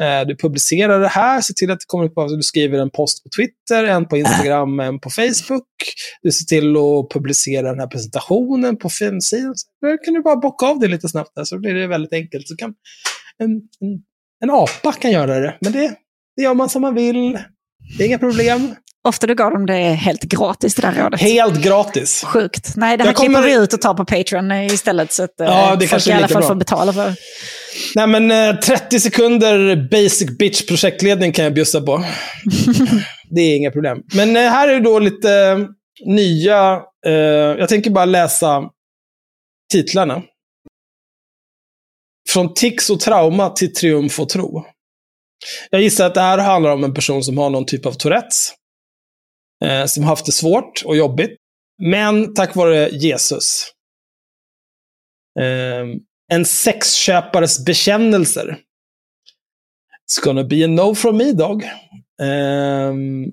Eh, 0.00 0.26
du 0.26 0.36
publicerar 0.36 1.00
det 1.00 1.08
här, 1.08 1.40
se 1.40 1.54
till 1.54 1.70
att 1.70 1.80
det 1.80 1.86
kommer 1.86 2.04
upp, 2.04 2.14
du 2.28 2.42
skriver 2.42 2.78
en 2.78 2.90
post 2.90 3.22
på 3.22 3.28
Twitter, 3.36 3.84
en 3.84 4.08
på 4.08 4.16
Instagram, 4.16 4.80
en 4.80 5.00
på 5.00 5.10
Facebook. 5.10 5.66
Du 6.22 6.32
ser 6.32 6.44
till 6.44 6.76
att 6.76 7.10
publicera 7.10 7.70
den 7.70 7.80
här 7.80 7.86
presentationen 7.86 8.76
på 8.76 8.88
filmsidan. 8.88 9.54
Så 9.56 9.66
Då 9.86 9.98
kan 9.98 10.14
du 10.14 10.22
bara 10.22 10.36
bocka 10.36 10.66
av 10.66 10.78
det 10.78 10.88
lite 10.88 11.08
snabbt 11.08 11.30
där, 11.34 11.44
så 11.44 11.58
blir 11.58 11.74
det 11.74 11.86
väldigt 11.86 12.12
enkelt. 12.12 12.48
Så 12.48 12.56
kan 12.56 12.74
en, 13.38 13.50
en, 13.50 14.02
en 14.40 14.50
apa 14.50 14.92
kan 14.92 15.10
göra 15.10 15.40
det, 15.40 15.58
men 15.60 15.72
det, 15.72 15.94
det 16.36 16.42
gör 16.42 16.54
man 16.54 16.68
som 16.68 16.82
man 16.82 16.94
vill. 16.94 17.38
Det 17.98 18.04
är 18.04 18.08
inga 18.08 18.18
problem. 18.18 18.74
Ofta 19.08 19.26
du 19.26 19.34
gav 19.34 19.50
dem 19.52 19.66
det 19.66 19.74
helt 19.78 20.22
gratis, 20.22 20.74
det 20.74 20.82
där 20.82 20.92
rådet. 20.92 21.20
Helt 21.20 21.62
gratis. 21.62 22.24
Sjukt. 22.24 22.76
Nej, 22.76 22.96
det 22.96 23.02
här 23.04 23.08
Jag 23.08 23.16
kommer- 23.16 23.28
klipper 23.28 23.42
vi 23.58 23.64
ut 23.64 23.72
och 23.72 23.80
tar 23.80 23.94
på 23.94 24.04
Patreon 24.04 24.50
eh, 24.50 24.66
istället. 24.66 25.12
Så 25.12 25.22
att 25.24 25.40
eh, 25.40 25.46
Ja, 25.46 25.70
det 25.76 25.78
folk 25.78 25.90
kanske 25.90 26.10
i 26.10 26.14
alla 26.14 26.28
fall 26.28 26.42
får 26.42 26.54
betala 26.54 26.92
för. 26.92 27.14
Nej, 27.94 28.06
men 28.06 28.30
eh, 28.30 28.56
30 28.60 29.00
sekunder 29.00 29.88
basic 29.90 30.38
bitch 30.38 30.66
projektledning 30.66 31.32
kan 31.32 31.44
jag 31.44 31.54
bjussa 31.54 31.80
på. 31.80 32.04
det 33.30 33.40
är 33.40 33.56
inga 33.56 33.70
problem. 33.70 34.02
Men 34.14 34.36
eh, 34.36 34.42
här 34.42 34.68
är 34.68 34.80
då 34.80 34.98
lite 34.98 35.32
eh, 35.32 35.58
nya... 36.06 36.80
Eh, 37.06 37.12
jag 37.58 37.68
tänker 37.68 37.90
bara 37.90 38.04
läsa 38.04 38.62
titlarna. 39.72 40.22
Från 42.30 42.54
tics 42.54 42.90
och 42.90 43.00
trauma 43.00 43.50
till 43.50 43.72
triumf 43.74 44.20
och 44.20 44.28
tro. 44.28 44.64
Jag 45.70 45.82
gissar 45.82 46.06
att 46.06 46.14
det 46.14 46.20
här 46.20 46.38
handlar 46.38 46.70
om 46.70 46.84
en 46.84 46.94
person 46.94 47.22
som 47.22 47.38
har 47.38 47.50
någon 47.50 47.66
typ 47.66 47.86
av 47.86 47.92
Tourettes. 47.92 48.52
Eh, 49.62 49.86
som 49.86 50.04
haft 50.04 50.26
det 50.26 50.32
svårt 50.32 50.82
och 50.84 50.96
jobbigt. 50.96 51.30
Men 51.82 52.34
tack 52.34 52.56
vare 52.56 52.88
Jesus. 52.88 53.66
Eh, 55.40 55.86
en 56.32 56.44
sexköpares 56.44 57.64
bekännelser. 57.64 58.58
It's 60.10 60.24
gonna 60.24 60.44
be 60.44 60.64
a 60.64 60.68
no 60.68 60.94
from 60.94 61.16
me, 61.16 61.32
dog. 61.32 61.64
Ehm, 62.22 63.24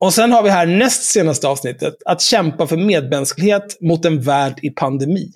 och 0.00 0.14
sen 0.14 0.32
har 0.32 0.42
vi 0.42 0.50
här 0.50 0.66
näst 0.66 1.02
senaste 1.02 1.48
avsnittet. 1.48 1.94
Att 2.06 2.20
kämpa 2.20 2.66
för 2.66 2.76
medmänsklighet 2.76 3.80
mot 3.80 4.04
en 4.04 4.20
värld 4.20 4.58
i 4.62 4.70
pandemi. 4.70 5.32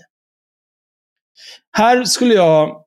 Här 1.76 2.04
skulle 2.04 2.34
jag 2.34 2.84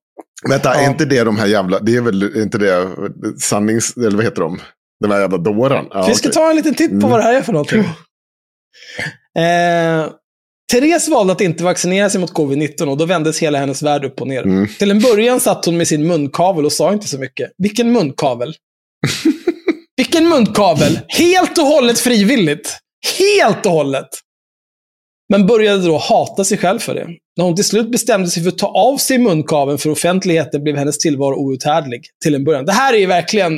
Vänta, 0.50 0.74
är 0.76 0.84
Ja. 0.84 0.90
inte 0.90 1.06
det 1.06 1.24
de 1.24 1.38
här 1.38 1.48
jävla, 1.48 1.80
det 1.80 1.96
är 1.96 2.02
väl 2.02 2.38
inte 2.38 2.58
det 2.58 2.96
sannings, 3.40 3.98
eller 3.98 4.16
vad 4.16 4.26
heter 4.26 4.42
de? 4.42 4.60
Den 5.00 5.12
här 5.12 5.20
jävla 5.20 5.38
dåren. 5.38 5.86
Ja, 5.90 6.06
Vi 6.08 6.16
ska 6.16 6.30
okej. 6.30 6.34
ta 6.42 6.50
en 6.50 6.56
liten 6.56 6.76
titt 6.76 6.90
på 6.90 6.96
Mm. 6.96 7.10
vad 7.10 7.20
det 7.20 7.24
här 7.24 7.34
är 7.34 7.42
för 7.42 7.54
någonting. 7.54 7.80
Eh, 9.40 10.10
Therese 10.72 11.08
valde 11.08 11.34
att 11.34 11.42
inte 11.42 11.64
vaccinera 11.64 12.10
sig 12.10 12.22
mot 12.22 12.34
covid-19 12.34 12.82
och 12.90 12.98
då 12.98 13.06
vändes 13.06 13.40
hela 13.40 13.58
hennes 13.60 13.82
värld 13.84 14.06
upp 14.06 14.22
och 14.22 14.28
ner. 14.28 14.44
Mm. 14.44 14.68
Till 14.80 14.92
en 14.92 15.00
början 15.00 15.40
satt 15.40 15.66
hon 15.66 15.78
med 15.78 15.88
sin 15.88 16.08
munkavel 16.08 16.66
och 16.66 16.72
sa 16.72 16.94
inte 16.94 17.08
så 17.08 17.18
mycket. 17.20 17.52
Vilken 17.58 17.92
munkavel? 17.92 18.54
Vilken 19.98 20.30
munkavel? 20.30 21.00
Helt 21.08 21.58
och 21.58 21.64
hållet 21.64 22.00
frivilligt. 22.00 22.78
Helt 23.20 23.66
och 23.66 23.72
hållet. 23.72 24.08
Men 25.30 25.48
började 25.48 25.88
då 25.88 25.98
hata 25.98 26.44
sig 26.44 26.58
själv 26.58 26.80
för 26.80 26.96
det. 26.96 27.08
När 27.38 27.44
hon 27.44 27.56
till 27.56 27.66
slut 27.66 27.92
bestämde 27.92 28.30
sig 28.30 28.44
för 28.44 28.50
att 28.50 28.58
ta 28.58 28.68
av 28.68 28.98
sig 28.98 29.18
munkaveln 29.18 29.78
för 29.78 29.90
offentligheten 29.90 30.64
blev 30.64 30.78
hennes 30.78 30.98
tillvaro 30.98 31.36
outhärdlig 31.36 32.02
till 32.24 32.36
en 32.36 32.44
början. 32.44 32.66
Det 32.66 32.72
här 32.72 32.94
är 32.94 32.98
ju 32.98 33.06
verkligen, 33.06 33.54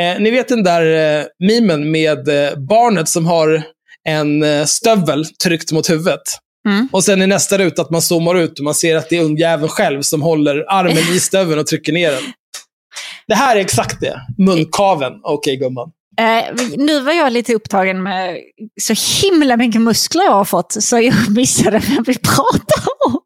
eh, 0.00 0.20
ni 0.20 0.30
vet 0.30 0.48
den 0.48 0.62
där 0.62 1.18
eh, 1.20 1.24
memen 1.38 1.90
med 1.90 2.28
eh, 2.28 2.58
barnet 2.58 3.08
som 3.08 3.26
har 3.26 3.62
en 4.08 4.42
eh, 4.42 4.64
stövel 4.64 5.24
tryckt 5.24 5.72
mot 5.72 5.90
huvudet. 5.90 6.22
Mm. 6.68 6.88
Och 6.92 7.04
sen 7.04 7.22
i 7.22 7.26
nästa 7.26 7.58
ruta 7.58 7.82
att 7.82 7.90
man 7.90 8.02
zoomar 8.02 8.34
ut 8.34 8.58
och 8.58 8.64
man 8.64 8.74
ser 8.74 8.96
att 8.96 9.08
det 9.08 9.16
är 9.16 9.24
ungjäveln 9.24 9.68
själv 9.68 10.02
som 10.02 10.22
håller 10.22 10.64
armen 10.68 11.14
i 11.16 11.20
stöveln 11.20 11.60
och 11.60 11.66
trycker 11.66 11.92
ner 11.92 12.10
den. 12.10 12.22
Det 13.28 13.34
här 13.34 13.56
är 13.56 13.60
exakt 13.60 14.00
det. 14.00 14.20
Munkaveln. 14.38 15.20
Okej, 15.22 15.56
gumman. 15.56 15.90
Eh, 16.18 16.44
nu 16.76 17.00
var 17.00 17.12
jag 17.12 17.32
lite 17.32 17.54
upptagen 17.54 18.02
med 18.02 18.36
så 18.80 18.94
himla 19.22 19.56
mycket 19.56 19.80
muskler 19.80 20.24
jag 20.24 20.32
har 20.32 20.44
fått, 20.44 20.76
så 20.82 20.98
jag 21.00 21.14
missade 21.36 21.78
vem 21.78 22.02
vi 22.06 22.18
pratar 22.18 22.84
om. 23.06 23.20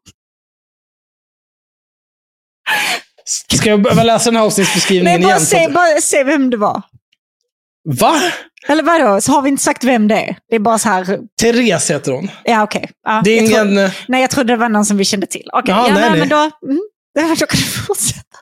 Ska 3.51 3.69
jag 3.69 3.81
behöva 3.81 4.03
läsa 4.03 4.31
den 4.31 4.37
här 4.37 4.45
avsnittsbeskrivningen 4.45 5.21
Nej, 5.21 5.27
bara 5.29 5.35
igen? 5.35 5.45
se, 5.45 5.69
bara 5.69 6.01
se 6.01 6.23
vem 6.23 6.49
det 6.49 6.57
var. 6.57 6.81
Va? 7.99 8.21
Eller 8.67 8.83
vadå, 8.83 9.21
så 9.21 9.31
har 9.31 9.41
vi 9.41 9.49
inte 9.49 9.63
sagt 9.63 9.83
vem 9.83 10.07
det 10.07 10.15
är? 10.15 10.35
Det 10.49 10.55
är 10.55 10.59
bara 10.59 10.79
så 10.79 10.89
här, 10.89 11.19
Therese 11.41 11.91
heter 11.91 12.11
hon. 12.11 12.29
ja 12.43 12.63
okej. 12.63 12.89
Ja, 13.03 13.21
Det 13.25 13.31
är 13.31 13.39
ingen... 13.39 13.75
tro- 13.89 13.95
nej, 14.07 14.21
jag 14.21 14.29
trodde 14.29 14.53
det 14.53 14.57
var 14.57 14.69
någon 14.69 14.85
som 14.85 14.97
vi 14.97 15.05
kände 15.05 15.27
till. 15.27 15.49
Okej, 15.53 15.75
Ja, 15.75 15.87
ja, 15.87 15.93
nej, 15.93 16.01
nej, 16.01 16.09
nej. 16.09 16.19
men 16.19 16.29
då, 16.29 16.37
mm, 16.67 16.81
då 17.39 17.45
kan 17.45 17.59
du 17.59 17.65
fortsätta. 17.65 18.37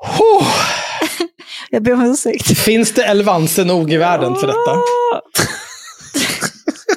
Oh, 0.00 0.46
Jag 1.70 1.82
ber 1.82 1.92
om 1.92 2.02
ursäkt. 2.02 2.58
finns 2.58 2.94
det 2.94 3.04
elvanse 3.04 3.64
nog 3.64 3.92
i 3.92 3.96
världen 3.96 4.34
för 4.34 4.46
detta? 4.46 4.76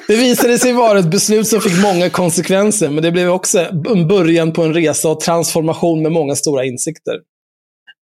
Det 0.08 0.16
visade 0.16 0.58
sig 0.58 0.72
vara 0.72 0.98
ett 0.98 1.10
beslut 1.10 1.48
som 1.48 1.60
fick 1.60 1.82
många 1.82 2.10
konsekvenser, 2.10 2.90
men 2.90 3.02
det 3.02 3.12
blev 3.12 3.28
också 3.28 3.58
en 3.88 4.08
början 4.08 4.52
på 4.52 4.62
en 4.62 4.74
resa 4.74 5.08
och 5.08 5.20
transformation 5.20 6.02
med 6.02 6.12
många 6.12 6.34
stora 6.36 6.64
insikter. 6.64 7.14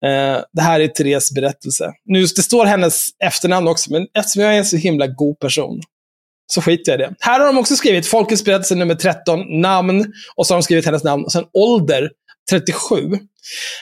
Eh, 0.05 0.41
det 0.53 0.61
här 0.61 0.79
är 0.79 0.87
Therese 0.87 1.31
berättelse. 1.31 1.91
Nu, 2.05 2.21
det 2.21 2.41
står 2.41 2.65
hennes 2.65 3.07
efternamn 3.23 3.67
också, 3.67 3.91
men 3.91 4.07
eftersom 4.17 4.41
jag 4.41 4.53
är 4.53 4.57
en 4.57 4.65
så 4.65 4.77
himla 4.77 5.07
god 5.07 5.39
person 5.39 5.81
så 6.47 6.61
skiter 6.61 6.91
jag 6.91 6.99
i 7.01 7.03
det. 7.03 7.15
Här 7.19 7.39
har 7.39 7.47
de 7.47 7.57
också 7.57 7.75
skrivit 7.75 8.07
Folkets 8.07 8.45
berättelse 8.45 8.75
nummer 8.75 8.95
13, 8.95 9.61
namn, 9.61 10.05
och 10.35 10.47
så 10.47 10.53
har 10.53 10.57
de 10.59 10.63
skrivit 10.63 10.85
hennes 10.85 11.03
namn, 11.03 11.23
och 11.23 11.31
sen 11.31 11.45
ålder, 11.53 12.09
37. 12.49 13.11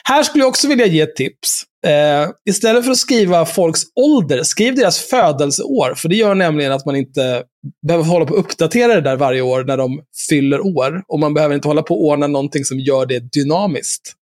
Här 0.04 0.22
skulle 0.22 0.42
jag 0.44 0.48
också 0.48 0.68
vilja 0.68 0.86
ge 0.86 1.00
ett 1.00 1.16
tips. 1.16 1.62
Eh, 1.86 2.28
istället 2.50 2.84
för 2.84 2.92
att 2.92 2.98
skriva 2.98 3.46
folks 3.46 3.80
ålder, 3.94 4.42
skriv 4.42 4.74
deras 4.74 4.98
födelseår. 4.98 5.94
För 5.94 6.08
det 6.08 6.16
gör 6.16 6.34
nämligen 6.34 6.72
att 6.72 6.86
man 6.86 6.96
inte 6.96 7.42
behöver 7.86 8.04
hålla 8.04 8.26
på 8.26 8.34
att 8.34 8.40
uppdatera 8.40 8.94
det 8.94 9.00
där 9.00 9.16
varje 9.16 9.40
år 9.42 9.64
när 9.64 9.76
de 9.76 10.00
fyller 10.28 10.60
år. 10.60 11.02
Och 11.08 11.18
man 11.18 11.34
behöver 11.34 11.54
inte 11.54 11.68
hålla 11.68 11.82
på 11.82 11.94
att 11.94 12.00
ordna 12.00 12.26
någonting 12.26 12.64
som 12.64 12.78
gör 12.78 13.06
det 13.06 13.18
dynamiskt. 13.32 14.12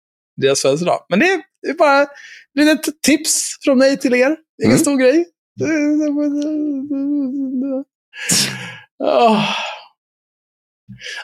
Deras 0.40 0.62
födelsedag. 0.62 0.98
Men 1.08 1.18
det 1.18 1.26
är, 1.26 1.74
bara 1.78 2.02
ett 2.02 3.02
tips 3.06 3.58
från 3.64 3.78
mig 3.78 3.96
till 3.98 4.14
er. 4.14 4.36
Ingen 4.62 4.70
Mm. 4.72 4.78
stor 4.78 4.96
grej. 4.96 5.24
Åh. 9.04 9.44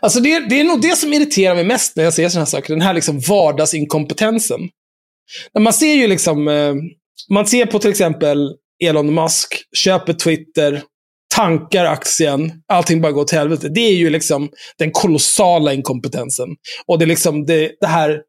Alltså 0.01 0.21
det, 0.21 0.49
det 0.49 0.61
är 0.61 0.65
nog 0.65 0.83
det 0.83 0.97
som 0.97 1.13
irriterar 1.13 1.55
mig 1.55 1.65
mest 1.65 1.97
när 1.97 2.05
jag 2.05 2.15
ser 2.15 2.29
sådana 2.29 2.45
här 2.45 2.51
saker. 2.51 2.75
Den 2.75 2.83
här 2.83 2.95
liksom 2.95 3.21
vardagsinkompetensen. 3.21 4.61
När 5.55 5.63
man 5.63 5.73
ser 5.73 5.95
ju 5.95 6.07
liksom, 6.07 6.49
eh, 6.49 6.75
man 7.31 7.47
ser 7.47 7.67
på 7.67 7.79
till 7.79 7.91
exempel 7.91 8.55
Elon 8.85 9.15
Musk, 9.15 9.55
köper 9.77 10.13
Twitter, 10.13 10.83
tankar 11.35 11.85
aktien, 11.85 12.53
allting 12.69 13.01
bara 13.01 13.13
går 13.13 13.25
till 13.25 13.39
helvete. 13.39 13.69
Det 13.69 13.81
är 13.81 13.95
ju 13.95 14.11
liksom 14.11 14.51
den 14.79 14.91
kolossala 14.91 15.73
inkompetensen. 15.73 16.49
Och 16.87 16.99
det 16.99 17.05
är 17.05 17.07
liksom 17.07 17.47
det, 17.47 17.73
det 17.81 17.87
här 17.87 18.23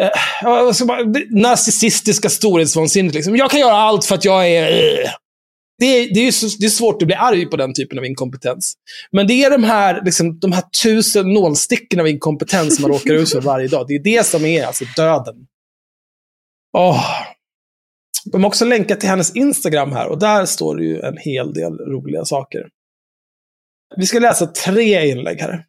eh, 0.00 0.10
alltså, 0.44 0.84
det 0.84 1.40
narcissistiska 1.40 2.28
storhetsvansinnet. 2.28 3.14
Liksom. 3.14 3.36
Jag 3.36 3.50
kan 3.50 3.60
göra 3.60 3.76
allt 3.76 4.04
för 4.04 4.14
att 4.14 4.24
jag 4.24 4.48
är... 4.48 4.72
eh. 4.72 5.10
Det 5.78 5.86
är, 5.86 6.14
det, 6.14 6.20
är 6.20 6.32
så, 6.32 6.56
det 6.58 6.66
är 6.66 6.70
svårt 6.70 7.02
att 7.02 7.06
bli 7.06 7.16
arg 7.16 7.46
på 7.46 7.56
den 7.56 7.74
typen 7.74 7.98
av 7.98 8.04
inkompetens. 8.04 8.74
Men 9.10 9.26
det 9.26 9.44
är 9.44 9.50
de 9.50 9.64
här, 9.64 10.02
liksom, 10.04 10.38
de 10.38 10.52
här 10.52 10.64
tusen 10.82 11.32
nålsticken 11.32 12.00
av 12.00 12.08
inkompetens 12.08 12.80
man 12.80 12.90
råkar 12.92 13.14
ut 13.14 13.30
för 13.30 13.40
varje 13.40 13.68
dag. 13.68 13.86
Det 13.88 13.94
är 13.94 14.02
det 14.02 14.26
som 14.26 14.44
är 14.44 14.66
alltså 14.66 14.84
döden. 14.96 15.46
Åh. 16.76 17.04
De 18.24 18.42
har 18.42 18.48
också 18.48 18.64
länkat 18.64 19.00
till 19.00 19.08
hennes 19.08 19.36
Instagram 19.36 19.92
här 19.92 20.08
och 20.08 20.18
där 20.18 20.46
står 20.46 20.76
det 20.76 20.84
ju 20.84 21.00
en 21.00 21.16
hel 21.16 21.52
del 21.52 21.78
roliga 21.78 22.24
saker. 22.24 22.68
Vi 23.96 24.06
ska 24.06 24.18
läsa 24.18 24.46
tre 24.46 25.10
inlägg 25.10 25.40
här. 25.40 25.64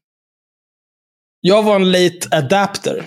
Jag 1.42 1.64
var 1.64 1.76
en 1.76 1.92
late 1.92 2.28
adapter. 2.32 3.06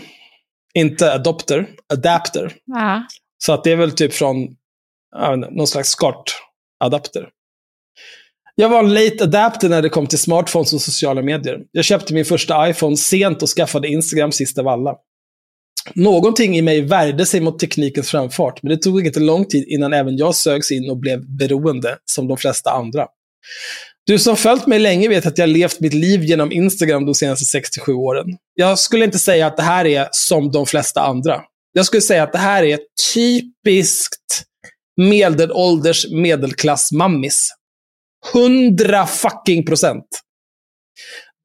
Inte 0.75 1.13
adopter, 1.13 1.69
adapter. 1.93 2.53
Ja. 2.65 3.05
Så 3.39 3.53
att 3.53 3.65
det 3.65 3.73
är 3.73 3.77
väl 3.77 3.93
typ 3.93 4.13
från 4.13 4.37
inte, 5.17 5.35
någon 5.51 5.67
slags 5.67 5.91
adapter. 6.81 7.29
Jag 8.55 8.69
var 8.69 8.79
en 8.79 8.95
late 8.95 9.25
adapter 9.25 9.69
när 9.69 9.83
det 9.83 9.89
kom 9.89 10.07
till 10.07 10.19
smartphones 10.19 10.73
och 10.73 10.81
sociala 10.81 11.23
medier. 11.23 11.59
Jag 11.73 11.85
köpte 11.85 12.15
min 12.15 12.25
första 12.25 12.71
iPhone 12.71 12.97
sent 12.97 13.43
och 13.43 13.49
skaffade 13.49 13.89
Instagram 13.89 14.33
sist 14.33 14.59
av 14.59 14.69
alla. 14.69 14.95
Någonting 15.95 16.59
i 16.59 16.63
mig 16.63 16.81
värjde 16.81 17.27
sig 17.27 17.41
mot 17.41 17.59
teknikens 17.59 18.11
framfart, 18.11 18.63
men 18.63 18.71
det 18.71 18.77
tog 18.77 19.07
inte 19.07 19.21
lång 19.21 19.45
tid 19.45 19.65
innan 19.69 19.93
även 19.93 20.17
jag 20.17 20.35
sögs 20.35 20.71
in 20.71 20.91
och 20.91 20.97
blev 20.97 21.37
beroende, 21.39 21.97
som 22.05 22.29
de 22.29 22.37
flesta 22.37 22.71
andra. 22.71 23.07
Du 24.07 24.19
som 24.19 24.37
följt 24.37 24.67
mig 24.67 24.79
länge 24.79 25.09
vet 25.09 25.27
att 25.27 25.39
jag 25.39 25.49
levt 25.49 25.81
mitt 25.81 25.95
liv 25.95 26.25
genom 26.25 26.53
Instagram 26.53 27.07
de 27.07 27.15
senaste 27.15 27.45
67 27.45 27.93
åren. 27.93 28.27
Jag 28.55 28.79
skulle 28.79 29.05
inte 29.05 29.19
säga 29.19 29.47
att 29.47 29.57
det 29.57 29.63
här 29.63 29.87
är 29.87 30.09
som 30.13 30.51
de 30.51 30.67
flesta 30.67 31.01
andra. 31.01 31.41
Jag 31.73 31.87
skulle 31.87 32.01
säga 32.01 32.23
att 32.23 32.33
det 32.33 32.39
här 32.39 32.65
är 32.65 32.79
typiskt 33.15 34.45
medelålders 35.09 36.07
medelklassmammis. 36.11 37.49
100 38.35 39.07
fucking 39.07 39.67
procent. 39.67 40.07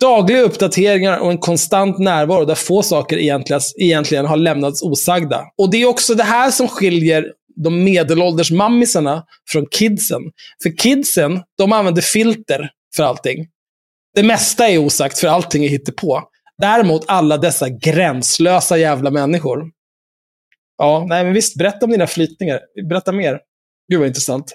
Dagliga 0.02 0.42
uppdateringar 0.42 1.18
och 1.18 1.32
en 1.32 1.38
konstant 1.38 2.00
närvaro 2.00 2.46
där 2.46 2.56
få 2.56 2.84
saker 2.84 3.18
egentligen, 3.18 3.62
egentligen 3.82 4.26
har 4.26 4.38
lämnats 4.38 4.82
osagda. 4.82 5.44
Och 5.58 5.72
det 5.72 5.78
är 5.82 5.86
också 5.86 6.14
det 6.14 6.24
här 6.24 6.52
som 6.52 6.68
skiljer 6.68 7.26
de 7.64 7.84
medelålders 7.84 8.52
mammisarna 8.52 9.24
från 9.52 9.66
kidsen. 9.72 10.22
För 10.64 10.78
kidsen, 10.78 11.42
de 11.58 11.74
använder 11.74 12.02
filter 12.02 12.70
för 12.96 13.04
allting. 13.04 13.48
Det 14.16 14.24
mesta 14.24 14.70
är 14.70 14.78
osagt 14.78 15.20
för 15.20 15.28
allting 15.28 15.66
är 15.66 15.70
hittepå. 15.70 16.22
Däremot 16.62 17.04
alla 17.08 17.38
dessa 17.38 17.70
gränslösa 17.70 18.78
jävla 18.78 19.12
människor. 19.12 19.75
Ja, 20.78 21.06
nej 21.10 21.24
men 21.24 21.34
visst, 21.34 21.58
berätta 21.58 21.86
om 21.86 21.92
dina 21.92 22.08
flytningar. 22.08 22.60
Berätta 22.90 23.12
mer. 23.12 23.40
Gud 23.92 24.00
vad 24.00 24.08
intressant. 24.08 24.54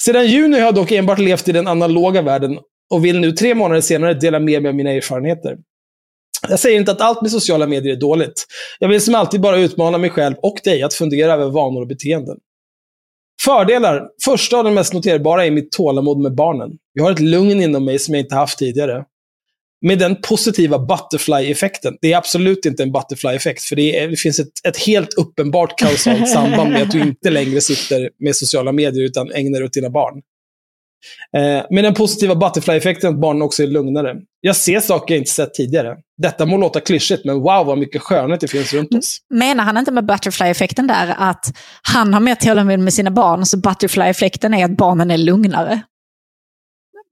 Sedan 0.00 0.26
juni 0.26 0.58
har 0.58 0.64
jag 0.64 0.74
dock 0.74 0.92
enbart 0.92 1.18
levt 1.18 1.48
i 1.48 1.52
den 1.52 1.66
analoga 1.66 2.22
världen 2.22 2.58
och 2.90 3.04
vill 3.04 3.20
nu 3.20 3.32
tre 3.32 3.54
månader 3.54 3.80
senare 3.80 4.14
dela 4.14 4.38
med 4.38 4.62
mig 4.62 4.68
av 4.68 4.74
mina 4.74 4.90
erfarenheter. 4.90 5.56
Jag 6.48 6.58
säger 6.58 6.78
inte 6.78 6.92
att 6.92 7.00
allt 7.00 7.22
med 7.22 7.30
sociala 7.30 7.66
medier 7.66 7.96
är 7.96 8.00
dåligt. 8.00 8.46
Jag 8.78 8.88
vill 8.88 9.00
som 9.00 9.14
alltid 9.14 9.40
bara 9.40 9.58
utmana 9.58 9.98
mig 9.98 10.10
själv 10.10 10.34
och 10.42 10.56
dig 10.64 10.82
att 10.82 10.94
fundera 10.94 11.32
över 11.32 11.50
vanor 11.50 11.80
och 11.80 11.86
beteenden. 11.86 12.36
Fördelar. 13.44 14.08
Första 14.24 14.58
och 14.58 14.64
den 14.64 14.74
mest 14.74 14.92
noterbara 14.92 15.46
är 15.46 15.50
mitt 15.50 15.72
tålamod 15.72 16.18
med 16.18 16.34
barnen. 16.34 16.70
Jag 16.92 17.04
har 17.04 17.10
ett 17.10 17.20
lugn 17.20 17.62
inom 17.62 17.84
mig 17.84 17.98
som 17.98 18.14
jag 18.14 18.22
inte 18.22 18.34
haft 18.34 18.58
tidigare. 18.58 19.04
Med 19.82 19.98
den 19.98 20.16
positiva 20.22 20.78
butterfly-effekten. 20.78 21.96
Det 22.00 22.12
är 22.12 22.16
absolut 22.16 22.66
inte 22.66 22.82
en 22.82 22.92
butterfly-effekt, 22.92 23.62
för 23.62 23.76
det, 23.76 23.98
är, 23.98 24.08
det 24.08 24.16
finns 24.16 24.38
ett, 24.38 24.66
ett 24.68 24.76
helt 24.76 25.14
uppenbart 25.14 25.78
kausalt 25.78 26.28
samband 26.28 26.70
med 26.70 26.82
att 26.82 26.90
du 26.90 27.00
inte 27.00 27.30
längre 27.30 27.60
sitter 27.60 28.10
med 28.18 28.36
sociala 28.36 28.72
medier 28.72 29.04
utan 29.04 29.32
ägnar 29.32 29.58
dig 29.58 29.66
åt 29.66 29.72
dina 29.72 29.90
barn. 29.90 30.22
Eh, 31.36 31.66
med 31.70 31.84
den 31.84 31.94
positiva 31.94 32.34
butterfly-effekten 32.34 33.14
att 33.14 33.20
barnen 33.20 33.42
också 33.42 33.62
är 33.62 33.66
lugnare. 33.66 34.16
Jag 34.40 34.56
ser 34.56 34.80
saker 34.80 35.14
jag 35.14 35.20
inte 35.20 35.30
sett 35.30 35.54
tidigare. 35.54 35.96
Detta 36.22 36.46
må 36.46 36.56
låta 36.56 36.80
klyschigt, 36.80 37.24
men 37.24 37.34
wow 37.40 37.66
vad 37.66 37.78
mycket 37.78 38.02
skönhet 38.02 38.40
det 38.40 38.48
finns 38.48 38.72
runt 38.72 38.94
oss. 38.94 39.18
Menar 39.34 39.64
han 39.64 39.78
inte 39.78 39.90
med 39.92 40.06
butterfly-effekten 40.06 40.86
där 40.86 41.14
att 41.18 41.56
han 41.82 42.14
har 42.14 42.20
mer 42.20 42.34
tålamod 42.34 42.78
med 42.78 42.94
sina 42.94 43.10
barn, 43.10 43.46
så 43.46 43.56
butterfly-effekten 43.56 44.54
är 44.54 44.64
att 44.64 44.76
barnen 44.76 45.10
är 45.10 45.18
lugnare? 45.18 45.82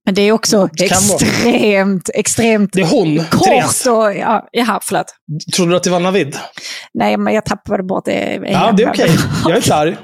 Men 0.05 0.15
det 0.15 0.23
är 0.23 0.33
också 0.33 0.69
Det 0.73 0.85
extremt, 0.85 2.11
extremt 2.15 2.73
Det 2.73 2.81
är 2.81 2.87
hon, 2.87 3.25
kort. 3.31 3.45
Therese. 3.45 3.87
Och, 3.87 4.15
ja, 4.15 4.49
jaha, 4.53 4.81
förlåt. 4.83 5.07
Trodde 5.57 5.73
du 5.73 5.77
att 5.77 5.83
det 5.83 5.91
var 5.91 6.01
Navid? 6.01 6.37
Nej, 6.95 7.17
men 7.17 7.35
jag 7.35 7.45
tappade 7.45 7.83
bort 7.83 8.05
det. 8.05 8.41
Ja, 8.51 8.73
det 8.77 8.83
är 8.83 8.91
okej. 8.91 9.11
Jag 9.45 9.53
är 9.53 9.57
inte 9.57 9.75
arg. 9.75 9.97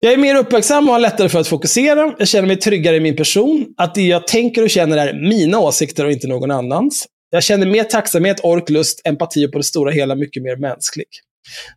Jag 0.00 0.12
är 0.12 0.16
mer 0.16 0.34
uppmärksam 0.34 0.88
och 0.88 0.92
har 0.92 1.00
lättare 1.00 1.28
för 1.28 1.40
att 1.40 1.48
fokusera. 1.48 2.14
Jag 2.18 2.28
känner 2.28 2.46
mig 2.48 2.56
tryggare 2.56 2.96
i 2.96 3.00
min 3.00 3.16
person. 3.16 3.66
Att 3.76 3.94
det 3.94 4.02
jag 4.02 4.26
tänker 4.26 4.62
och 4.62 4.70
känner 4.70 4.96
är 4.96 5.28
mina 5.28 5.58
åsikter 5.58 6.04
och 6.04 6.12
inte 6.12 6.26
någon 6.26 6.50
annans. 6.50 7.06
Jag 7.30 7.42
känner 7.42 7.66
mer 7.66 7.84
tacksamhet, 7.84 8.40
ork, 8.42 8.70
lust, 8.70 9.00
empati 9.04 9.46
och 9.46 9.52
på 9.52 9.58
det 9.58 9.64
stora 9.64 9.90
hela 9.90 10.14
mycket 10.14 10.42
mer 10.42 10.56
mänsklig. 10.56 11.06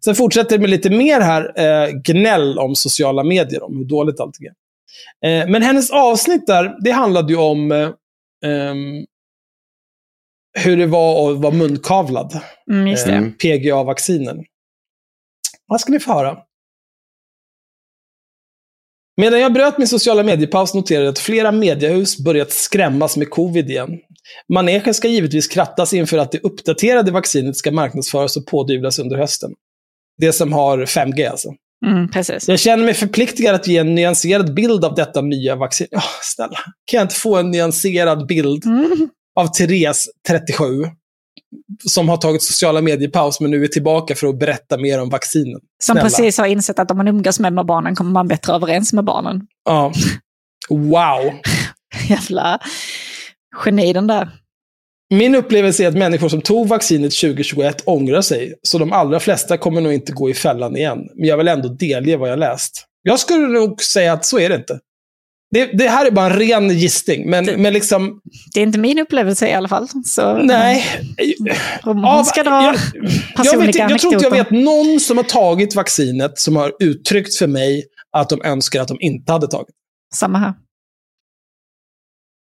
Sen 0.06 0.16
fortsätter 0.16 0.58
det 0.58 0.62
med 0.62 0.70
lite 0.70 0.90
mer 0.90 1.22
här 1.22 1.54
eh, 1.56 1.90
gnäll 1.90 2.60
om 2.60 2.76
sociala 2.76 3.24
medier, 3.24 3.64
om 3.64 3.78
hur 3.78 3.86
dåligt 3.86 4.20
allting 4.20 4.48
är. 4.48 4.54
Eh, 5.26 5.49
men 5.49 5.61
hennes 5.61 5.91
avsnitt 5.91 6.47
där, 6.47 6.76
det 6.84 6.91
handlade 6.91 7.34
ju 7.34 7.39
om 7.39 7.72
eh, 7.72 7.89
ehm, 8.45 9.05
hur 10.60 10.77
det 10.77 10.85
var 10.85 11.31
att 11.31 11.38
vara 11.38 11.53
munkavlad. 11.53 12.39
Mm, 12.72 12.88
just 12.88 13.05
det. 13.05 13.14
Mm. 13.14 13.34
PGA-vaccinen. 13.34 14.43
Vad 15.68 15.81
ska 15.81 15.91
ni 15.91 15.99
få 15.99 16.14
höra? 16.14 16.38
Medan 19.18 19.39
jag 19.39 19.53
bröt 19.53 19.77
min 19.77 19.88
sociala 19.88 20.23
mediepaus 20.23 20.73
noterade 20.73 21.05
jag 21.05 21.11
att 21.11 21.19
flera 21.19 21.51
mediehus 21.51 22.19
börjat 22.19 22.51
skrämmas 22.51 23.18
med 23.18 23.30
covid 23.30 23.69
igen. 23.69 23.99
Manegen 24.53 24.93
ska 24.93 25.07
givetvis 25.07 25.47
krattas 25.47 25.93
inför 25.93 26.18
att 26.18 26.31
det 26.31 26.39
uppdaterade 26.39 27.11
vaccinet 27.11 27.57
ska 27.57 27.72
marknadsföras 27.72 28.38
och 28.38 28.45
pådyvlas 28.45 28.99
under 28.99 29.18
hösten. 29.18 29.53
Det 30.18 30.34
som 30.34 30.53
har 30.53 30.77
5G 30.77 31.30
alltså. 31.30 31.49
Mm, 31.85 32.07
precis. 32.11 32.47
Jag 32.47 32.60
känner 32.60 32.84
mig 32.85 32.93
förpliktigad 32.93 33.55
att 33.55 33.68
ge 33.68 33.77
en 33.77 33.95
nyanserad 33.95 34.53
bild 34.53 34.85
av 34.85 34.95
detta 34.95 35.22
nya 35.22 35.55
vaccin. 35.55 35.88
Oh, 35.91 36.03
snälla, 36.22 36.57
kan 36.85 36.97
jag 36.97 37.03
inte 37.03 37.15
få 37.15 37.38
en 37.38 37.51
nyanserad 37.51 38.27
bild 38.27 38.65
Mm. 38.65 39.10
av 39.39 39.47
Therese, 39.47 40.10
37, 40.27 40.65
som 41.89 42.10
har 42.10 42.18
tagit 42.18 42.41
sociala 42.43 42.81
mediepaus 42.81 43.39
men 43.39 43.51
nu 43.51 43.64
är 43.64 43.68
tillbaka 43.68 44.15
för 44.15 44.27
att 44.27 44.39
berätta 44.39 44.77
mer 44.77 45.01
om 45.01 45.10
vaccinen. 45.10 45.60
Som 45.84 45.93
Snälla. 45.93 46.01
precis 46.01 46.38
har 46.38 46.45
insett 46.45 46.80
att 46.80 46.91
om 46.91 46.97
man 46.97 47.07
umgås 47.07 47.39
med, 47.39 47.53
med 47.53 47.65
barnen 47.65 47.95
kommer 47.95 48.11
man 48.11 48.27
bättre 48.27 48.53
överens 48.53 48.93
med 48.93 49.03
barnen. 49.05 49.41
Ja. 49.65 49.93
Wow. 50.69 51.34
Jävla 52.10 52.60
geni 53.65 53.93
den 53.93 54.07
där. 54.07 54.30
Min 55.14 55.35
upplevelse 55.35 55.84
är 55.84 55.88
att 55.88 55.98
människor 55.98 56.30
som 56.30 56.41
tog 56.41 56.68
vaccinet 56.68 57.14
2021 57.19 57.84
ångrar 57.85 58.22
sig, 58.22 58.53
så 58.64 58.77
de 58.77 58.91
allra 58.91 59.19
flesta 59.19 59.57
kommer 59.57 59.81
nog 59.81 59.94
inte 59.94 60.11
gå 60.11 60.30
i 60.30 60.34
fällan 60.34 60.77
igen. 60.77 60.99
Men 61.15 61.27
jag 61.27 61.38
vill 61.38 61.48
ändå 61.48 61.68
delge 61.69 62.18
vad 62.18 62.30
jag 62.30 62.40
läst. 62.40 62.85
Jag 63.02 63.19
skulle 63.19 63.48
nog 63.48 63.84
säga 63.84 64.14
att 64.14 64.26
så 64.26 64.40
är 64.40 64.49
det 64.49 64.56
inte. 64.56 64.80
Det, 65.52 65.65
det 65.65 65.88
här 65.88 66.06
är 66.06 66.11
bara 66.11 66.26
en 66.26 66.40
ren 66.40 66.69
gissning, 66.69 67.30
men, 67.30 67.45
men 67.45 67.73
liksom, 67.73 68.22
Det 68.53 68.60
är 68.60 68.64
inte 68.64 68.80
min 68.80 68.99
upplevelse 68.99 69.48
i 69.48 69.53
alla 69.53 69.68
fall. 69.68 69.88
Så, 70.06 70.38
nej. 70.38 70.85
Av- 71.84 72.23
ska 72.23 72.44
dra 72.44 72.64
jag, 72.64 72.76
jag, 73.45 73.57
vet, 73.57 73.76
jag 73.76 73.99
tror 73.99 74.14
inte 74.14 74.26
jag 74.26 74.31
vet 74.31 74.52
någon 74.52 74.99
som 74.99 75.18
har 75.18 75.23
tagit 75.23 75.76
vaccinet 75.76 76.40
som 76.40 76.56
har 76.56 76.72
uttryckt 76.80 77.35
för 77.35 77.48
mig 77.48 77.84
att 78.18 78.30
de 78.30 78.41
önskar 78.41 78.81
att 78.81 78.88
de 78.88 78.98
inte 79.02 79.31
hade 79.31 79.48
tagit. 79.48 79.76
Samma 80.15 80.38
här. 80.38 80.53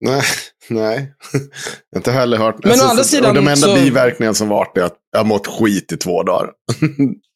Nej, 0.02 0.22
nej. 0.70 1.12
inte 1.96 2.12
heller 2.12 2.38
hört. 2.38 2.56
Alltså, 2.56 2.70
Men 2.70 2.88
å 2.88 2.90
andra 2.90 3.04
sidan 3.04 3.36
de 3.36 3.40
enda 3.48 3.56
så- 3.56 3.74
biverkningarna 3.76 4.34
som 4.34 4.48
varit 4.50 4.78
är 4.78 4.82
att 4.82 4.96
jag 5.12 5.20
har 5.20 5.26
mått 5.26 5.48
skit 5.48 5.92
i 5.92 5.98
två 5.98 6.24
dagar. 6.24 6.50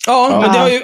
Ja, 0.08 0.30
Ja. 0.32 0.42
men 0.42 0.54
det 0.54 0.60
har 0.60 0.70
ju... 0.70 0.82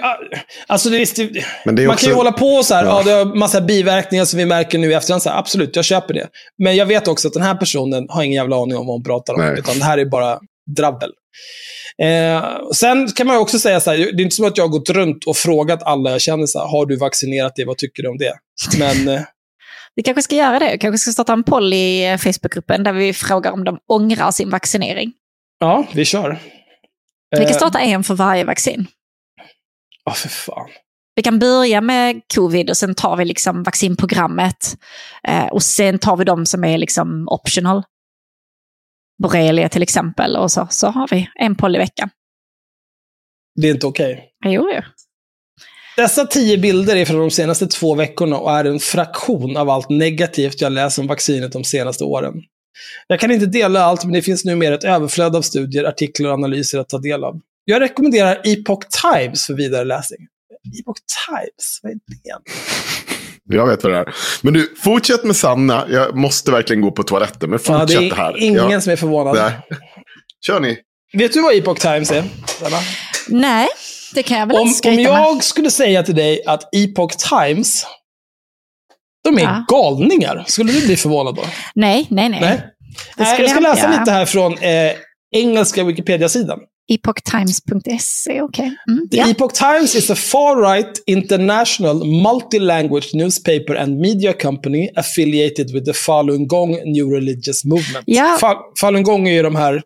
Alltså 0.68 0.90
det, 0.90 0.98
visst, 0.98 1.16
det, 1.16 1.30
Men 1.66 1.76
det 1.76 1.84
är 1.84 1.88
man 1.88 1.94
också... 1.94 2.06
kan 2.06 2.12
ju 2.12 2.16
hålla 2.18 2.32
på 2.32 2.64
så 2.64 2.74
här, 2.76 2.86
ja. 2.86 2.98
Ja. 2.98 3.04
det 3.04 3.12
har 3.12 3.36
massa 3.36 3.62
biverkningar 3.62 4.26
som 4.26 4.38
vi 4.40 4.46
märker 4.46 4.78
nu 4.78 4.92
i 4.92 4.94
efterhand. 4.94 5.22
Så 5.24 5.30
här, 5.30 5.38
absolut, 5.40 5.76
jag 5.76 5.86
köper 5.86 6.14
det. 6.14 6.28
Men 6.64 6.76
jag 6.76 6.86
vet 6.86 7.08
också 7.08 7.28
att 7.28 7.34
den 7.34 7.44
här 7.44 7.56
personen 7.56 8.06
har 8.10 8.24
ingen 8.24 8.36
jävla 8.36 8.56
aning 8.62 8.78
om 8.78 8.86
vad 8.88 8.96
hon 8.96 9.04
pratar 9.04 9.34
om. 9.34 9.40
Nej. 9.42 9.60
Utan 9.60 9.80
det 9.80 9.86
här 9.86 9.98
är 9.98 10.06
bara 10.06 10.40
drabbel. 10.78 11.10
Eh, 12.04 12.44
sen 12.76 13.08
kan 13.08 13.28
man 13.28 13.38
också 13.38 13.60
säga 13.60 13.80
så 13.80 13.92
här, 13.92 13.98
det 13.98 14.04
är 14.04 14.22
inte 14.22 14.36
som 14.36 14.46
att 14.46 14.58
jag 14.58 14.64
har 14.64 14.70
gått 14.70 14.90
runt 14.90 15.24
och 15.28 15.38
frågat 15.38 15.84
alla 15.84 16.12
jag 16.12 16.22
känner 16.22 16.46
så 16.46 16.60
här, 16.60 16.68
har 16.68 16.86
du 16.86 16.98
vaccinerat 16.98 17.56
dig, 17.56 17.66
vad 17.66 17.78
tycker 17.78 18.04
du 18.04 18.10
om 18.10 18.18
det? 18.18 18.34
Men 18.80 19.08
eh, 19.16 19.22
Vi 19.96 20.04
kanske 20.04 20.22
ska 20.22 20.36
göra 20.36 20.60
det. 20.60 20.72
Vi 20.72 20.78
kanske 20.78 20.98
ska 20.98 21.12
starta 21.12 21.34
en 21.34 21.44
poll 21.44 21.74
i 21.74 22.12
eh, 22.12 22.18
Facebookgruppen 22.18 22.84
där 22.84 22.94
vi 22.94 23.14
frågar 23.14 23.52
om 23.52 23.64
de 23.64 23.80
ångrar 23.88 24.32
sin 24.32 24.50
vaccinering. 24.50 25.14
ja, 25.60 25.88
vi 25.94 26.06
kör. 26.06 26.40
Vi 27.32 27.38
kan 27.38 27.46
Eh, 27.48 27.52
starta 27.54 27.80
en 27.80 28.04
för 28.04 28.14
varje 28.16 28.44
vaccin. 28.44 28.88
Ja, 30.06 30.12
för 30.12 30.30
fan. 30.30 30.70
Vi 31.16 31.24
kan 31.24 31.40
börja 31.40 31.82
med 31.82 32.22
covid 32.36 32.70
och 32.70 32.78
sen 32.78 32.96
tar 32.96 33.18
vi 33.18 33.26
liksom 33.26 33.64
vaccinprogrammet. 33.64 34.78
Eh, 35.28 35.46
och 35.48 35.64
sen 35.64 36.00
tar 36.00 36.18
vi 36.18 36.24
de 36.24 36.46
som 36.46 36.64
är 36.64 36.78
liksom 36.78 37.28
optional. 37.28 37.84
Borrelia 39.24 39.70
till 39.70 39.84
exempel. 39.84 40.36
Och 40.36 40.52
så, 40.52 40.68
så 40.70 40.88
har 40.88 41.08
vi 41.12 41.30
en 41.36 41.56
poll 41.56 41.76
i 41.76 41.80
veckan. 41.80 42.10
Det 43.62 43.68
är 43.68 43.72
inte 43.74 43.88
okej. 43.88 44.30
Jo, 44.46 44.70
jo. 44.76 44.82
Dessa 46.02 46.26
tio 46.26 46.58
bilder 46.58 46.96
är 46.96 47.06
från 47.06 47.20
de 47.20 47.32
senaste 47.32 47.68
två 47.68 47.96
veckorna 47.96 48.38
och 48.38 48.52
är 48.52 48.66
en 48.66 48.80
fraktion 48.80 49.58
av 49.58 49.70
allt 49.70 49.90
negativt 49.90 50.62
jag 50.62 50.72
läst 50.72 51.00
om 51.00 51.08
vaccinet 51.08 51.52
de 51.52 51.64
senaste 51.64 52.04
åren. 52.04 52.34
Jag 53.08 53.20
kan 53.20 53.32
inte 53.32 53.46
dela 53.46 53.82
allt, 53.84 54.04
men 54.04 54.14
det 54.14 54.22
finns 54.22 54.46
numera 54.46 54.76
ett 54.76 54.84
överflöd 54.84 55.36
av 55.36 55.42
studier, 55.42 55.84
artiklar 55.84 56.28
och 56.30 56.34
analyser 56.34 56.80
att 56.80 56.90
ta 56.90 56.98
del 56.98 57.24
av. 57.24 57.40
Jag 57.66 57.82
rekommenderar 57.82 58.42
Epoch 58.44 58.84
Times 59.02 59.46
för 59.48 59.54
vidare 59.54 59.84
läsning. 59.84 60.20
Epoch 60.82 60.98
Times? 61.28 61.80
Vad 61.84 61.92
är 61.92 61.96
det? 61.96 62.52
Jag 63.56 63.68
vet 63.68 63.84
vad 63.84 63.94
det 63.94 63.98
är. 64.00 64.14
Men 64.42 64.54
du, 64.54 64.76
fortsätt 64.84 65.24
med 65.24 65.36
Sanna. 65.36 65.86
Jag 65.90 66.16
måste 66.16 66.52
verkligen 66.52 66.82
gå 66.82 66.92
på 66.92 67.04
toaletten. 67.04 67.50
Men 67.50 67.60
Ja, 67.68 67.80
fortsätt 67.80 68.00
det 68.00 68.08
är 68.10 68.16
här. 68.16 68.38
ingen 68.38 68.70
Jag- 68.72 68.84
som 68.84 68.92
är 68.92 68.96
förvånad. 68.96 69.36
Nej. 69.36 69.52
Kör 70.48 70.60
ni. 70.60 70.78
Vet 71.14 71.34
du 71.34 71.42
vad 71.42 71.56
Epoch 71.56 71.80
Times 71.80 72.12
är? 72.12 72.24
Sanna? 72.60 72.78
Nej, 73.28 73.68
det 74.14 74.24
kan 74.24 74.40
jag 74.40 74.46
väl 74.48 74.58
Om, 74.58 74.68
inte 74.68 74.90
om 74.90 74.96
med. 74.96 75.06
jag 75.06 75.44
skulle 75.44 75.72
säga 75.72 76.04
till 76.04 76.16
dig 76.16 76.42
att 76.46 76.76
Epoch 76.76 77.18
Times, 77.18 77.86
de 79.24 79.38
är 79.38 79.42
Ja. 79.42 79.66
galningar, 79.70 80.44
skulle 80.48 80.72
du 80.72 80.86
bli 80.86 80.98
förvånad 80.98 81.36
då? 81.36 81.42
Nej, 81.76 82.08
nej, 82.10 82.30
nej. 82.30 82.40
Nej. 82.42 82.62
Jag 83.18 83.28
ska 83.28 83.44
jag 83.44 83.64
läsa 83.64 83.86
inte 83.88 84.00
lite 84.00 84.12
här 84.12 84.26
från 84.26 84.54
eh, 84.58 84.92
engelska 85.36 85.84
Wikipedia-sidan. 85.84 86.60
Epochtimes.se, 86.94 88.42
okej. 88.42 88.72
Mm, 88.88 89.10
The 89.12 89.18
ja. 89.18 89.30
Epoch 89.30 89.54
Times 89.54 89.96
is 89.96 90.10
a 90.10 90.16
far-right 90.16 91.04
international 91.08 92.04
multi-language 92.06 93.10
newspaper 93.16 93.76
and 93.76 94.00
media 94.00 94.34
company 94.34 94.90
affiliated 94.96 95.72
with 95.74 95.86
the 95.86 95.94
Falun 95.94 96.48
Gong 96.48 96.72
New 96.86 97.10
Religious 97.14 97.66
Movement. 97.66 98.04
Ja. 98.06 98.38
Fa 98.40 98.56
Falun 98.82 99.04
Gong 99.04 99.28
är 99.28 99.34
ju 99.34 99.44
de 99.44 99.56
här 99.56 99.82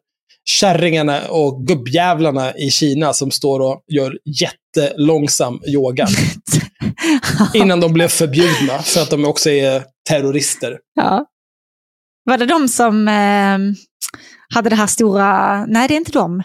kärringarna 0.46 1.28
och 1.30 1.68
gubbjävlarna 1.68 2.54
i 2.58 2.70
Kina 2.70 3.14
som 3.14 3.32
står 3.32 3.60
och 3.60 3.84
gör 3.88 4.18
jättelångsam 4.42 5.60
yoga. 5.68 6.08
innan 7.54 7.80
de 7.80 7.94
blev 7.94 8.08
förbjudna, 8.08 8.82
för 8.84 9.02
att 9.02 9.10
de 9.10 9.26
också 9.26 9.50
är 9.50 9.84
terrorister. 10.10 10.80
ja. 10.94 11.26
Var 12.28 12.38
det 12.38 12.46
de 12.46 12.68
som 12.68 13.08
eh, 13.08 13.58
hade 14.56 14.70
det 14.70 14.76
här 14.76 14.88
stora... 14.88 15.66
Nej, 15.66 15.88
det 15.88 15.94
är 15.94 15.98
inte 15.98 16.12
de. 16.12 16.44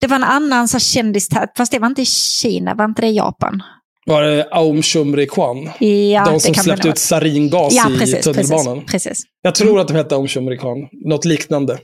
Det 0.00 0.06
var 0.06 0.16
en 0.16 0.24
annan 0.24 0.68
så 0.68 0.78
kändis, 0.78 1.28
fast 1.56 1.72
det 1.72 1.78
var 1.78 1.86
inte 1.86 2.02
i 2.02 2.06
Kina, 2.06 2.74
var 2.74 2.84
inte 2.84 3.02
det 3.02 3.08
i 3.08 3.16
Japan? 3.16 3.62
Var 4.08 4.22
det 4.22 4.48
Aum 4.50 4.82
Shumri 4.82 5.26
Kwan? 5.26 5.70
Ja, 5.80 6.24
de 6.24 6.40
som 6.40 6.54
släppte 6.54 6.88
ut 6.88 6.98
saringas 6.98 7.72
Ja, 7.74 7.90
i 7.94 7.98
precis, 7.98 8.24
tunnelbanan. 8.24 8.84
precis, 8.86 9.04
precis. 9.06 9.24
Jag 9.42 9.54
tror 9.54 9.80
att 9.80 9.88
de 9.88 9.94
hette 9.96 10.14
Aum 10.14 10.28
Shumri 10.28 10.58
Kwan. 10.58 10.88
Något 10.92 11.24
liknande. 11.24 11.78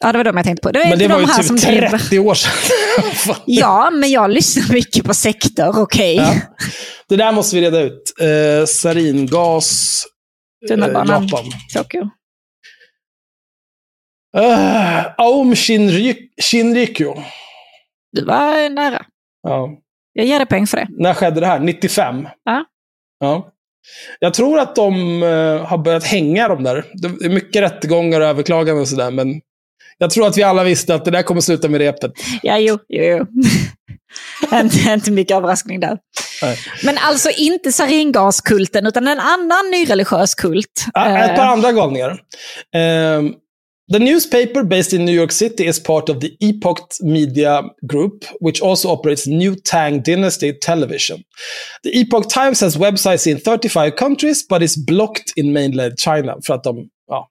Ja, 0.00 0.12
det 0.12 0.18
var 0.18 0.24
de 0.24 0.36
jag 0.36 0.44
tänkte 0.46 0.62
på. 0.62 0.72
Det 0.72 0.78
var 0.78 0.86
Men 0.88 0.98
det 0.98 1.04
inte 1.04 1.14
var 1.14 1.20
de 1.20 1.26
ju 1.26 1.32
här 1.32 1.38
typ 1.38 1.46
som 1.46 1.56
driver- 1.56 1.88
30 1.98 2.18
år 2.18 2.34
sedan. 2.34 2.52
Ja, 3.46 3.90
men 3.90 4.10
jag 4.10 4.30
lyssnar 4.30 4.72
mycket 4.74 5.04
på 5.04 5.14
sektor, 5.14 5.78
okej. 5.82 6.16
Ja. 6.16 6.34
Det 7.08 7.16
där 7.16 7.32
måste 7.32 7.56
vi 7.56 7.62
reda 7.62 7.80
ut. 7.80 8.12
Eh, 8.20 8.66
saringas, 8.66 10.02
eh, 10.64 10.68
Tunnelbanan. 10.68 11.26
Japan. 11.26 11.44
Tokyo. 11.74 12.02
Uh, 14.36 15.06
Aum 15.18 15.54
Shinrikyo. 16.40 17.14
Du 18.12 18.24
var 18.24 18.68
nära. 18.70 19.04
Ja. 19.42 19.68
Jag 20.16 20.26
ger 20.26 20.38
dig 20.38 20.46
poäng 20.46 20.66
för 20.66 20.76
det. 20.76 20.86
När 20.90 21.14
skedde 21.14 21.40
det 21.40 21.46
här? 21.46 21.58
95? 21.58 22.28
Ja. 22.44 22.64
ja. 23.20 23.52
Jag 24.18 24.34
tror 24.34 24.58
att 24.60 24.76
de 24.76 25.22
eh, 25.22 25.66
har 25.66 25.78
börjat 25.78 26.04
hänga 26.04 26.48
de 26.48 26.62
där. 26.64 26.84
Det 26.94 27.24
är 27.24 27.28
mycket 27.28 27.62
rättegångar 27.62 28.20
och 28.20 28.26
överklaganden 28.26 28.82
och 28.82 28.88
sådär, 28.88 29.10
men 29.10 29.40
jag 29.98 30.10
tror 30.10 30.26
att 30.26 30.38
vi 30.38 30.42
alla 30.42 30.64
visste 30.64 30.94
att 30.94 31.04
det 31.04 31.10
där 31.10 31.22
kommer 31.22 31.40
sluta 31.40 31.68
med 31.68 31.80
repet. 31.80 32.12
Ja, 32.42 32.58
jo, 32.58 32.78
jo, 32.88 33.02
jo. 33.04 33.26
inte, 34.60 34.90
inte 34.92 35.10
mycket 35.10 35.36
överraskning 35.36 35.80
där. 35.80 35.98
Nej. 36.42 36.58
Men 36.84 36.98
alltså 36.98 37.30
inte 37.30 37.72
saringaskulten, 37.72 38.86
utan 38.86 39.08
en 39.08 39.20
annan 39.20 39.70
nyreligiös 39.70 40.34
kult. 40.34 40.84
Ja, 40.94 41.06
Eh, 41.08 41.24
Ett 41.30 41.36
par 41.36 41.46
andra 41.46 41.72
galningar. 41.72 42.10
Eh, 42.74 43.22
The 43.88 44.00
newspaper, 44.00 44.64
based 44.64 44.92
in 44.92 45.04
New 45.04 45.12
York 45.12 45.30
City, 45.30 45.64
is 45.64 45.78
part 45.78 46.08
of 46.08 46.18
the 46.18 46.36
Epoch 46.40 46.92
Media 47.00 47.62
Group, 47.86 48.24
which 48.40 48.60
also 48.60 48.90
operates 48.90 49.28
New 49.28 49.54
Tang 49.54 50.02
Dynasty 50.02 50.52
Television. 50.52 51.22
The 51.84 51.96
Epoch 51.96 52.28
Times 52.28 52.60
has 52.60 52.76
websites 52.76 53.28
in 53.30 53.38
35 53.38 53.94
countries, 53.94 54.42
but 54.42 54.60
is 54.62 54.76
blocked 54.76 55.32
in 55.36 55.52
mainland 55.52 56.00
China. 56.00 56.34
För 56.42 56.54
att 56.54 56.64
de, 56.64 56.88
ja. 57.08 57.30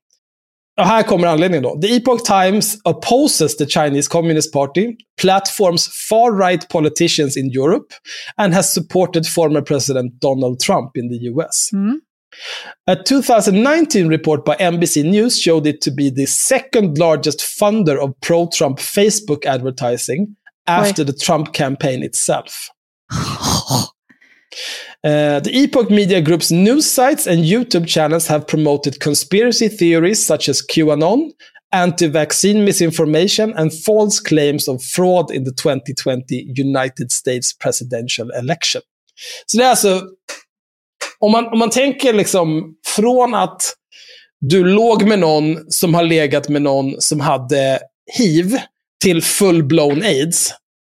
Och 0.77 0.85
här 0.85 1.03
kommer 1.03 1.27
anledningen 1.27 1.63
då. 1.63 1.81
The 1.81 1.95
Epoch 1.95 2.23
Times 2.23 2.77
opposes 2.83 3.57
the 3.57 3.65
Chinese 3.65 4.09
Communist 4.09 4.53
Party, 4.53 4.95
platforms 5.21 5.87
far-right 6.09 6.69
politicians 6.69 7.37
in 7.37 7.51
Europe, 7.51 7.93
and 8.37 8.53
has 8.53 8.73
supported 8.73 9.27
former 9.27 9.61
President 9.61 10.21
Donald 10.21 10.59
Trump 10.59 10.97
in 10.97 11.09
the 11.09 11.15
US. 11.15 11.69
Mm. 11.73 11.99
A 12.87 12.95
2019 12.95 14.07
report 14.07 14.45
by 14.45 14.55
NBC 14.55 15.03
News 15.03 15.39
showed 15.39 15.65
it 15.65 15.81
to 15.81 15.91
be 15.91 16.09
the 16.09 16.25
second 16.25 16.97
largest 16.97 17.39
funder 17.39 17.97
of 17.97 18.19
pro 18.21 18.47
Trump 18.47 18.79
Facebook 18.79 19.45
advertising 19.45 20.35
after 20.67 21.03
the 21.03 21.13
Trump 21.13 21.53
campaign 21.53 22.03
itself. 22.03 22.69
Uh, 25.03 25.39
the 25.41 25.51
Epoch 25.55 25.91
Media 25.91 26.19
Group's 26.19 26.49
news 26.49 26.89
sites 26.89 27.27
and 27.27 27.45
YouTube 27.45 27.87
channels 27.87 28.25
have 28.25 28.47
promoted 28.47 28.99
conspiracy 28.99 29.67
theories 29.67 30.25
such 30.25 30.49
as 30.49 30.63
QAnon, 30.63 31.29
anti 31.71 32.07
vaccine 32.07 32.65
misinformation, 32.65 33.53
and 33.55 33.71
false 33.71 34.19
claims 34.19 34.67
of 34.67 34.83
fraud 34.83 35.29
in 35.29 35.43
the 35.43 35.51
2020 35.51 36.51
United 36.55 37.11
States 37.11 37.53
presidential 37.53 38.31
election. 38.31 38.81
Så 39.45 39.57
det 39.57 39.63
är 39.63 39.69
alltså 39.69 40.01
om 41.19 41.31
man, 41.31 41.47
om 41.47 41.59
man 41.59 41.69
tänker 41.69 42.13
liksom 42.13 42.75
från 42.95 43.33
att 43.33 43.61
du 44.39 44.63
låg 44.63 45.03
med 45.03 45.19
någon 45.19 45.71
som 45.71 45.93
har 45.93 46.03
legat 46.03 46.49
med 46.49 46.61
någon 46.61 47.01
som 47.01 47.19
hade 47.19 47.79
hiv 48.17 48.57
till 49.03 49.21
full-blown 49.21 50.03
aids. 50.03 50.53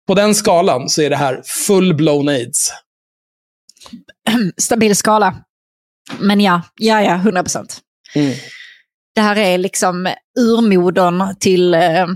På 0.08 0.16
den 0.16 0.36
skalan 0.36 0.90
så 0.90 1.02
är 1.02 1.10
det 1.10 1.16
här 1.16 1.42
full-blown 1.68 2.30
aids. 2.30 2.72
Stabil 4.58 4.96
skala. 4.96 5.36
Men 6.20 6.42
ja, 6.42 6.62
ja, 6.76 7.02
ja, 7.02 7.16
100 7.16 7.44
procent. 7.44 7.82
Mm. 8.16 8.34
Det 9.16 9.22
här 9.22 9.36
är 9.36 9.58
liksom 9.58 10.14
urmodern 10.40 11.36
till 11.40 11.74
eh, 11.74 12.08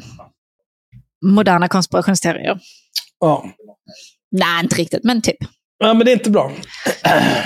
moderna 1.26 1.68
konspirationsteorier. 1.68 2.60
Ja. 3.20 3.46
Nej, 4.32 4.64
inte 4.64 4.76
riktigt, 4.76 5.04
men 5.04 5.22
typ. 5.22 5.38
Ja, 5.80 5.94
men 5.94 6.06
det 6.06 6.12
är 6.12 6.14
inte 6.14 6.30
bra. 6.32 6.52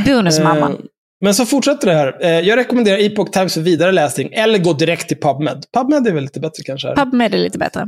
Bonusmamman. 0.06 0.74
Eh, 0.74 0.80
Men 1.22 1.34
så 1.36 1.46
fortsätter 1.46 1.88
det 1.88 1.94
här. 1.94 2.18
Eh, 2.26 2.40
Jag 2.40 2.58
rekommenderar 2.58 2.98
Epoch 2.98 3.32
Times 3.32 3.54
för 3.54 3.62
vidare 3.62 3.92
läsning, 3.92 4.34
eller 4.34 4.60
gå 4.60 4.74
direkt 4.74 5.08
till 5.08 5.18
PubMed. 5.20 5.66
PubMed 5.74 6.08
är 6.08 6.12
väl 6.12 6.24
lite 6.24 6.40
bättre 6.40 6.64
kanske? 6.64 6.88
här. 6.88 6.96
PubMed 6.96 7.34
är 7.34 7.38
lite 7.38 7.58
bättre. 7.58 7.82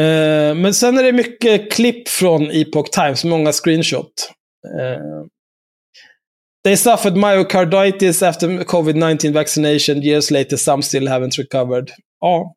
Eh, 0.00 0.54
Men 0.54 0.74
sen 0.74 0.98
är 0.98 1.02
det 1.02 1.12
mycket 1.12 1.72
klipp 1.72 2.08
från 2.08 2.50
Epoch 2.50 2.90
Times, 2.90 3.24
många 3.24 3.52
screenshot. 3.52 4.32
They 6.64 6.76
suffered 6.76 7.16
myocarditis 7.16 8.22
after 8.22 8.48
COVID-19 8.48 9.32
vaccination. 9.32 10.02
Years 10.02 10.30
later, 10.30 10.56
some 10.56 10.82
still 10.82 11.08
haven't 11.08 11.38
recovered. 11.38 11.90
Ja. 12.20 12.54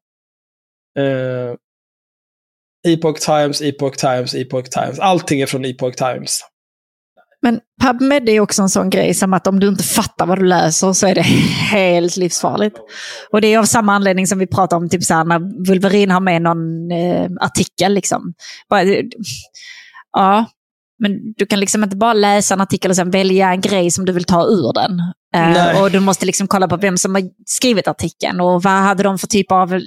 Epoch 2.88 3.20
Times, 3.20 3.62
Epoch 3.62 3.98
Times, 3.98 4.36
Epoch 4.36 4.70
Times. 4.70 5.00
Allting 5.00 5.42
är 5.42 5.46
från 5.46 5.66
Epoch 5.66 5.96
Times. 5.96 6.42
Men 7.42 7.60
PubMed 7.82 8.30
är 8.30 8.40
också 8.40 8.62
en 8.62 8.70
sån 8.70 8.90
grej 8.90 9.14
som 9.14 9.34
att 9.34 9.48
om 9.48 9.60
du 9.60 9.68
inte 9.68 9.84
fattar 9.84 10.26
vad 10.26 10.40
du 10.40 10.46
läser 10.46 10.94
så 10.94 11.08
är 11.08 11.16
det 11.16 11.22
helt 11.72 12.18
livsfarligt. 12.18 12.78
Och 13.32 13.42
det 13.42 13.54
är 13.54 13.60
av 13.60 13.64
samma 13.64 13.94
anledning 13.94 14.28
som 14.28 14.40
vi 14.40 14.48
pratar 14.48 14.78
om 14.78 14.90
typ 14.90 15.04
så 15.04 15.14
här, 15.14 15.24
när 15.24 15.68
Vulverin 15.68 16.12
har 16.12 16.20
med 16.20 16.42
någon 16.42 16.92
eh, 16.92 17.30
artikel. 17.42 17.94
Liksom. 17.94 18.34
Bara, 18.70 18.84
ja, 20.18 20.46
men 21.00 21.34
du 21.38 21.46
kan 21.46 21.60
liksom 21.60 21.84
inte 21.84 21.96
bara 21.96 22.14
läsa 22.14 22.54
en 22.54 22.62
artikel 22.62 22.92
och 22.92 22.96
sen 22.96 23.12
välja 23.12 23.52
en 23.52 23.62
grej 23.62 23.92
som 23.92 24.06
du 24.06 24.12
vill 24.12 24.24
ta 24.24 24.44
ur 24.44 24.74
den. 24.74 25.02
Nej. 25.34 25.82
och 25.82 25.92
du 25.92 26.00
måste 26.00 26.26
liksom 26.26 26.48
kolla 26.48 26.68
på 26.68 26.78
vem 26.78 26.98
som 26.98 27.16
har 27.16 27.24
skrivit 27.46 27.88
artikeln 27.88 28.42
och 28.42 28.64
vad 28.64 28.74
hade 28.74 29.04
de 29.04 29.18
för 29.18 29.28
typ 29.28 29.52
av 29.52 29.82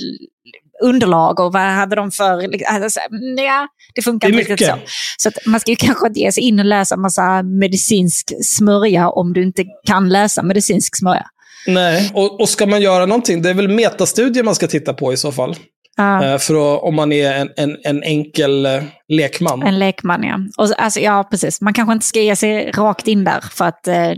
underlag 0.82 1.40
och 1.40 1.52
vad 1.52 1.62
hade 1.62 1.96
de 1.96 2.10
för... 2.10 2.48
Alltså, 2.68 3.00
ja, 3.36 3.68
det 3.94 4.02
funkar 4.02 4.28
Det 4.28 4.38
inte 4.40 4.52
riktigt 4.52 4.66
så. 4.66 4.78
Så 5.18 5.28
att 5.28 5.38
man 5.46 5.60
ska 5.60 5.70
ju 5.70 5.76
kanske 5.76 6.06
inte 6.06 6.20
ge 6.20 6.32
sig 6.32 6.42
in 6.42 6.58
och 6.58 6.64
läsa 6.66 6.96
massa 6.96 7.42
medicinsk 7.42 8.32
smörja 8.44 9.08
om 9.10 9.32
du 9.32 9.42
inte 9.42 9.64
kan 9.86 10.08
läsa 10.08 10.42
medicinsk 10.42 10.96
smörja. 10.98 11.26
Nej, 11.66 12.10
och, 12.14 12.40
och 12.40 12.48
ska 12.48 12.66
man 12.66 12.80
göra 12.80 13.06
någonting, 13.06 13.42
det 13.42 13.50
är 13.50 13.54
väl 13.54 13.68
metastudier 13.68 14.44
man 14.44 14.54
ska 14.54 14.66
titta 14.66 14.94
på 14.94 15.12
i 15.12 15.16
så 15.16 15.32
fall. 15.32 15.56
Ja. 15.96 16.24
Eh, 16.24 16.38
För 16.38 16.74
att, 16.76 16.82
om 16.82 16.94
man 16.94 17.12
är 17.12 17.32
en, 17.32 17.50
en, 17.56 17.76
en 17.84 18.02
enkel 18.02 18.66
eh, 18.66 18.82
lekman. 19.08 19.62
En 19.62 19.78
lekman, 19.78 20.22
ja. 20.22 20.38
Och, 20.58 20.68
så- 20.68 20.74
alltså, 20.74 21.00
ja, 21.00 21.28
precis. 21.30 21.60
Man 21.60 21.74
kanske 21.74 21.92
inte 21.92 22.06
ska 22.06 22.20
ge 22.20 22.36
sig 22.36 22.70
rakt 22.70 23.08
in 23.08 23.24
där, 23.24 23.40
för 23.40 23.64
att 23.64 23.88
eh, 23.88 24.10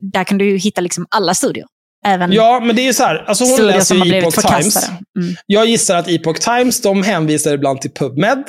där 0.00 0.24
kan 0.24 0.38
du 0.38 0.56
hitta 0.56 0.80
liksom 0.80 1.06
alla 1.10 1.34
studier. 1.34 1.66
Även 2.06 2.32
Ja, 2.32 2.60
men 2.60 2.76
det 2.76 2.82
är 2.82 2.86
ju 2.86 2.92
så 2.94 3.02
här. 3.02 3.24
Alltså 3.26 3.44
hon 3.44 3.66
läser 3.66 3.94
ju 3.94 4.18
Epoch 4.18 4.34
Times. 4.34 4.88
Mm. 4.88 5.34
Jag 5.46 5.66
gissar 5.66 5.96
att 5.96 6.08
Epoch 6.08 6.40
Times, 6.40 6.80
de 6.80 7.02
hänvisar 7.02 7.54
ibland 7.54 7.80
till 7.80 7.90
PubMed. 7.90 8.44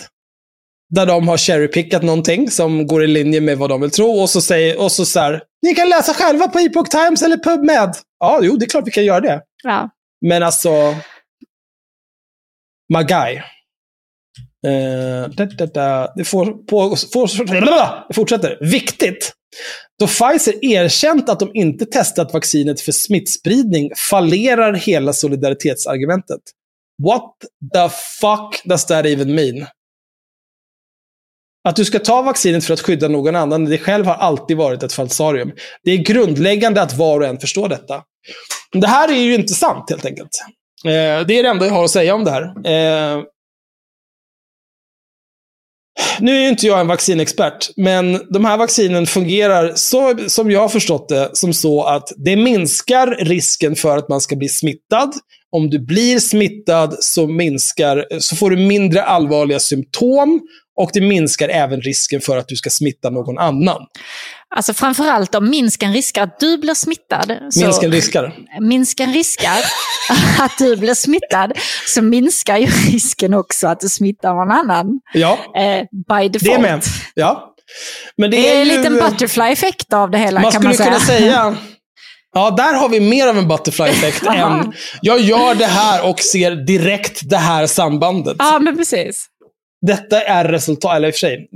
Där 0.89 1.05
de 1.05 1.27
har 1.27 1.37
cherrypickat 1.37 2.03
någonting 2.03 2.51
som 2.51 2.87
går 2.87 3.03
i 3.03 3.07
linje 3.07 3.41
med 3.41 3.57
vad 3.57 3.69
de 3.69 3.81
vill 3.81 3.91
tro. 3.91 4.11
Och 4.11 4.29
så 4.29 4.41
säger, 4.41 4.79
och 4.79 4.91
så, 4.91 5.05
så 5.05 5.19
här, 5.19 5.43
ni 5.61 5.75
kan 5.75 5.89
läsa 5.89 6.13
själva 6.13 6.47
på 6.47 6.59
Epoch 6.59 6.89
Times 6.89 7.21
eller 7.21 7.37
PubMed. 7.37 7.95
Ja, 8.19 8.39
jo, 8.41 8.55
det 8.55 8.65
är 8.65 8.69
klart 8.69 8.87
vi 8.87 8.91
kan 8.91 9.05
göra 9.05 9.19
det. 9.19 9.41
Ja. 9.63 9.89
Men 10.25 10.43
alltså... 10.43 10.69
Guy. 13.07 13.41
Eh, 14.67 15.29
da, 15.29 15.45
da, 15.45 15.65
da. 15.65 16.13
Det 16.15 16.23
får, 16.23 16.45
på, 16.45 16.95
får, 17.13 18.07
det 18.07 18.13
fortsätter. 18.13 18.57
Viktigt. 18.61 19.33
Då 19.99 20.07
Pfizer 20.07 20.65
erkänt 20.65 21.29
att 21.29 21.39
de 21.39 21.51
inte 21.53 21.85
testat 21.85 22.33
vaccinet 22.33 22.81
för 22.81 22.91
smittspridning 22.91 23.91
fallerar 24.09 24.73
hela 24.73 25.13
solidaritetsargumentet. 25.13 26.41
What 27.03 27.33
the 27.73 27.89
fuck 28.21 28.63
does 28.65 28.85
that 28.85 29.05
even 29.05 29.35
mean? 29.35 29.65
Att 31.63 31.75
du 31.75 31.85
ska 31.85 31.99
ta 31.99 32.21
vaccinet 32.21 32.65
för 32.65 32.73
att 32.73 32.81
skydda 32.81 33.07
någon 33.07 33.35
annan, 33.35 33.65
det 33.65 33.77
själv 33.77 34.05
har 34.05 34.15
alltid 34.15 34.57
varit 34.57 34.83
ett 34.83 34.93
falsarium. 34.93 35.51
Det 35.83 35.91
är 35.91 35.97
grundläggande 35.97 36.81
att 36.81 36.97
var 36.97 37.19
och 37.19 37.25
en 37.25 37.39
förstår 37.39 37.69
detta. 37.69 38.03
Det 38.71 38.87
här 38.87 39.09
är 39.11 39.21
ju 39.21 39.35
inte 39.35 39.53
sant, 39.53 39.89
helt 39.89 40.05
enkelt. 40.05 40.29
Eh, 40.85 41.25
det 41.27 41.39
är 41.39 41.43
det 41.43 41.49
enda 41.49 41.65
jag 41.65 41.73
har 41.73 41.83
att 41.83 41.91
säga 41.91 42.15
om 42.15 42.23
det 42.23 42.31
här. 42.31 42.43
Eh, 42.43 43.23
nu 46.19 46.37
är 46.37 46.41
ju 46.41 46.49
inte 46.49 46.67
jag 46.67 46.79
en 46.79 46.87
vaccinexpert, 46.87 47.69
men 47.77 48.21
de 48.29 48.45
här 48.45 48.57
vaccinen 48.57 49.05
fungerar, 49.07 49.71
så, 49.75 50.15
som 50.27 50.51
jag 50.51 50.59
har 50.59 50.69
förstått 50.69 51.09
det, 51.09 51.29
som 51.33 51.53
så 51.53 51.83
att 51.83 52.09
det 52.17 52.35
minskar 52.35 53.07
risken 53.19 53.75
för 53.75 53.97
att 53.97 54.09
man 54.09 54.21
ska 54.21 54.35
bli 54.35 54.49
smittad. 54.49 55.13
Om 55.51 55.69
du 55.69 55.79
blir 55.79 56.19
smittad 56.19 56.95
så, 56.99 57.27
minskar, 57.27 58.05
så 58.19 58.35
får 58.35 58.49
du 58.49 58.57
mindre 58.57 59.03
allvarliga 59.03 59.59
symptom 59.59 60.41
och 60.81 60.89
det 60.93 61.01
minskar 61.01 61.49
även 61.49 61.81
risken 61.81 62.21
för 62.21 62.37
att 62.37 62.47
du 62.47 62.55
ska 62.55 62.69
smitta 62.69 63.09
någon 63.09 63.37
annan. 63.37 63.81
Alltså 64.55 64.73
framförallt 64.73 65.35
om 65.35 65.49
minskan 65.49 65.93
riskar 65.93 66.23
att 66.23 66.39
du 66.39 66.57
blir 66.57 66.73
smittad. 66.73 67.37
Så, 67.49 67.59
Minskar 67.65 67.89
riskar. 67.89 68.33
Minskan 68.59 69.13
riskar 69.13 69.57
att 70.39 70.57
du 70.57 70.75
blir 70.77 70.93
smittad, 70.93 71.53
så 71.87 72.01
minskar 72.01 72.57
ju 72.57 72.65
risken 72.91 73.33
också 73.33 73.67
att 73.67 73.79
du 73.79 73.89
smittar 73.89 74.33
någon 74.33 74.51
annan. 74.51 74.99
Ja, 75.13 75.37
Eh, 75.55 75.81
by 76.07 76.29
default. 76.29 76.43
det 76.43 76.53
är 76.53 76.59
med. 76.59 76.83
Ja. 77.13 77.47
Men 78.17 78.31
det, 78.31 78.37
Det 78.37 78.49
är 78.49 78.61
en 78.61 78.67
ju, 78.67 78.77
liten 78.77 78.93
butterfly-effekt 78.93 79.93
av 79.93 80.11
det 80.11 80.17
hela 80.17 80.39
Man 80.41 80.51
kan 80.51 80.61
skulle 80.61 80.67
man 80.69 80.77
säga. 80.77 80.87
kunna 80.91 80.99
säga... 81.05 81.57
Ja, 82.33 82.51
där 82.51 82.73
har 82.73 82.89
vi 82.89 82.99
mer 82.99 83.27
av 83.27 83.37
en 83.37 83.47
butterfly-effekt 83.47 84.25
än... 84.25 84.73
Jag 85.01 85.19
gör 85.19 85.55
det 85.55 85.65
här 85.65 86.09
och 86.09 86.19
ser 86.19 86.51
direkt 86.65 87.29
det 87.29 87.37
här 87.37 87.67
sambandet. 87.67 88.35
Ja, 88.39 88.59
men 88.59 88.77
precis. 88.77 89.25
Detta 89.81 90.21
är 90.21 90.47
resultat, 90.47 90.95
eller 90.95 91.07
i 91.07 91.11
och 91.11 91.15
för 91.15 91.19
sig. 91.19 91.49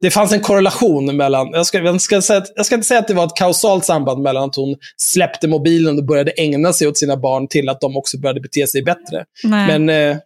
Det 0.00 0.10
fanns 0.10 0.32
en 0.32 0.40
korrelation 0.40 1.16
mellan, 1.16 1.50
jag 1.52 1.66
ska, 1.66 1.78
jag, 1.78 2.00
ska 2.00 2.22
säga, 2.22 2.44
jag 2.56 2.66
ska 2.66 2.74
inte 2.74 2.86
säga 2.86 3.00
att 3.00 3.08
det 3.08 3.14
var 3.14 3.24
ett 3.24 3.36
kausalt 3.36 3.84
samband 3.84 4.22
mellan 4.22 4.48
att 4.48 4.56
hon 4.56 4.76
släppte 4.96 5.48
mobilen 5.48 5.98
och 5.98 6.04
började 6.04 6.30
ägna 6.30 6.72
sig 6.72 6.88
åt 6.88 6.98
sina 6.98 7.16
barn 7.16 7.48
till 7.48 7.68
att 7.68 7.80
de 7.80 7.96
också 7.96 8.18
började 8.18 8.40
bete 8.40 8.66
sig 8.66 8.82
bättre. 8.82 9.24
Nej. 9.44 9.78
Men, 9.78 9.88
eh, 9.88 10.18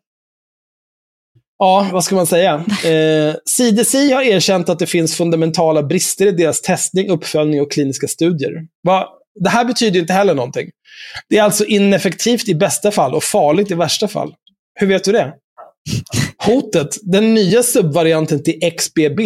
ja, 1.58 1.88
vad 1.92 2.04
ska 2.04 2.14
man 2.14 2.26
säga? 2.26 2.64
Eh, 2.84 3.34
CDC 3.44 4.12
har 4.12 4.22
erkänt 4.22 4.68
att 4.68 4.78
det 4.78 4.86
finns 4.86 5.16
fundamentala 5.16 5.82
brister 5.82 6.26
i 6.26 6.32
deras 6.32 6.60
testning, 6.60 7.10
uppföljning 7.10 7.60
och 7.60 7.72
kliniska 7.72 8.08
studier. 8.08 8.52
Va? 8.82 9.08
Det 9.40 9.50
här 9.50 9.64
betyder 9.64 9.94
ju 9.94 10.00
inte 10.00 10.12
heller 10.12 10.34
någonting. 10.34 10.70
Det 11.28 11.38
är 11.38 11.42
alltså 11.42 11.64
ineffektivt 11.64 12.48
i 12.48 12.54
bästa 12.54 12.90
fall 12.90 13.14
och 13.14 13.24
farligt 13.24 13.70
i 13.70 13.74
värsta 13.74 14.08
fall. 14.08 14.34
Hur 14.74 14.86
vet 14.86 15.04
du 15.04 15.12
det? 15.12 15.32
Hotet, 16.46 16.96
den 17.02 17.34
nya 17.34 17.62
subvarianten 17.62 18.42
till 18.42 18.72
XBB, 18.78 19.20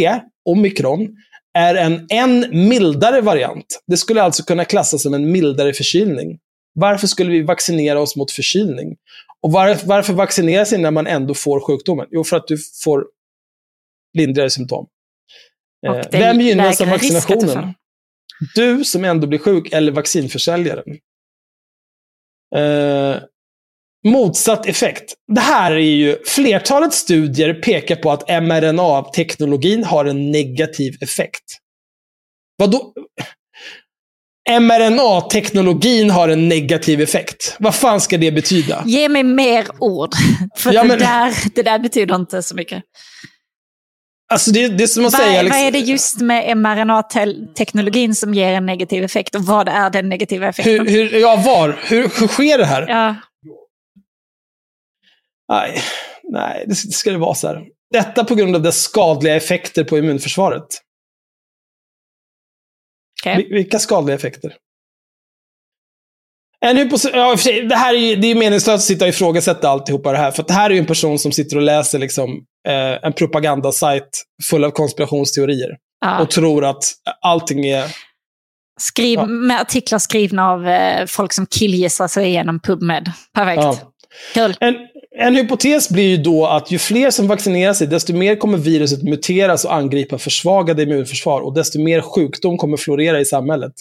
omikron, 0.44 1.16
är 1.58 1.74
en 1.74 2.06
än 2.10 2.46
mildare 2.68 3.20
variant. 3.20 3.82
Det 3.86 3.96
skulle 3.96 4.22
alltså 4.22 4.42
kunna 4.42 4.64
klassas 4.64 5.02
som 5.02 5.14
en 5.14 5.32
mildare 5.32 5.72
förkylning. 5.72 6.38
Varför 6.74 7.06
skulle 7.06 7.30
vi 7.30 7.42
vaccinera 7.42 8.00
oss 8.00 8.16
mot 8.16 8.30
förkylning? 8.30 8.96
Och 9.40 9.52
var, 9.52 9.78
varför 9.84 10.12
vaccinera 10.12 10.64
sig 10.64 10.78
när 10.78 10.90
man 10.90 11.06
ändå 11.06 11.34
får 11.34 11.60
sjukdomen? 11.60 12.06
Jo, 12.10 12.24
för 12.24 12.36
att 12.36 12.48
du 12.48 12.58
får 12.84 13.06
lindrigare 14.18 14.50
symptom. 14.50 14.86
Eh, 15.86 16.02
Vem 16.10 16.40
gynnas 16.40 16.80
av 16.80 16.88
vaccinationen? 16.88 17.74
Du 18.54 18.84
som 18.84 19.04
ändå 19.04 19.26
blir 19.26 19.38
sjuk 19.38 19.72
eller 19.72 19.92
vaccinförsäljaren? 19.92 20.98
Eh, 22.56 23.16
motsatt 24.04 24.66
effekt. 24.66 25.14
Det 25.34 25.40
här 25.40 25.72
är 25.72 25.78
ju, 25.78 26.16
flertalet 26.26 26.94
studier 26.94 27.54
pekar 27.54 27.96
på 27.96 28.12
att 28.12 28.28
mRNA-teknologin 28.42 29.84
har 29.84 30.04
en 30.04 30.30
negativ 30.30 30.94
effekt. 31.00 31.44
Vadå? 32.58 32.92
mRNA-teknologin 34.60 36.10
har 36.10 36.28
en 36.28 36.48
negativ 36.48 37.00
effekt. 37.00 37.56
Vad 37.58 37.74
fan 37.74 38.00
ska 38.00 38.18
det 38.18 38.32
betyda? 38.32 38.82
Ge 38.86 39.08
mig 39.08 39.22
mer 39.22 39.66
ord. 39.78 40.10
För 40.56 40.72
Ja, 40.72 40.82
det, 40.82 40.88
men- 40.88 40.98
där, 40.98 41.34
det 41.54 41.62
där 41.62 41.78
betyder 41.78 42.14
inte 42.14 42.42
så 42.42 42.54
mycket. 42.54 42.82
Alltså 44.32 44.50
det, 44.50 44.68
det 44.68 44.84
är 44.84 44.88
som 44.88 45.06
att 45.06 45.12
Vad, 45.12 45.22
vad 45.34 45.44
liksom- 45.44 45.60
är 45.62 45.72
det 45.72 45.78
just 45.78 46.20
med 46.20 46.56
mRNA-teknologin 46.56 48.14
som 48.14 48.34
ger 48.34 48.52
en 48.52 48.66
negativ 48.66 49.04
effekt? 49.04 49.34
Och 49.34 49.42
vad 49.46 49.68
är 49.68 49.90
den 49.90 50.08
negativa 50.08 50.48
effekten? 50.48 50.88
hur, 50.88 51.10
hur, 51.10 51.20
ja, 51.20 51.36
var? 51.36 51.78
Hur, 51.82 52.02
hur 52.02 52.28
sker 52.28 52.58
det 52.58 52.64
här? 52.64 52.86
Ja, 52.88 53.14
Nej, 55.48 55.80
nej, 56.22 56.64
det 56.68 56.74
ska 56.74 57.10
det 57.10 57.18
vara 57.18 57.34
så 57.34 57.48
här. 57.48 57.64
Detta 57.90 58.24
på 58.24 58.34
grund 58.34 58.56
av 58.56 58.62
dess 58.62 58.82
skadliga 58.82 59.34
effekter 59.36 59.84
på 59.84 59.98
immunförsvaret. 59.98 60.66
Vil- 63.24 63.52
Vilka 63.54 63.78
skadliga 63.78 64.16
effekter? 64.16 64.56
En 66.60 66.78
hypos- 66.78 67.10
ja, 67.12 67.36
det 67.68 67.74
här 67.74 67.94
är 67.94 67.98
ju 67.98 68.16
det 68.16 68.26
är 68.30 68.34
meningslöst 68.34 68.74
att 68.74 68.82
sitta 68.82 69.04
och 69.04 69.08
ifrågasätta 69.08 69.68
alltihopa 69.68 70.12
det 70.12 70.18
här. 70.18 70.30
För 70.30 70.42
det 70.42 70.52
här 70.52 70.70
är 70.70 70.74
ju 70.74 70.80
en 70.80 70.86
person 70.86 71.18
som 71.18 71.32
sitter 71.32 71.56
och 71.56 71.62
läser 71.62 71.98
liksom, 71.98 72.30
eh, 72.68 73.04
en 73.06 73.12
propagandasajt 73.12 74.08
full 74.50 74.64
av 74.64 74.70
konspirationsteorier. 74.70 75.76
Ja. 76.00 76.22
Och 76.22 76.30
tror 76.30 76.64
att 76.64 76.84
allting 77.20 77.66
är... 77.66 77.96
Skriv, 78.80 79.18
Ja. 79.18 79.26
Med 79.26 79.60
artiklar 79.60 79.98
skrivna 79.98 80.50
av 80.50 80.68
eh, 80.68 81.06
folk 81.06 81.32
som 81.32 81.46
killgissar 81.46 82.08
sig 82.08 82.26
igenom 82.26 82.60
PubMed. 82.60 83.12
Perfekt. 83.34 83.62
Ja. 83.62 83.92
Kul. 84.34 84.56
En, 84.60 84.74
en 85.18 85.36
hypotes 85.36 85.90
blir 85.90 86.08
ju 86.08 86.16
då 86.16 86.46
att 86.46 86.70
ju 86.70 86.78
fler 86.78 87.10
som 87.10 87.26
vaccinerar 87.26 87.72
sig, 87.72 87.86
desto 87.86 88.14
mer 88.14 88.36
kommer 88.36 88.58
viruset 88.58 89.02
muteras 89.02 89.64
och 89.64 89.74
angripa 89.74 90.18
försvagade 90.18 90.82
immunförsvar. 90.82 91.40
Och 91.40 91.54
desto 91.54 91.80
mer 91.80 92.00
sjukdom 92.00 92.58
kommer 92.58 92.76
florera 92.76 93.20
i 93.20 93.24
samhället. 93.24 93.72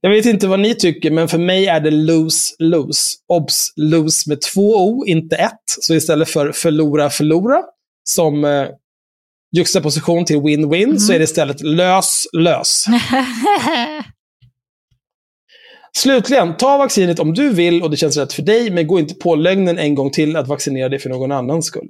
Jag 0.00 0.10
vet 0.10 0.26
inte 0.26 0.46
vad 0.46 0.60
ni 0.60 0.74
tycker, 0.74 1.10
men 1.10 1.28
för 1.28 1.38
mig 1.38 1.66
är 1.66 1.80
det 1.80 1.90
lose-lose. 1.90 3.16
Obs! 3.28 3.72
Lose 3.76 4.30
med 4.30 4.40
två 4.40 4.76
O, 4.76 5.04
inte 5.06 5.36
ett. 5.36 5.64
Så 5.66 5.94
istället 5.94 6.28
för 6.28 6.52
förlora, 6.52 7.10
förlora, 7.10 7.62
som 8.04 8.44
eh, 8.44 8.66
juxtaposition 9.56 10.24
till 10.24 10.36
win-win, 10.36 10.98
så 10.98 11.12
är 11.12 11.18
det 11.18 11.24
istället 11.24 11.60
lös-lös. 11.60 12.86
Slutligen, 15.96 16.56
ta 16.56 16.78
vaccinet 16.78 17.18
om 17.18 17.34
du 17.34 17.50
vill 17.50 17.82
och 17.82 17.90
det 17.90 17.96
känns 17.96 18.16
rätt 18.16 18.32
för 18.32 18.42
dig, 18.42 18.70
men 18.70 18.86
gå 18.86 18.98
inte 18.98 19.14
på 19.14 19.34
lögnen 19.34 19.78
en 19.78 19.94
gång 19.94 20.10
till 20.10 20.36
att 20.36 20.48
vaccinera 20.48 20.88
dig 20.88 20.98
för 20.98 21.10
någon 21.10 21.32
annans 21.32 21.66
skull. 21.66 21.88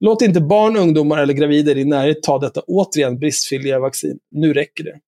Låt 0.00 0.22
inte 0.22 0.40
barn, 0.40 0.76
ungdomar 0.76 1.18
eller 1.18 1.34
gravida 1.34 1.70
i 1.70 1.74
din 1.74 1.88
närhet 1.88 2.22
ta 2.22 2.38
detta 2.38 2.60
återigen 2.66 3.18
bristfälliga 3.18 3.78
vaccin. 3.78 4.18
Nu 4.30 4.52
räcker 4.52 4.84
det. 4.84 5.00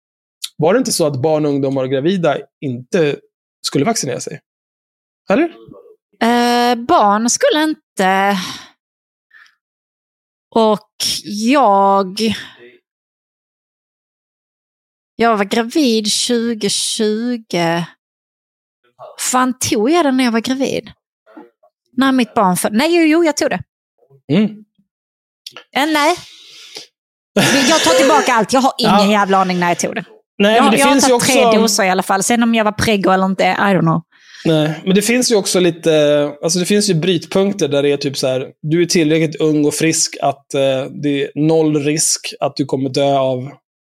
Var 0.58 0.74
det 0.74 0.78
inte 0.78 0.92
så 0.92 1.08
att 1.08 1.22
barn, 1.22 1.46
ungdomar 1.46 1.84
och 1.84 1.90
gravida 1.90 2.38
inte 2.62 3.16
skulle 3.62 3.86
vaccinera 3.86 4.20
sig? 4.20 4.40
Eller? 5.30 5.44
Eh, 6.22 6.76
barn 6.76 7.30
skulle 7.30 7.64
inte... 7.64 8.38
Och 10.56 10.90
jag... 11.26 12.20
Jag 15.16 15.38
var 15.38 15.46
gravid 15.46 16.06
2020. 16.28 17.44
Fan, 19.20 19.54
tog 19.60 19.92
jag 19.92 20.06
den 20.06 20.18
när 20.18 20.24
jag 20.24 20.32
var 20.32 20.40
gravid? 20.40 20.92
När 21.98 22.12
mitt 22.12 22.34
barn 22.34 22.58
föddes? 22.58 22.78
Nej, 22.78 22.96
jo, 23.00 23.02
jo, 23.06 23.24
jag 23.26 23.38
tog 23.38 23.50
det. 23.50 23.60
Mm. 24.34 24.44
Eh, 25.78 25.94
nej. 25.94 26.16
Jag 27.70 27.84
tar 27.84 28.00
tillbaka 28.00 28.34
allt. 28.34 28.54
Jag 28.54 28.62
har 28.62 28.74
ingen 28.78 28.94
Ja. 28.94 29.12
jävla 29.12 29.38
aning 29.38 29.60
när 29.60 29.68
jag 29.68 29.80
tog 29.80 29.96
det. 29.96 30.06
Nej, 30.38 30.56
Jag, 30.56 30.64
men 30.64 30.72
det 30.72 30.78
jag 30.80 30.86
har 30.86 30.94
finns 30.94 31.04
ju 31.06 31.10
tagit 31.10 31.22
också... 31.24 31.32
tre 31.52 31.60
doser 31.60 31.84
i 31.84 31.90
alla 31.90 32.04
fall. 32.04 32.24
Sen 32.24 32.44
om 32.44 32.56
jag 32.56 32.64
var 32.66 32.72
preggo 32.72 33.12
eller 33.12 33.26
inte, 33.26 33.44
I 33.44 33.48
don't 33.48 33.80
know. 33.80 34.02
Nej, 34.46 34.82
men 34.86 34.96
det 34.96 35.02
finns 35.02 35.32
ju 35.32 35.36
också 35.36 35.60
lite, 35.60 36.24
alltså 36.44 36.60
det 36.60 36.66
finns 36.66 36.90
ju 36.90 36.94
brytpunkter 36.94 37.68
där 37.68 37.84
det 37.84 37.92
är 37.92 37.98
typ 37.98 38.18
så 38.18 38.28
här, 38.28 38.48
du 38.62 38.82
är 38.82 38.86
tillräckligt 38.86 39.36
ung 39.42 39.66
och 39.66 39.74
frisk 39.74 40.18
att 40.22 40.54
eh, 40.54 40.84
det 41.04 41.24
är 41.24 41.32
noll 41.36 41.84
risk 41.84 42.34
att 42.40 42.56
du 42.56 42.66
kommer 42.66 42.90
dö 42.90 43.18
av 43.20 43.50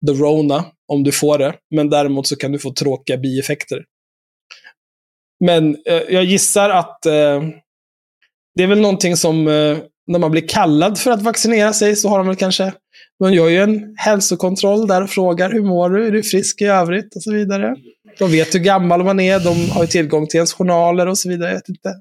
the 0.07 0.13
rona 0.13 0.65
om 0.87 1.03
du 1.03 1.11
får 1.11 1.37
det. 1.37 1.53
Men 1.75 1.89
däremot 1.89 2.27
så 2.27 2.35
kan 2.35 2.51
du 2.51 2.59
få 2.59 2.73
tråkiga 2.73 3.17
bieffekter. 3.17 3.77
Men 5.39 5.77
eh, 5.85 6.01
jag 6.09 6.23
gissar 6.23 6.69
att 6.69 7.05
eh, 7.05 7.43
det 8.55 8.63
är 8.63 8.67
väl 8.67 8.81
någonting 8.81 9.17
som, 9.17 9.47
eh, 9.47 9.77
när 10.07 10.19
man 10.19 10.31
blir 10.31 10.47
kallad 10.47 10.97
för 10.97 11.11
att 11.11 11.21
vaccinera 11.21 11.73
sig 11.73 11.95
så 11.95 12.09
har 12.09 12.17
de 12.17 12.27
väl 12.27 12.35
kanske, 12.35 12.73
man 13.19 13.33
gör 13.33 13.49
ju 13.49 13.57
en 13.57 13.95
hälsokontroll 13.97 14.87
där 14.87 15.03
och 15.03 15.09
frågar 15.09 15.51
hur 15.51 15.63
mår 15.63 15.89
du, 15.89 16.07
är 16.07 16.11
du 16.11 16.23
frisk 16.23 16.61
i 16.61 16.65
övrigt 16.65 17.15
och 17.15 17.23
så 17.23 17.31
vidare. 17.31 17.75
De 18.19 18.31
vet 18.31 18.55
hur 18.55 18.59
gammal 18.59 19.03
man 19.03 19.19
är, 19.19 19.39
de 19.39 19.69
har 19.69 19.81
ju 19.81 19.87
tillgång 19.87 20.27
till 20.27 20.37
ens 20.37 20.53
journaler 20.53 21.07
och 21.07 21.17
så 21.17 21.29
vidare. 21.29 21.49
Jag 21.49 21.55
vet 21.55 21.69
inte. 21.69 21.93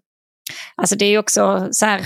Alltså 0.75 0.97
det 0.97 1.05
är 1.05 1.11
ju 1.11 1.19
också 1.19 1.69
så 1.71 1.87
här, 1.87 2.01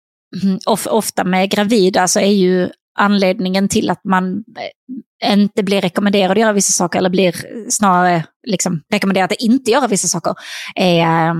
of, 0.66 0.86
ofta 0.86 1.24
med 1.24 1.50
gravida 1.50 1.98
så 1.98 2.02
alltså, 2.02 2.20
är 2.20 2.32
ju 2.32 2.70
anledningen 2.98 3.68
till 3.68 3.90
att 3.90 4.04
man 4.04 4.36
eh, 4.36 4.94
inte 5.24 5.62
blir 5.62 5.80
rekommenderad 5.80 6.30
att 6.30 6.38
göra 6.38 6.52
vissa 6.52 6.72
saker, 6.72 6.98
eller 6.98 7.10
blir 7.10 7.34
snarare 7.70 8.24
liksom 8.46 8.82
rekommenderad 8.92 9.32
att 9.32 9.40
inte 9.40 9.70
göra 9.70 9.86
vissa 9.86 10.08
saker, 10.08 10.34
är 10.74 11.00
eh, 11.28 11.34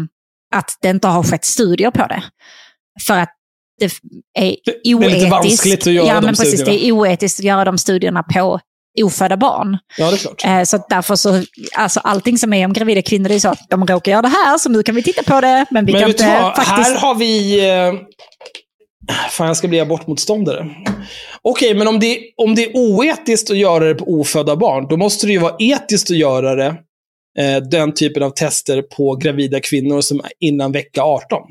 att 0.54 0.78
det 0.82 0.88
inte 0.90 1.08
har 1.08 1.22
skett 1.22 1.44
studier 1.44 1.90
på 1.90 2.06
det. 2.06 2.22
För 3.06 3.18
att 3.18 3.32
det 3.78 3.84
är 4.38 4.56
det 4.64 4.90
är 4.90 4.94
lite 4.94 4.94
oetiskt. 4.94 5.30
vanskligt 5.30 5.86
att 5.86 5.92
göra 5.92 6.06
ja, 6.06 6.14
de 6.14 6.24
men 6.24 6.34
precis, 6.34 6.60
studierna. 6.60 6.72
Det 6.72 6.86
är 6.88 6.92
oetiskt 6.92 7.38
att 7.40 7.44
göra 7.44 7.64
de 7.64 7.78
studierna 7.78 8.22
på 8.22 8.60
ofödda 9.02 9.36
barn. 9.36 9.78
Ja, 9.98 10.10
det 10.10 10.16
är 10.16 10.18
klart. 10.18 10.44
Eh, 10.44 10.62
Så 10.62 10.84
därför 10.88 11.16
så, 11.16 11.42
alltså 11.76 12.00
allting 12.00 12.38
som 12.38 12.52
är 12.52 12.64
om 12.66 12.72
gravida 12.72 13.02
kvinnor, 13.02 13.28
det 13.28 13.34
är 13.34 13.38
så 13.38 13.48
att 13.48 13.66
de 13.70 13.86
råkar 13.86 14.12
göra 14.12 14.22
det 14.22 14.28
här, 14.28 14.58
så 14.58 14.68
nu 14.68 14.82
kan 14.82 14.94
vi 14.94 15.02
titta 15.02 15.22
på 15.22 15.40
det, 15.40 15.66
men 15.70 15.86
vi 15.86 15.92
Men 15.92 16.00
kan 16.00 16.10
inte 16.10 16.40
vad? 16.42 16.56
faktiskt... 16.56 16.88
Här 16.88 16.98
har 16.98 17.14
vi... 17.14 17.60
Fan, 19.30 19.46
jag 19.46 19.56
ska 19.56 19.68
bli 19.68 19.80
abortmotståndare. 19.80 20.70
Okej, 21.42 21.74
men 21.74 21.88
om 21.88 22.00
det, 22.00 22.18
om 22.36 22.54
det 22.54 22.64
är 22.64 22.76
oetiskt 22.76 23.50
att 23.50 23.56
göra 23.56 23.84
det 23.84 23.94
på 23.94 24.04
ofödda 24.04 24.56
barn, 24.56 24.86
då 24.88 24.96
måste 24.96 25.26
det 25.26 25.32
ju 25.32 25.38
vara 25.38 25.56
etiskt 25.58 26.10
att 26.10 26.16
göra 26.16 26.54
det, 26.54 26.76
eh, 27.38 27.56
den 27.70 27.94
typen 27.94 28.22
av 28.22 28.30
tester 28.30 28.82
på 28.82 29.16
gravida 29.16 29.60
kvinnor 29.60 30.00
som 30.00 30.20
är 30.20 30.32
innan 30.40 30.72
vecka 30.72 31.02
18. 31.02 31.42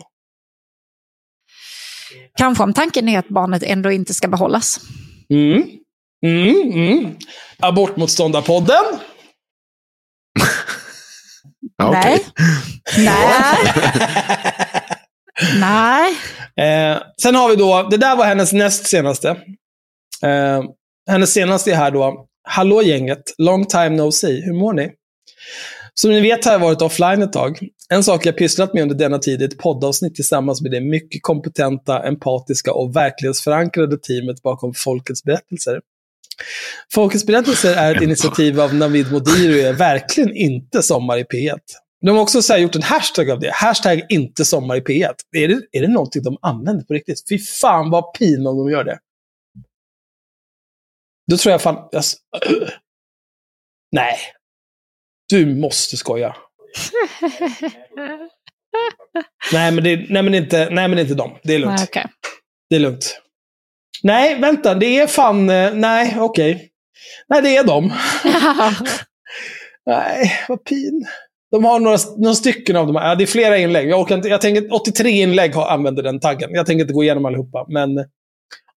Kanske 2.38 2.64
om 2.64 2.73
tanken 2.73 3.10
är 3.10 3.19
att 3.19 3.30
barnet 3.30 3.64
ändå 3.64 3.91
inte 3.91 4.14
ska 4.14 4.27
behållas. 4.27 4.80
Mm. 5.30 5.64
Mm, 6.26 6.72
mm. 6.72 7.15
Abortmotståndarpodden. 7.60 8.84
Okej. 11.84 12.26
Nej. 12.98 13.73
Nej. 15.60 16.14
Eh, 16.57 17.02
sen 17.22 17.36
har 17.36 17.49
vi 17.49 17.56
då, 17.56 17.88
det 17.91 17.98
där 17.98 18.16
var 18.16 18.26
hennes 18.26 18.53
näst 18.53 18.88
senaste. 18.88 19.30
Eh, 20.24 20.64
hennes 21.10 21.34
senaste 21.34 21.72
är 21.72 21.76
här 21.76 21.91
då, 21.91 22.26
Hallå 22.48 22.82
gänget, 22.82 23.24
long 23.38 23.66
time 23.66 23.90
no 23.90 24.12
see, 24.12 24.41
hur 24.41 24.53
mår 24.53 24.74
ni? 24.74 24.91
Som 25.94 26.12
ni 26.12 26.22
vet 26.22 26.45
har 26.45 26.52
jag 26.52 26.60
varit 26.60 26.82
offline 26.82 27.22
ett 27.22 27.34
tag. 27.34 27.60
En 27.90 28.03
sak 28.03 28.26
jag 28.26 28.38
pysslat 28.38 28.74
med 28.74 28.84
under 28.84 28.95
denna 28.95 29.20
tid 29.20 29.41
är 29.41 29.45
ett 29.45 29.57
poddavsnitt 29.57 30.16
tillsammans 30.16 30.62
med 30.62 30.72
det 30.72 30.82
mycket 30.82 31.24
kompetenta, 31.24 32.03
empatiska 32.03 32.74
och 32.74 32.95
verklighetsförankrade 32.95 33.98
teamet 33.98 34.41
bakom 34.41 34.74
Folkets 34.74 35.24
berättelser. 35.24 35.80
Folkets 36.94 37.26
berättelser 37.26 37.76
är 37.76 37.95
ett 37.95 38.02
initiativ 38.02 38.62
av 38.62 38.76
Navid 38.76 39.12
Modiri 39.12 39.64
och 39.64 39.68
är 39.68 39.74
verkligen 39.74 40.36
inte 40.36 40.84
Sommar 40.84 41.18
i 41.18 41.24
P1. 41.24 41.60
De 42.01 42.15
har 42.15 42.22
också 42.23 42.41
så 42.41 42.57
gjort 42.57 42.76
en 42.76 42.81
hashtag 42.81 43.30
av 43.31 43.39
det. 43.39 43.51
Hashtag 43.53 44.01
inte 44.09 44.45
Sommar 44.45 44.76
i 44.76 44.80
P1. 44.80 45.13
Är 45.38 45.47
det, 45.47 45.61
är 45.72 45.81
det 45.81 45.88
någonting 45.88 46.23
de 46.23 46.38
använder 46.41 46.84
på 46.85 46.93
riktigt? 46.93 47.30
Fy 47.30 47.39
fan 47.39 47.89
vad 47.89 48.13
pin 48.17 48.47
om 48.47 48.57
de 48.57 48.69
gör 48.72 48.84
det. 48.84 48.99
Då 51.31 51.38
tror 51.38 51.51
jag 51.51 51.61
fan... 51.61 51.89
S- 51.93 52.15
nej. 53.91 54.17
Du 55.30 55.55
måste 55.55 55.97
skoja. 55.97 56.35
nej, 59.53 59.72
men 59.72 59.84
det, 59.84 60.05
nej, 60.09 60.23
men 60.23 60.34
inte, 60.35 60.69
nej, 60.72 60.88
men 60.88 60.99
inte 60.99 61.13
dem. 61.15 61.38
Det 61.43 61.55
är 61.55 61.59
lugnt. 61.59 61.77
Nej, 61.80 61.85
okej. 61.89 62.05
Det 62.69 62.76
är 62.76 62.80
lugnt. 62.80 63.22
Nej, 64.03 64.39
vänta. 64.39 64.76
Det 64.76 64.99
är 64.99 65.07
fan... 65.07 65.49
eh, 65.49 65.73
Nej, 65.73 66.15
okej. 66.19 66.69
Nej, 67.27 67.41
det 67.41 67.57
är 67.57 67.63
dem. 67.63 67.85
nej, 69.85 70.31
vad 70.47 70.63
pin. 70.63 71.07
De 71.51 71.63
har 71.63 71.80
några, 71.80 71.97
några 72.17 72.35
stycken 72.35 72.76
av 72.76 72.88
dem. 72.88 72.95
Ja, 72.95 73.15
det 73.15 73.23
är 73.23 73.27
flera 73.27 73.57
inlägg. 73.57 73.89
Jag, 73.89 73.99
orkar 73.99 74.15
inte, 74.15 74.27
jag 74.27 74.41
tänker 74.41 74.73
83 74.73 75.09
inlägg 75.09 75.55
har, 75.55 75.67
använder 75.67 76.03
den 76.03 76.19
taggen. 76.19 76.49
Jag 76.53 76.65
tänker 76.65 76.81
inte 76.81 76.93
gå 76.93 77.03
igenom 77.03 77.26
allihopa. 77.26 77.65
Men, 77.69 77.89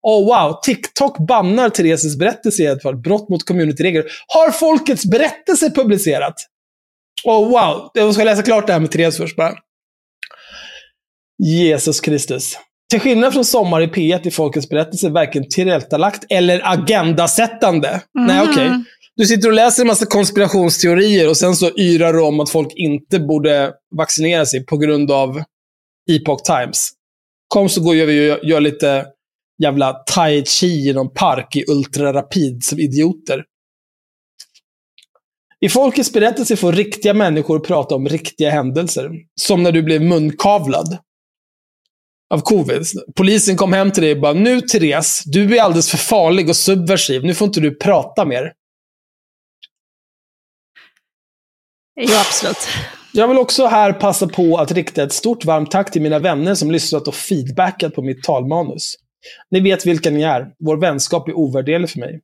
oh 0.02 0.26
wow. 0.26 0.60
TikTok 0.64 1.18
bannar 1.28 1.70
Thereses 1.70 2.18
berättelse 2.18 2.64
i 2.64 2.66
ett 2.66 2.82
fall. 2.82 2.98
Brott 2.98 3.30
mot 3.30 3.46
communityregler. 3.46 4.06
Har 4.28 4.52
folkets 4.52 5.06
berättelse 5.06 5.72
publicerat? 5.72 6.36
Oh 7.26 7.50
wow. 7.50 7.92
Jag 7.94 8.14
ska 8.14 8.24
läsa 8.24 8.42
klart 8.42 8.68
det 8.68 8.74
här 8.74 8.80
med 8.80 8.92
Therese 8.92 9.18
först 9.18 9.36
bara. 9.36 9.54
Jesus 11.44 12.00
Kristus. 12.00 12.58
Till 12.90 13.00
skillnad 13.00 13.34
från 13.34 13.46
Sommar 13.46 13.82
i 13.82 13.88
P1 13.88 14.28
i 14.28 14.32
Folkets 14.32 14.70
berättelse 14.70 15.10
varken 15.10 15.50
tillrättalagt 15.50 16.26
eller 16.30 16.62
agendasättande. 16.64 17.88
Mm. 17.88 18.28
Nej, 18.28 18.42
okej. 18.42 18.54
Okay. 18.54 18.84
Du 19.18 19.26
sitter 19.26 19.48
och 19.48 19.54
läser 19.54 19.84
en 19.84 19.88
massa 19.88 20.06
konspirationsteorier 20.06 21.30
och 21.30 21.38
sen 21.38 21.56
så 21.56 21.80
yrar 21.80 22.14
du 22.14 22.22
om 22.22 22.40
att 22.40 22.50
folk 22.50 22.74
inte 22.76 23.20
borde 23.20 23.74
vaccinera 23.96 24.46
sig 24.46 24.66
på 24.66 24.78
grund 24.78 25.12
av 25.12 25.44
Epoch 26.12 26.44
Times. 26.44 26.90
Kom 27.48 27.70
så 27.70 27.82
går 27.82 27.94
vi 27.94 28.32
och 28.32 28.40
gör 28.44 28.62
lite 28.62 29.06
jävla 29.64 29.94
tai 29.94 30.46
chi 30.46 30.90
i 30.90 30.94
någon 30.94 31.14
park 31.14 31.56
i 31.56 31.64
ultrarapid 31.68 32.64
som 32.64 32.80
idioter. 32.80 33.44
I 35.60 35.70
Folkets 35.70 36.14
berättelse 36.14 36.56
får 36.56 36.72
riktiga 36.72 37.14
människor 37.14 37.60
prata 37.60 37.96
om 37.96 38.08
riktiga 38.08 38.50
händelser. 38.50 39.12
Som 39.42 39.64
när 39.64 39.72
du 39.72 39.84
blev 39.84 40.02
munkavlad 40.02 40.98
av 42.34 42.40
covid. 42.40 42.84
Polisen 43.16 43.58
kom 43.58 43.74
hem 43.74 43.92
till 43.92 44.04
dig 44.04 44.12
och 44.12 44.22
bara, 44.22 44.34
nu 44.34 44.62
Therese, 44.62 45.24
du 45.26 45.58
är 45.58 45.62
alldeles 45.62 45.90
för 45.90 45.98
farlig 45.98 46.50
och 46.50 46.56
subversiv. 46.56 47.24
Nu 47.24 47.34
får 47.34 47.48
inte 47.48 47.60
du 47.60 47.76
prata 47.76 48.26
mer. 48.26 48.54
Jo, 52.00 52.14
absolut. 52.28 52.58
Jag 53.14 53.28
vill 53.28 53.38
också 53.38 53.66
här 53.66 53.94
passa 53.94 54.28
på 54.28 54.58
att 54.58 54.72
rikta 54.72 55.04
ett 55.04 55.14
stort 55.14 55.46
varmt 55.46 55.72
tack 55.72 55.92
till 55.92 56.02
mina 56.02 56.20
vänner 56.20 56.56
som 56.56 56.72
lyssnat 56.72 57.08
och 57.08 57.16
feedbackat 57.16 57.96
på 57.96 58.02
mitt 58.02 58.24
talmanus. 58.24 58.96
Ni 59.52 59.60
vet 59.60 59.86
vilka 59.86 60.10
ni 60.10 60.22
är. 60.22 60.48
Vår 60.60 60.78
vänskap 60.78 61.28
är 61.28 61.38
ovärderlig 61.38 61.90
för 61.90 62.00
mig. 62.00 62.22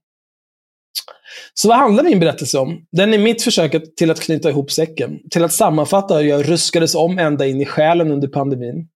Så 1.53 1.67
vad 1.67 1.77
handlar 1.77 2.03
min 2.03 2.19
berättelse 2.19 2.57
om? 2.57 2.85
Den 2.91 3.13
är 3.13 3.17
mitt 3.17 3.41
försök 3.41 3.95
till 3.95 4.11
att 4.11 4.19
knyta 4.19 4.49
ihop 4.49 4.71
säcken. 4.71 5.19
Till 5.31 5.43
att 5.43 5.53
sammanfatta 5.53 6.17
hur 6.17 6.29
jag 6.29 6.49
ruskades 6.49 6.95
om 6.95 7.19
ända 7.19 7.47
in 7.47 7.61
i 7.61 7.65
själen 7.65 8.11
under 8.11 8.27
pandemin. 8.27 8.87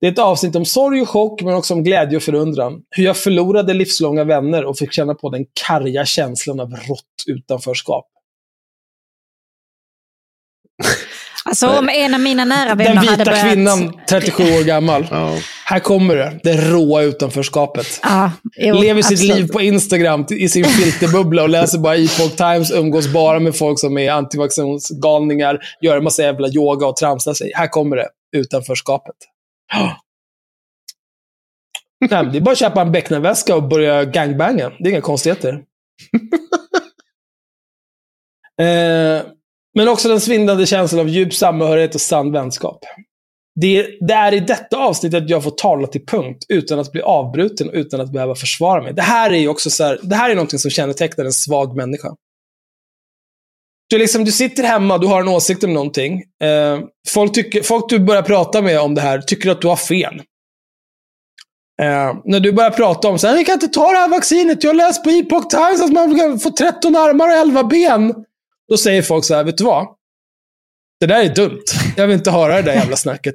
Det 0.00 0.06
är 0.06 0.12
ett 0.12 0.18
avsnitt 0.18 0.56
om 0.56 0.64
sorg 0.64 1.02
och 1.02 1.08
chock, 1.08 1.42
men 1.42 1.54
också 1.54 1.74
om 1.74 1.84
glädje 1.84 2.16
och 2.16 2.22
förundran. 2.22 2.80
Hur 2.90 3.04
jag 3.04 3.16
förlorade 3.16 3.74
livslånga 3.74 4.24
vänner 4.24 4.64
och 4.64 4.78
fick 4.78 4.92
känna 4.92 5.14
på 5.14 5.30
den 5.30 5.44
karga 5.66 6.04
känslan 6.04 6.60
av 6.60 6.70
rått 6.70 7.24
utanförskap. 7.26 8.06
Alltså 11.44 11.68
om 11.68 11.88
en 11.88 12.14
av 12.14 12.20
mina 12.20 12.44
nära 12.44 12.74
vänner 12.74 12.94
hade 12.94 13.24
börjat... 13.24 13.24
Den 13.24 13.34
vita 13.34 13.48
kvinnan, 13.48 14.00
37 14.08 14.42
år 14.42 14.64
gammal. 14.64 15.06
ja. 15.10 15.38
Här 15.64 15.78
kommer 15.78 16.16
det. 16.16 16.40
Det 16.42 16.56
råa 16.56 17.02
utanförskapet. 17.02 18.00
Ja, 18.02 18.32
jo, 18.56 18.74
Lever 18.74 19.02
sitt 19.02 19.12
absolut. 19.12 19.36
liv 19.36 19.48
på 19.52 19.60
Instagram 19.60 20.26
i 20.30 20.48
sin 20.48 20.64
filterbubbla 20.64 21.42
och 21.42 21.48
läser 21.48 21.78
bara 21.78 21.96
Epoch 21.96 22.36
Times, 22.36 22.70
umgås 22.70 23.12
bara 23.12 23.38
med 23.38 23.56
folk 23.56 23.80
som 23.80 23.98
är 23.98 24.10
antivaccinationsgalningar, 24.10 25.58
gör 25.80 25.96
en 25.96 26.04
massa 26.04 26.22
jävla 26.22 26.48
yoga 26.48 26.86
och 26.86 26.96
tramsar 26.96 27.34
sig. 27.34 27.52
Här 27.54 27.68
kommer 27.68 27.96
det. 27.96 28.08
Utanförskapet. 28.36 29.16
Nej, 32.10 32.26
det 32.32 32.38
är 32.38 32.40
bara 32.40 32.52
att 32.52 32.58
köpa 32.58 32.82
en 32.82 32.92
becknarväska 32.92 33.56
och 33.56 33.68
börja 33.68 34.04
gangbanga. 34.04 34.72
Det 34.78 34.88
är 34.88 34.90
inga 34.90 35.00
konstigheter. 35.00 35.52
eh, 38.60 39.22
men 39.76 39.88
också 39.88 40.08
den 40.08 40.20
svindlande 40.20 40.66
känslan 40.66 41.00
av 41.00 41.08
djup 41.08 41.34
samhörighet 41.34 41.94
och 41.94 42.00
sann 42.00 42.32
vänskap. 42.32 42.84
Det, 43.60 43.86
det, 44.00 44.14
är 44.14 44.34
i 44.34 44.40
detta 44.40 44.76
avsnittet 44.76 45.30
jag 45.30 45.42
får 45.42 45.50
tala 45.50 45.86
till 45.86 46.06
punkt 46.06 46.44
utan 46.48 46.78
att 46.78 46.92
bli 46.92 47.02
avbruten 47.02 47.68
och 47.68 47.74
utan 47.74 48.00
att 48.00 48.12
behöva 48.12 48.34
försvara 48.34 48.82
mig. 48.82 48.92
Det 48.92 49.02
här 49.02 49.30
är 49.30 49.38
ju 49.38 49.48
också 49.48 49.70
så 49.70 49.84
här, 49.84 50.00
det 50.02 50.16
här 50.16 50.30
är 50.30 50.34
någonting 50.34 50.58
som 50.58 50.70
kännetecknar 50.70 51.24
en 51.24 51.32
svag 51.32 51.76
människa. 51.76 52.08
Du, 53.88 53.98
liksom, 53.98 54.24
du 54.24 54.32
sitter 54.32 54.62
hemma, 54.62 54.98
du 54.98 55.06
har 55.06 55.20
en 55.20 55.28
åsikt 55.28 55.64
om 55.64 55.74
någonting. 55.74 56.22
Eh, 56.42 56.80
folk, 57.08 57.32
tycker, 57.32 57.62
folk 57.62 57.88
du 57.88 57.98
börjar 57.98 58.22
prata 58.22 58.62
med 58.62 58.80
om 58.80 58.94
det 58.94 59.00
här 59.00 59.18
tycker 59.18 59.50
att 59.50 59.60
du 59.60 59.68
har 59.68 59.76
fel. 59.76 60.22
Eh, 61.82 62.14
när 62.24 62.40
du 62.40 62.52
börjar 62.52 62.70
prata 62.70 63.08
om 63.08 63.18
så 63.18 63.26
här, 63.26 63.36
vi 63.36 63.44
kan 63.44 63.52
inte 63.52 63.68
ta 63.68 63.92
det 63.92 63.98
här 63.98 64.08
vaccinet, 64.08 64.64
jag 64.64 64.70
har 64.70 64.74
läst 64.74 65.04
på 65.04 65.10
Epoch 65.10 65.50
Times 65.50 65.82
att 65.82 65.92
man 65.92 66.18
kan 66.18 66.38
få 66.38 66.50
13 66.50 66.96
armar 66.96 67.28
och 67.28 67.34
11 67.34 67.64
ben. 67.64 68.25
Då 68.68 68.76
säger 68.76 69.02
folk 69.02 69.24
så 69.24 69.34
här, 69.34 69.44
vet 69.44 69.58
du 69.58 69.64
vad? 69.64 69.86
Det 71.00 71.06
där 71.06 71.24
är 71.24 71.34
dumt. 71.34 71.64
Jag 71.96 72.06
vill 72.06 72.16
inte 72.16 72.30
höra 72.30 72.56
det 72.56 72.62
där 72.62 72.74
jävla 72.74 72.96
snacket. 72.96 73.34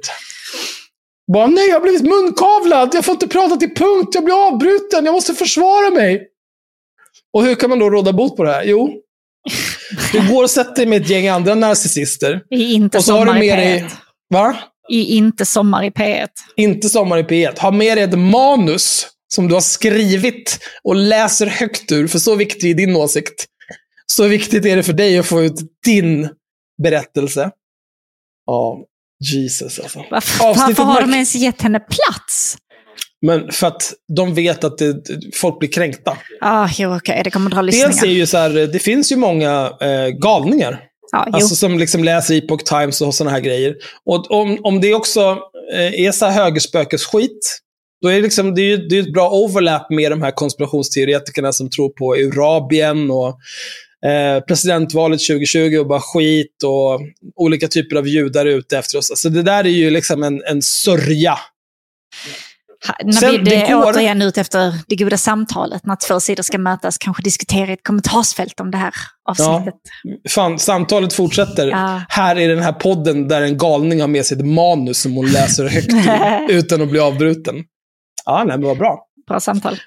Bara, 1.32 1.46
nej, 1.46 1.68
jag 1.68 1.74
har 1.74 1.80
blivit 1.80 2.02
munkavlad. 2.02 2.94
Jag 2.94 3.04
får 3.04 3.12
inte 3.12 3.28
prata 3.28 3.56
till 3.56 3.74
punkt. 3.74 4.10
Jag 4.14 4.24
blir 4.24 4.46
avbruten. 4.46 5.04
Jag 5.04 5.12
måste 5.12 5.34
försvara 5.34 5.90
mig. 5.90 6.28
Och 7.32 7.44
hur 7.44 7.54
kan 7.54 7.70
man 7.70 7.78
då 7.78 7.90
råda 7.90 8.12
bot 8.12 8.36
på 8.36 8.44
det 8.44 8.52
här? 8.52 8.64
Jo, 8.64 9.02
du 10.12 10.28
går 10.28 10.42
och 10.42 10.50
sätter 10.50 10.76
dig 10.76 10.86
med 10.86 11.02
ett 11.02 11.10
gäng 11.10 11.28
andra 11.28 11.54
narcissister. 11.54 12.42
I 12.50 12.74
inte 12.74 12.98
och 12.98 13.04
så 13.04 13.12
har 13.12 13.26
du 13.26 13.30
sommar 13.30 13.42
i 13.42 13.48
med 13.48 13.58
P1. 13.58 13.62
dig... 13.62 13.88
Va? 14.30 14.56
I 14.88 15.16
inte 15.16 15.46
sommar 15.46 15.84
i 15.84 15.90
P1. 15.90 16.28
Inte 16.56 16.88
Sommar 16.88 17.18
i 17.18 17.22
P1. 17.22 17.60
Ha 17.60 17.70
med 17.70 17.96
dig 17.96 18.04
ett 18.04 18.18
manus 18.18 19.06
som 19.34 19.48
du 19.48 19.54
har 19.54 19.60
skrivit 19.60 20.58
och 20.84 20.96
läser 20.96 21.46
högt 21.46 21.92
ur, 21.92 22.08
för 22.08 22.18
så 22.18 22.34
viktig 22.34 22.70
är 22.70 22.74
din 22.74 22.96
åsikt. 22.96 23.46
Så 24.12 24.28
viktigt 24.28 24.64
är 24.66 24.76
det 24.76 24.82
för 24.82 24.92
dig 24.92 25.18
att 25.18 25.26
få 25.26 25.42
ut 25.42 25.60
din 25.84 26.28
berättelse. 26.82 27.50
Ja, 28.46 28.78
Jesus 29.32 29.78
alltså. 29.78 30.04
Varför, 30.10 30.44
varför 30.44 30.82
har 30.82 31.00
de 31.00 31.12
ens 31.12 31.34
gett 31.34 31.62
henne 31.62 31.80
plats? 31.80 32.56
Men 33.26 33.52
för 33.52 33.66
att 33.66 33.92
de 34.16 34.34
vet 34.34 34.64
att 34.64 34.78
det, 34.78 34.94
folk 35.34 35.58
blir 35.58 35.68
kränkta. 35.68 36.18
Ah, 36.40 36.68
jo, 36.78 36.96
okej, 36.96 37.20
det 37.24 37.30
kommer 37.30 37.50
dra 37.50 37.62
Dels 37.62 37.84
är 37.84 37.88
lyssningar. 37.88 38.14
ju 38.14 38.26
så 38.26 38.36
här, 38.36 38.50
det 38.50 38.78
finns 38.78 39.12
ju 39.12 39.16
många 39.16 39.72
eh, 39.80 40.08
galningar. 40.08 40.82
Jo. 41.12 41.18
Alltså 41.32 41.54
som 41.54 41.78
liksom 41.78 42.04
läser 42.04 42.34
Epoch 42.34 42.64
Times 42.64 43.00
och 43.00 43.14
sådana 43.14 43.30
här 43.30 43.40
grejer. 43.40 43.74
Och 44.04 44.30
om, 44.30 44.58
om 44.62 44.80
det 44.80 44.94
också 44.94 45.38
eh, 45.74 46.06
är 46.06 46.12
så 46.12 46.26
här 46.26 46.44
högerspökesskit, 46.44 47.58
då 48.02 48.08
är 48.08 48.14
det, 48.14 48.22
liksom, 48.22 48.54
det 48.54 48.60
är 48.62 48.66
ju 48.66 48.76
det 48.76 48.98
är 48.98 49.02
ett 49.02 49.12
bra 49.12 49.30
overlap 49.30 49.90
med 49.90 50.12
de 50.12 50.22
här 50.22 50.30
konspirationsteoretikerna 50.30 51.52
som 51.52 51.70
tror 51.70 51.88
på 51.88 52.14
Eurabien 52.14 53.10
och 53.10 53.38
eh, 54.06 54.40
presidentvalet 54.44 55.20
2020 55.26 55.76
och 55.78 55.86
bara 55.86 56.00
skit 56.00 56.62
och 56.64 57.00
olika 57.36 57.68
typer 57.68 57.96
av 57.96 58.08
judar 58.08 58.46
ute 58.46 58.78
efter 58.78 58.98
oss. 58.98 59.10
Alltså 59.10 59.28
det 59.28 59.42
där 59.42 59.64
är 59.64 59.68
ju 59.68 59.90
liksom 59.90 60.22
en, 60.22 60.42
en 60.44 60.62
sörja. 60.62 61.38
När 63.04 63.48
är 63.52 63.72
går- 63.74 63.92
återigen 63.92 64.22
ute 64.22 64.40
efter 64.40 64.74
det 64.86 64.96
goda 64.96 65.16
samtalet, 65.16 65.86
när 65.86 65.96
två 65.96 66.20
sidor 66.20 66.42
ska 66.42 66.58
mötas, 66.58 66.98
kanske 66.98 67.22
diskutera 67.22 67.70
i 67.70 67.72
ett 67.72 67.82
kommentarsfält 67.82 68.60
om 68.60 68.70
det 68.70 68.78
här 68.78 68.92
avsnittet. 69.28 69.74
Fan, 70.28 70.58
samtalet 70.58 71.12
fortsätter. 71.12 71.66
Ja. 71.68 72.02
Här 72.08 72.38
i 72.38 72.46
den 72.46 72.58
här 72.58 72.72
podden 72.72 73.28
där 73.28 73.42
en 73.42 73.58
galning 73.58 74.00
har 74.00 74.08
med 74.08 74.26
sig 74.26 74.38
ett 74.38 74.46
manus 74.46 75.00
som 75.02 75.12
hon 75.12 75.26
läser 75.26 75.68
högt 75.68 76.50
utan 76.50 76.82
att 76.82 76.88
bli 76.90 77.00
avbruten. 77.00 77.54
Ja, 78.24 78.44
nej, 78.46 78.58
men 78.58 78.66
vad 78.68 78.78
bra. 78.78 79.06
Bra 79.28 79.40
samtal. 79.40 79.78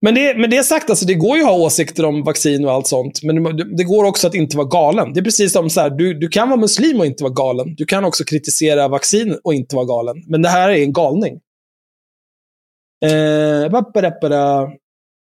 Men 0.00 0.14
det, 0.14 0.38
med 0.38 0.50
det 0.50 0.64
sagt, 0.64 0.90
alltså, 0.90 1.06
det 1.06 1.14
går 1.14 1.36
ju 1.36 1.42
att 1.42 1.48
ha 1.48 1.56
åsikter 1.56 2.04
om 2.04 2.22
vaccin 2.22 2.64
och 2.64 2.72
allt 2.72 2.86
sånt. 2.86 3.22
Men 3.22 3.42
det, 3.42 3.76
det 3.76 3.84
går 3.84 4.04
också 4.04 4.26
att 4.26 4.34
inte 4.34 4.56
vara 4.56 4.68
galen. 4.68 5.12
Det 5.12 5.20
är 5.20 5.24
precis 5.24 5.52
som 5.52 5.70
så 5.70 5.80
här, 5.80 5.90
du, 5.90 6.14
du 6.14 6.28
kan 6.28 6.48
vara 6.48 6.60
muslim 6.60 7.00
och 7.00 7.06
inte 7.06 7.24
vara 7.24 7.34
galen. 7.34 7.74
Du 7.74 7.84
kan 7.84 8.04
också 8.04 8.24
kritisera 8.24 8.88
vaccin 8.88 9.38
och 9.44 9.54
inte 9.54 9.76
vara 9.76 9.86
galen. 9.86 10.16
Men 10.26 10.42
det 10.42 10.48
här 10.48 10.68
är 10.68 10.82
en 10.82 10.92
galning. 10.92 11.40
Eh. 13.04 13.70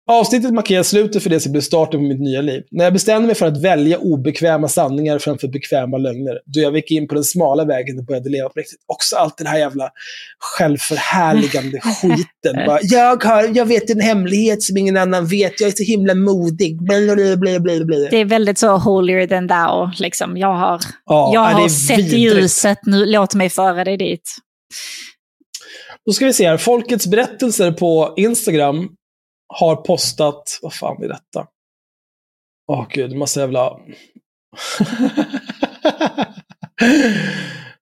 Avsnittet 0.07 0.53
markerar 0.53 0.84
slutet 0.84 1.23
för 1.23 1.30
det 1.30 1.40
som 1.40 1.52
blev 1.52 1.61
starten 1.61 1.99
på 1.99 2.03
mitt 2.03 2.19
nya 2.19 2.41
liv. 2.41 2.64
När 2.72 2.84
jag 2.84 2.94
bestämde 2.94 3.26
mig 3.28 3.36
för 3.36 3.45
att 3.45 3.61
välja 3.61 3.98
obekväma 3.98 4.68
sanningar 4.68 5.19
framför 5.19 5.48
bekväma 5.48 5.98
lögner, 5.98 6.40
då 6.45 6.60
jag 6.60 6.76
gick 6.76 6.91
in 6.91 7.07
på 7.07 7.15
den 7.15 7.23
smala 7.23 7.65
vägen 7.65 7.99
och 7.99 8.06
började 8.06 8.30
leva 8.30 8.49
på 8.49 8.60
riktigt. 8.60 8.80
Också 8.88 9.15
allt 9.15 9.38
det 9.38 9.48
här 9.49 9.57
jävla 9.60 9.90
självförhärligande 10.57 11.80
skiten. 12.02 12.65
Bara, 12.68 12.80
jag, 12.82 13.23
har, 13.23 13.52
jag 13.57 13.65
vet 13.65 13.90
en 13.90 13.99
hemlighet 14.02 14.64
som 14.64 14.78
ingen 14.78 14.98
annan 14.98 15.26
vet, 15.26 15.61
jag 15.61 15.68
är 15.68 15.73
så 15.76 15.84
himla 15.84 16.15
modig. 16.15 16.82
Blablabla. 16.84 18.10
Det 18.11 18.18
är 18.18 18.26
väldigt 18.26 18.57
så 18.57 18.78
holier 18.78 19.28
than 19.28 19.48
thou. 19.48 19.91
Liksom. 20.03 20.38
Jag 20.38 20.53
har, 20.53 20.80
Ja, 21.06 21.32
jag 21.34 21.41
har 21.41 21.69
sett 21.69 21.98
vidrigt. 21.98 22.14
ljuset, 22.38 22.78
nu 22.86 23.06
låt 23.06 23.36
mig 23.36 23.49
föra 23.49 23.84
dig 23.84 23.98
dit. 23.98 24.36
Då 26.06 26.11
ska 26.14 26.26
vi 26.26 26.34
se 26.34 26.48
här. 26.48 26.57
Folkets 26.57 27.07
berättelser 27.07 27.72
på 27.72 28.14
Instagram 28.18 28.90
har 29.60 29.76
postat... 29.76 30.60
Vad 30.61 30.73
fan 30.73 31.03
är 31.03 31.07
detta? 31.07 31.48
Åh 32.72 32.86
gud, 32.90 33.15
massa 33.15 33.40
jävla... 33.40 33.72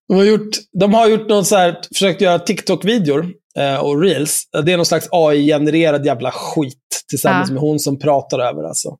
de, 0.08 0.16
har 0.16 0.24
gjort, 0.24 0.50
de 0.80 0.94
har 0.94 1.08
gjort 1.08 1.30
någon 1.30 1.46
så 1.46 1.56
här, 1.56 1.80
försökt 1.94 2.22
göra 2.22 2.40
TikTok-videor. 2.40 3.26
eh, 3.58 3.76
och 3.86 4.02
reels. 4.02 4.44
Det 4.66 4.74
är 4.74 4.78
någon 4.78 4.86
slags 4.86 5.08
AI-genererad 5.12 6.06
jävla 6.06 6.32
skit 6.32 7.04
tillsammans 7.10 7.50
Ja. 7.50 7.54
med 7.54 7.62
hon 7.62 7.80
som 7.80 8.00
pratar 8.00 8.40
över 8.40 8.64
alltså. 8.64 8.98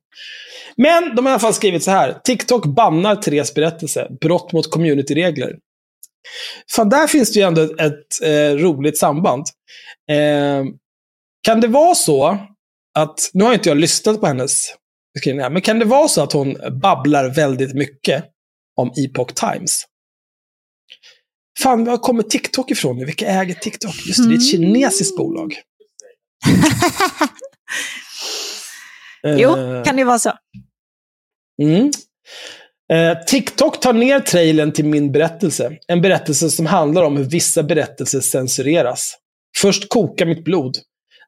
Men 0.76 1.16
de 1.16 1.26
har 1.26 1.30
i 1.30 1.32
alla 1.32 1.40
fall 1.40 1.54
skrivit 1.54 1.82
så 1.84 1.90
här. 1.90 2.18
TikTok 2.24 2.66
bannar 2.66 3.16
Therese 3.16 3.54
berättelse. 3.54 4.08
Brott 4.20 4.52
mot 4.52 4.70
communityregler. 4.70 5.56
Fan, 6.76 6.88
där 6.88 7.06
finns 7.06 7.32
det 7.32 7.40
ju 7.40 7.46
ändå 7.46 7.62
ett, 7.62 7.80
ett 7.80 8.22
eh, 8.24 8.56
roligt 8.64 8.98
samband. 8.98 9.44
Eh, 10.10 10.64
kan 11.42 11.60
det 11.60 11.68
vara 11.68 11.94
så 11.94 12.38
att, 12.98 13.30
nu 13.32 13.44
har 13.44 13.54
inte 13.54 13.68
jag 13.68 13.78
lyssnat 13.78 14.20
på 14.20 14.26
hennes 14.26 14.74
beskrivningar, 15.14 15.50
men 15.50 15.62
kan 15.62 15.78
det 15.78 15.84
vara 15.84 16.08
så 16.08 16.22
att 16.22 16.32
hon 16.32 16.56
babblar 16.82 17.28
väldigt 17.34 17.74
mycket 17.74 18.24
om 18.76 18.92
Epoch 19.04 19.34
Times? 19.34 19.84
Fan, 21.62 21.84
var 21.84 21.96
kommer 21.96 22.22
TikTok 22.22 22.70
ifrån 22.70 22.98
nu? 22.98 23.04
Vilka 23.04 23.26
äger 23.26 23.54
TikTok? 23.54 23.94
Just 24.06 24.22
det, 24.22 24.28
det 24.28 24.34
är 24.34 24.36
ett 24.36 24.50
kinesiskt 24.50 25.16
bolag. 25.16 25.54
Jo, 29.24 29.56
Eh, 29.56 29.82
kan 29.82 29.96
det 29.96 30.04
vara 30.04 30.18
så. 30.18 30.32
Mm. 31.62 31.90
Eh, 32.92 33.24
TikTok 33.24 33.80
tar 33.80 33.92
ner 33.92 34.20
trailern 34.20 34.72
till 34.72 34.84
min 34.84 35.12
berättelse. 35.12 35.76
En 35.86 36.00
berättelse 36.00 36.50
som 36.50 36.66
handlar 36.66 37.02
om 37.02 37.16
hur 37.16 37.24
vissa 37.24 37.62
berättelser 37.62 38.20
censureras. 38.20 39.16
Först 39.58 39.88
kokar 39.88 40.26
mitt 40.26 40.44
blod. 40.44 40.76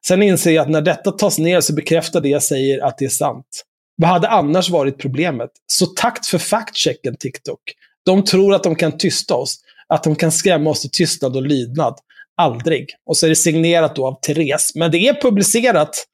Sen 0.07 0.23
inser 0.23 0.51
jag 0.51 0.61
att 0.61 0.69
när 0.69 0.81
detta 0.81 1.11
tas 1.11 1.37
ner 1.39 1.61
så 1.61 1.73
bekräftar 1.73 2.21
det 2.21 2.29
jag 2.29 2.43
säger 2.43 2.83
att 2.83 2.97
det 2.97 3.05
är 3.05 3.09
sant. 3.09 3.63
Vad 3.95 4.09
hade 4.09 4.29
annars 4.29 4.69
varit 4.69 4.97
problemet? 4.97 5.49
Så 5.67 5.85
tack 5.85 6.25
för 6.25 6.37
fact-checken 6.37 7.15
TikTok. 7.19 7.59
De 8.05 8.23
tror 8.23 8.55
att 8.55 8.63
de 8.63 8.75
kan 8.75 8.97
tysta 8.97 9.35
oss. 9.35 9.59
Att 9.87 10.03
de 10.03 10.15
kan 10.15 10.31
skrämma 10.31 10.69
oss 10.69 10.81
till 10.81 10.91
tystnad 10.91 11.35
och 11.35 11.43
lydnad. 11.43 11.99
Aldrig. 12.37 12.89
Och 13.05 13.17
så 13.17 13.25
är 13.25 13.29
det 13.29 13.35
signerat 13.35 13.95
då 13.95 14.07
av 14.07 14.19
Therese. 14.19 14.75
Men 14.75 14.91
det 14.91 14.97
är 14.97 15.21
publicerat 15.21 16.05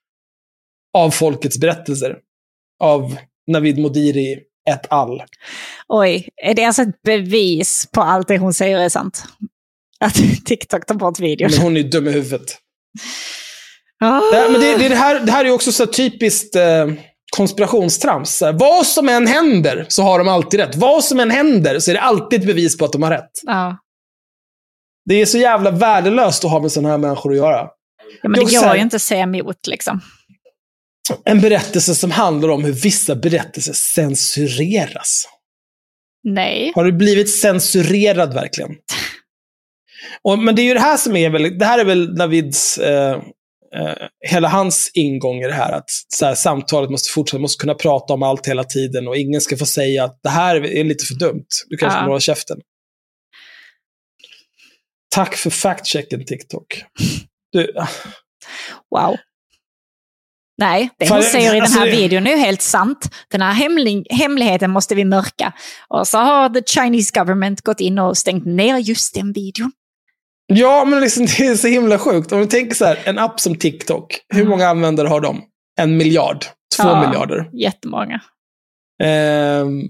av 0.94 1.11
Folkets 1.11 1.57
berättelser. 1.57 2.18
Av 2.80 3.18
Navid 3.48 3.80
Modiri 3.80 4.40
et 4.70 4.86
al. 4.90 5.24
Oj, 5.88 6.30
är 6.44 6.53
det 6.53 6.64
alltså 6.64 6.82
ett 6.82 7.02
bevis 7.02 7.88
på 7.91 8.02
allt 8.02 8.28
det 8.28 8.38
hon 8.38 8.53
säger 8.53 8.80
är 8.80 8.90
sant? 8.90 9.24
Att 9.99 10.14
TikTok 10.45 10.86
tar 10.86 10.95
bort 10.95 11.20
videon? 11.20 11.52
Men 11.52 11.61
hon 11.61 11.78
är 11.78 11.84
dum 11.84 12.07
i 12.07 12.11
huvudet. 12.11 12.57
Ah. 13.99 14.19
Det, 14.31 14.38
här- 14.38 14.49
men 14.51 14.61
det, 14.61 14.77
det, 14.77 14.85
är 14.85 14.89
det, 14.89 14.95
här, 14.95 15.19
det 15.19 15.31
här 15.31 15.45
är 15.45 15.51
också 15.51 15.71
så 15.71 15.85
typiskt 15.85 16.55
eh, 16.55 16.88
konspirationstrams. 17.38 18.41
Vad 18.53 18.85
som 18.85 19.09
än 19.09 19.27
händer 19.27 19.85
så 19.89 20.03
har 20.03 20.19
de 20.19 20.27
alltid 20.27 20.59
rätt. 20.59 20.76
Vad 20.76 21.03
som 21.03 21.19
än 21.19 21.31
händer 21.31 21.80
så 21.80 21.91
är 21.91 21.95
det 21.95 22.01
alltid 22.01 22.39
ett 22.39 22.47
bevis 22.47 22.77
på 22.77 22.85
att 22.85 22.91
de 22.91 23.03
har 23.03 23.11
rätt. 23.11 23.31
Ja. 23.45 23.77
Det 25.05 25.15
är 25.21 25.26
så 25.26 25.38
jävla 25.38 25.71
värdelöst 25.71 26.45
att 26.45 26.51
ha 26.51 26.59
med 26.59 26.71
sådana 26.71 26.89
här 26.89 26.97
människor 26.97 27.31
att 27.31 27.38
göra. 27.38 27.67
ja, 28.21 28.30
men 28.30 28.31
Det 28.31 28.39
går 28.39 28.61
här- 28.65 28.76
ju 28.76 28.81
inte 28.81 28.95
att 28.95 29.01
säga 29.01 29.23
emot 29.23 29.67
liksom. 29.67 30.01
En 31.26 31.41
berättelse 31.41 31.95
som 31.95 32.11
handlar 32.11 32.49
om 32.49 32.63
hur 32.63 32.71
vissa 32.73 33.15
berättelser 33.15 33.73
censureras. 33.73 35.27
Nej. 36.23 36.71
Har 36.76 36.84
du 36.84 36.91
blivit 36.91 37.30
censurerad 37.35 38.34
verkligen? 38.34 38.69
Och, 40.23 40.39
men 40.39 40.55
det 40.55 40.61
är 40.61 40.63
ju 40.63 40.73
det 40.73 40.80
här 40.80 40.97
som 40.97 41.15
är 41.15 41.30
väl, 41.30 41.57
det 41.59 41.65
här 41.65 41.80
är 41.80 41.85
väl 41.85 42.15
Davids, 42.15 42.77
eh, 42.77 43.11
eh, 43.11 43.17
hela 44.28 44.48
hans 44.48 44.91
ingång 44.94 45.38
i 45.38 45.48
det 45.48 45.54
här. 45.54 45.72
Att 45.72 45.90
så 46.08 46.26
här, 46.26 46.36
samtalet 46.36 46.90
måste 46.90 47.10
fortsätta, 47.10 47.41
måste 47.41 47.62
kunna 47.62 47.74
prata 47.74 48.14
om 48.14 48.24
allt 48.24 48.48
hela 48.48 48.64
tiden 48.64 49.08
och 49.08 49.18
ingen 49.18 49.41
ska 49.41 49.58
få 49.58 49.66
säga 49.66 50.04
att 50.04 50.20
det 50.24 50.30
här 50.30 50.56
är 50.66 50.84
lite 50.84 51.06
för 51.06 51.16
dumt. 51.16 51.46
Du 51.70 51.78
kanske 51.78 52.00
Ja. 52.00 52.04
hålla 52.06 52.20
käften. 52.20 52.58
Tack 55.16 55.36
för 55.36 55.50
fact-checken 55.50 56.26
TikTok. 56.26 56.84
Du, 57.52 57.74
ah, 57.78 57.88
Wow. 58.96 59.18
Nej, 60.58 60.90
det 61.00 61.10
hon 61.10 61.24
säger 61.24 61.52
i 61.52 61.54
den 61.54 61.62
alltså 61.62 61.80
här 61.80 61.86
det- 61.86 61.91
videon 61.91 62.28
är 62.28 62.32
ju 62.32 62.38
helt 62.38 62.62
sant. 62.62 63.10
Den 63.32 63.41
här 63.41 63.54
hemlig, 63.54 64.08
hemligheten 64.10 64.72
måste 64.72 64.96
vi 64.96 65.06
mörka. 65.06 65.54
Och 65.88 66.08
så 66.08 66.18
har 66.18 66.50
the 66.50 66.62
Chinese 66.82 67.20
government 67.20 67.62
gått 67.62 67.80
in 67.80 68.00
och 68.00 68.18
stängt 68.18 68.46
ner 68.46 68.78
just 68.78 69.14
den 69.14 69.34
videon. 69.34 69.72
Ja, 70.49 70.85
men 70.85 70.99
liksom, 71.01 71.26
det 71.38 71.45
är 71.45 71.55
så 71.55 71.67
himla 71.67 71.99
sjukt. 71.99 72.31
Om 72.31 72.39
du 72.39 72.45
tänker 72.45 72.76
så 72.76 72.85
här, 72.85 72.99
en 73.05 73.19
app 73.19 73.39
som 73.39 73.55
TikTok, 73.55 74.19
hur 74.34 74.45
många 74.45 74.67
användare 74.67 75.07
har 75.07 75.21
de? 75.21 75.41
En 75.80 75.97
miljard? 75.97 76.45
Två 76.77 76.84
Ja. 76.88 77.07
miljarder? 77.07 77.49
Jättemånga. 77.53 78.21
Ehm, 79.03 79.81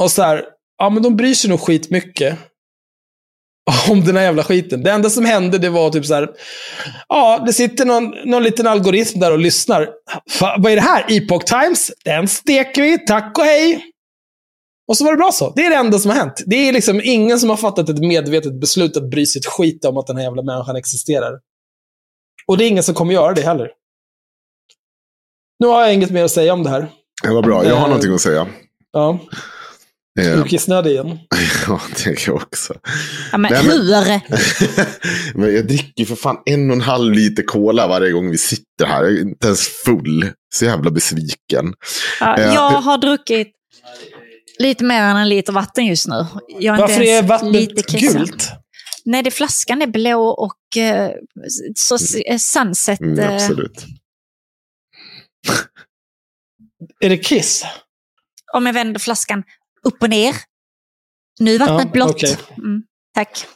och 0.00 0.10
så 0.10 0.22
här, 0.22 0.44
ja 0.78 0.90
men 0.90 1.02
de 1.02 1.16
bryr 1.16 1.34
sig 1.34 1.50
nog 1.50 1.60
skitmycket 1.60 2.38
om 3.90 4.04
den 4.04 4.16
här 4.16 4.22
jävla 4.22 4.44
skiten. 4.44 4.82
Det 4.82 4.90
enda 4.90 5.10
som 5.10 5.24
hände 5.24 5.58
det 5.58 5.70
var 5.70 5.90
typ 5.90 6.06
så 6.06 6.14
här, 6.14 6.28
ja 7.08 7.42
det 7.46 7.52
sitter 7.52 7.84
någon, 7.84 8.14
någon 8.24 8.42
liten 8.42 8.66
algoritm 8.66 9.20
där 9.20 9.32
och 9.32 9.38
lyssnar. 9.38 9.88
Fa, 10.30 10.54
vad 10.58 10.72
är 10.72 10.76
det 10.76 10.82
här? 10.82 11.04
Epoch 11.08 11.44
Times? 11.44 11.92
Den 12.04 12.28
steker 12.28 12.82
vi, 12.82 12.98
tack 12.98 13.38
och 13.38 13.44
hej. 13.44 13.84
Och 14.88 14.96
så 14.96 15.04
var 15.04 15.12
det 15.12 15.16
bra 15.18 15.32
så. 15.32 15.52
Det 15.56 15.64
är 15.66 15.70
det 15.70 15.76
enda 15.76 15.98
som 15.98 16.10
har 16.10 16.18
hänt. 16.18 16.42
Det 16.46 16.68
är 16.68 16.72
liksom 16.72 17.00
ingen 17.04 17.40
som 17.40 17.50
har 17.50 17.56
fattat 17.56 17.88
ett 17.88 17.98
medvetet 17.98 18.60
beslut 18.60 18.96
att 18.96 19.10
bry 19.10 19.26
sig 19.26 19.38
ett 19.40 19.46
skit 19.46 19.84
om 19.84 19.96
att 19.96 20.06
den 20.06 20.16
här 20.16 20.22
jävla 20.24 20.42
människan 20.42 20.76
existerar. 20.76 21.32
Och 22.46 22.58
det 22.58 22.64
är 22.64 22.68
ingen 22.68 22.82
som 22.82 22.94
kommer 22.94 23.12
göra 23.14 23.34
det 23.34 23.42
heller. 23.42 23.68
Nu 25.60 25.66
har 25.66 25.80
jag 25.82 25.94
inget 25.94 26.10
mer 26.10 26.24
att 26.24 26.30
säga 26.30 26.52
om 26.52 26.62
det 26.62 26.70
här. 26.70 26.88
Det 27.22 27.28
var 27.30 27.42
bra, 27.42 27.64
jag 27.64 27.74
har 27.74 27.82
Eh, 27.82 27.88
någonting 27.88 28.14
att 28.14 28.20
säga. 28.20 28.46
Ja, 28.92 29.18
Eh, 30.20 30.36
du 30.42 30.48
kissnödig 30.48 30.90
igen? 30.90 31.18
ja, 31.66 31.80
det 31.96 32.10
är 32.10 32.22
jag 32.26 32.36
också. 32.36 32.74
Ja, 33.32 33.38
men 33.38 33.52
Nej, 33.52 33.62
men- 33.66 33.72
hur? 33.72 34.20
Men 35.40 35.54
jag 35.54 35.66
dricker 35.66 36.04
för 36.04 36.16
fan 36.16 36.36
en 36.46 36.70
och 36.70 36.76
en 36.76 36.80
halv 36.80 37.12
liter 37.12 37.42
cola 37.42 37.86
varje 37.86 38.10
gång 38.12 38.30
vi 38.30 38.38
sitter 38.38 38.86
här. 38.86 39.02
Jag 39.04 39.12
är 39.12 39.20
inte 39.20 39.46
ens 39.46 39.68
full. 39.84 40.30
Så 40.54 40.64
jävla 40.64 40.90
besviken. 40.90 41.74
Ja, 42.20 42.36
Eh, 42.38 42.54
jag 42.54 42.70
har 42.70 42.98
druckit 42.98 43.48
lite 44.58 44.84
mer 44.84 45.02
än 45.02 45.16
en 45.16 45.28
liter 45.28 45.52
vatten 45.52 45.86
just 45.86 46.08
nu. 46.08 46.26
Jag 46.48 46.76
är 46.76 46.80
Varför 46.80 47.00
inte 47.00 47.10
är 47.10 47.22
vattnet 47.22 47.86
gult? 47.86 48.50
Nej, 49.04 49.22
det 49.22 49.30
flaskan 49.30 49.82
är 49.82 49.86
blå 49.86 50.28
och 50.28 50.76
eh, 50.76 51.10
så 51.74 51.96
eh, 52.26 52.38
sunset... 52.38 53.00
Mm, 53.00 53.18
eh, 53.18 53.34
absolut. 53.34 53.84
Är 57.00 57.08
det 57.08 57.18
kiss? 57.18 57.64
om 58.52 58.66
jag 58.66 58.72
vänder 58.72 59.00
flaskan 59.00 59.44
upp 59.82 60.02
och 60.02 60.10
ner. 60.10 60.34
Nu 61.40 61.54
är 61.54 61.58
vattnet 61.58 61.84
Ja, 61.84 61.92
blått. 61.92 62.10
okej. 62.10 62.36
Mm, 62.58 62.82
tack. 63.14 63.46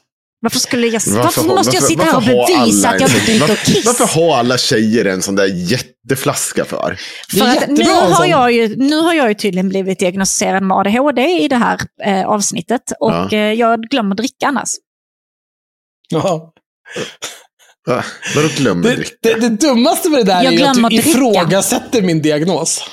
Varför, 0.45 0.59
skulle 0.59 0.87
jag, 0.87 0.93
varför, 0.93 1.23
Varför 1.23 1.43
måste 1.43 1.77
jag 1.77 1.81
varför- 1.83 1.87
sitta 1.95 2.05
här 2.05 2.17
och 2.17 2.47
bevisa 2.47 2.89
att 2.89 3.01
jag 3.01 3.11
inte 3.11 3.21
dricker 3.25 3.41
varför, 3.41 3.65
kiss? 3.73 3.87
Varför 3.87 4.07
har 4.07 4.37
alla 4.39 4.59
tjejer 4.59 5.05
en 5.05 5.23
sån 5.23 5.35
där 5.35 5.47
jätteflaska 5.47 6.65
för? 6.65 6.99
För 7.39 7.47
att 7.47 7.69
nu, 7.69 7.85
har 7.85 8.27
jag 8.27 8.53
ju, 8.53 8.77
nu 8.77 8.97
har 9.01 9.15
jag 9.15 9.29
ju 9.29 9.35
tydligen 9.35 9.69
blivit 9.69 9.99
diagnostiserad 9.99 10.63
med 10.63 10.77
ADHD 10.77 11.23
i 11.45 11.49
det 11.49 11.57
här 11.57 11.79
eh, 12.05 12.27
avsnittet. 12.29 12.83
Och 13.01 13.11
Ja. 13.13 13.29
eh, 13.33 13.39
jag 13.53 13.83
glömmer 13.83 14.15
dricka 14.15 14.47
annars. 14.47 14.69
Ja. 16.09 16.53
Va? 17.87 18.05
Vadå 18.37 18.49
glömmer 18.57 18.83
Det, 18.83 18.97
dricka? 18.97 19.15
det, 19.23 19.35
det 19.35 19.49
dummaste 19.49 20.09
med 20.09 20.19
det 20.21 20.25
där 20.25 20.43
Jag 20.45 20.55
är 20.55 20.69
att 20.71 20.75
du 20.77 20.83
dricka. 20.83 21.09
ifrågasätter 21.09 22.03
min 22.03 22.23
diagnos. 22.23 22.85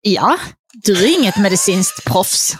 Ja, 0.00 0.38
du 0.72 1.04
är 1.04 1.18
inget 1.20 1.38
medicinskt 1.38 2.04
proffs. 2.04 2.56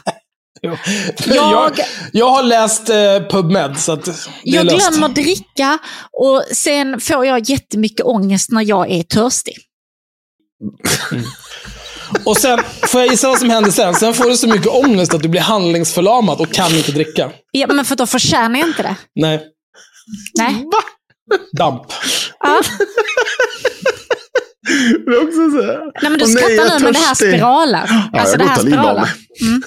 Jag, 0.61 0.79
Jag- 1.27 1.81
jag 2.13 2.31
har 2.31 2.43
läst 2.43 2.89
eh, 2.91 3.21
PubMed, 3.31 3.79
så 3.79 3.99
Jag 4.45 4.65
löst. 4.67 4.91
glömmer 4.91 5.09
dricka 5.09 5.79
och 6.13 6.43
sen 6.53 7.01
får 7.01 7.27
jag 7.27 7.51
jättemycket 7.51 8.07
ångest 8.07 8.51
när 8.51 8.63
jag 8.63 8.91
är 8.91 9.03
törstig. 9.03 9.55
Och 12.25 12.37
sen, 12.37 12.59
får 12.87 13.01
jag 13.01 13.11
gissa 13.11 13.29
vad 13.29 13.39
som 13.39 13.51
händer 13.51 13.71
sen? 13.71 13.95
Sen 13.95 14.15
får 14.15 14.25
du 14.25 14.37
så 14.37 14.49
mycket 14.49 14.67
ångest 14.69 15.15
att 15.15 15.23
du 15.23 15.29
blir 15.29 15.41
handlingsförlamad 15.41 16.41
och 16.41 16.53
kan 16.53 16.75
inte 16.77 16.93
dricka. 16.93 17.31
Ja, 17.51 17.67
men 17.67 17.85
för 17.85 17.97
då 17.97 18.07
förtjänar 18.07 18.61
jag 18.61 18.69
inte 18.69 18.83
det. 18.83 18.97
Nej. 19.15 19.43
Nej. 20.39 20.65
Damp. 21.59 21.83
Ja. 22.41 22.61
Det 25.07 25.13
är 25.13 25.23
också 25.23 25.51
så 25.51 25.63
här. 25.67 25.79
Nej, 26.03 26.11
men 26.11 26.19
du 26.19 26.27
skrattar 26.27 26.51
jag 26.51 26.67
är 26.67 26.79
nu, 26.79 26.85
men 26.85 26.93
det 26.93 26.99
här 26.99 27.15
spiralar. 27.15 28.09
Ja, 28.13 28.21
alltså 28.21 28.35
jag 28.39 28.41
det 28.41 28.45
här 28.51 28.61
spiralar. 28.61 29.11
Mm. 29.41 29.63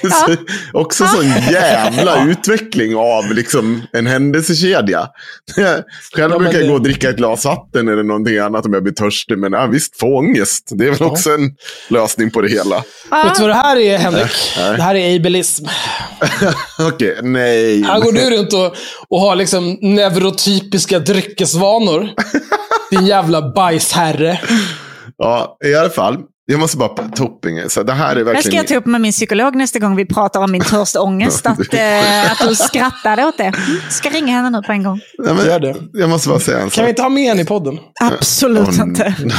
Så, 0.00 0.36
också 0.72 1.06
sån 1.06 1.26
jävla 1.50 2.24
utveckling 2.26 2.96
av 2.96 3.24
liksom 3.34 3.82
en 3.92 4.06
händelsekedja. 4.06 5.08
Själv 5.56 5.82
Ja, 6.32 6.38
brukar 6.38 6.52
jag 6.54 6.62
det- 6.62 6.68
gå 6.68 6.74
och 6.74 6.82
dricka 6.82 7.10
ett 7.10 7.16
glas 7.16 7.44
vatten 7.44 7.88
eller 7.88 8.02
någonting 8.02 8.38
annat 8.38 8.66
om 8.66 8.72
jag 8.72 8.82
blir 8.82 8.92
törstig. 8.94 9.38
Men 9.38 9.52
ja, 9.52 9.66
visst, 9.66 9.98
få 10.00 10.16
ångest. 10.18 10.70
Det 10.74 10.84
är 10.84 10.88
väl 10.88 10.96
Ja. 11.00 11.06
också 11.06 11.30
en 11.30 11.50
lösning 11.88 12.30
på 12.30 12.40
det 12.40 12.48
hela. 12.48 12.82
Ja. 13.10 13.22
Vet 13.24 13.34
du 13.34 13.40
vad 13.40 13.50
det 13.50 13.54
här 13.54 13.76
är, 13.76 13.98
Henrik? 13.98 14.32
Nej. 14.58 14.76
Det 14.76 14.82
här 14.82 14.94
är 14.94 15.16
ableism. 15.16 15.64
Okej, 16.78 17.18
nej. 17.22 17.82
Här 17.82 18.00
går 18.00 18.12
du 18.12 18.30
runt 18.36 18.52
och, 18.52 18.74
och 19.08 19.20
har 19.20 19.36
liksom 19.36 19.78
neurotypiska 19.82 20.98
dryckesvanor. 20.98 22.08
Din 22.90 23.06
jävla 23.06 23.52
bajsherre. 23.52 24.40
Ja, 25.18 25.56
i 25.64 25.74
alla 25.74 25.90
fall. 25.90 26.16
Jag 26.44 26.60
måste 26.60 26.76
bara 26.76 27.08
grej. 27.42 27.70
Så 27.70 27.82
Det 27.82 27.92
här 27.92 28.10
är 28.10 28.14
Det 28.14 28.24
verkligen... 28.24 28.42
ska 28.42 28.56
jag 28.56 28.66
ta 28.66 28.74
upp 28.76 28.86
med 28.86 29.00
min 29.00 29.12
psykolog 29.12 29.56
nästa 29.56 29.78
gång 29.78 29.96
vi 29.96 30.06
pratar 30.06 30.40
om 30.40 30.52
min 30.52 30.62
törstångest. 30.62 31.46
Att, 31.46 31.58
eh, 31.74 32.32
att 32.32 32.48
du 32.48 32.54
skrattade 32.54 33.24
åt 33.24 33.38
det. 33.38 33.44
Mm, 33.44 33.80
Ska 33.90 34.10
ringa 34.10 34.32
henne 34.32 34.50
nu 34.50 34.62
på 34.62 34.72
en 34.72 34.82
gång. 34.82 35.00
Nej, 35.18 35.34
men, 35.34 35.46
Gör 35.46 35.60
det. 35.60 35.76
Jag 35.92 36.10
måste 36.10 36.28
bara 36.28 36.40
säga 36.40 36.58
en 36.58 36.70
sak. 36.70 36.74
Kan 36.74 36.84
vi 36.84 36.90
inte 36.90 37.02
ha 37.02 37.08
med 37.08 37.28
henne 37.28 37.42
i 37.42 37.44
podden? 37.44 37.78
Absolut 38.00 38.68
Åh, 38.68 38.80
inte. 38.80 39.14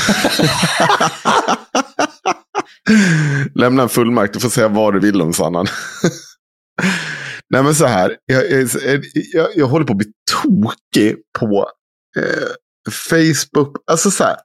Lämna 3.55 3.83
en 3.83 3.89
fullmakt, 3.89 4.33
du 4.33 4.39
får 4.39 4.49
säga 4.49 4.67
vad 4.67 4.93
du 4.93 4.99
vill 4.99 5.21
om 5.21 5.33
Sannan. 5.33 5.67
Nej 7.49 7.63
men 7.63 7.75
så 7.75 7.85
här, 7.85 8.15
jag, 8.25 8.51
jag, 8.51 8.69
jag, 9.33 9.47
jag 9.55 9.67
håller 9.67 9.85
på 9.85 9.93
att 9.93 9.97
bli 9.97 10.07
tokig 10.31 11.15
på 11.39 11.67
eh, 12.17 12.47
Facebook. 12.91 13.75
Alltså 13.91 14.11
så 14.11 14.23
här. 14.23 14.35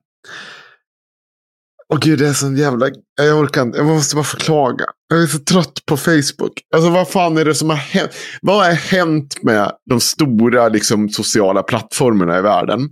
Åh 1.92 1.98
gud, 2.00 2.18
det 2.18 2.28
är 2.28 2.32
sån 2.32 2.56
jävla... 2.56 2.86
Jag 3.16 3.38
orkar 3.38 3.62
inte, 3.62 3.78
jag 3.78 3.86
måste 3.86 4.14
bara 4.14 4.24
förklaga. 4.24 4.84
Jag 5.08 5.22
är 5.22 5.26
så 5.26 5.38
trött 5.38 5.82
på 5.86 5.96
Facebook. 5.96 6.52
Alltså 6.74 6.90
vad 6.90 7.08
fan 7.08 7.38
är 7.38 7.44
det 7.44 7.54
som 7.54 7.70
har 7.70 7.76
hänt? 7.76 8.10
Vad 8.42 8.64
har 8.64 8.72
hänt 8.72 9.42
med 9.42 9.72
de 9.90 10.00
stora 10.00 10.68
liksom, 10.68 11.08
sociala 11.08 11.62
plattformarna 11.62 12.38
i 12.38 12.42
världen? 12.42 12.88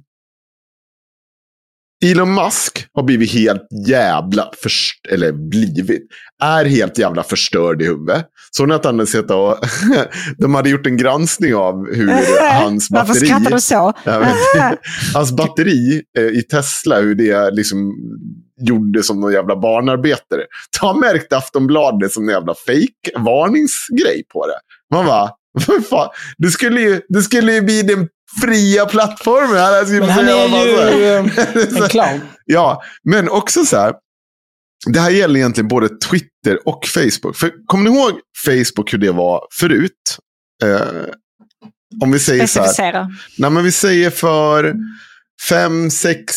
Elon 2.11 2.35
Musk 2.35 2.87
har 2.95 3.03
blivit 3.03 3.33
helt 3.33 3.67
jävla 3.89 4.51
först 4.63 5.07
eller 5.07 5.33
blivit, 5.33 6.03
är 6.43 6.65
helt 6.65 6.99
jävla 6.99 7.23
förstörd 7.23 7.83
i 7.83 7.85
huvudet. 7.85 8.27
Så 8.51 8.75
att 8.75 8.85
han 8.85 8.99
hade 8.99 9.35
och 9.35 9.59
de 10.39 10.55
hade 10.55 10.71
gjort 10.71 10.87
en 10.87 10.97
granskning 10.97 11.55
av 11.55 11.95
hur 11.95 12.09
hans 12.53 12.91
Varför 12.91 13.09
batteri... 13.09 13.27
skrattar 13.27 13.51
du 13.51 13.61
så? 13.61 13.93
Hans 15.15 15.33
batteri 15.33 16.03
i 16.33 16.43
Tesla, 16.43 17.01
hur 17.01 17.15
det 17.15 17.51
liksom 17.51 17.93
gjorde 18.61 19.03
som 19.03 19.21
någon 19.21 19.33
jävla 19.33 19.57
barnarbetare. 19.57 20.43
Ta 20.81 20.95
märkt 20.95 21.33
Aftonbladet 21.33 22.13
som 22.13 22.29
en 22.29 22.35
jävla 22.35 22.55
fake 22.55 23.25
varningsgrej 23.25 24.23
på 24.33 24.47
det. 24.47 24.59
Man 24.95 25.07
bara, 25.07 25.31
vad 25.67 25.87
fan, 25.87 26.09
det 26.39 26.51
skulle 26.51 26.81
ju, 26.81 27.01
det 27.09 27.23
skulle 27.23 27.53
ju 27.53 27.61
bli 27.63 27.83
den 27.83 28.09
fria 28.43 28.87
plattformen. 28.87 29.57
Han 29.57 29.99
Men 29.99 30.09
han 30.09 30.29
är 30.29 30.93
ju 30.93 31.05
eh, 31.05 31.83
en 31.83 31.89
clown. 31.89 32.21
Ja, 32.45 32.83
men 33.05 33.29
också 33.29 33.65
så 33.65 33.77
här. 33.77 33.95
Det 34.87 35.01
här 35.01 35.11
gäller 35.11 35.41
egentligen 35.41 35.69
både 35.69 35.89
Twitter 35.89 36.69
och 36.69 36.87
Facebook. 36.87 37.37
För 37.37 37.67
kommer 37.67 37.91
ni 37.91 37.97
ihåg 37.97 38.13
Facebook 38.45 38.93
hur 38.93 38.99
det 38.99 39.13
var 39.13 39.47
förut? 39.61 40.19
Eh, 40.65 40.81
om 42.03 42.13
vi 42.13 42.19
säger 42.19 42.47
så 42.47 42.83
här. 42.83 43.07
Nej, 43.39 43.51
men 43.51 43.65
vi 43.65 43.73
säger 43.73 44.11
för 44.11 44.75
fem, 45.49 45.91
sex, 45.91 46.35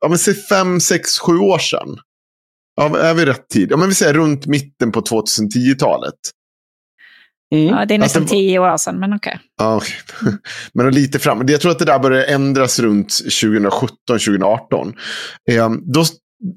ja, 0.00 0.08
men 0.08 0.18
säg 0.18 0.34
fem, 0.34 0.80
sex, 0.80 1.18
sju 1.18 1.36
år 1.36 1.58
sedan. 1.58 1.98
Ja, 2.76 2.98
är 2.98 3.14
vi 3.14 3.26
rätt 3.26 3.48
tid? 3.48 3.70
Ja, 3.70 3.76
men 3.76 3.88
vi 3.88 3.94
säger 3.94 4.14
runt 4.14 4.46
mitten 4.46 4.92
på 4.92 5.00
2010-talet. 5.00 6.14
Mm. 7.52 7.66
Ja, 7.66 7.84
det 7.84 7.94
är 7.94 7.98
nästan 7.98 8.22
Alltså- 8.22 8.34
tio 8.34 8.58
år 8.58 8.76
sedan, 8.76 9.00
men 9.00 9.12
okej. 9.12 9.38
Ja, 9.58 9.76
okej. 9.76 9.96
Men 10.74 10.94
lite 10.94 11.18
fram. 11.18 11.44
Jag 11.48 11.60
tror 11.60 11.72
att 11.72 11.78
det 11.78 11.84
där 11.84 11.98
började 11.98 12.24
ändras 12.24 12.78
runt 12.78 13.08
2017-2018. 13.08 14.94
Eh, 15.50 15.70
då, 15.70 16.04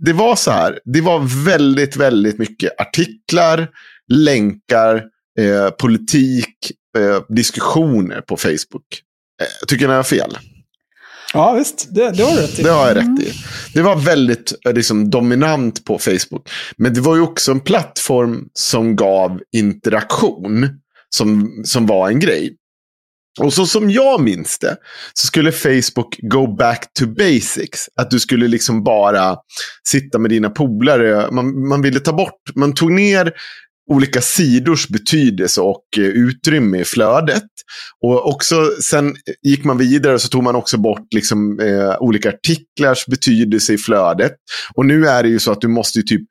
det 0.05 0.13
var 0.13 0.35
så 0.35 0.51
här. 0.51 0.79
Det 0.85 1.01
var 1.01 1.45
väldigt, 1.45 1.95
väldigt 1.95 2.39
mycket 2.39 2.81
artiklar, 2.81 3.67
länkar, 4.13 4.95
eh, 5.39 5.69
politik, 5.69 6.71
eh, 6.97 7.21
diskussioner 7.35 8.21
på 8.21 8.37
Facebook. 8.37 9.01
Eh, 9.41 9.67
tycker 9.67 9.87
ni 9.87 9.91
jag 9.93 9.99
har 9.99 10.03
fel? 10.03 10.37
Ja, 11.33 11.53
visst. 11.53 11.87
Det, 11.95 12.11
det 12.11 12.23
har 12.23 12.31
du 12.35 12.41
rätt 12.41 12.59
i. 12.59 12.63
Det 12.63 12.69
har 12.69 12.87
jag 12.87 12.97
rätt 12.97 13.19
i. 13.19 13.33
Det 13.73 13.81
var 13.81 13.95
väldigt 13.95 14.53
eh, 14.65 14.73
liksom, 14.73 15.09
dominant 15.09 15.85
på 15.85 15.99
Facebook. 15.99 16.49
Men 16.77 16.93
det 16.93 17.01
var 17.01 17.15
ju 17.15 17.21
också 17.21 17.51
en 17.51 17.59
plattform 17.59 18.47
som 18.53 18.95
gav 18.95 19.41
interaktion. 19.55 20.69
Som, 21.09 21.61
som 21.65 21.85
var 21.85 22.09
en 22.09 22.19
grej. 22.19 22.55
Och 23.39 23.53
så 23.53 23.65
som 23.65 23.91
jag 23.91 24.21
minns 24.21 24.59
det 24.59 24.77
så 25.13 25.27
skulle 25.27 25.51
Facebook 25.51 26.17
go 26.21 26.55
back 26.55 26.93
to 26.99 27.05
basics. 27.05 27.89
Att 27.95 28.11
du 28.11 28.19
skulle 28.19 28.47
liksom 28.47 28.83
bara 28.83 29.35
sitta 29.87 30.19
med 30.19 30.31
dina 30.31 30.49
polare. 30.49 31.31
Man, 31.31 31.67
man 31.67 31.81
ville 31.81 31.99
ta 31.99 32.13
bort, 32.13 32.41
man 32.55 32.73
tog 32.73 32.91
ner 32.91 33.33
olika 33.91 34.21
sidors 34.21 34.87
betydelse 34.87 35.61
och 35.61 35.83
eh, 35.97 36.03
utrymme 36.03 36.79
i 36.79 36.85
flödet. 36.85 37.43
Och 38.01 38.29
också 38.29 38.71
sen 38.81 39.15
gick 39.43 39.63
man 39.63 39.77
vidare 39.77 40.19
så 40.19 40.27
tog 40.27 40.43
man 40.43 40.55
också 40.55 40.77
bort 40.77 41.13
liksom, 41.15 41.59
eh, 41.59 42.01
olika 42.01 42.29
artiklars 42.29 43.05
betydelse 43.05 43.73
i 43.73 43.77
flödet. 43.77 44.33
Och 44.73 44.85
nu 44.85 45.07
är 45.07 45.23
det 45.23 45.29
ju 45.29 45.39
så 45.39 45.51
att 45.51 45.61
du 45.61 45.67
måste 45.67 45.99
ju 45.99 46.03
typ 46.03 46.21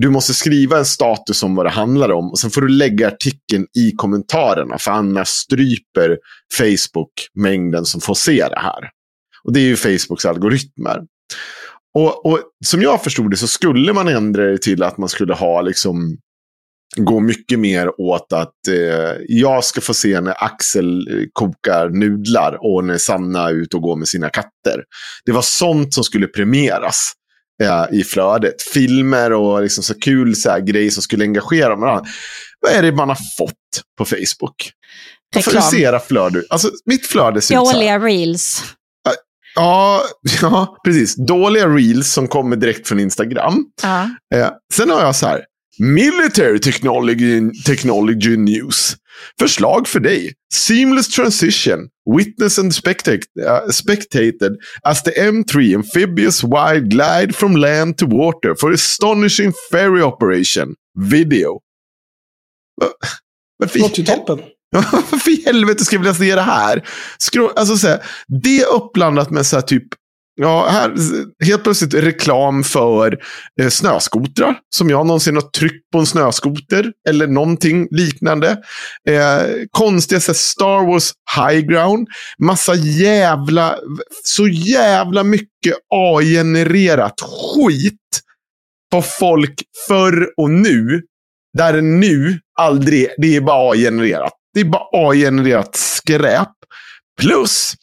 du 0.00 0.10
måste 0.10 0.34
skriva 0.34 0.78
en 0.78 0.84
status 0.84 1.42
om 1.42 1.54
vad 1.54 1.66
det 1.66 1.70
handlar 1.70 2.12
om 2.12 2.30
och 2.30 2.38
sen 2.38 2.50
får 2.50 2.60
du 2.60 2.68
lägga 2.68 3.08
artikeln 3.08 3.66
i 3.78 3.92
kommentarerna 3.96 4.78
för 4.78 4.90
annars 4.90 5.28
stryper 5.28 6.18
Facebook 6.58 7.12
mängden 7.34 7.84
som 7.84 8.00
får 8.00 8.14
se 8.14 8.48
det 8.48 8.60
här. 8.60 8.90
Och 9.44 9.52
det 9.52 9.60
är 9.60 9.64
ju 9.64 9.76
Facebooks 9.76 10.24
algoritmer. 10.24 10.98
Och, 11.94 12.26
och 12.26 12.40
som 12.66 12.82
jag 12.82 13.02
förstod 13.02 13.30
det 13.30 13.36
så 13.36 13.48
skulle 13.48 13.92
man 13.92 14.08
ändra 14.08 14.44
det 14.44 14.62
till 14.62 14.82
att 14.82 14.98
man 14.98 15.08
skulle 15.08 15.34
ha 15.34 15.60
liksom 15.60 16.18
gå 16.96 17.20
mycket 17.20 17.58
mer 17.58 18.00
åt 18.00 18.32
att 18.32 18.68
eh, 18.68 19.16
jag 19.28 19.64
ska 19.64 19.80
få 19.80 19.94
se 19.94 20.20
när 20.20 20.44
Axel 20.44 21.08
eh, 21.08 21.24
kokar 21.32 21.88
nudlar 21.88 22.58
och 22.60 22.84
när 22.84 22.98
Sanna 22.98 23.48
är 23.48 23.52
ute 23.52 23.76
och 23.76 23.82
går 23.82 23.96
med 23.96 24.08
sina 24.08 24.28
katter. 24.28 24.84
Det 25.24 25.32
var 25.32 25.42
sånt 25.42 25.94
som 25.94 26.04
skulle 26.04 26.26
premieras 26.26 27.12
eh, 27.62 27.98
i 27.98 28.04
flödet. 28.04 28.62
Filmer 28.62 29.32
och 29.32 29.62
liksom 29.62 29.84
så 29.84 29.94
kul 29.94 30.36
så 30.36 30.50
här, 30.50 30.60
grejer 30.60 30.90
som 30.90 31.02
skulle 31.02 31.24
engagera 31.24 31.76
varandra. 31.76 32.10
Vad 32.60 32.72
är 32.72 32.82
det 32.82 32.92
man 32.92 33.08
har 33.08 33.18
fått 33.38 33.54
på 33.98 34.04
Facebook? 34.04 34.72
Varför 35.34 35.50
Reklam. 35.50 35.70
ser 35.70 35.78
era 35.78 36.00
flöde? 36.00 36.42
Alltså, 36.50 36.70
mitt 36.86 37.06
flöde 37.06 37.40
ser 37.40 37.54
ut 37.54 37.58
så 37.58 37.66
här. 37.66 37.74
Dåliga 37.74 37.98
reels. 37.98 38.64
Ja, 39.54 40.02
ja, 40.42 40.76
precis. 40.84 41.16
Dåliga 41.26 41.68
reels 41.68 42.12
som 42.12 42.28
kommer 42.28 42.56
direkt 42.56 42.88
från 42.88 43.00
Instagram. 43.00 43.64
Ja. 43.82 44.02
Eh, 44.34 44.50
sen 44.74 44.90
har 44.90 45.00
jag 45.00 45.16
så 45.16 45.26
här. 45.26 45.44
Military 45.78 46.58
technology, 46.60 47.40
technology 47.66 48.36
news. 48.36 48.96
Förslag 49.38 49.88
för 49.88 50.00
dig. 50.00 50.32
Seamless 50.54 51.08
transition. 51.08 51.78
Witness 52.16 52.58
and 52.58 52.72
spectate, 52.72 53.20
uh, 53.46 53.70
spectated 53.70 54.52
as 54.82 55.02
the 55.02 55.10
M3 55.10 55.74
amphibious 55.74 56.42
wide 56.44 56.90
glide 56.90 57.32
from 57.34 57.56
land 57.56 57.98
to 57.98 58.06
water 58.06 58.54
for 58.60 58.72
astonishing 58.72 59.52
ferry 59.70 60.02
operation. 60.02 60.74
Video. 61.10 61.52
Va- 62.80 62.88
Varför, 63.58 63.78
Låter 63.78 63.98
ju 63.98 64.04
toppen. 64.04 64.38
varför 64.72 65.30
i 65.30 65.42
helvete 65.46 65.84
ska 65.84 65.98
vilja 65.98 66.14
se 66.14 66.34
det 66.34 66.40
här? 66.42 66.88
Skro 67.18 67.48
alltså, 67.56 67.76
så 67.76 67.88
här, 67.88 68.02
det 68.42 68.60
är 68.60 68.66
uppblandat 68.74 69.30
med 69.30 69.46
så 69.46 69.56
här, 69.56 69.62
typ 69.62 69.84
Ja, 70.40 70.68
här, 70.68 70.94
helt 71.44 71.62
plötsligt 71.64 71.94
reklam 71.94 72.64
för 72.64 73.18
eh, 73.60 73.68
snöskotrar. 73.68 74.58
Som 74.74 74.90
jag 74.90 75.06
någonsin 75.06 75.34
har 75.34 75.42
tryckt 75.42 75.90
på 75.92 75.98
en 75.98 76.06
snöskoter. 76.06 76.92
Eller 77.08 77.26
någonting 77.26 77.88
liknande. 77.90 78.50
Eh, 79.08 79.42
konstiga 79.70 80.20
så 80.20 80.32
här, 80.32 80.36
Star 80.36 80.86
Wars 80.86 81.12
High 81.36 81.60
Ground. 81.60 82.08
Massa 82.42 82.74
jävla, 82.74 83.78
så 84.24 84.48
jävla 84.48 85.24
mycket 85.24 85.74
AI-genererat 85.94 87.20
skit. 87.20 88.20
På 88.92 89.02
folk 89.02 89.62
förr 89.88 90.28
och 90.36 90.50
nu. 90.50 91.02
Där 91.58 91.80
nu 91.80 92.40
aldrig, 92.58 93.08
det 93.16 93.36
är 93.36 93.40
bara 93.40 93.70
AI-genererat. 93.70 94.32
Det 94.54 94.60
är 94.60 94.64
bara 94.64 94.88
AI-genererat 94.92 95.76
skräp. 95.76 96.48
Plus 97.20 97.74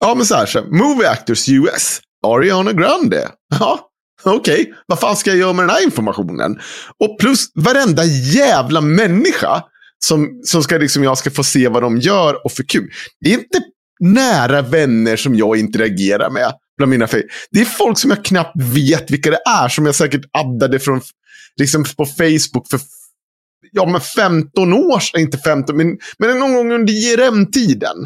Ja, 0.00 0.14
men 0.14 0.26
så 0.26 0.34
här. 0.34 0.46
Så, 0.46 0.60
här, 0.60 0.66
Movie 0.66 1.10
Actors 1.10 1.48
US. 1.48 2.00
Ariana 2.26 2.72
Grande. 2.72 3.28
Ja, 3.58 3.90
okej. 4.24 4.74
Vad 4.86 5.00
fan 5.00 5.16
ska 5.16 5.30
jag 5.30 5.38
göra 5.38 5.52
med 5.52 5.62
den 5.62 5.70
här 5.70 5.84
informationen? 5.84 6.60
Och 7.04 7.18
plus 7.20 7.46
varenda 7.54 8.04
jävla 8.04 8.80
människa 8.80 9.62
som, 10.04 10.40
som 10.44 10.62
ska 10.62 10.78
liksom, 10.78 11.04
jag 11.04 11.18
ska 11.18 11.30
få 11.30 11.44
se 11.44 11.68
vad 11.68 11.82
de 11.82 11.98
gör 11.98 12.44
och 12.44 12.52
för 12.52 12.62
kul. 12.62 12.90
Det 13.20 13.30
är 13.30 13.34
inte 13.34 13.60
nära 14.00 14.62
vänner 14.62 15.16
som 15.16 15.34
jag 15.34 15.56
interagerar 15.56 16.30
med. 16.30 16.52
Bland 16.76 16.90
mina 16.90 17.08
det 17.50 17.60
är 17.60 17.64
folk 17.64 17.98
som 17.98 18.10
jag 18.10 18.24
knappt 18.24 18.56
vet 18.56 19.10
vilka 19.10 19.30
det 19.30 19.40
är. 19.48 19.68
Som 19.68 19.86
jag 19.86 19.94
säkert 19.94 20.24
addade 20.32 20.78
från, 20.78 21.00
liksom 21.56 21.84
på 21.96 22.06
Facebook 22.06 22.70
för 22.70 22.80
ja, 23.72 23.86
men 23.86 24.00
15 24.00 24.72
år 24.72 25.00
sedan. 25.00 25.20
Inte 25.20 25.38
15, 25.38 25.76
men, 25.76 25.98
men 26.18 26.38
någon 26.38 26.54
gång 26.54 26.72
under 26.72 26.92
JRM-tiden. 26.92 27.96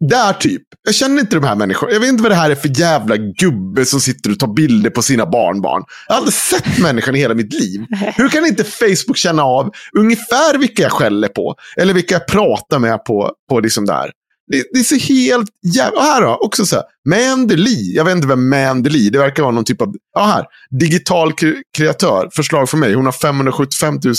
Där 0.00 0.32
typ. 0.32 0.62
Jag 0.84 0.94
känner 0.94 1.20
inte 1.20 1.36
de 1.36 1.44
här 1.44 1.54
människorna. 1.56 1.92
Jag 1.92 2.00
vet 2.00 2.08
inte 2.08 2.22
vad 2.22 2.32
det 2.32 2.36
här 2.36 2.50
är 2.50 2.54
för 2.54 2.80
jävla 2.80 3.16
gubbe 3.16 3.84
som 3.84 4.00
sitter 4.00 4.30
och 4.30 4.38
tar 4.38 4.54
bilder 4.54 4.90
på 4.90 5.02
sina 5.02 5.26
barnbarn. 5.26 5.82
Jag 6.08 6.14
har 6.14 6.18
aldrig 6.18 6.34
sett 6.34 6.78
människan 6.78 7.16
i 7.16 7.18
hela 7.18 7.34
mitt 7.34 7.52
liv. 7.52 7.86
Hur 8.16 8.28
kan 8.28 8.46
inte 8.46 8.64
Facebook 8.64 9.16
känna 9.16 9.42
av 9.42 9.70
ungefär 9.98 10.58
vilka 10.58 10.82
jag 10.82 10.92
skäller 10.92 11.28
på? 11.28 11.54
Eller 11.76 11.94
vilka 11.94 12.14
jag 12.14 12.26
pratar 12.26 12.78
med 12.78 13.04
på, 13.04 13.32
på 13.48 13.60
liksom 13.60 13.86
där. 13.86 14.10
Det, 14.50 14.64
det 14.72 14.78
är 14.78 14.84
så 14.84 14.96
helt 15.12 15.48
jävla... 15.74 15.98
Och 15.98 16.04
här 16.04 16.22
då, 16.22 16.36
också 16.36 16.66
så 16.66 16.76
här. 16.76 16.84
Mandy 17.08 17.94
Jag 17.94 18.04
vet 18.04 18.16
inte 18.16 18.28
vem 18.28 18.48
Mandy 18.48 19.10
Det 19.10 19.18
verkar 19.18 19.42
vara 19.42 19.52
någon 19.52 19.64
typ 19.64 19.82
av... 19.82 19.94
Ja, 20.14 20.24
här. 20.24 20.46
Digital 20.70 21.32
kre- 21.32 21.62
kreatör. 21.76 22.28
Förslag 22.32 22.68
från 22.68 22.80
mig. 22.80 22.94
Hon 22.94 23.04
har 23.04 23.12
575 23.12 24.00
000 24.04 24.14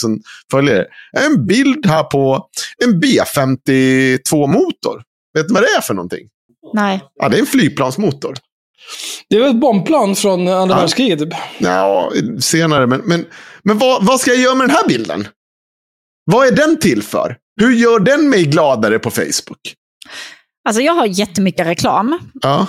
följare. 0.52 0.86
En 1.18 1.48
bild 1.48 1.86
här 1.86 2.04
på 2.04 2.48
en 2.84 3.02
B52-motor. 3.02 5.02
Vet 5.34 5.48
du 5.48 5.54
vad 5.54 5.64
det 5.64 5.68
är 5.78 5.82
för 5.82 5.94
någonting? 5.94 6.28
Nej. 6.74 7.02
Ja, 7.16 7.30
det 7.30 7.38
är 7.38 7.40
en 7.40 7.46
flygplansmotor. 7.46 8.36
Det 9.30 9.36
är 9.36 9.40
väl 9.40 9.50
ett 9.50 9.60
bombplan 9.62 10.16
från 10.16 10.48
andra 10.48 10.76
Ja. 10.76 10.80
världskriget 10.80 11.20
typ. 11.20 11.30
Ja, 11.58 12.12
senare. 12.40 12.88
Men, 12.88 13.02
men, 13.06 13.26
men 13.64 13.78
vad, 13.78 14.06
vad 14.06 14.20
ska 14.20 14.32
jag 14.32 14.40
göra 14.42 14.56
med 14.56 14.68
den 14.68 14.76
här 14.76 14.88
bilden? 14.88 15.28
Vad 16.26 16.48
är 16.48 16.52
den 16.52 16.80
till 16.80 17.04
för? 17.04 17.38
Hur 17.62 17.72
gör 17.74 18.00
den 18.00 18.30
mig 18.30 18.46
gladare 18.46 19.00
på 19.00 19.12
Facebook? 19.12 19.76
Alltså 20.70 20.82
jag 20.82 20.94
har 20.94 21.06
jättemycket 21.06 21.66
reklam. 21.68 22.20
Ja. 22.42 22.68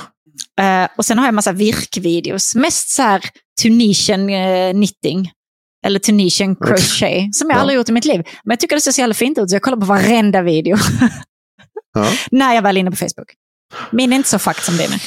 Eh, 0.60 0.88
och 0.96 1.04
sen 1.04 1.18
har 1.18 1.24
jag 1.26 1.34
massa 1.34 1.52
virkvideos. 1.52 2.54
Mest 2.54 2.88
så 2.90 3.02
här 3.02 3.22
Tunisian 3.62 4.30
eh, 4.30 4.72
knitting. 4.72 5.30
Eller 5.86 5.98
Tunisian 5.98 6.56
crochet. 6.56 7.34
Som 7.34 7.50
jag 7.50 7.56
Ja. 7.56 7.60
aldrig 7.60 7.76
gjort 7.76 7.88
i 7.88 7.92
mitt 7.92 8.04
liv. 8.04 8.22
Men 8.44 8.52
jag 8.52 8.60
tycker 8.60 8.76
det 8.76 8.80
ser 8.80 8.92
så 8.92 9.00
jävla 9.00 9.14
fint 9.14 9.38
ut 9.38 9.50
så 9.50 9.54
jag 9.54 9.62
kollar 9.62 9.76
på 9.78 9.86
varenda 9.86 10.42
video. 10.42 10.76
Ja. 11.94 12.06
när 12.30 12.54
jag 12.54 12.62
väl 12.62 12.76
är 12.76 12.80
inne 12.80 12.90
på 12.90 12.96
Facebook. 12.96 13.28
Min 13.92 14.12
är 14.12 14.16
inte 14.16 14.28
så 14.28 14.38
fucked 14.38 14.62
som 14.64 14.76
din 14.76 14.92
är. 14.92 15.02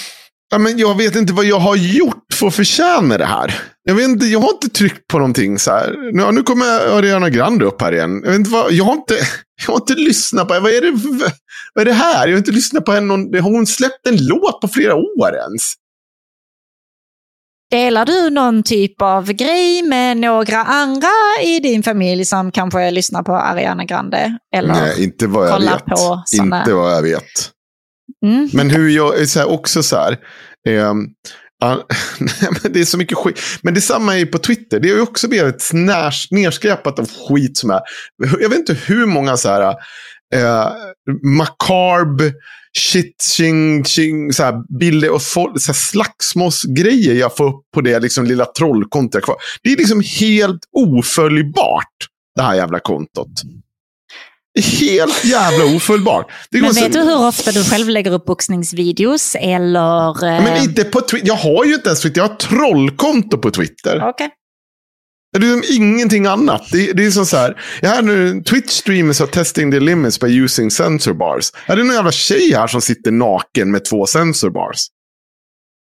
Ja, 0.52 0.58
men 0.58 0.78
jag 0.78 0.98
vet 0.98 1.16
inte 1.16 1.34
vad 1.34 1.46
jag 1.46 1.60
har 1.60 1.76
gjort 1.76 2.24
för 2.34 2.48
att 2.48 2.56
förtjäna 2.56 3.18
det 3.18 3.26
här. 3.26 3.62
Jag, 3.84 3.96
vet 3.96 4.06
inte, 4.08 4.26
jag 4.26 4.40
har 4.40 4.50
inte 4.50 4.70
tryckt 4.70 5.08
på 5.08 5.18
någonting 5.18 5.60
så 5.60 5.72
här. 5.72 5.96
Nu, 6.14 6.32
nu 6.32 6.44
kommer 6.44 6.66
Ariana 6.98 7.30
Grande 7.30 7.66
upp 7.66 7.82
här 7.82 7.92
igen. 7.92 8.22
Jag, 8.24 8.30
vet 8.32 8.40
inte 8.40 8.50
vad, 8.52 8.72
jag, 8.72 8.84
har 8.86 8.94
inte, 8.94 9.14
jag 9.66 9.74
har 9.74 9.76
inte 9.76 9.94
lyssnat 9.96 10.48
på 10.48 10.60
Vad 10.60 10.72
är 10.72 10.82
det, 10.82 11.00
för- 11.00 11.32
vad 11.74 11.82
är 11.82 11.86
det 11.86 11.94
här? 11.94 12.28
Jag 12.28 12.34
har 12.34 12.38
inte 12.38 12.52
lyssnat 12.52 12.86
på 12.86 12.92
henne. 12.92 13.08
någon- 13.08 13.34
Har 13.34 13.42
hon 13.52 13.68
släppt 13.68 14.08
en 14.08 14.26
låt 14.28 14.62
på 14.62 14.68
flera 14.68 14.96
år 14.96 15.36
ens? 15.36 15.74
Delar 17.74 18.06
du 18.06 18.30
någon 18.30 18.64
typ 18.64 19.02
av 19.02 19.32
grej 19.32 19.82
med 19.84 20.18
några 20.18 20.64
andra 20.64 21.08
i 21.44 21.60
din 21.60 21.84
familj 21.84 22.26
som 22.26 22.52
kanske 22.52 22.92
lyssnar 22.92 23.24
på 23.24 23.36
Ariana 23.36 23.86
Grande? 23.86 24.38
Eller? 24.56 24.74
Nej, 24.74 25.04
inte 25.04 25.28
vad 25.28 25.48
jag 25.48 25.54
kolla 25.54 25.72
vet. 25.72 25.86
på 25.86 26.24
såna- 26.26 26.60
Inte 26.60 26.74
vad 26.74 26.92
jag 26.94 27.02
vet. 27.02 27.50
Mm. 28.26 28.50
Men 28.54 28.70
hur 28.70 28.90
jag 28.90 29.28
så 29.30 29.40
här, 29.40 29.50
också 29.50 29.84
så 29.84 29.96
här. 29.96 30.18
men 32.64 32.72
det 32.74 32.80
är 32.80 32.86
så 32.86 32.98
mycket 32.98 33.18
skit. 33.18 33.40
Men 33.62 33.74
detsamma 33.74 34.14
är 34.14 34.20
ju 34.20 34.26
på 34.26 34.38
Twitter. 34.38 34.80
Det 34.80 34.90
är 34.90 34.96
ju 34.96 35.02
också 35.02 35.28
blivit 35.28 35.70
nerskräpat 36.32 37.00
av 37.00 37.10
skit 37.30 37.58
som 37.58 37.70
är. 37.70 37.80
Jag 38.40 38.50
vet 38.50 38.60
inte 38.60 38.74
hur 38.74 39.06
många 39.06 39.38
så 39.38 39.50
här. 39.50 39.76
Eh, 40.36 40.72
macarb, 41.38 42.22
shit, 42.78 43.22
ching, 43.38 43.84
ching, 43.86 44.34
så 44.34 44.44
här 44.44 44.78
bilder 44.80 45.10
och 45.12 45.22
så 45.22 45.74
slagsmålsgrejer 45.74 47.14
jag 47.14 47.38
får 47.38 47.46
upp 47.50 47.62
på 47.74 47.82
det 47.82 48.00
liksom 48.00 48.26
lilla 48.26 48.46
trollkontot 48.46 49.24
kvar. 49.24 49.36
Det 49.64 49.70
är 49.74 49.78
liksom 49.78 50.02
helt 50.20 50.62
oföljbart, 50.72 51.88
det 52.36 52.42
här 52.42 52.56
jävla 52.56 52.80
kontot. 52.80 53.30
Helt 54.80 55.26
jävla 55.26 55.76
oföljbart. 55.76 56.28
Det 56.52 56.58
Men 56.62 56.68
går 56.70 56.74
så- 56.74 56.82
vet 56.84 56.94
du 56.94 57.00
hur 57.00 57.26
ofta 57.28 57.52
du 57.52 57.64
själv 57.64 57.90
lägger 57.90 58.12
upp 58.12 58.26
boxningsvideos 58.26 59.36
eller... 59.40 60.26
eh, 60.26 60.44
Men 60.44 60.64
inte 60.64 60.84
på 60.84 61.02
Twitter. 61.02 61.28
Jag 61.28 61.36
har 61.36 61.66
ju 61.66 61.74
inte 61.74 61.90
ens 61.90 62.02
Twitter. 62.02 62.22
Jag 62.22 62.28
har 62.28 62.36
trollkonto 62.36 63.38
på 63.38 63.52
Twitter. 63.52 64.02
Okej. 64.10 64.30
Det 65.34 65.48
är 65.48 65.56
liksom 65.56 65.76
ingenting 65.84 66.26
annat. 66.26 66.68
Det, 66.72 66.94
det 66.94 67.06
är 67.06 67.12
som 67.12 67.26
så 67.26 67.38
här. 67.38 67.62
Jag 67.82 67.90
har 67.90 68.02
nu 68.02 68.42
Twitch 68.42 68.72
streamers 68.72 69.22
are 69.22 69.28
testing 69.28 69.72
the 69.72 69.80
limits 69.80 70.20
by 70.20 70.28
using 70.28 70.72
sensor 70.72 71.14
bars. 71.14 71.52
Är 71.66 71.76
det 71.76 71.84
någon 71.84 71.96
jävla 71.96 72.12
tjej 72.12 72.54
här 72.54 72.68
som 72.68 72.82
sitter 72.82 73.12
naken 73.12 73.72
med 73.72 73.86
två 73.86 74.06
sensor 74.06 74.50
bars? 74.50 74.88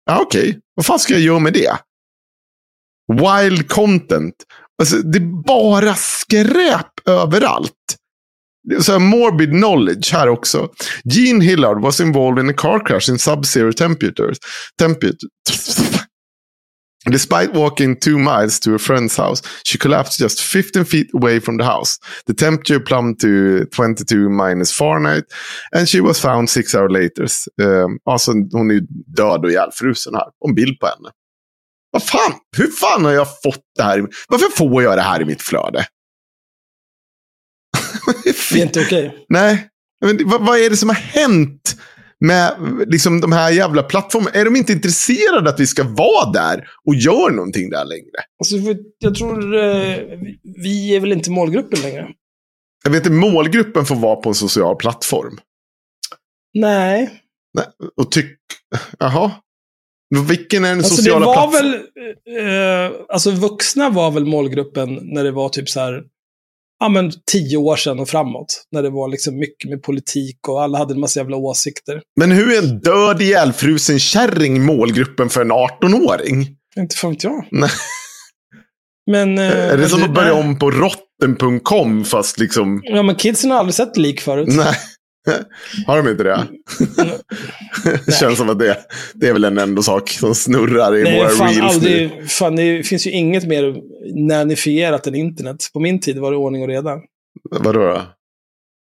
Ja, 0.06 0.19
okej. 0.22 0.60
Vad 0.76 0.86
fan 0.86 0.99
ska 0.99 1.14
jag 1.14 1.22
göra 1.22 1.40
med 1.40 1.53
det? 1.53 1.78
Wild 3.14 3.69
content. 3.69 4.36
Alltså, 4.82 4.98
det 4.98 5.18
är 5.18 5.44
bara 5.44 5.95
skräp 5.95 7.07
överallt. 7.07 7.74
Så 8.80 8.91
här 8.91 8.99
morbid 8.99 9.49
knowledge 9.49 10.14
här 10.14 10.30
också. 10.30 10.69
Gene 11.03 11.45
Hillard 11.45 11.82
was 11.82 11.99
involved 11.99 12.44
in 12.44 12.49
a 12.49 12.53
car 12.57 12.86
crash 12.86 13.10
in 13.10 13.18
sub-zero 13.18 13.72
temperatures. 13.72 14.38
Temperature. 14.80 15.30
Despite 17.12 17.54
walking 17.54 17.96
two 17.96 18.18
miles 18.18 18.60
to 18.60 18.76
a 18.76 18.78
friend's 18.78 19.18
house, 19.18 19.42
she 19.64 19.78
collapsed 19.78 20.20
just 20.20 20.42
15 20.42 20.86
feet 20.86 21.14
away 21.14 21.40
from 21.40 21.58
the 21.58 21.64
house. 21.64 22.00
The 22.26 22.34
temperature 22.34 22.80
plumbed 22.80 23.20
to 23.20 23.66
22 23.66 24.30
minus 24.30 24.74
Fahrenheit 24.74 25.24
and 25.72 25.88
she 25.88 26.02
was 26.02 26.20
found 26.20 26.50
six 26.50 26.76
hours 26.76 26.92
later. 26.92 27.28
Um, 27.62 28.00
alltså, 28.06 28.32
hon 28.32 28.72
är 28.72 28.82
död 29.16 29.46
och 29.46 29.52
ihjälfrusen 29.52 30.16
här. 30.16 30.28
Och 30.40 30.50
en 30.50 30.56
bild 30.56 30.80
på 30.80 30.88
henne. 30.88 31.10
Vad 31.92 32.04
fan? 32.04 32.34
Hur 32.58 32.68
fan 32.68 33.06
har 33.06 33.12
jag 33.12 33.28
fått 33.44 33.64
det 33.76 33.84
här? 33.84 34.08
Varför 34.28 34.50
får 34.50 34.84
jag 34.84 34.98
det 34.98 35.02
här 35.02 35.22
i 35.22 35.26
mitt 35.26 35.42
flöde? 35.42 35.86
Det 38.52 38.60
är 38.60 38.66
inte 38.66 38.82
okej. 38.82 39.26
Nej, 39.30 39.70
men 40.06 40.30
vad, 40.30 40.46
vad 40.46 40.60
är 40.60 40.70
det 40.70 40.78
som 40.78 40.90
har 40.90 40.96
hänt 40.96 41.78
med 42.26 42.56
liksom, 42.88 43.22
de 43.22 43.31
här 43.31 43.52
jävla 43.52 43.84
plattformarna? 43.84 44.31
Är 44.31 44.45
de 44.45 44.56
inte 44.56 44.73
intresserade 44.73 45.49
att 45.49 45.60
vi 45.60 45.68
ska 45.68 45.84
vara 45.84 46.31
där 46.31 46.68
och 46.85 46.95
göra 46.95 47.34
någonting 47.34 47.69
där 47.69 47.85
längre? 47.85 48.11
Alltså, 48.39 48.56
jag 48.99 49.15
tror 49.15 49.56
eh, 49.56 49.98
vi 50.64 50.95
är 50.95 50.99
väl 50.99 51.11
inte 51.11 51.31
målgruppen 51.31 51.80
längre. 51.81 52.07
Jag 52.84 52.91
vet 52.91 53.06
inte, 53.06 53.18
målgruppen 53.18 53.85
får 53.85 53.95
vara 53.95 54.15
på 54.15 54.30
en 54.30 54.35
social 54.35 54.76
plattform. 54.76 55.39
Nej. 56.53 57.10
Nej, 57.53 57.65
och 57.98 58.11
tyck... 58.11 58.38
Jaha. 58.99 59.31
Vilken 60.30 60.65
är 60.65 60.69
den 60.69 60.77
Alltså 60.77 60.95
sociala 60.95 61.26
var 61.26 61.34
plattformen? 61.34 61.81
väl, 62.26 62.88
eh, 62.88 62.91
alltså 63.10 63.31
vuxna 63.31 63.89
var 63.89 64.11
väl 64.11 64.26
målgruppen 64.26 64.99
när 65.02 65.23
det 65.23 65.31
var 65.31 65.49
typ 65.49 65.69
så 65.69 65.80
här, 65.80 66.03
ja 66.80 66.90
men 66.90 67.12
tio 67.32 67.58
år 67.58 67.76
sedan 67.76 67.99
och 67.99 68.10
framåt. 68.10 68.64
När 68.72 68.84
det 68.84 68.90
var 68.90 69.10
liksom 69.10 69.38
mycket 69.40 69.70
med 69.70 69.84
politik 69.84 70.48
och 70.48 70.64
alla 70.64 70.78
hade 70.78 70.94
en 70.94 70.99
massa 70.99 71.20
jävla 71.20 71.38
åsikter. 71.38 72.02
Men 72.20 72.32
hur 72.32 72.54
är 72.54 72.58
en 72.58 72.80
död 72.80 73.22
ihjälfrusen 73.22 73.99
kärring 73.99 74.66
målgruppen 74.66 75.30
för 75.30 75.41
en 75.41 75.52
18-åring? 75.52 76.48
Inte 76.78 76.95
fan 76.95 77.12
vet 77.12 77.24
jag. 77.24 77.48
Nej. 77.52 77.70
Men... 79.12 79.38
eh, 79.38 79.74
är 79.74 79.78
det 79.78 79.90
som 79.90 80.04
att 80.04 80.14
börja 80.14 80.34
om 80.34 80.60
på 80.60 80.72
rotten.com 80.72 82.06
fast 82.06 82.40
liksom... 82.40 82.82
Ja, 82.84 83.04
men 83.04 83.16
kidsen 83.16 83.52
har 83.52 83.58
aldrig 83.58 83.76
sett 83.76 83.98
lik 83.98 84.22
förut. 84.22 84.48
Nej. 84.52 84.76
Har 85.88 85.98
de 86.04 86.10
inte 86.10 86.24
det? 86.24 86.48
det 88.06 88.12
känns 88.20 88.38
som 88.38 88.49
att 88.49 88.60
det, 88.60 88.78
det 89.14 89.28
är 89.28 89.34
väl 89.34 89.44
en 89.44 89.58
ändå 89.58 89.84
sak 89.84 90.10
som 90.10 90.36
snurrar 90.36 90.95
i 90.98 91.04
Nej, 91.04 91.20
våra 91.20 91.30
fan, 91.30 91.48
reels 91.48 91.60
nu. 91.60 91.68
aldrig, 91.68 92.32
fan, 92.32 92.56
det 92.56 92.84
finns 92.84 93.08
ju 93.08 93.12
inget 93.12 93.48
mer 93.48 93.76
nannifierat 94.28 95.08
än 95.08 95.16
internet. 95.16 95.58
På 95.74 95.80
min 95.80 95.99
tid 95.99 96.18
var 96.18 96.32
det 96.32 96.38
ordning 96.38 96.62
och 96.62 96.68
reda. 96.68 96.99
Vadå 97.52 97.80
då? 97.80 98.02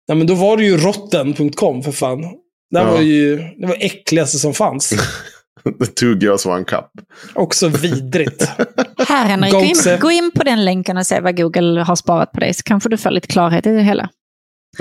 Ja, 0.06 0.14
men 0.14 0.26
då 0.26 0.34
var 0.34 0.56
det 0.56 0.64
ju 0.64 0.76
rotten.com 0.76 1.82
för 1.82 1.92
fan. 1.92 2.20
Det 2.70 2.78
Ja. 2.80 2.90
var 2.92 3.00
ju 3.00 3.36
det 3.36 3.66
var 3.66 3.76
äckligaste 3.80 4.38
som 4.38 4.54
fanns. 4.54 4.88
The 5.80 5.86
two 5.86 6.18
girls 6.22 6.46
one 6.46 6.64
cup. 6.64 6.84
Också 7.34 7.68
vidrigt. 7.68 8.48
Här 9.08 9.26
Henrik, 9.26 9.52
gå 9.52 9.60
in, 9.60 9.74
gå 10.00 10.10
in 10.10 10.30
på 10.34 10.44
den 10.44 10.64
länken 10.64 10.96
och 10.96 11.06
se 11.06 11.20
vad 11.20 11.36
Google 11.36 11.82
har 11.82 11.96
sparat 11.96 12.32
på 12.32 12.40
dig 12.40 12.54
så 12.54 12.62
kanske 12.62 12.88
du 12.88 12.96
får 12.96 13.10
lite 13.10 13.26
klarhet 13.26 13.66
i 13.66 13.70
det 13.70 13.82
hela. 13.82 14.08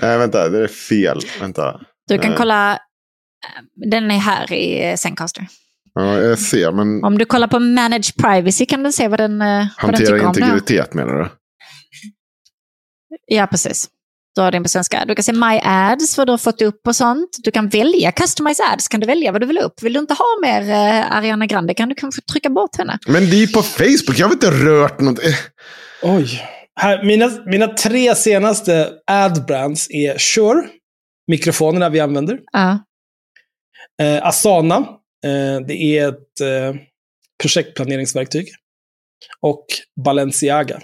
Nej, 0.02 0.18
vänta. 0.18 0.50
Det 0.50 0.64
är 0.64 0.68
fel. 0.68 1.20
Vänta. 1.40 1.82
Du 2.08 2.18
kan 2.18 2.36
kolla, 2.36 2.74
eh, 2.74 3.90
den 3.92 4.12
är 4.12 4.18
här 4.18 4.54
i 4.54 4.90
eh, 4.90 4.96
Zencaster. 4.96 5.48
Ja, 5.94 6.20
jag 6.20 6.40
ser, 6.40 6.72
men 6.72 7.04
Om 7.04 7.18
du 7.18 7.26
kollar 7.26 7.48
på 7.48 7.60
Manage 7.60 8.14
Privacy 8.18 8.66
kan 8.66 8.84
du 8.84 8.92
se 8.92 9.08
vad 9.08 9.20
den, 9.20 9.42
eh, 9.42 9.48
vad 9.48 9.58
den 9.58 9.68
hantera 9.80 9.98
tycker 9.98 10.26
om 10.26 10.34
det 10.34 10.44
här. 10.46 10.54
integritet 10.54 10.94
menar 10.94 11.14
du? 11.14 11.30
Ja, 13.28 13.48
precis. 13.48 13.90
Du 14.36 14.42
har 14.42 14.52
den 14.52 14.64
på 14.64 14.70
svenska. 14.70 15.06
Du 15.06 15.16
kan 15.16 15.24
se 15.24 15.34
My 15.34 15.60
Ads, 15.64 16.18
vad 16.18 16.28
du 16.28 16.32
har 16.32 16.38
fått 16.38 16.62
upp 16.62 16.88
och 16.88 16.96
sånt. 16.96 17.30
Du 17.44 17.52
kan 17.52 17.70
välja 17.70 18.12
Customize 18.12 18.64
Ads, 18.64 18.88
kan 18.88 19.00
du 19.00 19.08
välja 19.08 19.32
vad 19.32 19.42
du 19.42 19.48
vill 19.48 19.58
upp. 19.58 19.84
Vill 19.84 19.94
du 19.94 20.00
inte 20.00 20.14
ha 20.14 20.26
mer 20.42 20.62
eh, 20.62 21.12
Ariana 21.18 21.46
Grande 21.46 21.74
kan 21.74 21.90
du 21.90 21.96
kanske 21.96 22.22
trycka 22.22 22.50
bort 22.50 22.78
henne. 22.78 23.00
Men 23.08 23.30
det 23.30 23.36
är 23.36 23.40
ju 23.40 23.48
på 23.48 23.62
Facebook. 23.62 24.20
Jag 24.20 24.28
har 24.28 24.34
inte 24.34 24.52
rört 24.52 25.00
något. 25.02 25.20
Eh, 25.24 25.34
Oj. 26.04 26.42
Här, 26.80 27.04
mina, 27.04 27.30
mina 27.46 27.68
tre 27.68 28.16
senaste 28.16 28.94
ad-brands 29.12 29.88
är 29.90 30.18
Shure, 30.18 30.68
mikrofonerna 31.28 31.90
vi 31.90 32.00
använder. 32.00 32.40
Ja. 32.52 32.80
Eh, 34.02 34.28
Asana, 34.28 34.76
eh, 35.26 35.66
det 35.68 35.74
är 35.76 36.10
ett 36.10 36.42
eh, 36.42 36.82
projektplaneringsverktyg. 37.42 38.48
Och 39.42 39.66
Balenciaga. 40.06 40.80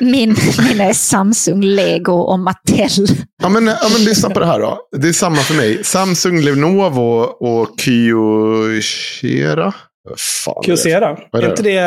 Min, 0.00 0.36
min 0.68 0.80
är 0.80 0.92
Samsung, 0.92 1.62
Lego 1.62 2.12
och 2.12 2.38
Mattel. 2.38 3.06
Ja, 3.42 3.48
men, 3.48 3.66
ja, 3.66 3.88
men 3.92 4.04
lyssna 4.04 4.30
på 4.30 4.40
det 4.40 4.46
här 4.46 4.60
då. 4.60 4.88
Det 4.92 5.08
är 5.08 5.12
samma 5.12 5.36
för 5.36 5.54
mig. 5.54 5.84
Samsung, 5.84 6.40
Lenovo 6.40 7.20
och 7.22 7.80
Kyocera. 7.80 9.74
Det? 10.04 10.66
Kyocera. 10.66 11.08
Är 11.08 11.38
Är 11.38 11.42
det 11.42 11.46
inte 11.46 11.62
det... 11.62 11.78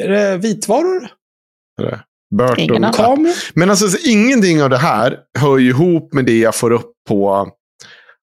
Är 0.00 0.08
det 0.08 0.36
vitvaror? 0.36 1.08
Burton. 2.36 2.92
Kameror? 2.92 3.34
Men 3.54 3.70
alltså 3.70 3.88
så 3.88 3.98
ingenting 4.08 4.62
av 4.62 4.70
det 4.70 4.78
här 4.78 5.18
hör 5.38 5.58
ju 5.58 5.68
ihop 5.68 6.12
med 6.12 6.24
det 6.24 6.38
jag 6.38 6.54
får 6.54 6.70
upp 6.70 6.92
på 7.08 7.48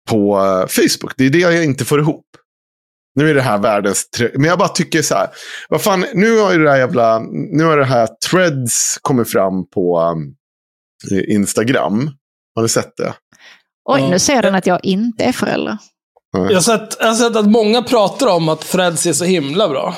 på 0.09 0.37
eh, 0.37 0.67
Facebook. 0.67 1.13
Det 1.17 1.25
är 1.25 1.29
det 1.29 1.39
jag 1.39 1.63
inte 1.63 1.85
får 1.85 1.99
ihop. 1.99 2.25
Nu 3.15 3.29
är 3.29 3.33
det 3.33 3.41
här 3.41 3.57
världens... 3.57 4.09
Men 4.33 4.43
jag 4.43 4.59
bara 4.59 4.69
tycker 4.69 5.01
så 5.01 5.15
här. 5.15 5.27
Vad 5.69 5.81
fan, 5.81 6.05
nu 6.13 6.39
har 6.39 6.53
ju 6.53 6.63
det 6.63 6.69
här 6.69 6.77
jävla... 6.77 7.19
Nu 7.29 7.63
har 7.63 7.77
det 7.77 7.85
här 7.85 8.09
threads 8.29 8.99
kommit 9.01 9.31
fram 9.31 9.69
på 9.69 9.99
um, 9.99 10.35
Instagram. 11.27 12.11
Har 12.55 12.61
ni 12.61 12.69
sett 12.69 12.97
det? 12.97 13.13
Oj, 13.89 14.09
nu 14.09 14.19
säger 14.19 14.41
den 14.41 14.55
att 14.55 14.67
jag 14.67 14.85
inte 14.85 15.23
är 15.23 15.31
förälder. 15.31 15.77
Jag 16.31 16.53
har, 16.53 16.61
sett, 16.61 16.97
jag 16.99 17.07
har 17.07 17.15
sett 17.15 17.35
att 17.35 17.47
många 17.47 17.83
pratar 17.83 18.27
om 18.27 18.49
att 18.49 18.61
Threads 18.61 19.05
är 19.05 19.13
så 19.13 19.25
himla 19.25 19.69
bra. 19.69 19.95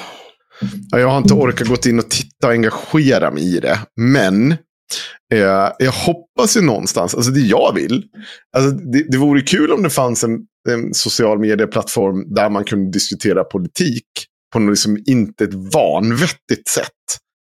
Ja, 0.92 1.00
Jag 1.00 1.08
har 1.08 1.18
inte 1.18 1.34
orkat 1.34 1.68
gått 1.68 1.86
in 1.86 2.00
och 2.00 2.10
titta 2.10 2.48
och 2.48 2.54
engagera 2.54 3.32
mig 3.32 3.56
i 3.58 3.60
det. 3.60 3.80
Men 4.02 4.52
eh, 5.34 5.70
jag 5.80 5.92
hoppas 5.92 6.58
ju 6.58 6.62
någonstans, 6.62 7.16
alltså 7.16 7.32
det 7.32 7.40
jag 7.40 7.72
vill. 7.76 8.04
Alltså 8.58 8.72
det, 8.72 9.12
det 9.12 9.18
vore 9.18 9.42
kul 9.42 9.72
om 9.72 9.84
det 9.84 9.90
fanns 9.90 10.24
en, 10.24 10.38
en 10.70 10.94
social 10.94 11.40
medieplattform 11.40 12.34
där 12.34 12.50
man 12.50 12.64
kunde 12.64 12.92
diskutera 12.92 13.44
politik 13.44 14.04
på 14.54 14.60
något 14.60 14.72
liksom 14.72 14.98
inte 15.08 15.44
ett 15.44 15.74
vanvettigt 15.74 16.68
sätt. 16.68 16.88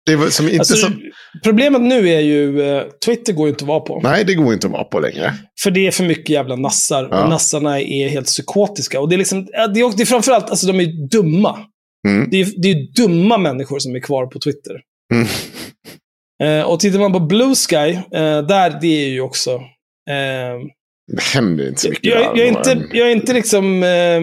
Det 0.05 0.15
var 0.15 0.29
som 0.29 0.45
inte 0.45 0.59
Alltså, 0.59 0.75
som, 0.75 1.01
Problemet 1.43 1.81
nu 1.81 2.09
är 2.09 2.19
ju, 2.19 2.61
eh, 2.61 2.83
Twitter 3.05 3.33
går 3.33 3.47
ju 3.47 3.49
inte 3.49 3.63
att 3.63 3.67
vara 3.67 3.79
på. 3.79 3.99
nej, 4.03 4.23
det 4.25 4.33
går 4.33 4.53
inte 4.53 4.67
att 4.67 4.73
vara 4.73 4.83
på 4.83 4.99
längre. 4.99 5.33
För 5.63 5.71
det 5.71 5.87
är 5.87 5.91
för 5.91 6.03
mycket 6.03 6.29
jävla 6.29 6.55
nassar. 6.55 7.07
Ja. 7.11 7.23
Och 7.23 7.29
nassarna 7.29 7.81
är 7.81 8.09
helt 8.09 8.25
psykotiska. 8.25 8.99
Och 8.99 9.09
det 9.09 9.15
är, 9.15 9.17
liksom, 9.17 9.45
det 9.45 9.57
är, 9.57 9.97
det 9.97 10.03
är 10.03 10.05
framförallt, 10.05 10.49
alltså 10.49 10.67
de 10.67 10.79
är 10.79 11.09
dumma. 11.09 11.59
Mm. 12.07 12.29
Det 12.31 12.41
är, 12.41 12.61
det 12.61 12.71
är 12.71 12.93
dumma 12.95 13.37
människor 13.37 13.79
som 13.79 13.95
är 13.95 13.99
kvar 13.99 14.25
på 14.25 14.39
Twitter. 14.39 14.81
Mm. 15.13 15.27
Eh, 16.43 16.61
och 16.61 16.79
tittar 16.79 16.99
man 16.99 17.13
på 17.13 17.19
Blue 17.19 17.55
Sky, 17.55 17.75
eh, 18.17 18.41
där 18.41 18.79
det 18.81 19.03
är 19.05 19.09
ju 19.09 19.21
också... 19.21 19.51
Eh, 20.09 20.59
Det 21.11 21.23
händer 21.33 21.67
inte 21.69 21.81
så 21.81 21.89
mycket. 21.89 22.05
jag, 22.05 22.21
jag, 22.21 22.39
är 22.39 22.47
inte, 22.47 22.87
jag 22.91 23.07
är 23.07 23.11
inte 23.11 23.33
liksom 23.33 23.83
eh, 23.83 24.21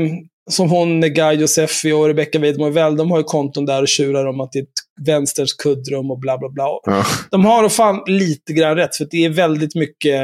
som 0.50 0.70
hon, 0.70 1.00
Guy 1.00 1.36
Josefi 1.36 1.92
och 1.92 2.06
Rebecca 2.06 2.38
Weidmo 2.38 2.70
väl. 2.70 2.96
De 2.96 3.10
har 3.10 3.18
ju 3.18 3.24
konton 3.24 3.64
där 3.66 3.82
och 3.82 3.88
tjurar 3.88 4.26
om 4.26 4.40
att 4.40 4.52
det 4.52 4.58
är 4.58 4.62
ett 4.62 5.06
vänsters 5.06 5.52
kuddrum 5.52 6.10
och 6.10 6.18
bla 6.18 6.38
bla 6.38 6.48
bla. 6.48 6.64
Ja. 6.82 7.04
De 7.30 7.44
har 7.44 7.62
nog 7.62 7.72
fan 7.72 8.02
lite 8.06 8.52
grann 8.52 8.76
rätt, 8.76 8.96
för 8.96 9.06
det 9.10 9.24
är 9.24 9.30
väldigt 9.30 9.74
mycket... 9.74 10.22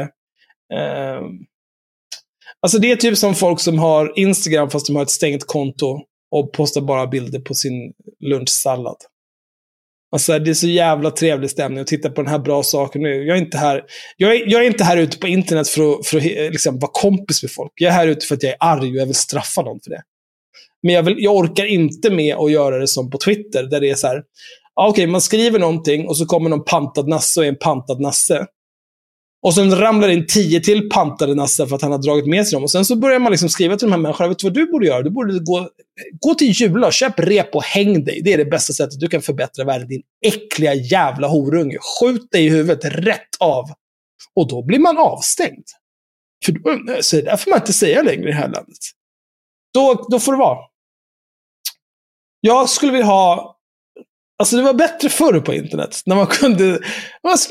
Eh, 0.73 1.21
alltså 2.61 2.79
det 2.79 2.91
är 2.91 2.95
typ 2.95 3.17
som 3.17 3.35
folk 3.35 3.59
som 3.59 3.79
har 3.79 4.19
Instagram 4.19 4.69
fast 4.69 4.87
de 4.87 4.95
har 4.95 5.03
ett 5.03 5.09
stängt 5.09 5.43
konto 5.47 6.01
och 6.35 6.51
postar 6.53 6.81
bara 6.81 7.07
bilder 7.07 7.39
på 7.39 7.53
sin 7.53 7.93
lunchsallad. 8.19 8.97
Alltså 10.11 10.39
det 10.39 10.49
är 10.49 10.53
så 10.53 10.67
jävla 10.67 11.11
trevlig 11.11 11.49
stämning 11.49 11.79
att 11.79 11.87
titta 11.87 12.09
på 12.09 12.21
den 12.21 12.31
här 12.31 12.39
bra 12.39 12.63
saken 12.63 13.01
nu. 13.01 13.23
Jag 13.23 13.37
är 13.37 13.41
inte 13.41 13.57
här, 13.57 13.83
jag 14.17 14.35
är, 14.35 14.51
jag 14.51 14.63
är 14.63 14.67
inte 14.67 14.83
här 14.83 14.97
ute 14.97 15.17
på 15.17 15.27
internet 15.27 15.67
för 15.67 15.93
att, 15.93 16.07
för 16.07 16.17
att 16.17 16.23
eh, 16.23 16.51
liksom, 16.51 16.79
vara 16.79 16.91
kompis 16.93 17.43
med 17.43 17.51
folk. 17.51 17.71
Jag 17.75 17.89
är 17.89 17.93
här 17.93 18.07
ute 18.07 18.25
för 18.25 18.35
att 18.35 18.43
jag 18.43 18.51
är 18.51 18.57
arg 18.59 18.89
och 18.89 18.95
jag 18.95 19.05
vill 19.05 19.15
straffa 19.15 19.61
någon 19.61 19.79
för 19.83 19.89
det. 19.89 20.01
Men 20.83 20.93
jag, 20.93 21.03
vill, 21.03 21.15
jag 21.17 21.35
orkar 21.35 21.65
inte 21.65 22.09
med 22.09 22.35
att 22.35 22.51
göra 22.51 22.77
det 22.77 22.87
som 22.87 23.09
på 23.09 23.17
Twitter, 23.17 23.63
där 23.63 23.79
det 23.79 23.89
är 23.89 23.95
så 23.95 24.07
här, 24.07 24.23
ja, 24.75 24.87
okej, 24.87 25.07
man 25.07 25.21
skriver 25.21 25.59
någonting 25.59 26.07
och 26.07 26.17
så 26.17 26.25
kommer 26.25 26.49
någon 26.49 26.63
pantad 26.63 27.07
nasse 27.07 27.39
och 27.39 27.45
är 27.45 27.49
en 27.49 27.57
pantad 27.57 28.01
nasse. 28.01 28.45
Och 29.45 29.53
sen 29.53 29.75
ramlar 29.75 30.07
det 30.07 30.13
in 30.13 30.25
tio 30.27 30.59
till 30.59 30.89
pantade 30.89 31.35
nassar 31.35 31.65
för 31.65 31.75
att 31.75 31.81
han 31.81 31.91
har 31.91 31.99
dragit 31.99 32.25
med 32.25 32.47
sig 32.47 32.55
dem. 32.55 32.63
Och 32.63 32.71
sen 32.71 32.85
så 32.85 32.95
börjar 32.95 33.19
man 33.19 33.31
liksom 33.31 33.49
skriva 33.49 33.77
till 33.77 33.87
de 33.87 33.91
här 33.91 33.99
människorna, 33.99 34.29
vet 34.29 34.39
du 34.39 34.45
vad 34.45 34.53
du 34.53 34.71
borde 34.71 34.85
göra? 34.85 35.01
Du 35.01 35.09
borde 35.09 35.39
gå, 35.39 35.69
gå 36.19 36.35
till 36.35 36.51
Jula, 36.51 36.91
köp 36.91 37.19
rep 37.19 37.55
och 37.55 37.63
häng 37.63 38.03
dig. 38.03 38.21
Det 38.23 38.33
är 38.33 38.37
det 38.37 38.45
bästa 38.45 38.73
sättet 38.73 38.99
du 38.99 39.07
kan 39.07 39.21
förbättra 39.21 39.65
världen, 39.65 39.87
din 39.87 40.01
äckliga 40.25 40.73
jävla 40.73 41.27
horunge. 41.27 41.77
Skjut 41.79 42.31
dig 42.31 42.45
i 42.45 42.49
huvudet 42.49 42.85
rätt 42.85 43.35
av. 43.39 43.65
Och 44.35 44.47
då 44.47 44.63
blir 44.63 44.79
man 44.79 44.97
avstängd. 44.97 45.65
För 46.45 46.51
då, 46.51 47.01
så 47.01 47.15
det 47.15 47.21
där 47.21 47.37
får 47.37 47.51
man 47.51 47.59
inte 47.59 47.73
säga 47.73 48.01
längre 48.01 48.23
i 48.23 48.31
det 48.31 48.37
här 48.37 48.49
landet. 48.49 48.79
Då, 49.73 50.07
då 50.11 50.19
får 50.19 50.31
det 50.31 50.39
vara. 50.39 50.59
Jag 52.41 52.69
skulle 52.69 52.91
vilja 52.91 53.07
ha 53.07 53.54
Alltså 54.37 54.55
det 54.55 54.61
var 54.61 54.73
bättre 54.73 55.09
förr 55.09 55.39
på 55.39 55.53
internet. 55.53 56.01
När 56.05 56.15
man 56.15 56.27
kunde, 56.27 56.79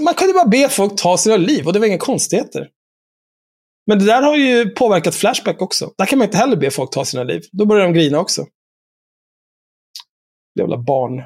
man, 0.01 0.15
kunde 0.15 0.35
bara 0.35 0.47
be 0.49 0.69
folk 0.69 0.97
ta 0.97 1.17
sina 1.19 1.37
liv 1.37 1.67
och 1.67 1.73
det 1.73 1.79
var 1.79 1.87
inga 1.87 1.99
konstigheter. 1.99 2.69
Men 3.87 3.99
det 3.99 4.05
där 4.05 4.23
har 4.23 4.37
ju 4.37 4.71
påverkat 4.71 5.15
Flashback 5.15 5.63
också. 5.63 5.93
Där 5.99 6.07
kan 6.07 6.19
man 6.19 6.27
inte 6.29 6.39
heller 6.39 6.57
be 6.57 6.71
folk 6.71 6.91
ta 6.91 7.05
sina 7.05 7.23
liv. 7.25 7.43
Då 7.53 7.67
börjar 7.67 7.85
de 7.85 7.93
grina 7.93 8.19
också. 8.19 8.47
Jävla 10.59 10.79
barn. 10.79 11.23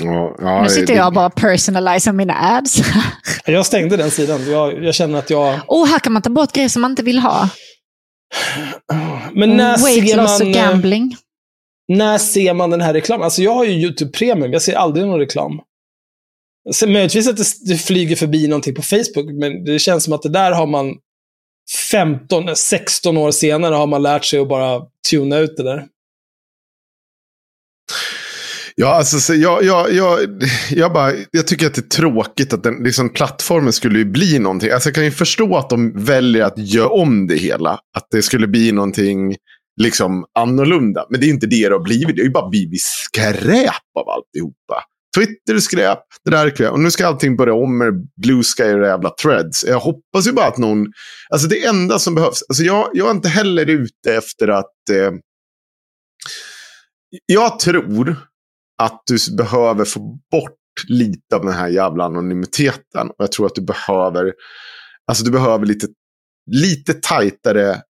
Ja, 0.00 0.36
ja, 0.38 0.62
Nu 0.62 0.68
sitter 0.68 0.86
det- 0.86 0.92
jag 0.94 1.06
och 1.06 1.12
bara 1.12 1.30
personaliserar 1.30 2.14
mina 2.14 2.34
ads. 2.34 2.78
Jag 3.46 3.66
stängde 3.66 3.96
den 3.96 4.10
sidan. 4.10 4.50
Jag, 4.50 4.84
jag 4.84 4.94
känner 4.94 5.18
att 5.18 5.30
jag... 5.30 5.60
Och 5.66 5.86
här 5.88 5.98
kan 5.98 6.12
man 6.12 6.22
ta 6.22 6.30
bort 6.30 6.52
grejer 6.52 6.68
som 6.68 6.82
man 6.82 6.90
inte 6.90 7.02
vill 7.02 7.18
ha. 7.18 7.48
Men 9.32 9.56
när 9.56 9.78
Weight 9.78 10.08
ser 10.08 10.16
loss 10.16 10.40
man... 10.40 10.48
och 10.48 10.54
gambling. 10.54 11.16
När 11.88 12.18
ser 12.18 12.54
man 12.54 12.70
den 12.70 12.80
här 12.80 12.94
reklamen? 12.94 13.24
Alltså 13.24 13.42
jag 13.42 13.54
har 13.54 13.64
ju 13.64 13.72
YouTube 13.72 14.10
Premium. 14.10 14.52
Jag 14.52 14.62
ser 14.62 14.74
aldrig 14.74 15.06
någon 15.06 15.18
reklam. 15.18 15.60
Så 16.70 16.88
möjligtvis 16.88 17.28
att 17.28 17.36
det, 17.36 17.44
det 17.66 17.76
flyger 17.76 18.16
förbi 18.16 18.48
någonting 18.48 18.74
på 18.74 18.82
Facebook, 18.82 19.32
men 19.40 19.64
det 19.64 19.78
känns 19.78 20.04
som 20.04 20.12
att 20.12 20.22
det 20.22 20.28
där 20.28 20.52
har 20.52 20.66
man 20.66 20.94
15, 21.90 22.56
16 22.56 23.16
eh, 23.16 23.22
år 23.22 23.30
senare 23.30 23.74
har 23.74 23.86
man 23.86 24.02
lärt 24.02 24.24
sig 24.24 24.38
att 24.38 24.48
bara 24.48 24.82
tuna 25.10 25.38
ut 25.38 25.56
det 25.56 25.62
där. 25.62 25.86
Ja, 28.76 28.94
alltså, 28.94 29.20
så 29.20 29.34
jag, 29.34 29.64
jag, 29.64 29.92
jag, 29.92 30.20
jag, 30.70 30.92
bara, 30.92 31.12
jag 31.30 31.46
tycker 31.46 31.66
att 31.66 31.74
det 31.74 31.80
är 31.80 32.00
tråkigt 32.00 32.52
att 32.52 32.62
den, 32.62 32.74
liksom, 32.74 33.08
plattformen 33.08 33.72
skulle 33.72 33.98
ju 33.98 34.04
bli 34.04 34.38
någonting. 34.38 34.70
Alltså, 34.70 34.88
jag 34.88 34.94
kan 34.94 35.04
ju 35.04 35.10
förstå 35.10 35.56
att 35.56 35.70
de 35.70 36.04
väljer 36.04 36.44
att 36.44 36.58
göra 36.58 36.88
om 36.88 37.26
det 37.26 37.36
hela. 37.36 37.70
Att 37.96 38.08
det 38.10 38.22
skulle 38.22 38.46
bli 38.46 38.72
någonting 38.72 39.36
liksom, 39.80 40.24
annorlunda. 40.38 41.06
Men 41.10 41.20
det 41.20 41.26
är 41.26 41.30
inte 41.30 41.46
det 41.46 41.68
det 41.68 41.74
har 41.74 41.82
blivit. 41.82 42.16
Det 42.16 42.22
har 42.22 42.26
ju 42.26 42.32
bara 42.32 42.48
blivit 42.48 42.82
skräp 42.82 43.96
av 43.98 44.08
alltihopa. 44.08 44.84
Twitter 45.16 45.54
är 45.54 45.58
skräp, 45.58 45.98
det 46.24 46.30
där 46.30 46.46
är 46.46 46.50
skräp. 46.50 46.72
Och 46.72 46.80
nu 46.80 46.90
ska 46.90 47.06
allting 47.06 47.36
börja 47.36 47.54
om 47.54 47.78
med 47.78 48.08
Blue 48.22 48.42
Sky 48.42 48.72
och 48.72 48.86
jävla 48.86 49.10
threads. 49.10 49.64
Jag 49.64 49.80
hoppas 49.80 50.26
ju 50.26 50.32
bara 50.32 50.46
att 50.46 50.58
någon... 50.58 50.86
Alltså 51.30 51.48
det 51.48 51.64
enda 51.64 51.98
som 51.98 52.14
behövs. 52.14 52.42
Alltså 52.48 52.62
jag, 52.64 52.90
jag 52.92 53.06
är 53.06 53.10
inte 53.10 53.28
heller 53.28 53.70
ute 53.70 54.14
efter 54.14 54.48
att... 54.48 54.90
Eh, 54.90 55.12
jag 57.26 57.58
tror 57.58 58.16
att 58.82 59.02
du 59.06 59.36
behöver 59.36 59.84
få 59.84 60.18
bort 60.30 60.58
lite 60.88 61.36
av 61.36 61.44
den 61.44 61.54
här 61.54 61.68
jävla 61.68 62.04
anonymiteten. 62.04 63.08
Och 63.08 63.14
jag 63.18 63.32
tror 63.32 63.46
att 63.46 63.54
du 63.54 63.62
behöver, 63.62 64.32
alltså 65.06 65.24
du 65.24 65.30
behöver 65.30 65.66
lite, 65.66 65.86
lite 66.50 66.94
tajtare, 66.94 67.82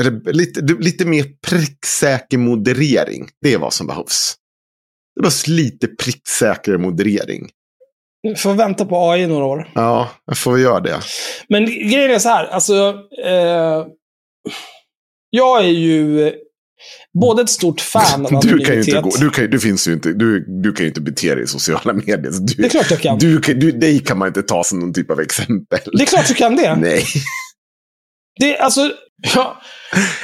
eller 0.00 0.32
lite, 0.32 0.60
lite 0.60 1.04
mer 1.04 1.24
pricksäker 1.46 2.38
moderering. 2.38 3.28
Det 3.40 3.54
är 3.54 3.58
vad 3.58 3.72
som 3.72 3.86
behövs. 3.86 4.34
Det 5.14 5.20
behövs 5.20 5.46
lite 5.46 5.86
pricksäkrare 5.86 6.78
moderering. 6.78 7.48
Vi 8.22 8.34
får 8.34 8.54
vänta 8.54 8.84
på 8.84 9.10
AI 9.10 9.22
i 9.22 9.26
några 9.26 9.44
år. 9.44 9.70
Ja, 9.74 10.10
jag 10.26 10.38
får 10.38 10.52
väl 10.52 10.60
göra 10.60 10.80
det. 10.80 11.00
Men 11.48 11.66
grejen 11.66 12.10
är 12.10 12.18
så 12.18 12.28
här, 12.28 12.44
alltså... 12.46 12.94
Eh, 13.24 13.86
jag 15.30 15.64
är 15.64 15.68
ju 15.68 16.32
både 17.20 17.42
ett 17.42 17.50
stort 17.50 17.80
fan 17.80 18.26
av 18.26 18.42
Du 18.42 18.58
kan 18.58 18.78
inte 18.78 19.00
gå, 19.00 19.10
du, 19.20 19.30
kan, 19.30 19.50
du 19.50 19.60
finns 19.60 19.88
ju 19.88 19.92
inte, 19.92 20.12
du, 20.12 20.44
du 20.62 20.72
kan 20.72 20.84
ju 20.84 20.88
inte 20.88 21.00
bete 21.00 21.34
dig 21.34 21.44
i 21.44 21.46
sociala 21.46 21.92
medier. 22.06 22.30
Du, 22.40 22.54
Det 22.54 22.64
är 22.64 22.68
klart 22.68 22.90
jag 22.90 23.00
kan. 23.00 23.18
Du, 23.18 23.38
du, 23.38 23.72
dig 23.72 23.98
kan 23.98 24.18
man 24.18 24.28
inte 24.28 24.42
ta 24.42 24.64
som 24.64 24.78
någon 24.78 24.92
typ 24.92 25.10
av 25.10 25.20
exempel. 25.20 25.78
Det 25.92 26.02
är 26.02 26.06
klart 26.06 26.28
du 26.28 26.34
kan 26.34 26.56
det. 26.56 26.76
Nej. 26.80 27.04
Det, 28.40 28.58
alltså, 28.58 28.80
jag, 29.34 29.56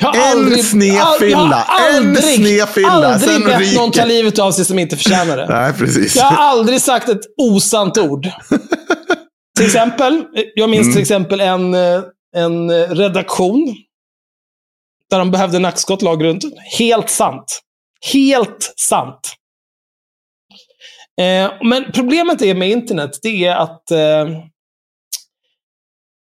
jag 0.01 0.17
En 0.17 0.23
aldrig, 0.39 0.65
sned 0.65 1.01
all- 1.01 1.19
fylla, 1.19 1.37
Jag 1.69 1.75
har 1.75 1.91
en 1.91 1.97
aldrig, 1.97 2.25
sned 2.35 2.69
fylla, 2.69 2.89
aldrig 2.89 3.31
sen 3.35 3.45
bett 3.45 3.75
någon 3.77 3.91
ta 3.93 4.05
livet 4.05 4.39
av 4.39 4.53
sig 4.53 4.65
som 4.65 4.79
inte 4.79 4.97
förtjänar 4.97 5.37
det. 5.37 5.47
Nej, 5.49 5.73
precis. 5.73 6.17
Jag 6.17 6.25
har 6.25 6.37
aldrig 6.49 6.81
sagt 6.83 7.09
ett 7.09 7.21
osant 7.37 7.99
ord. 7.99 8.29
till 9.57 9.67
exempel, 9.67 10.25
jag 10.55 10.71
minns 10.71 10.83
Mm. 10.85 10.93
till 10.93 11.03
exempel 11.03 11.41
en, 11.41 11.75
eh, 11.75 12.03
en 12.37 12.71
eh, 12.71 12.89
redaktion 12.91 13.75
där 15.11 15.19
de 15.19 15.31
behövde 15.31 15.59
nackskott 15.59 16.03
lag 16.03 16.25
runt. 16.25 16.45
Helt 16.79 17.11
sant. 17.11 17.61
Helt 18.13 18.73
sant. 18.77 19.35
Eh, 21.21 21.53
men 21.63 21.93
problemet 21.93 22.43
är 22.43 22.55
med 22.55 22.71
internet, 22.71 23.11
det 23.23 23.45
är 23.47 23.57
att 23.57 23.91
eh, 23.91 24.27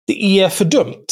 det 0.06 0.40
är 0.40 0.48
för 0.48 0.64
dumt. 0.64 1.06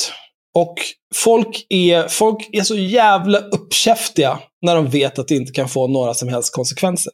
Och 0.55 0.74
folk 1.14 1.66
är, 1.68 2.09
folk 2.09 2.48
är 2.52 2.62
så 2.62 2.77
jävla 2.77 3.39
uppkäftiga 3.39 4.39
när 4.62 4.74
de 4.74 4.89
vet 4.89 5.18
att 5.18 5.28
det 5.28 5.35
inte 5.35 5.52
kan 5.52 5.68
få 5.68 5.89
några 5.89 6.14
som 6.14 6.28
helst 6.28 6.55
konsekvenser. 6.55 7.12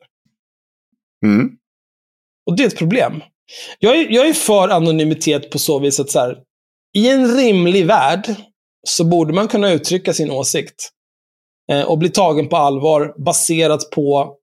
Mm. 1.25 1.51
Och 2.47 2.57
det 2.57 2.63
är 2.63 2.67
ett 2.67 2.79
problem. 2.79 3.23
Jag 3.79 3.99
är, 3.99 4.11
jag 4.11 4.29
är 4.29 4.33
för 4.33 4.69
anonymitet 4.69 5.51
på 5.51 5.59
så 5.59 5.79
vis 5.79 6.01
att 6.01 6.11
så 6.11 6.19
här, 6.19 6.39
i 6.97 7.11
en 7.11 7.37
rimlig 7.37 7.87
värld 7.87 8.35
så 8.89 9.05
borde 9.05 9.33
man 9.33 9.49
kunna 9.49 9.73
uttrycka 9.73 10.13
sin 10.13 10.31
åsikt. 10.31 10.91
Eh, 11.73 11.83
och 11.83 11.99
bli 11.99 12.09
tagen 12.09 12.49
på 12.49 12.57
allvar 12.57 13.15
baserat 13.25 13.91
på 13.91 14.37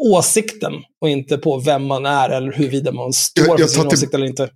åsikten 0.00 0.72
och 1.00 1.08
inte 1.08 1.36
på 1.38 1.58
vem 1.58 1.86
man 1.86 2.06
är 2.06 2.30
eller 2.30 2.52
huruvida 2.52 2.92
man 2.92 3.12
står 3.12 3.46
Jag- 3.46 3.56
för 3.56 3.60
jag 3.62 3.70
sin 3.70 3.82
tar 3.82 3.88
till- 3.90 3.96
åsikt 3.98 4.14
eller 4.14 4.26
inte. 4.26 4.48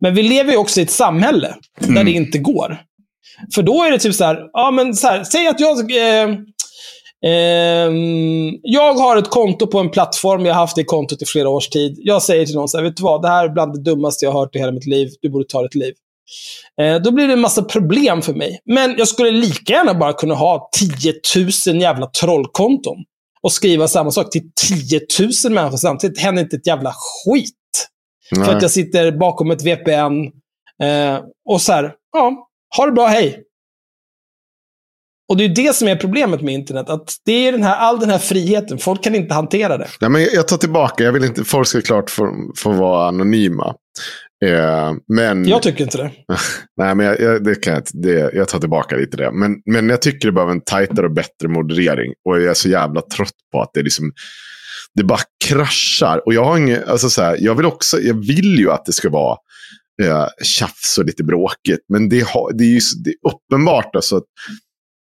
Men 0.00 0.14
vi 0.14 0.22
lever 0.22 0.52
ju 0.52 0.56
också 0.58 0.80
i 0.80 0.82
ett 0.82 0.90
samhälle 0.90 1.54
där 1.80 1.88
Mm. 1.88 2.04
det 2.04 2.12
inte 2.12 2.38
går. 2.38 2.78
För 3.54 3.62
då 3.62 3.82
är 3.84 3.90
det 3.90 3.98
typ 3.98 4.14
så 4.14 4.24
här, 4.24 4.38
ja 4.52 4.70
men 4.70 4.94
så 4.94 5.06
här, 5.06 5.24
säg 5.24 5.46
att 5.46 5.60
jag... 5.60 5.78
Eh, 5.96 6.28
ehm, 7.26 8.50
jag 8.62 8.94
har 8.94 9.16
ett 9.16 9.28
konto 9.30 9.66
på 9.66 9.78
en 9.78 9.90
plattform, 9.90 10.46
jag 10.46 10.54
har 10.54 10.60
haft 10.60 10.76
det 10.76 10.84
kontot 10.84 11.22
i 11.22 11.26
flera 11.26 11.48
års 11.48 11.68
tid. 11.68 11.94
Jag 11.98 12.22
säger 12.22 12.46
till 12.46 12.54
någon 12.54 12.68
så 12.68 12.76
här, 12.76 12.84
vet 12.84 12.96
du 12.96 13.02
vad, 13.02 13.22
det 13.22 13.28
här 13.28 13.44
är 13.44 13.48
bland 13.48 13.72
det 13.74 13.82
dummaste 13.90 14.24
jag 14.24 14.32
har 14.32 14.40
hört 14.40 14.56
i 14.56 14.58
hela 14.58 14.72
mitt 14.72 14.86
liv. 14.86 15.08
Du 15.22 15.28
borde 15.30 15.44
ta 15.48 15.62
ditt 15.62 15.74
liv. 15.74 15.94
Eh, 16.80 16.96
då 17.02 17.10
blir 17.10 17.26
det 17.26 17.32
en 17.32 17.40
massa 17.40 17.62
problem 17.62 18.22
för 18.22 18.32
mig. 18.34 18.60
Men 18.64 18.94
jag 18.98 19.08
skulle 19.08 19.30
lika 19.30 19.72
gärna 19.72 19.94
bara 19.94 20.12
kunna 20.12 20.34
ha 20.34 20.68
10 20.78 21.14
000 21.72 21.82
jävla 21.82 22.06
trollkonton. 22.06 22.96
Och 23.44 23.52
skriva 23.52 23.88
samma 23.88 24.10
sak 24.10 24.30
till 24.30 24.42
10 24.68 25.00
000 25.44 25.52
människor 25.52 25.76
samtidigt. 25.76 26.16
Det 26.16 26.22
händer 26.22 26.42
inte 26.42 26.56
ett 26.56 26.66
jävla 26.66 26.92
skit. 26.92 27.54
För 28.28 28.36
Nej. 28.36 28.54
att 28.54 28.62
jag 28.62 28.70
sitter 28.70 29.12
bakom 29.12 29.50
ett 29.50 29.62
VPN. 29.62 30.24
Eh, 30.82 31.20
och 31.48 31.60
så 31.60 31.72
här, 31.72 31.94
ja, 32.12 32.48
ha 32.76 32.86
det 32.86 32.92
bra, 32.92 33.06
hej. 33.06 33.42
Och 35.28 35.36
det 35.36 35.44
är 35.44 35.48
det 35.48 35.76
som 35.76 35.88
är 35.88 35.96
problemet 35.96 36.40
med 36.40 36.54
internet. 36.54 36.90
Att 36.90 37.14
det 37.24 37.32
är 37.32 37.52
den 37.52 37.62
här, 37.62 37.76
all 37.76 38.00
den 38.00 38.10
här 38.10 38.18
friheten. 38.18 38.78
Folk 38.78 39.04
kan 39.04 39.14
inte 39.14 39.34
hantera 39.34 39.78
det. 39.78 39.88
Nej, 40.00 40.10
men 40.10 40.22
jag 40.22 40.48
tar 40.48 40.56
tillbaka. 40.56 41.04
Jag 41.04 41.12
vill 41.12 41.24
inte, 41.24 41.44
folk 41.44 41.68
ska 41.68 41.80
klart 41.80 42.10
få, 42.10 42.52
få 42.56 42.72
vara 42.72 43.08
anonyma. 43.08 43.74
Eh, 44.44 44.92
men, 45.14 45.48
Jag 45.48 45.62
tycker 45.62 45.84
inte 45.84 45.98
det. 45.98 46.10
nej, 46.76 46.94
men 46.94 47.06
jag, 47.06 47.20
jag, 47.20 47.44
det 47.44 47.54
kan 47.54 47.74
jag, 47.74 47.82
det, 47.92 48.30
jag 48.34 48.48
tar 48.48 48.60
tillbaka 48.60 48.96
lite 48.96 49.16
det. 49.16 49.32
Men, 49.32 49.62
men 49.66 49.88
jag 49.88 50.02
tycker 50.02 50.28
det 50.28 50.32
behöver 50.32 50.52
en 50.52 50.60
tajtare 50.60 51.06
och 51.06 51.12
bättre 51.12 51.48
moderering. 51.48 52.12
Och 52.28 52.40
jag 52.40 52.50
är 52.50 52.54
så 52.54 52.68
jävla 52.68 53.00
trött 53.02 53.34
på 53.52 53.62
att 53.62 53.70
det 53.74 53.82
liksom 53.82 54.12
det 54.94 55.04
bara 55.04 55.20
kraschar. 55.44 56.26
Och 56.26 56.34
jag 56.34 56.44
har 56.44 56.58
inget, 56.58 56.88
alltså 56.88 57.10
så 57.10 57.22
här, 57.22 57.36
jag 57.40 57.54
vill 57.54 57.66
också, 57.66 58.00
jag 58.00 58.26
vill 58.26 58.58
ju 58.58 58.70
att 58.70 58.84
det 58.84 58.92
ska 58.92 59.10
vara 59.10 59.36
eh, 60.02 60.26
tjafs 60.42 60.98
och 60.98 61.04
lite 61.04 61.24
bråkigt. 61.24 61.80
Men 61.88 62.08
det, 62.08 62.26
har, 62.28 62.52
det 62.52 62.64
är 62.64 62.68
ju 62.68 62.80
det 63.04 63.10
är 63.10 63.32
uppenbart 63.32 63.96
alltså 63.96 64.16
att 64.16 64.24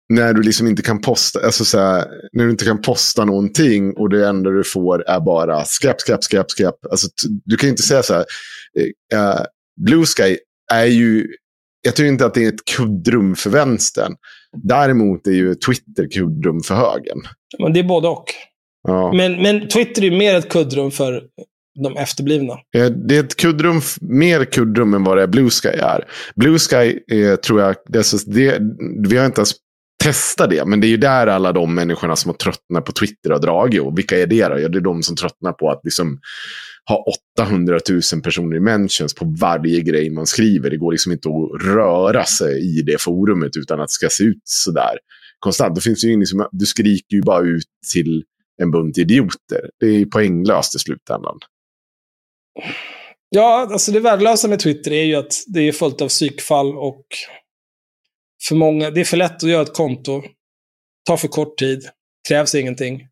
när 0.09 0.33
du 0.33 0.41
liksom 0.41 0.67
inte 0.67 0.81
kan 0.81 1.01
posta, 1.01 1.39
alltså 1.45 1.65
så 1.65 1.79
här, 1.79 2.07
när 2.33 2.43
du 2.43 2.51
inte 2.51 2.65
kan 2.65 2.81
posta 2.81 3.25
någonting 3.25 3.93
och 3.93 4.09
det 4.09 4.27
enda 4.27 4.49
du 4.49 4.63
får 4.63 5.09
är 5.09 5.19
bara 5.19 5.65
skräp, 5.65 6.01
skräp, 6.01 6.23
skräp, 6.23 6.51
skräp. 6.51 6.75
Alltså, 6.91 7.07
du 7.45 7.57
kan 7.57 7.67
ju 7.67 7.71
inte 7.71 7.83
säga 7.83 8.03
så 8.03 8.13
här, 8.13 8.25
eh, 9.13 9.41
Blue 9.81 10.05
Sky 10.05 10.37
är 10.73 10.85
ju, 10.85 11.27
jag 11.81 11.95
tror 11.95 12.07
inte 12.07 12.25
att 12.25 12.33
det 12.33 12.45
är 12.45 12.49
ett 12.49 12.65
kuddrum 12.65 13.35
för 13.35 13.49
vänstern. 13.49 14.15
Däremot 14.63 15.27
är 15.27 15.31
ju 15.31 15.55
Twitter 15.55 16.07
kuddrum 16.11 16.61
för 16.61 16.75
högern. 16.75 17.21
Men 17.59 17.73
det 17.73 17.79
är 17.79 17.83
både 17.83 18.07
och. 18.07 18.25
Ja. 18.87 19.13
Men, 19.13 19.41
men 19.41 19.67
Twitter 19.67 20.03
är 20.03 20.11
mer 20.11 20.35
ett 20.35 20.49
kuddrum 20.49 20.91
för 20.91 21.23
de 21.83 21.97
efterblivna. 21.97 22.53
Det 23.07 23.15
är 23.15 23.23
ett 23.23 23.35
kuddrum, 23.35 23.81
mer 24.01 24.45
kuddrum 24.45 24.93
än 24.93 25.03
vad 25.03 25.17
det 25.17 25.23
är 25.23 25.27
Blue 25.27 25.49
Sky 25.49 25.69
är. 25.69 26.07
Blue 26.35 26.59
Sky 26.59 26.99
eh, 27.17 27.35
tror 27.35 27.61
jag, 27.61 27.75
det, 27.87 27.99
är 27.99 28.29
det, 28.33 28.59
vi 29.09 29.17
har 29.17 29.25
inte 29.25 29.39
ens 29.39 29.53
Testa 30.07 30.47
det, 30.47 30.65
men 30.65 30.79
det 30.81 30.87
är 30.87 30.89
ju 30.89 30.97
där 30.97 31.27
alla 31.27 31.51
de 31.51 31.75
människorna 31.75 32.15
som 32.15 32.29
har 32.29 32.35
tröttnat 32.35 32.85
på 32.85 32.91
Twitter 32.91 33.29
har 33.29 33.39
dragit. 33.39 33.81
Och 33.81 33.97
vilka 33.97 34.19
är 34.19 34.27
det 34.27 34.47
då? 34.47 34.59
Ja, 34.59 34.69
det 34.69 34.77
är 34.77 34.81
de 34.81 35.03
som 35.03 35.15
tröttnar 35.15 35.51
på 35.51 35.69
att 35.69 35.81
liksom 35.83 36.19
ha 36.89 37.05
800 37.37 37.79
000 37.89 38.21
personer 38.23 38.57
i 38.57 38.59
mentions 38.59 39.15
på 39.15 39.35
varje 39.39 39.81
grej 39.81 40.09
man 40.09 40.25
skriver. 40.25 40.69
Det 40.69 40.77
går 40.77 40.91
liksom 40.91 41.11
inte 41.11 41.29
att 41.29 41.63
röra 41.63 42.23
sig 42.23 42.79
i 42.79 42.81
det 42.81 43.01
forumet 43.01 43.57
utan 43.57 43.79
att 43.79 43.87
det 43.87 43.91
ska 43.91 44.09
se 44.09 44.23
ut 44.23 44.41
sådär 44.43 44.97
konstant. 45.39 45.75
Då 45.75 45.81
finns 45.81 46.03
ju 46.03 46.13
ingen 46.13 46.25
som, 46.25 46.47
du 46.51 46.65
skriker 46.65 47.15
ju 47.15 47.21
bara 47.21 47.41
ut 47.41 47.67
till 47.93 48.23
en 48.61 48.71
bunt 48.71 48.97
idioter. 48.97 49.69
Det 49.79 49.85
är 49.85 49.93
ju 49.93 50.05
poänglöst 50.05 50.75
i 50.75 50.79
slutändan. 50.79 51.39
Ja, 53.29 53.67
alltså 53.71 53.91
det 53.91 53.99
värdelösa 53.99 54.47
med 54.47 54.59
Twitter 54.59 54.91
är 54.91 55.03
ju 55.03 55.15
att 55.15 55.33
det 55.47 55.67
är 55.67 55.71
fullt 55.71 56.01
av 56.01 56.07
psykfall 56.07 56.77
och 56.77 57.05
för 58.47 58.55
många, 58.55 58.89
det 58.89 58.99
är 59.01 59.05
för 59.05 59.17
lätt 59.17 59.43
att 59.43 59.49
göra 59.49 59.61
ett 59.61 59.73
konto. 59.73 60.23
Tar 61.07 61.17
för 61.17 61.27
kort 61.27 61.57
tid. 61.57 61.89
Krävs 62.27 62.55
ingenting. 62.55 63.07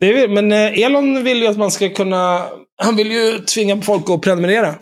Det 0.00 0.06
är, 0.22 0.28
men 0.28 0.52
eh, 0.52 0.82
Elon 0.84 1.24
vill 1.24 1.42
ju 1.42 1.46
att 1.46 1.58
man 1.58 1.70
ska 1.70 1.88
kunna... 1.88 2.46
Han 2.76 2.96
vill 2.96 3.12
ju 3.12 3.38
tvinga 3.38 3.82
folk 3.82 4.10
att 4.10 4.20
prenumerera. 4.22 4.74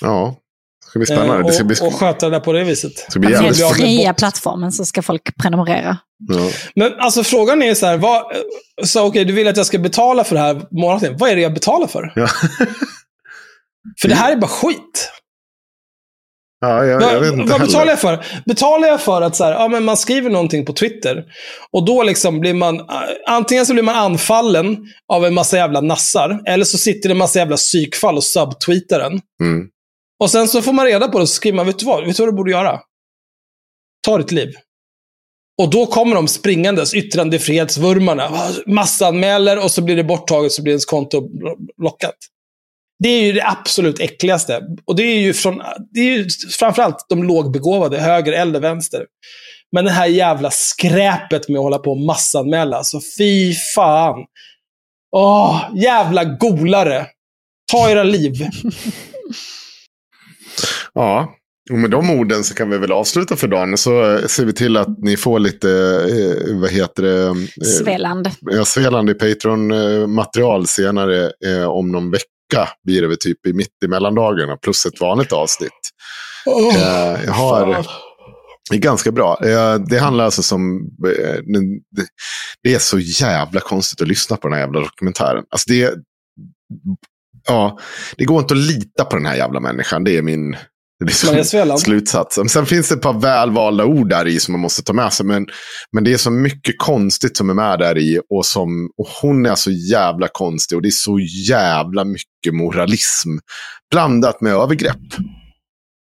Ja, 0.00 0.36
det 0.84 0.86
ska 0.90 0.98
bli 0.98 1.12
Eh, 1.12 1.16
spännande. 1.16 1.48
Det 1.48 1.52
ska 1.52 1.64
bli, 1.64 1.76
och, 1.80 1.86
och 1.86 1.94
sköta 1.94 2.28
det 2.28 2.36
där 2.36 2.40
på 2.40 2.52
det 2.52 2.64
viset. 2.64 2.96
det 2.96 3.10
ska 3.10 3.20
bli 3.20 3.32
Den 3.32 3.42
jävligt 3.42 3.56
bli 3.56 3.64
av 3.64 3.68
helt 3.68 3.80
med 3.80 3.88
fria 3.88 4.14
plattformen 4.14 4.72
så 4.72 4.84
ska 4.84 5.02
folk 5.02 5.36
prenumerera. 5.36 5.98
ja. 6.28 6.50
Men 6.74 6.92
alltså 6.98 7.24
frågan 7.24 7.62
är 7.62 7.74
så 7.74 7.86
här, 7.86 7.96
vad, 7.96 8.24
så 8.84 9.06
okej, 9.06 9.24
du 9.24 9.32
vill 9.32 9.48
att 9.48 9.56
jag 9.56 9.66
ska 9.66 9.78
betala 9.78 10.24
för 10.24 10.34
det 10.34 10.40
här 10.40 10.62
månaden. 10.70 11.16
Vad 11.18 11.30
är 11.30 11.36
det 11.36 11.42
jag 11.42 11.54
betalar 11.54 11.86
för? 11.86 12.12
Ja. 12.16 12.28
För 14.00 14.08
det 14.08 14.14
här 14.22 14.32
är 14.32 14.36
bara 14.36 14.48
skit. 14.48 15.10
Ja, 16.60 16.84
jag, 16.84 17.02
jag 17.02 17.20
vet 17.20 17.32
inte 17.32 17.52
vad 17.52 17.60
betalar 17.60 17.78
heller. 17.78 17.92
jag 17.92 18.00
för? 18.00 18.24
Betalar 18.46 18.88
jag 18.88 19.00
för 19.00 19.22
att 19.22 19.36
så 19.36 19.44
här, 19.44 19.52
ja, 19.52 19.68
men 19.68 19.84
man 19.84 19.96
skriver 19.96 20.30
någonting 20.30 20.64
på 20.64 20.72
Twitter 20.72 21.24
och 21.70 21.84
då 21.84 22.02
liksom 22.02 22.40
blir 22.40 22.54
man, 22.54 22.80
eh, 22.80 22.84
antingen 23.26 23.66
så 23.66 23.72
blir 23.72 23.82
man 23.82 23.96
anfallen 23.96 24.76
av 25.12 25.24
en 25.24 25.34
massa 25.34 25.56
jävla 25.56 25.80
nassar, 25.80 26.42
eller 26.46 26.64
så 26.64 26.78
sitter 26.78 27.08
det 27.08 27.12
en 27.12 27.18
massa 27.18 27.38
jävla 27.38 27.56
psykfall 27.56 28.16
och 28.16 28.24
subtweetar 28.24 28.98
den. 28.98 29.20
Mm. 29.42 29.68
Och 30.20 30.30
sen 30.30 30.48
så 30.48 30.62
får 30.62 30.72
man 30.72 30.86
reda 30.86 31.08
på 31.08 31.18
det 31.18 31.22
och 31.22 31.28
så 31.28 31.34
skriver 31.34 31.56
man, 31.56 31.66
vet 31.66 31.78
du 31.78 31.86
vad, 31.86 32.06
vet 32.06 32.16
du 32.16 32.22
vad 32.22 32.32
du 32.32 32.36
borde 32.36 32.50
göra? 32.50 32.80
Ta 34.06 34.18
ditt 34.18 34.32
liv. 34.32 34.52
Och 35.62 35.70
då 35.70 35.86
kommer 35.86 36.14
de 36.14 36.28
springandes, 36.28 36.94
yttrandefrihetsvurmarna, 36.94 38.30
massanmäler 38.66 39.64
och 39.64 39.70
så 39.70 39.82
blir 39.82 39.96
det 39.96 40.04
borttaget 40.04 40.52
så 40.52 40.62
blir 40.62 40.72
ens 40.72 40.84
konto 40.84 41.28
blockat. 41.76 42.16
Det 43.02 43.08
är 43.08 43.22
ju 43.22 43.32
det 43.32 43.46
absolut 43.46 44.00
äckligaste. 44.00 44.60
Och 44.84 44.96
det 44.96 45.02
är 45.02 45.20
ju, 45.20 45.32
från, 45.32 45.62
det 45.94 46.00
är 46.00 46.04
ju 46.04 46.28
framförallt 46.58 47.06
de 47.08 47.24
lågbegåvade, 47.24 47.98
höger 47.98 48.32
eller 48.32 48.60
vänster. 48.60 49.06
Men 49.72 49.84
det 49.84 49.90
här 49.90 50.06
jävla 50.06 50.50
skräpet 50.50 51.48
med 51.48 51.58
att 51.58 51.62
hålla 51.62 51.78
på 51.78 51.90
och 51.90 52.00
massanmäla, 52.00 52.76
alltså 52.76 53.00
fy 53.18 53.54
fan. 53.74 54.24
Åh, 55.16 55.64
jävla 55.74 56.24
golare. 56.24 57.06
Ta 57.72 57.90
era 57.90 58.02
liv. 58.02 58.34
Ja, 60.94 61.34
och 61.70 61.78
med 61.78 61.90
de 61.90 62.10
orden 62.10 62.44
så 62.44 62.54
kan 62.54 62.70
vi 62.70 62.78
väl 62.78 62.92
avsluta 62.92 63.36
för 63.36 63.48
dagen. 63.48 63.76
Så 63.76 64.12
eh, 64.12 64.26
ser 64.26 64.44
vi 64.44 64.52
till 64.52 64.76
att 64.76 64.98
ni 64.98 65.16
får 65.16 65.38
lite, 65.38 65.70
eh, 66.10 66.60
vad 66.60 66.70
heter 66.70 67.02
det? 67.02 67.26
Eh, 67.26 67.34
Sveland. 67.64 68.30
Ja, 68.40 68.64
Sveland 68.64 69.10
i 69.10 69.14
Patreon-material 69.14 70.66
senare 70.66 71.30
om 71.66 71.92
någon 71.92 72.10
vecka. 72.10 72.24
Blir 72.84 73.02
det 73.02 73.08
väl 73.08 73.18
typ 73.20 73.46
i 73.46 73.52
mitt 73.52 73.82
i 73.84 73.88
mellandagarna 73.88 74.56
plus 74.56 74.86
ett 74.86 75.00
vanligt 75.00 75.32
avsnitt. 75.32 75.70
Eh, 76.76 77.24
jag 77.24 77.32
har... 77.32 77.74
Fan. 77.74 77.84
Det 78.70 78.76
är 78.76 78.80
ganska 78.80 79.12
bra. 79.12 79.38
Eh, 79.44 79.74
Det 79.74 79.98
handlar 79.98 80.24
alltså 80.24 80.42
som... 80.42 80.80
eh, 81.06 81.36
Det 82.62 82.74
är 82.74 82.78
så 82.78 82.98
jävla 82.98 83.60
konstigt 83.60 84.00
att 84.02 84.08
lyssna 84.08 84.36
på 84.36 84.48
den 84.48 84.54
här 84.54 84.60
jävla 84.60 84.80
dokumentären. 84.80 85.44
Alltså 85.50 85.72
det... 85.72 85.94
Ja, 87.46 87.78
det 88.16 88.24
går 88.24 88.40
inte 88.40 88.54
att 88.54 88.60
lita 88.60 89.04
på 89.04 89.16
den 89.16 89.26
här 89.26 89.36
jävla 89.36 89.60
människan. 89.60 90.04
Det 90.04 90.16
är 90.16 90.22
min 90.22 90.56
det 91.06 91.22
är 91.24 91.26
Maria 91.26 91.44
Sveland. 91.44 91.80
slutsats. 91.80 92.38
Men 92.38 92.48
Sen 92.48 92.66
finns 92.66 92.88
det 92.88 92.94
ett 92.94 93.02
par 93.02 93.20
välvalda 93.20 93.84
ord 93.84 94.08
där 94.08 94.26
i 94.26 94.40
som 94.40 94.52
man 94.52 94.60
måste 94.60 94.82
ta 94.82 94.92
med 94.92 95.12
sig. 95.12 95.26
Men, 95.26 95.46
men 95.92 96.04
det 96.04 96.12
är 96.12 96.16
så 96.16 96.30
mycket 96.30 96.74
konstigt 96.78 97.36
som 97.36 97.50
är 97.50 97.54
med 97.54 97.78
där 97.78 97.98
i. 97.98 98.20
Och, 98.30 98.46
som, 98.46 98.90
och 98.96 99.08
hon 99.22 99.46
är 99.46 99.54
så 99.54 99.70
jävla 99.70 100.28
konstig. 100.28 100.76
Och 100.76 100.82
det 100.82 100.88
är 100.88 100.90
så 100.90 101.18
jävla 101.48 102.04
mycket 102.04 102.54
moralism. 102.54 103.30
Blandat 103.90 104.40
med 104.40 104.52
övergrepp. 104.52 104.96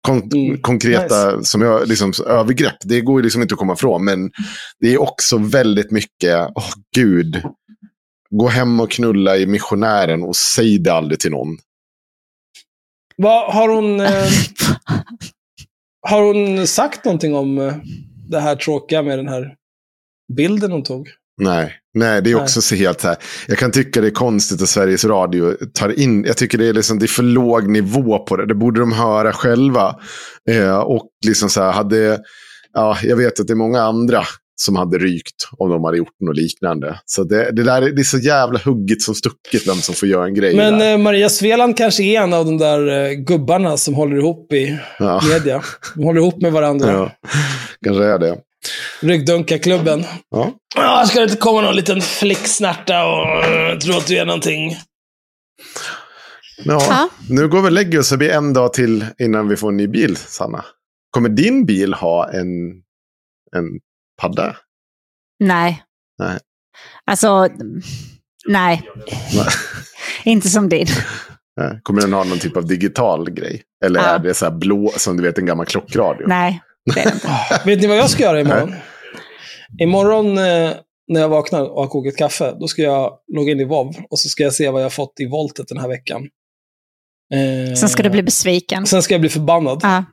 Kon 0.07 0.31
Mm, 0.35 0.59
konkreta 0.61 1.43
som 1.45 1.63
jag, 1.63 1.89
liksom, 1.89 2.13
övergrepp. 2.27 2.77
Det 2.85 3.01
går 3.01 3.21
ju 3.21 3.23
liksom 3.23 3.43
inte 3.43 3.55
att 3.55 3.59
komma 3.59 3.73
ifrån. 3.73 4.05
Men 4.05 4.31
det 4.81 4.95
är 4.95 5.01
också 5.03 5.39
väldigt 5.39 5.91
mycket, 5.91 6.49
åh 6.55 6.71
gud. 6.95 7.43
Gå 8.31 8.49
hem 8.49 8.81
och 8.81 8.91
knulla 8.91 9.37
i 9.37 9.47
missionären 9.47 10.23
och 10.23 10.37
säg 10.37 10.79
det 10.79 10.93
aldrig 10.93 11.21
till 11.21 11.31
någon. 11.31 11.59
Vad, 13.17 13.55
har 13.55 13.69
hon... 13.69 14.01
Eh, 16.01 16.09
har 16.09 16.23
hon 16.23 16.67
sagt 16.67 17.05
någonting 17.05 17.35
om 17.35 17.59
eh, 17.59 17.75
det 18.29 18.41
här 18.41 18.57
tråkiga 18.57 19.03
med 19.03 19.19
den 19.19 19.29
här 19.29 19.55
bilden 20.37 20.73
hon 20.73 20.83
tog? 20.83 21.09
Nej, 21.41 21.75
nej 21.95 22.23
det 22.23 22.31
är 22.31 22.35
Nej. 22.35 22.43
också 22.43 22.63
så 22.63 22.75
helt 22.75 23.01
så 23.01 23.09
här. 23.09 23.17
Jag 23.49 23.59
kan 23.59 23.71
tycka 23.71 24.01
det 24.01 24.07
är 24.07 24.11
konstigt 24.11 24.63
att 24.63 24.69
Sveriges 24.69 25.05
Radio 25.05 25.57
tar 25.75 26.01
in. 26.01 26.25
Jag 26.25 26.37
tycker 26.37 26.59
det 26.59 26.67
är, 26.67 26.73
liksom, 26.73 26.99
det 26.99 27.05
är 27.05 27.09
för 27.09 27.23
låg 27.23 27.69
nivå 27.69 28.19
på 28.19 28.37
det. 28.37 28.47
Det 28.47 28.55
borde 28.55 28.81
de 28.81 28.93
höra 28.93 29.33
själva. 29.33 29.97
Eh, 30.51 30.79
och 30.79 31.09
liksom 31.27 31.49
så 31.49 31.63
här, 31.63 31.73
hade, 31.73 32.21
ja, 32.73 32.99
jag 33.03 33.17
vet 33.17 33.41
att 33.41 33.47
det 33.47 33.53
är 33.53 33.57
många 33.57 33.83
andra 33.83 34.25
som 34.63 34.77
hade 34.77 34.99
rykt 34.99 35.49
om 35.59 35.71
de 35.71 35.85
hade 35.85 35.97
gjort 35.97 36.21
något 36.21 36.37
liknande. 36.37 37.01
Så 37.05 37.25
det, 37.25 37.51
det 37.53 37.63
där 37.63 37.83
är- 37.83 37.93
det 37.93 38.03
är 38.03 38.05
så 38.05 38.19
jävla 38.19 38.59
hugget 38.65 39.03
som 39.03 39.15
stucket 39.15 39.67
vem 39.69 39.77
som 39.77 39.95
får 39.95 40.09
göra 40.09 40.25
en 40.25 40.35
grej. 40.35 40.57
Men 40.57 40.79
där. 40.79 40.93
eh, 40.93 40.99
Maria 40.99 41.29
Sveland 41.29 41.77
kanske 41.77 42.03
är 42.03 42.21
en 42.23 42.33
av 42.33 42.45
de 42.45 42.59
där 42.59 42.89
eh, 43.11 43.13
gubbarna 43.13 43.77
som 43.77 43.95
håller 43.95 44.17
ihop 44.17 44.53
i 44.53 44.79
ja. 44.99 45.21
media. 45.29 45.63
De 45.95 46.05
håller 46.05 46.21
ihop 46.21 46.43
med 46.43 46.53
varandra. 46.53 46.93
ja, 46.93 47.13
kanske 47.85 48.05
är 48.05 48.19
det. 48.19 48.37
Ryggdunkarklubben. 49.01 50.05
Ja. 50.31 50.53
Ah, 50.77 51.05
ska 51.07 51.19
det 51.19 51.25
inte 51.25 51.37
komma 51.37 51.61
någon 51.61 51.77
liten 51.77 52.01
flicksnärta 52.01 53.05
och 53.07 53.27
uh, 53.73 53.79
tro 53.79 53.97
att 53.99 54.07
du 54.07 54.17
är 54.19 54.25
någonting? 54.25 54.71
Ja, 56.65 56.83
Ja. 56.89 57.09
nu 57.29 57.49
går 57.49 57.61
vi 57.63 57.69
och 57.69 57.73
lägger 57.73 57.99
oss. 57.99 58.11
Det 58.11 58.17
blir 58.17 58.31
en 58.31 58.53
dag 58.53 58.73
till 58.73 59.05
innan 59.19 59.49
vi 59.49 59.57
får 59.57 59.69
en 59.69 59.77
ny 59.77 59.87
bil, 59.87 60.17
Sanna. 60.17 60.65
Kommer 61.11 61.29
din 61.29 61.67
bil 61.67 61.95
ha 61.95 62.31
en, 62.33 62.47
en 63.57 63.65
padda? 64.23 64.57
Nej. 65.45 65.83
Nej. 66.19 66.39
Alltså, 67.07 67.49
nej. 68.49 68.83
Nej. 69.35 69.47
Inte 70.25 70.49
som 70.49 70.69
din. 70.69 70.87
Nej. 71.57 71.81
Kommer 71.83 72.01
den 72.01 72.13
ha 72.13 72.25
någon 72.25 72.39
typ 72.39 72.57
av 72.57 72.67
digital 72.67 73.31
grej? 73.31 73.63
Eller 73.85 74.01
Ja. 74.01 74.07
är 74.07 74.19
det 74.19 74.35
så 74.35 74.45
här 74.45 74.53
blå, 74.53 74.93
som 74.97 75.17
du 75.17 75.23
vet, 75.23 75.39
en 75.39 75.47
gammal 75.47 75.67
klockradio? 75.67 76.27
Nej, 76.29 76.61
det 76.95 77.01
är 77.01 77.05
det. 77.05 77.63
Vet 77.67 77.81
ni 77.81 77.87
vad 77.87 77.97
jag 77.97 78.11
ska 78.11 78.23
göra 78.23 78.41
imorgon? 78.41 78.75
Imorgon 79.81 80.39
eh, 80.39 80.71
när 81.09 81.21
jag 81.21 81.29
vaknar 81.29 81.61
och 81.71 81.81
har 81.83 81.89
kokat 81.89 82.17
kaffe, 82.17 82.57
då 82.61 82.69
ska 82.69 82.83
jag 82.83 83.19
logga 83.33 83.53
in 83.53 83.61
i 83.61 83.65
VOV 83.65 83.95
och 84.11 84.19
så 84.19 84.29
ska 84.29 84.43
jag 84.43 84.53
se 84.53 84.71
vad 84.71 84.81
jag 84.81 84.85
har 84.85 84.91
fått 84.91 85.21
i 85.21 85.27
voltet 85.27 85.69
den 85.69 85.79
här 85.79 85.89
veckan. 85.89 86.23
Eh, 87.35 87.75
Sen 87.75 87.89
ska 87.89 88.03
du 88.03 88.11
bli 88.11 88.23
besviken. 88.23 88.87
Sen 88.87 89.03
ska 89.03 89.15
jag 89.15 89.21
bli 89.21 89.31
förbannad. 89.31 89.81
Ja. 89.83 90.05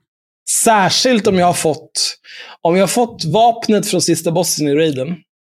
Särskilt 0.51 1.27
om 1.27 1.39
jag 1.39 1.45
har 1.45 1.53
fått 1.53 2.15
om 2.61 2.76
jag 2.76 2.84
har 2.84 2.88
fått 2.88 3.26
vapnet 3.26 3.88
från 3.88 4.01
sista 4.01 4.31
bossen 4.31 4.67
i 4.67 4.76
raiden. 4.76 5.07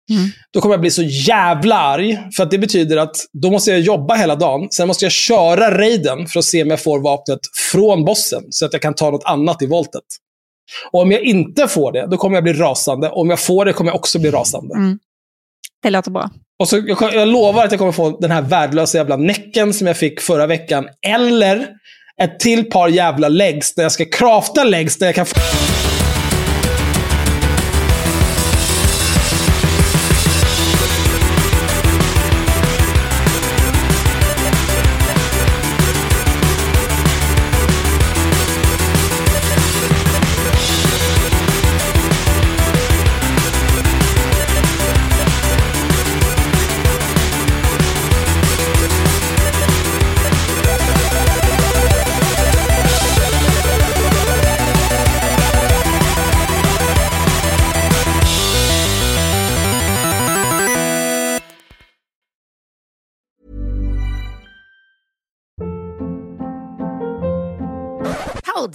Mm. 0.10 0.30
Då 0.52 0.62
kommer 0.62 0.74
jag 0.74 0.82
bli 0.82 0.92
så 0.92 1.04
jävla 1.04 1.76
arg. 1.76 2.20
För 2.36 2.44
att 2.44 2.52
det 2.52 2.58
betyder 2.58 2.98
att 2.98 3.16
då 3.34 3.52
måste 3.52 3.72
jag 3.72 3.80
jobba 3.80 4.16
hela 4.16 4.36
dagen. 4.36 4.68
Sen 4.72 4.88
måste 4.88 5.06
jag 5.06 5.12
köra 5.12 5.78
raiden 5.78 6.28
för 6.28 6.40
att 6.40 6.46
se 6.46 6.64
om 6.64 6.70
jag 6.70 6.84
får 6.84 7.00
vapnet 7.00 7.40
från 7.72 8.06
bossen. 8.06 8.44
Så 8.50 8.66
att 8.66 8.74
jag 8.74 8.82
kan 8.82 8.94
ta 8.94 9.12
något 9.12 9.24
annat 9.26 9.62
i 9.62 9.66
voltet. 9.66 10.04
Och 10.92 11.02
om 11.02 11.12
jag 11.12 11.22
inte 11.22 11.68
får 11.68 11.92
det, 11.92 12.08
då 12.08 12.18
kommer 12.18 12.36
jag 12.36 12.44
bli 12.44 12.54
rasande. 12.54 13.10
Och 13.10 13.22
om 13.22 13.30
jag 13.30 13.40
får 13.40 13.66
det 13.66 13.74
kommer 13.74 13.92
jag 13.92 13.96
också 13.96 14.20
bli 14.20 14.32
rasande. 14.32 14.76
Mm. 14.76 15.00
Det 15.84 15.90
låter 15.90 16.12
bra. 16.12 16.30
Och 16.60 16.70
så, 16.70 16.78
jag, 16.78 17.14
jag 17.14 17.28
lovar 17.28 17.66
att 17.66 17.72
jag 17.72 17.80
kommer 17.80 17.92
få 17.92 18.18
den 18.20 18.32
här 18.32 18.42
värdelösa 18.42 18.98
jävla 18.98 19.16
näcken 19.16 19.74
som 19.74 19.88
jag 19.88 19.98
fick 19.98 20.22
förra 20.22 20.48
veckan. 20.48 20.88
Eller 21.08 21.68
ett 22.22 22.40
till 22.40 22.70
par 22.70 22.88
jävla 22.88 23.30
legs 23.30 23.74
där 23.74 23.84
jag 23.84 23.92
ska 23.92 24.06
crafta 24.06 24.64
legs 24.64 24.98
där 24.98 25.06
jag 25.06 25.16
kan 25.16 25.26